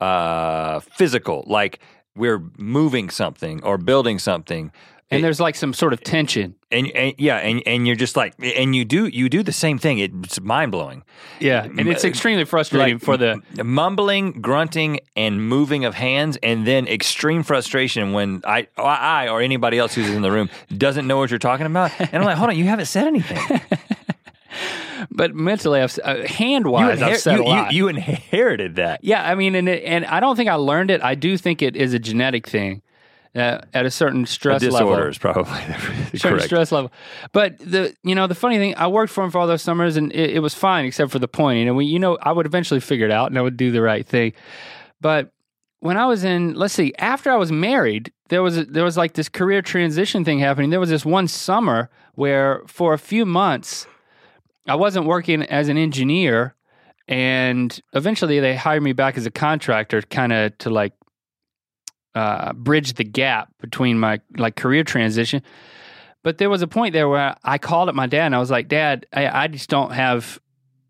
uh, 0.00 0.80
physical, 0.80 1.44
like 1.46 1.78
we're 2.16 2.42
moving 2.58 3.08
something 3.08 3.62
or 3.62 3.78
building 3.78 4.18
something, 4.18 4.72
And 5.12 5.24
there's 5.24 5.40
like 5.40 5.54
some 5.54 5.74
sort 5.74 5.92
of 5.92 6.02
tension. 6.02 6.54
and, 6.70 6.90
and 6.92 7.14
yeah, 7.18 7.36
and 7.36 7.62
and 7.66 7.86
you're 7.86 7.96
just 7.96 8.16
like, 8.16 8.34
and 8.40 8.74
you 8.74 8.84
do 8.84 9.06
you 9.06 9.28
do 9.28 9.42
the 9.42 9.52
same 9.52 9.78
thing. 9.78 9.98
It's 9.98 10.40
mind 10.40 10.72
blowing. 10.72 11.04
Yeah. 11.38 11.64
And 11.64 11.88
it's 11.88 12.04
extremely 12.04 12.44
frustrating 12.44 12.98
for 12.98 13.16
the 13.16 13.40
mumbling, 13.62 14.40
grunting, 14.40 15.00
and 15.16 15.46
moving 15.46 15.84
of 15.84 15.94
hands, 15.94 16.38
and 16.42 16.66
then 16.66 16.86
extreme 16.88 17.42
frustration 17.42 18.12
when 18.12 18.42
I, 18.44 18.68
I 18.76 19.28
or 19.28 19.40
anybody 19.40 19.78
else 19.78 19.94
who's 19.94 20.10
in 20.10 20.22
the 20.22 20.32
room 20.32 20.48
doesn't 20.76 21.06
know 21.06 21.18
what 21.18 21.30
you're 21.30 21.38
talking 21.38 21.66
about, 21.66 21.92
and 22.00 22.14
I'm 22.14 22.24
like, 22.24 22.36
hold 22.36 22.50
on, 22.50 22.56
you 22.56 22.64
haven't 22.64 22.86
said 22.86 23.06
anything. 23.06 23.60
but 25.10 25.34
mentally 25.34 25.80
I've 25.80 25.98
uh, 26.02 26.26
hand 26.26 26.66
wise 26.66 27.02
I've 27.02 27.18
said 27.18 27.36
you, 27.36 27.42
a 27.42 27.44
lot. 27.44 27.72
you, 27.72 27.76
you 27.76 27.88
inherited 27.88 28.76
that. 28.76 29.04
Yeah, 29.04 29.28
I 29.28 29.34
mean, 29.34 29.54
and 29.54 29.68
it, 29.68 29.84
and 29.84 30.04
I 30.06 30.20
don't 30.20 30.36
think 30.36 30.48
I 30.48 30.54
learned 30.54 30.90
it. 30.90 31.02
I 31.02 31.14
do 31.14 31.36
think 31.36 31.62
it 31.62 31.76
is 31.76 31.94
a 31.94 31.98
genetic 31.98 32.48
thing 32.48 32.82
uh, 33.34 33.58
at 33.72 33.86
a 33.86 33.90
certain 33.90 34.24
A 34.24 34.26
stress 34.26 34.60
disorder 34.60 34.84
level. 34.86 35.08
is 35.08 35.18
probably 35.18 35.52
the 36.12 36.18
Certain 36.18 36.30
correct. 36.36 36.44
stress 36.44 36.72
level, 36.72 36.92
but 37.32 37.58
the 37.58 37.94
you 38.02 38.14
know 38.14 38.26
the 38.26 38.34
funny 38.34 38.58
thing, 38.58 38.74
I 38.76 38.86
worked 38.88 39.12
for 39.12 39.24
him 39.24 39.30
for 39.30 39.38
all 39.38 39.46
those 39.46 39.62
summers, 39.62 39.96
and 39.96 40.12
it, 40.12 40.30
it 40.36 40.38
was 40.40 40.54
fine 40.54 40.84
except 40.84 41.10
for 41.10 41.18
the 41.18 41.28
pointing. 41.28 41.66
And 41.68 41.76
we, 41.76 41.86
you 41.86 41.98
know, 41.98 42.18
I 42.20 42.32
would 42.32 42.46
eventually 42.46 42.80
figure 42.80 43.06
it 43.06 43.12
out, 43.12 43.30
and 43.30 43.38
I 43.38 43.42
would 43.42 43.56
do 43.56 43.70
the 43.70 43.80
right 43.82 44.06
thing. 44.06 44.32
But 45.00 45.32
when 45.80 45.96
I 45.96 46.06
was 46.06 46.22
in, 46.24 46.54
let's 46.54 46.74
see, 46.74 46.92
after 46.98 47.30
I 47.30 47.36
was 47.36 47.50
married, 47.50 48.12
there 48.28 48.42
was 48.42 48.58
a, 48.58 48.64
there 48.66 48.84
was 48.84 48.96
like 48.96 49.14
this 49.14 49.28
career 49.28 49.62
transition 49.62 50.24
thing 50.24 50.38
happening. 50.38 50.70
There 50.70 50.78
was 50.80 50.90
this 50.90 51.04
one 51.04 51.26
summer 51.26 51.90
where 52.14 52.62
for 52.66 52.92
a 52.92 52.98
few 52.98 53.24
months, 53.26 53.86
I 54.68 54.74
wasn't 54.76 55.06
working 55.06 55.42
as 55.42 55.68
an 55.68 55.76
engineer, 55.78 56.54
and 57.08 57.80
eventually 57.94 58.38
they 58.40 58.54
hired 58.54 58.82
me 58.82 58.92
back 58.92 59.16
as 59.16 59.26
a 59.26 59.30
contractor, 59.30 60.02
kind 60.02 60.32
of 60.32 60.56
to 60.58 60.70
like 60.70 60.92
uh, 62.14 62.52
bridge 62.52 62.94
the 62.94 63.04
gap 63.04 63.48
between 63.60 63.98
my 63.98 64.20
like 64.36 64.56
career 64.56 64.84
transition. 64.84 65.42
But 66.22 66.38
there 66.38 66.50
was 66.50 66.62
a 66.62 66.66
point 66.66 66.92
there 66.92 67.08
where 67.08 67.36
I 67.42 67.58
called 67.58 67.88
up 67.88 67.94
my 67.94 68.06
dad 68.06 68.26
and 68.26 68.34
I 68.34 68.38
was 68.38 68.50
like, 68.50 68.68
"Dad, 68.68 69.06
I, 69.12 69.44
I 69.44 69.48
just 69.48 69.68
don't 69.68 69.92
have 69.92 70.40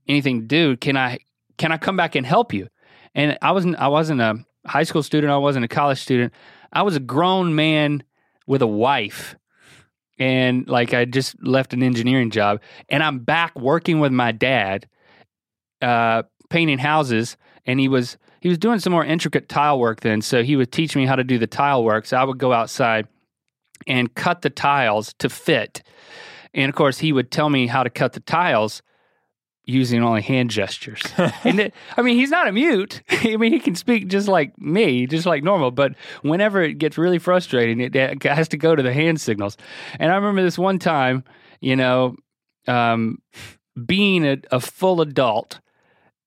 anything 0.06 0.40
to 0.40 0.46
do. 0.46 0.76
Can 0.76 0.96
I 0.96 1.18
can 1.58 1.72
I 1.72 1.78
come 1.78 1.96
back 1.96 2.14
and 2.14 2.26
help 2.26 2.52
you?" 2.52 2.68
And 3.14 3.38
I 3.40 3.52
wasn't 3.52 3.76
I 3.76 3.88
wasn't 3.88 4.20
a 4.20 4.44
high 4.66 4.82
school 4.82 5.02
student. 5.02 5.32
I 5.32 5.38
wasn't 5.38 5.64
a 5.64 5.68
college 5.68 6.00
student. 6.00 6.32
I 6.72 6.82
was 6.82 6.96
a 6.96 7.00
grown 7.00 7.54
man 7.54 8.02
with 8.46 8.62
a 8.62 8.66
wife, 8.66 9.36
and 10.18 10.68
like 10.68 10.92
I 10.92 11.04
just 11.04 11.42
left 11.42 11.72
an 11.72 11.82
engineering 11.82 12.30
job, 12.30 12.60
and 12.88 13.02
I'm 13.02 13.20
back 13.20 13.58
working 13.58 14.00
with 14.00 14.12
my 14.12 14.32
dad, 14.32 14.88
uh, 15.80 16.24
painting 16.50 16.78
houses, 16.78 17.36
and 17.64 17.80
he 17.80 17.88
was 17.88 18.18
he 18.42 18.48
was 18.48 18.58
doing 18.58 18.80
some 18.80 18.92
more 18.92 19.04
intricate 19.04 19.48
tile 19.48 19.78
work 19.78 20.00
then. 20.00 20.20
So 20.20 20.42
he 20.42 20.56
would 20.56 20.72
teach 20.72 20.96
me 20.96 21.06
how 21.06 21.14
to 21.14 21.22
do 21.22 21.38
the 21.38 21.46
tile 21.46 21.84
work. 21.84 22.06
So 22.06 22.16
I 22.16 22.24
would 22.24 22.38
go 22.38 22.52
outside 22.52 23.06
and 23.86 24.12
cut 24.16 24.42
the 24.42 24.50
tiles 24.50 25.14
to 25.20 25.28
fit. 25.28 25.84
And 26.52 26.68
of 26.68 26.74
course, 26.74 26.98
he 26.98 27.12
would 27.12 27.30
tell 27.30 27.48
me 27.48 27.68
how 27.68 27.84
to 27.84 27.88
cut 27.88 28.14
the 28.14 28.20
tiles 28.20 28.82
using 29.64 30.02
only 30.02 30.22
hand 30.22 30.50
gestures. 30.50 31.00
and 31.44 31.60
it, 31.60 31.74
I 31.96 32.02
mean, 32.02 32.16
he's 32.16 32.30
not 32.30 32.48
a 32.48 32.52
mute. 32.52 33.00
I 33.10 33.36
mean, 33.36 33.52
he 33.52 33.60
can 33.60 33.76
speak 33.76 34.08
just 34.08 34.26
like 34.26 34.58
me, 34.58 35.06
just 35.06 35.24
like 35.24 35.44
normal. 35.44 35.70
But 35.70 35.94
whenever 36.22 36.60
it 36.62 36.78
gets 36.78 36.98
really 36.98 37.20
frustrating, 37.20 37.78
it, 37.78 37.94
it 37.94 38.24
has 38.24 38.48
to 38.48 38.56
go 38.56 38.74
to 38.74 38.82
the 38.82 38.92
hand 38.92 39.20
signals. 39.20 39.56
And 40.00 40.10
I 40.10 40.16
remember 40.16 40.42
this 40.42 40.58
one 40.58 40.80
time, 40.80 41.22
you 41.60 41.76
know, 41.76 42.16
um, 42.66 43.18
being 43.86 44.26
a, 44.26 44.38
a 44.50 44.58
full 44.58 45.00
adult, 45.00 45.60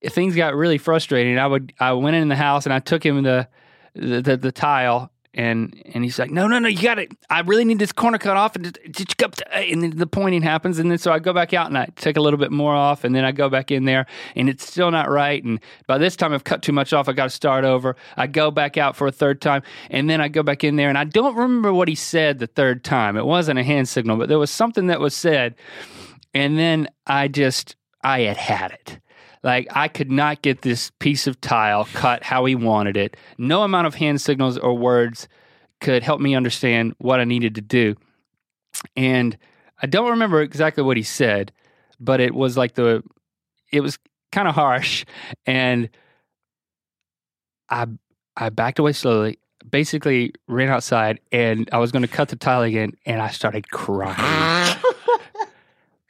things 0.09 0.35
got 0.35 0.55
really 0.55 0.77
frustrating. 0.77 1.37
I 1.37 1.47
would 1.47 1.73
I 1.79 1.93
went 1.93 2.15
in 2.15 2.27
the 2.29 2.35
house 2.35 2.65
and 2.65 2.73
I 2.73 2.79
took 2.79 3.05
him 3.05 3.23
the 3.23 3.47
the, 3.93 4.21
the, 4.21 4.37
the 4.37 4.51
tile 4.51 5.11
and 5.37 5.81
and 5.93 6.03
he's 6.03 6.17
like, 6.17 6.31
no, 6.31 6.47
no, 6.47 6.59
no, 6.59 6.69
you 6.69 6.81
got 6.81 6.97
it. 6.97 7.11
I 7.29 7.41
really 7.41 7.65
need 7.65 7.77
this 7.77 7.91
corner 7.91 8.17
cut 8.17 8.37
off, 8.37 8.55
and 8.55 8.77
just, 8.89 9.17
to- 9.17 9.27
uh, 9.27 9.59
and 9.59 9.83
then 9.83 9.97
the 9.97 10.07
pointing 10.07 10.41
happens, 10.41 10.79
and 10.79 10.89
then 10.89 10.97
so 10.97 11.11
I 11.11 11.19
go 11.19 11.33
back 11.33 11.53
out 11.53 11.67
and 11.67 11.77
I 11.77 11.87
take 11.97 12.15
a 12.15 12.21
little 12.21 12.39
bit 12.39 12.51
more 12.53 12.73
off, 12.73 13.03
and 13.03 13.13
then 13.13 13.25
I 13.25 13.33
go 13.33 13.49
back 13.49 13.69
in 13.69 13.83
there, 13.83 14.05
and 14.35 14.47
it's 14.47 14.65
still 14.65 14.91
not 14.91 15.09
right. 15.09 15.43
And 15.43 15.59
by 15.87 15.97
this 15.97 16.15
time, 16.15 16.31
I've 16.31 16.45
cut 16.45 16.61
too 16.61 16.71
much 16.71 16.93
off. 16.93 17.09
I 17.09 17.11
got 17.11 17.25
to 17.25 17.29
start 17.29 17.65
over. 17.65 17.97
I 18.15 18.27
go 18.27 18.49
back 18.49 18.77
out 18.77 18.95
for 18.95 19.07
a 19.07 19.11
third 19.11 19.41
time, 19.41 19.61
and 19.89 20.09
then 20.09 20.21
I 20.21 20.29
go 20.29 20.41
back 20.41 20.63
in 20.63 20.77
there, 20.77 20.87
and 20.87 20.97
I 20.97 21.03
don't 21.03 21.35
remember 21.35 21.73
what 21.73 21.89
he 21.89 21.95
said 21.95 22.39
the 22.39 22.47
third 22.47 22.85
time. 22.85 23.17
It 23.17 23.25
wasn't 23.25 23.59
a 23.59 23.63
hand 23.63 23.89
signal, 23.89 24.15
but 24.15 24.29
there 24.29 24.39
was 24.39 24.51
something 24.51 24.87
that 24.87 25.01
was 25.01 25.13
said, 25.13 25.55
and 26.33 26.57
then 26.57 26.87
I 27.05 27.27
just 27.27 27.75
I 28.01 28.21
had 28.21 28.37
had 28.37 28.71
it. 28.71 28.99
Like 29.45 29.67
I 29.69 29.87
could 29.87 30.11
not 30.11 30.41
get 30.41 30.63
this 30.63 30.91
piece 30.97 31.27
of 31.27 31.39
tile 31.39 31.85
cut 31.93 32.23
how 32.23 32.45
he 32.45 32.55
wanted 32.55 32.97
it. 32.97 33.15
No 33.37 33.61
amount 33.61 33.85
of 33.85 33.93
hand 33.93 34.19
signals 34.19 34.57
or 34.57 34.75
words 34.75 35.27
could 35.79 36.01
help 36.01 36.19
me 36.19 36.35
understand 36.35 36.95
what 36.97 37.19
I 37.19 37.25
needed 37.25 37.53
to 37.55 37.61
do. 37.61 37.95
And 38.97 39.37
I 39.83 39.85
don't 39.85 40.09
remember 40.09 40.41
exactly 40.41 40.83
what 40.83 40.97
he 40.97 41.03
said, 41.03 41.51
but 41.99 42.19
it 42.19 42.33
was 42.33 42.57
like 42.57 42.73
the 42.73 43.03
it 43.71 43.81
was 43.81 43.99
kind 44.31 44.47
of 44.47 44.55
harsh 44.55 45.05
and 45.45 45.89
I 47.69 47.85
I 48.35 48.49
backed 48.49 48.79
away 48.79 48.93
slowly, 48.93 49.37
basically 49.69 50.33
ran 50.47 50.69
outside 50.69 51.19
and 51.31 51.69
I 51.71 51.77
was 51.77 51.91
going 51.91 52.01
to 52.01 52.07
cut 52.07 52.29
the 52.29 52.35
tile 52.35 52.63
again 52.63 52.93
and 53.05 53.21
I 53.21 53.29
started 53.29 53.69
crying. 53.69 54.79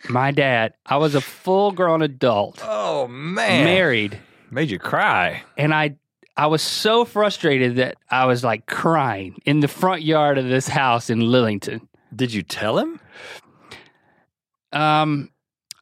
My 0.09 0.31
dad, 0.31 0.73
I 0.85 0.97
was 0.97 1.15
a 1.15 1.21
full-grown 1.21 2.01
adult, 2.01 2.61
Oh 2.63 3.07
man, 3.07 3.63
married, 3.65 4.19
made 4.51 4.69
you 4.69 4.79
cry. 4.79 5.43
and 5.57 5.73
I 5.73 5.95
I 6.37 6.47
was 6.47 6.61
so 6.61 7.05
frustrated 7.05 7.77
that 7.77 7.95
I 8.11 8.25
was 8.25 8.43
like 8.43 8.65
crying 8.65 9.37
in 9.45 9.61
the 9.61 9.67
front 9.69 10.01
yard 10.03 10.37
of 10.37 10.45
this 10.47 10.67
house 10.67 11.09
in 11.09 11.19
Lillington. 11.21 11.87
Did 12.13 12.33
you 12.33 12.43
tell 12.43 12.77
him? 12.77 12.99
Um, 14.73 15.29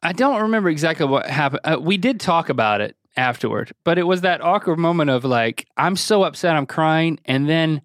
I 0.02 0.12
don't 0.12 0.42
remember 0.42 0.68
exactly 0.68 1.06
what 1.06 1.26
happened. 1.26 1.60
Uh, 1.64 1.78
we 1.80 1.96
did 1.96 2.20
talk 2.20 2.48
about 2.48 2.80
it 2.80 2.96
afterward, 3.16 3.72
but 3.84 3.98
it 3.98 4.04
was 4.04 4.20
that 4.20 4.42
awkward 4.42 4.78
moment 4.78 5.10
of 5.10 5.24
like, 5.24 5.66
I'm 5.76 5.96
so 5.96 6.22
upset, 6.22 6.54
I'm 6.56 6.66
crying, 6.66 7.18
and 7.24 7.48
then 7.48 7.82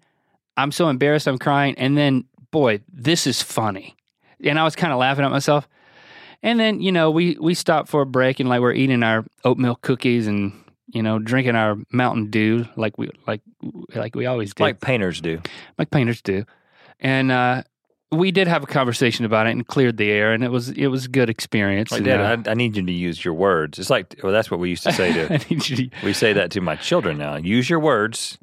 I'm 0.56 0.70
so 0.72 0.88
embarrassed, 0.88 1.26
I'm 1.26 1.38
crying, 1.38 1.74
and 1.76 1.96
then 1.98 2.24
boy, 2.52 2.80
this 2.92 3.26
is 3.26 3.42
funny, 3.42 3.96
and 4.44 4.58
I 4.58 4.64
was 4.64 4.76
kind 4.76 4.92
of 4.92 4.98
laughing 4.98 5.24
at 5.24 5.30
myself. 5.30 5.68
And 6.42 6.58
then 6.58 6.80
you 6.80 6.92
know 6.92 7.10
we 7.10 7.36
we 7.40 7.54
stopped 7.54 7.88
for 7.88 8.00
a 8.02 8.06
break 8.06 8.40
and 8.40 8.48
like 8.48 8.60
we're 8.60 8.72
eating 8.72 9.02
our 9.02 9.24
oatmeal 9.44 9.76
cookies 9.76 10.26
and 10.26 10.52
you 10.88 11.02
know 11.02 11.18
drinking 11.18 11.54
our 11.56 11.76
Mountain 11.92 12.30
Dew 12.30 12.66
like 12.76 12.96
we 12.98 13.10
like 13.26 13.42
like 13.94 14.14
we 14.14 14.26
always 14.26 14.54
do 14.54 14.62
Like 14.64 14.80
painters 14.80 15.20
do. 15.20 15.40
like 15.78 15.90
painters 15.90 16.22
do. 16.22 16.44
And 16.98 17.30
uh, 17.30 17.62
we 18.12 18.30
did 18.32 18.48
have 18.48 18.62
a 18.62 18.66
conversation 18.66 19.24
about 19.24 19.46
it 19.46 19.50
and 19.50 19.66
cleared 19.66 19.96
the 19.96 20.10
air, 20.10 20.32
and 20.32 20.42
it 20.42 20.50
was 20.50 20.68
it 20.70 20.88
was 20.88 21.04
a 21.04 21.08
good 21.08 21.30
experience. 21.30 21.92
Like, 21.92 22.04
Dad, 22.04 22.20
uh, 22.20 22.50
I, 22.50 22.52
I 22.52 22.54
need 22.54 22.76
you 22.76 22.84
to 22.84 22.92
use 22.92 23.24
your 23.24 23.34
words. 23.34 23.78
It's 23.78 23.88
like, 23.90 24.16
well, 24.22 24.32
that's 24.32 24.50
what 24.50 24.60
we 24.60 24.68
used 24.70 24.82
to 24.82 24.92
say 24.92 25.12
to. 25.12 25.32
I 25.34 25.38
need 25.48 25.68
you 25.68 25.76
to- 25.76 25.90
we 26.04 26.12
say 26.12 26.32
that 26.32 26.50
to 26.52 26.60
my 26.60 26.76
children 26.76 27.18
now. 27.18 27.36
Use 27.36 27.70
your 27.70 27.78
words. 27.80 28.38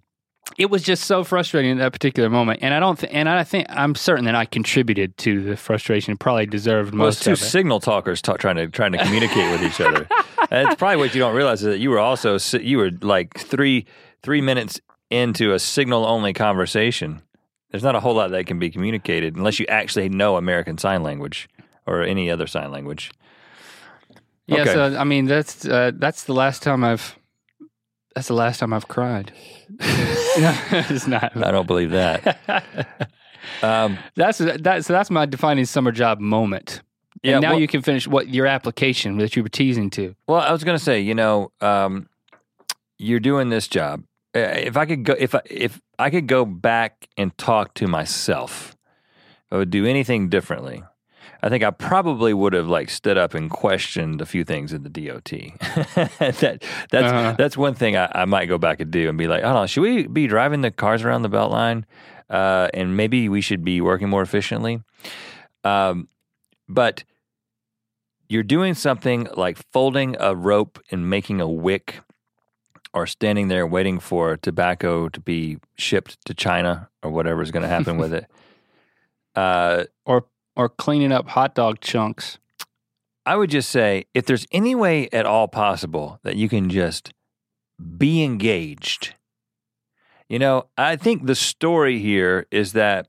It 0.58 0.70
was 0.70 0.82
just 0.82 1.03
so 1.05 1.24
frustrating 1.24 1.72
at 1.72 1.78
that 1.78 1.91
particular 1.93 2.30
moment, 2.30 2.60
and 2.64 2.74
I 2.74 2.80
don't 2.80 2.97
th- 2.99 3.12
and 3.14 3.30
I 3.30 3.43
think 3.43 3.68
I'm 3.70 3.93
certain 3.95 4.26
that 4.26 4.36
I 4.36 4.45
contributed 4.45 5.16
to 5.20 5.43
the 5.43 5.55
frustration. 5.58 6.18
Probably 6.18 6.45
deserved 6.45 6.93
Well, 6.95 7.08
it's 7.08 7.18
most 7.20 7.24
two 7.26 7.32
of 7.34 7.41
it. 7.41 7.45
signal 7.45 7.80
talkers 7.80 8.22
ta- 8.22 8.38
trying 8.38 8.55
to 8.58 8.68
trying 8.68 8.91
to 8.93 8.97
communicate 8.97 9.51
with 9.51 9.64
each 9.64 9.80
other. 9.82 10.08
It's 10.49 10.76
probably 10.76 10.95
what 10.97 11.14
you 11.14 11.20
don't 11.20 11.36
realize 11.36 11.60
is 11.62 11.66
that 11.66 11.80
you 11.80 11.89
were 11.89 11.99
also 11.99 12.38
you 12.60 12.78
were 12.78 12.91
like 13.01 13.38
three 13.38 13.86
three 14.24 14.39
minutes 14.39 14.80
into 15.10 15.51
a 15.53 15.60
signal 15.60 16.05
only 16.05 16.32
conversation, 16.32 17.22
there's 17.72 17.84
not 17.84 17.95
a 17.95 17.99
whole 17.99 18.14
lot 18.16 18.32
that 18.32 18.45
can 18.45 18.58
be 18.58 18.70
communicated 18.70 19.36
unless 19.36 19.60
you 19.60 19.66
actually 19.68 20.08
know 20.08 20.38
American 20.38 20.78
Sign 20.78 21.03
Language 21.03 21.49
or 21.86 22.01
any 22.01 22.30
other 22.32 22.47
sign 22.47 22.72
language. 22.72 23.12
Yeah, 24.47 24.62
Okay. 24.62 24.74
so 24.74 24.95
I 24.97 25.03
mean 25.03 25.26
that's 25.26 25.66
uh, 25.68 25.91
that's 25.95 26.24
the 26.24 26.34
last 26.34 26.64
time 26.64 26.84
I've 26.84 27.18
that's 28.18 28.30
the 28.30 28.34
last 28.34 28.57
time 28.59 28.74
I've 28.74 28.88
cried. 28.88 29.32
it's 29.80 31.05
not. 31.05 31.38
I 31.38 31.51
don't 31.51 31.68
believe 31.68 31.91
that. 31.91 33.11
Um, 33.63 33.97
That's 34.15 34.39
that. 34.39 34.84
So 34.84 34.91
that's 34.91 35.09
my 35.09 35.26
defining 35.26 35.63
summer 35.63 35.93
job 35.93 36.20
moment. 36.20 36.82
Yeah, 37.24 37.36
and 37.36 37.41
now 37.41 37.51
well- 37.51 37.61
you 37.61 37.68
can 37.68 37.82
finish 37.82 38.05
what 38.05 38.28
your 38.28 38.45
application 38.45 39.18
that 39.20 39.38
you 39.38 39.41
were 39.41 39.49
teasing 39.49 39.89
to. 39.91 40.15
Well, 40.28 40.41
I 40.41 40.51
was 40.51 40.65
going 40.65 40.78
to 40.78 40.84
say, 40.84 40.99
you 40.99 41.15
know, 41.15 41.53
um, 41.61 42.09
you're 42.99 43.22
doing 43.22 43.47
this 43.47 43.70
job. 43.70 44.03
If 44.34 44.76
I 44.76 44.86
could 44.86 45.05
go, 45.05 45.15
if 45.18 45.34
I, 45.34 45.41
if 45.45 45.80
I 45.97 46.09
could 46.09 46.28
go 46.28 46.43
back 46.43 47.07
and 47.15 47.36
talk 47.38 47.74
to 47.76 47.88
myself, 47.88 48.76
I 49.49 49.55
would 49.55 49.70
do 49.72 49.86
anything 49.86 50.28
differently. 50.28 50.84
I 51.43 51.49
think 51.49 51.63
I 51.63 51.69
probably 51.71 52.33
would 52.33 52.53
have 52.53 52.67
like 52.67 52.89
stood 52.89 53.17
up 53.17 53.33
and 53.33 53.49
questioned 53.49 54.21
a 54.21 54.25
few 54.25 54.43
things 54.43 54.73
in 54.73 54.83
the 54.83 54.89
DOT. 54.89 55.23
that 56.19 56.63
that's 56.89 57.11
Uh-huh. 57.11 57.35
that's 57.38 57.55
one 57.57 57.73
thing 57.75 57.95
I, 57.95 58.11
I 58.13 58.25
might 58.25 58.45
go 58.47 58.57
back 58.57 58.79
and 58.79 58.89
do 58.91 59.07
and 59.09 59.17
be 59.17 59.27
like, 59.27 59.43
on, 59.43 59.67
should 59.67 59.81
we 59.81 60.07
be 60.07 60.27
driving 60.27 60.61
the 60.61 60.71
cars 60.71 61.03
around 61.03 61.21
the 61.21 61.29
belt 61.29 61.51
line? 61.51 61.85
Uh, 62.29 62.67
and 62.73 62.97
maybe 62.97 63.29
we 63.29 63.39
should 63.41 63.63
be 63.63 63.79
working 63.81 64.09
more 64.09 64.21
efficiently. 64.21 64.81
Um, 65.63 66.09
but 66.67 67.03
you're 68.29 68.43
doing 68.43 68.73
something 68.73 69.27
like 69.35 69.57
folding 69.71 70.17
a 70.19 70.35
rope 70.35 70.79
and 70.91 71.09
making 71.09 71.39
a 71.39 71.47
wick 71.47 72.01
or 72.93 73.05
standing 73.07 73.47
there 73.47 73.65
waiting 73.65 73.99
for 73.99 74.35
tobacco 74.38 75.07
to 75.07 75.19
be 75.21 75.57
shipped 75.77 76.25
to 76.25 76.33
China 76.33 76.89
or 77.03 77.11
whatever 77.11 77.41
is 77.41 77.51
going 77.51 77.63
to 77.63 77.69
happen 77.69 77.97
with 77.97 78.13
it. 78.13 78.25
Uh, 79.35 79.83
or 80.03 80.25
or 80.58 80.68
cleaning 80.68 81.12
up 81.14 81.30
hot 81.30 81.55
dog 81.55 81.80
chunks. 81.80 82.39
I 83.26 83.36
would 83.36 83.49
just 83.49 83.70
say 83.70 84.05
if 84.14 84.26
there's 84.26 84.47
any 84.51 84.74
way 84.74 85.08
at 85.14 85.26
all 85.26 85.47
possible 85.47 86.20
that 86.24 86.36
you 86.36 86.49
can 86.49 86.70
just 86.70 87.14
be 87.97 88.24
engaged. 88.24 89.14
You 90.28 90.39
know, 90.39 90.68
I 90.78 90.95
think 90.95 91.26
the 91.26 91.36
story 91.36 91.99
here 91.99 92.47
is 92.51 92.74
that 92.74 93.08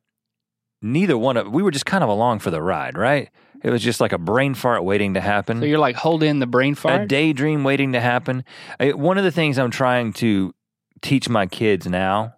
neither 0.83 1.17
one 1.17 1.37
of 1.37 1.51
we 1.51 1.63
were 1.63 1.71
just 1.71 1.87
kind 1.87 2.05
of 2.05 2.11
along 2.11 2.41
for 2.41 2.51
the 2.51 2.63
ride, 2.63 2.97
right? 2.97 3.31
It 3.63 3.71
was 3.71 3.83
just 3.83 4.01
like 4.01 4.13
a 4.13 4.19
brain 4.19 4.55
fart 4.55 4.85
waiting 4.85 5.15
to 5.15 5.21
happen. 5.21 5.61
So 5.61 5.67
you're 5.67 5.79
like 5.79 5.97
holding 5.97 6.39
the 6.39 6.47
brain 6.47 6.77
fart. 6.77 7.03
a 7.03 7.07
daydream 7.07 7.65
waiting 7.65 7.93
to 7.93 8.01
happen. 8.01 8.45
I, 8.79 8.93
one 8.93 9.19
of 9.19 9.25
the 9.25 9.33
things 9.33 9.59
I'm 9.59 9.73
trying 9.73 10.13
to 10.15 10.55
teach 11.01 11.29
my 11.29 11.47
kids 11.47 11.87
now 11.87 12.35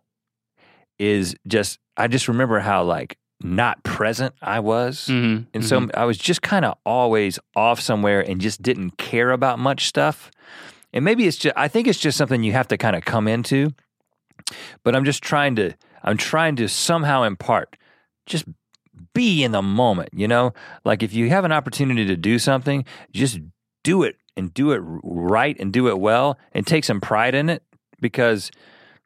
is 0.99 1.35
just 1.47 1.79
I 1.97 2.09
just 2.09 2.29
remember 2.29 2.61
how 2.61 2.85
like 2.85 3.19
not 3.43 3.83
present 3.83 4.35
I 4.43 4.61
was. 4.61 5.07
Mhm, 5.09 5.47
And 5.55 5.65
so 5.65 5.81
mhm. 5.81 5.91
I 5.95 6.05
was 6.05 6.19
just 6.19 6.43
kind 6.43 6.65
of 6.65 6.77
always 6.85 7.39
off 7.57 7.81
somewhere 7.81 8.21
and 8.21 8.41
just 8.41 8.63
didn't 8.63 8.99
care 8.99 9.31
about 9.31 9.59
much 9.59 9.87
stuff. 9.87 10.31
And 10.93 11.05
maybe 11.05 11.27
it's 11.27 11.37
just 11.39 11.57
I 11.57 11.69
think 11.69 11.87
it's 11.89 11.99
just 12.01 12.19
something 12.19 12.43
you 12.43 12.53
have 12.53 12.69
to 12.69 12.77
kind 12.77 12.97
of 12.97 13.05
come 13.05 13.29
into. 13.29 13.73
But 14.83 14.97
I'm 14.97 15.05
just 15.05 15.23
trying 15.23 15.57
to 15.57 15.73
I'm 16.03 16.17
trying 16.17 16.57
to 16.57 16.69
somehow 16.69 17.23
impart 17.25 17.77
just 18.27 18.45
be 19.15 19.43
in 19.43 19.53
the 19.53 19.63
moment, 19.63 20.11
you 20.13 20.29
know? 20.29 20.53
Like 20.85 21.03
if 21.03 21.13
you 21.13 21.29
have 21.31 21.45
an 21.45 21.53
opportunity 21.53 22.07
to 22.07 22.17
do 22.17 22.39
something, 22.39 22.85
just 23.13 23.39
do 23.83 24.03
it 24.03 24.17
and 24.37 24.53
do 24.55 24.73
it 24.73 24.81
right 25.03 25.57
and 25.59 25.73
do 25.73 25.89
it 25.89 25.99
well 25.99 26.39
and 26.53 26.67
take 26.67 26.85
some 26.85 27.01
pride 27.01 27.35
in 27.35 27.49
it 27.49 27.63
because 28.01 28.51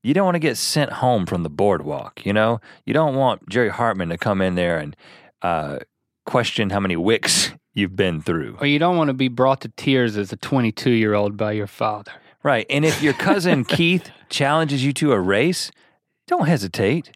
you 0.05 0.13
don't 0.13 0.27
want 0.27 0.35
to 0.35 0.41
get 0.41 0.59
sent 0.59 0.93
home 0.93 1.25
from 1.25 1.43
the 1.43 1.51
boardwalk, 1.51 2.25
you 2.27 2.33
know? 2.33 2.61
You 2.85 2.93
don't 2.93 3.17
want 3.17 3.49
Jerry 3.49 3.71
Hartman 3.71 4.11
to 4.11 4.19
come 4.19 4.43
in 4.43 4.55
there 4.55 4.79
and 4.79 4.95
uh, 5.41 5.79
question 6.27 6.71
how 6.71 6.79
many 6.79 6.95
wicks 6.95 7.53
you've 7.75 7.97
been 7.97 8.21
through. 8.21 8.59
or 8.61 8.67
you 8.67 8.79
don't 8.79 8.99
want 8.99 9.09
to 9.09 9.15
be 9.15 9.29
brought 9.29 9.63
to 9.63 9.69
tears 9.77 10.17
as 10.19 10.31
a 10.31 10.37
22 10.37 10.91
year 10.91 11.15
old 11.15 11.39
by 11.39 11.53
your 11.53 11.67
father. 11.67 12.13
Right. 12.43 12.67
And 12.69 12.85
if 12.85 13.03
your 13.03 13.15
cousin 13.15 13.65
Keith 13.77 14.11
challenges 14.29 14.85
you 14.85 14.93
to 14.93 15.13
a 15.13 15.19
race, 15.19 15.71
don't 16.27 16.47
hesitate. 16.47 17.11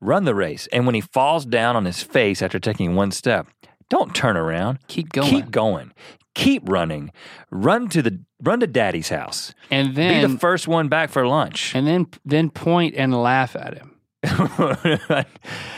Run 0.00 0.24
the 0.24 0.34
race. 0.34 0.68
And 0.72 0.86
when 0.86 0.94
he 0.94 1.00
falls 1.00 1.44
down 1.44 1.74
on 1.74 1.84
his 1.86 2.04
face 2.04 2.40
after 2.40 2.60
taking 2.60 2.94
one 2.94 3.10
step, 3.10 3.48
don't 3.90 4.14
turn 4.14 4.36
around. 4.36 4.78
Keep 4.86 5.10
going. 5.10 5.28
Keep 5.28 5.50
going. 5.50 5.92
Keep 6.38 6.68
running. 6.68 7.10
Run 7.50 7.88
to 7.88 8.00
the 8.00 8.20
run 8.42 8.60
to 8.60 8.66
daddy's 8.68 9.08
house. 9.08 9.52
and 9.70 9.94
then 9.96 10.26
Be 10.26 10.32
the 10.32 10.38
first 10.38 10.68
one 10.68 10.88
back 10.88 11.10
for 11.10 11.26
lunch. 11.26 11.74
and 11.74 11.86
then 11.86 12.06
then 12.24 12.48
point 12.50 12.94
and 12.96 13.12
laugh 13.12 13.56
at 13.56 13.74
him. 13.76 13.96
I 14.22 15.24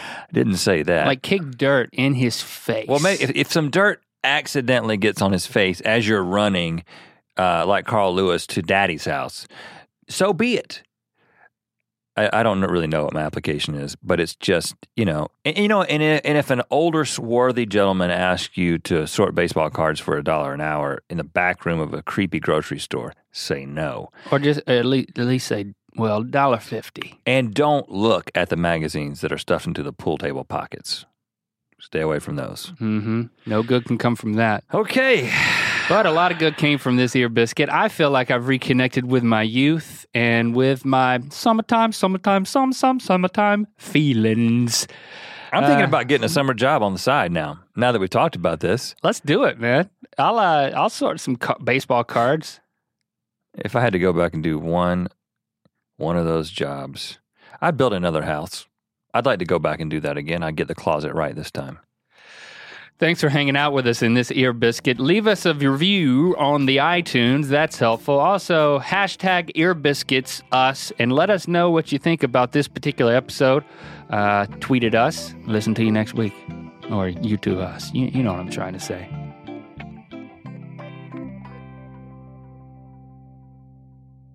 didn't 0.33 0.57
say 0.57 0.83
that. 0.83 1.07
Like 1.07 1.23
kick 1.23 1.43
dirt 1.57 1.89
in 1.93 2.15
his 2.15 2.41
face. 2.43 2.87
Well, 2.89 3.01
maybe 3.01 3.23
if, 3.23 3.31
if 3.35 3.51
some 3.53 3.71
dirt 3.71 4.03
accidentally 4.23 4.97
gets 4.99 5.23
on 5.23 5.33
his 5.33 5.47
face 5.47 5.81
as 5.81 6.07
you're 6.07 6.23
running, 6.23 6.85
uh, 7.39 7.65
like 7.67 7.87
Carl 7.87 8.15
Lewis 8.15 8.47
to 8.49 8.61
Daddy's 8.63 9.07
house, 9.07 9.47
so 10.09 10.33
be 10.35 10.57
it. 10.57 10.83
I, 12.21 12.41
I 12.41 12.43
don't 12.43 12.61
really 12.61 12.87
know 12.87 13.05
what 13.05 13.15
my 13.15 13.23
application 13.23 13.75
is, 13.75 13.97
but 14.03 14.21
it's 14.21 14.35
just 14.35 14.75
you 14.97 15.05
know, 15.05 15.29
and, 15.45 15.57
you 15.57 15.69
know, 15.69 15.83
and, 15.83 16.03
and 16.03 16.39
if 16.39 16.51
an 16.51 16.63
older 16.71 17.05
swarthy 17.05 17.67
gentleman 17.67 18.11
asks 18.11 18.57
you 18.57 18.79
to 18.79 19.07
sort 19.07 19.35
baseball 19.35 19.71
cards 19.71 20.01
for 20.01 20.17
a 20.17 20.25
dollar 20.25 20.53
an 20.53 20.61
hour 20.61 21.03
in 21.09 21.17
the 21.17 21.25
back 21.25 21.65
room 21.65 21.81
of 21.81 21.95
a 21.95 22.03
creepy 22.03 22.41
grocery 22.41 22.79
store, 22.79 23.15
say 23.33 23.65
no, 23.65 24.11
or 24.31 24.39
just 24.39 24.61
at 24.67 24.85
least 24.85 25.19
at 25.19 25.27
least 25.27 25.47
say, 25.47 25.75
well, 25.97 26.23
dollar 26.23 26.59
fifty. 26.59 27.19
and 27.27 27.55
don't 27.55 27.91
look 27.91 28.31
at 28.35 28.49
the 28.49 28.57
magazines 28.57 29.21
that 29.21 29.33
are 29.33 29.39
stuffed 29.39 29.67
into 29.67 29.83
the 29.83 29.93
pool 29.93 30.19
table 30.19 30.45
pockets. 30.45 31.07
Stay 31.83 32.01
away 32.01 32.19
from 32.19 32.37
those. 32.37 32.73
Mm-hmm. 32.79 33.23
No 33.47 33.63
good 33.63 33.87
can 33.87 33.97
come 33.97 34.15
from 34.15 34.35
that. 34.35 34.65
Okay. 34.75 35.33
But 35.91 36.07
a 36.07 36.13
lot 36.13 36.31
of 36.31 36.39
good 36.39 36.57
came 36.57 36.79
from 36.79 36.97
this 36.97 37.17
ear 37.17 37.29
biscuit. 37.29 37.69
I 37.69 37.89
feel 37.89 38.11
like 38.13 38.31
I've 38.31 38.47
reconnected 38.47 39.11
with 39.11 39.25
my 39.25 39.43
youth 39.43 40.07
and 40.15 40.55
with 40.55 40.85
my 40.85 41.19
summertime, 41.31 41.91
summertime, 41.91 42.45
some, 42.45 42.73
some, 42.73 43.01
summertime 43.01 43.67
feelings. 43.77 44.87
I'm 45.53 45.65
thinking 45.65 45.83
Uh, 45.85 45.89
about 45.89 46.07
getting 46.07 46.25
a 46.25 46.29
summer 46.29 46.55
job 46.55 46.85
on 46.85 46.93
the 46.93 46.99
side 47.01 47.33
now. 47.33 47.59
Now 47.75 47.91
that 47.91 47.99
we've 47.99 48.09
talked 48.09 48.37
about 48.37 48.61
this, 48.61 48.95
Let's 49.03 49.19
do 49.19 49.43
it, 49.43 49.59
man. 49.59 49.91
I'll 50.17 50.39
uh, 50.39 50.71
I'll 50.77 50.91
sort 50.91 51.19
some 51.19 51.35
ca- 51.35 51.59
baseball 51.59 52.05
cards. 52.05 52.61
if 53.59 53.75
I 53.75 53.81
had 53.81 53.93
to 53.93 53.99
go 53.99 54.13
back 54.13 54.33
and 54.33 54.45
do 54.45 54.61
one, 54.61 55.09
one 55.97 56.17
of 56.17 56.25
those 56.25 56.51
jobs, 56.53 57.19
I'd 57.61 57.77
build 57.77 57.93
another 57.95 58.23
house. 58.23 58.65
I'd 59.13 59.27
like 59.27 59.41
to 59.41 59.45
go 59.45 59.59
back 59.59 59.81
and 59.81 59.91
do 59.91 59.99
that 60.01 60.17
again. 60.17 60.45
I'd 60.45 60.55
get 60.55 60.69
the 60.69 60.75
closet 60.77 61.15
right 61.15 61.35
this 61.35 61.51
time. 61.51 61.81
Thanks 63.01 63.23
for 63.23 63.31
hanging 63.31 63.57
out 63.57 63.73
with 63.73 63.87
us 63.87 64.03
in 64.03 64.13
this 64.13 64.31
ear 64.31 64.53
biscuit. 64.53 65.01
Leave 65.01 65.27
us 65.27 65.47
a 65.47 65.55
review 65.55 66.37
on 66.39 66.67
the 66.67 66.77
iTunes. 66.77 67.47
That's 67.47 67.79
helpful. 67.79 68.19
Also, 68.19 68.79
hashtag 68.81 69.53
ear 69.55 69.73
biscuits 69.73 70.43
us 70.53 70.93
and 70.99 71.11
let 71.11 71.31
us 71.31 71.49
know 71.49 71.71
what 71.71 71.93
you 71.93 71.99
think 71.99 72.23
about 72.23 72.53
this 72.53 72.69
particular 72.69 73.15
episode. 73.15 73.65
Uh, 74.11 74.45
tweet 74.61 74.85
at 74.85 74.95
us. 74.95 75.35
Listen 75.47 75.75
to 75.77 75.83
you 75.83 75.91
next 75.91 76.13
week. 76.13 76.35
Or 76.91 77.09
you 77.09 77.39
to 77.39 77.61
us. 77.61 77.91
You, 77.95 78.05
you 78.09 78.23
know 78.23 78.33
what 78.33 78.41
I'm 78.41 78.51
trying 78.51 78.75
to 78.75 78.81
say. 78.81 79.09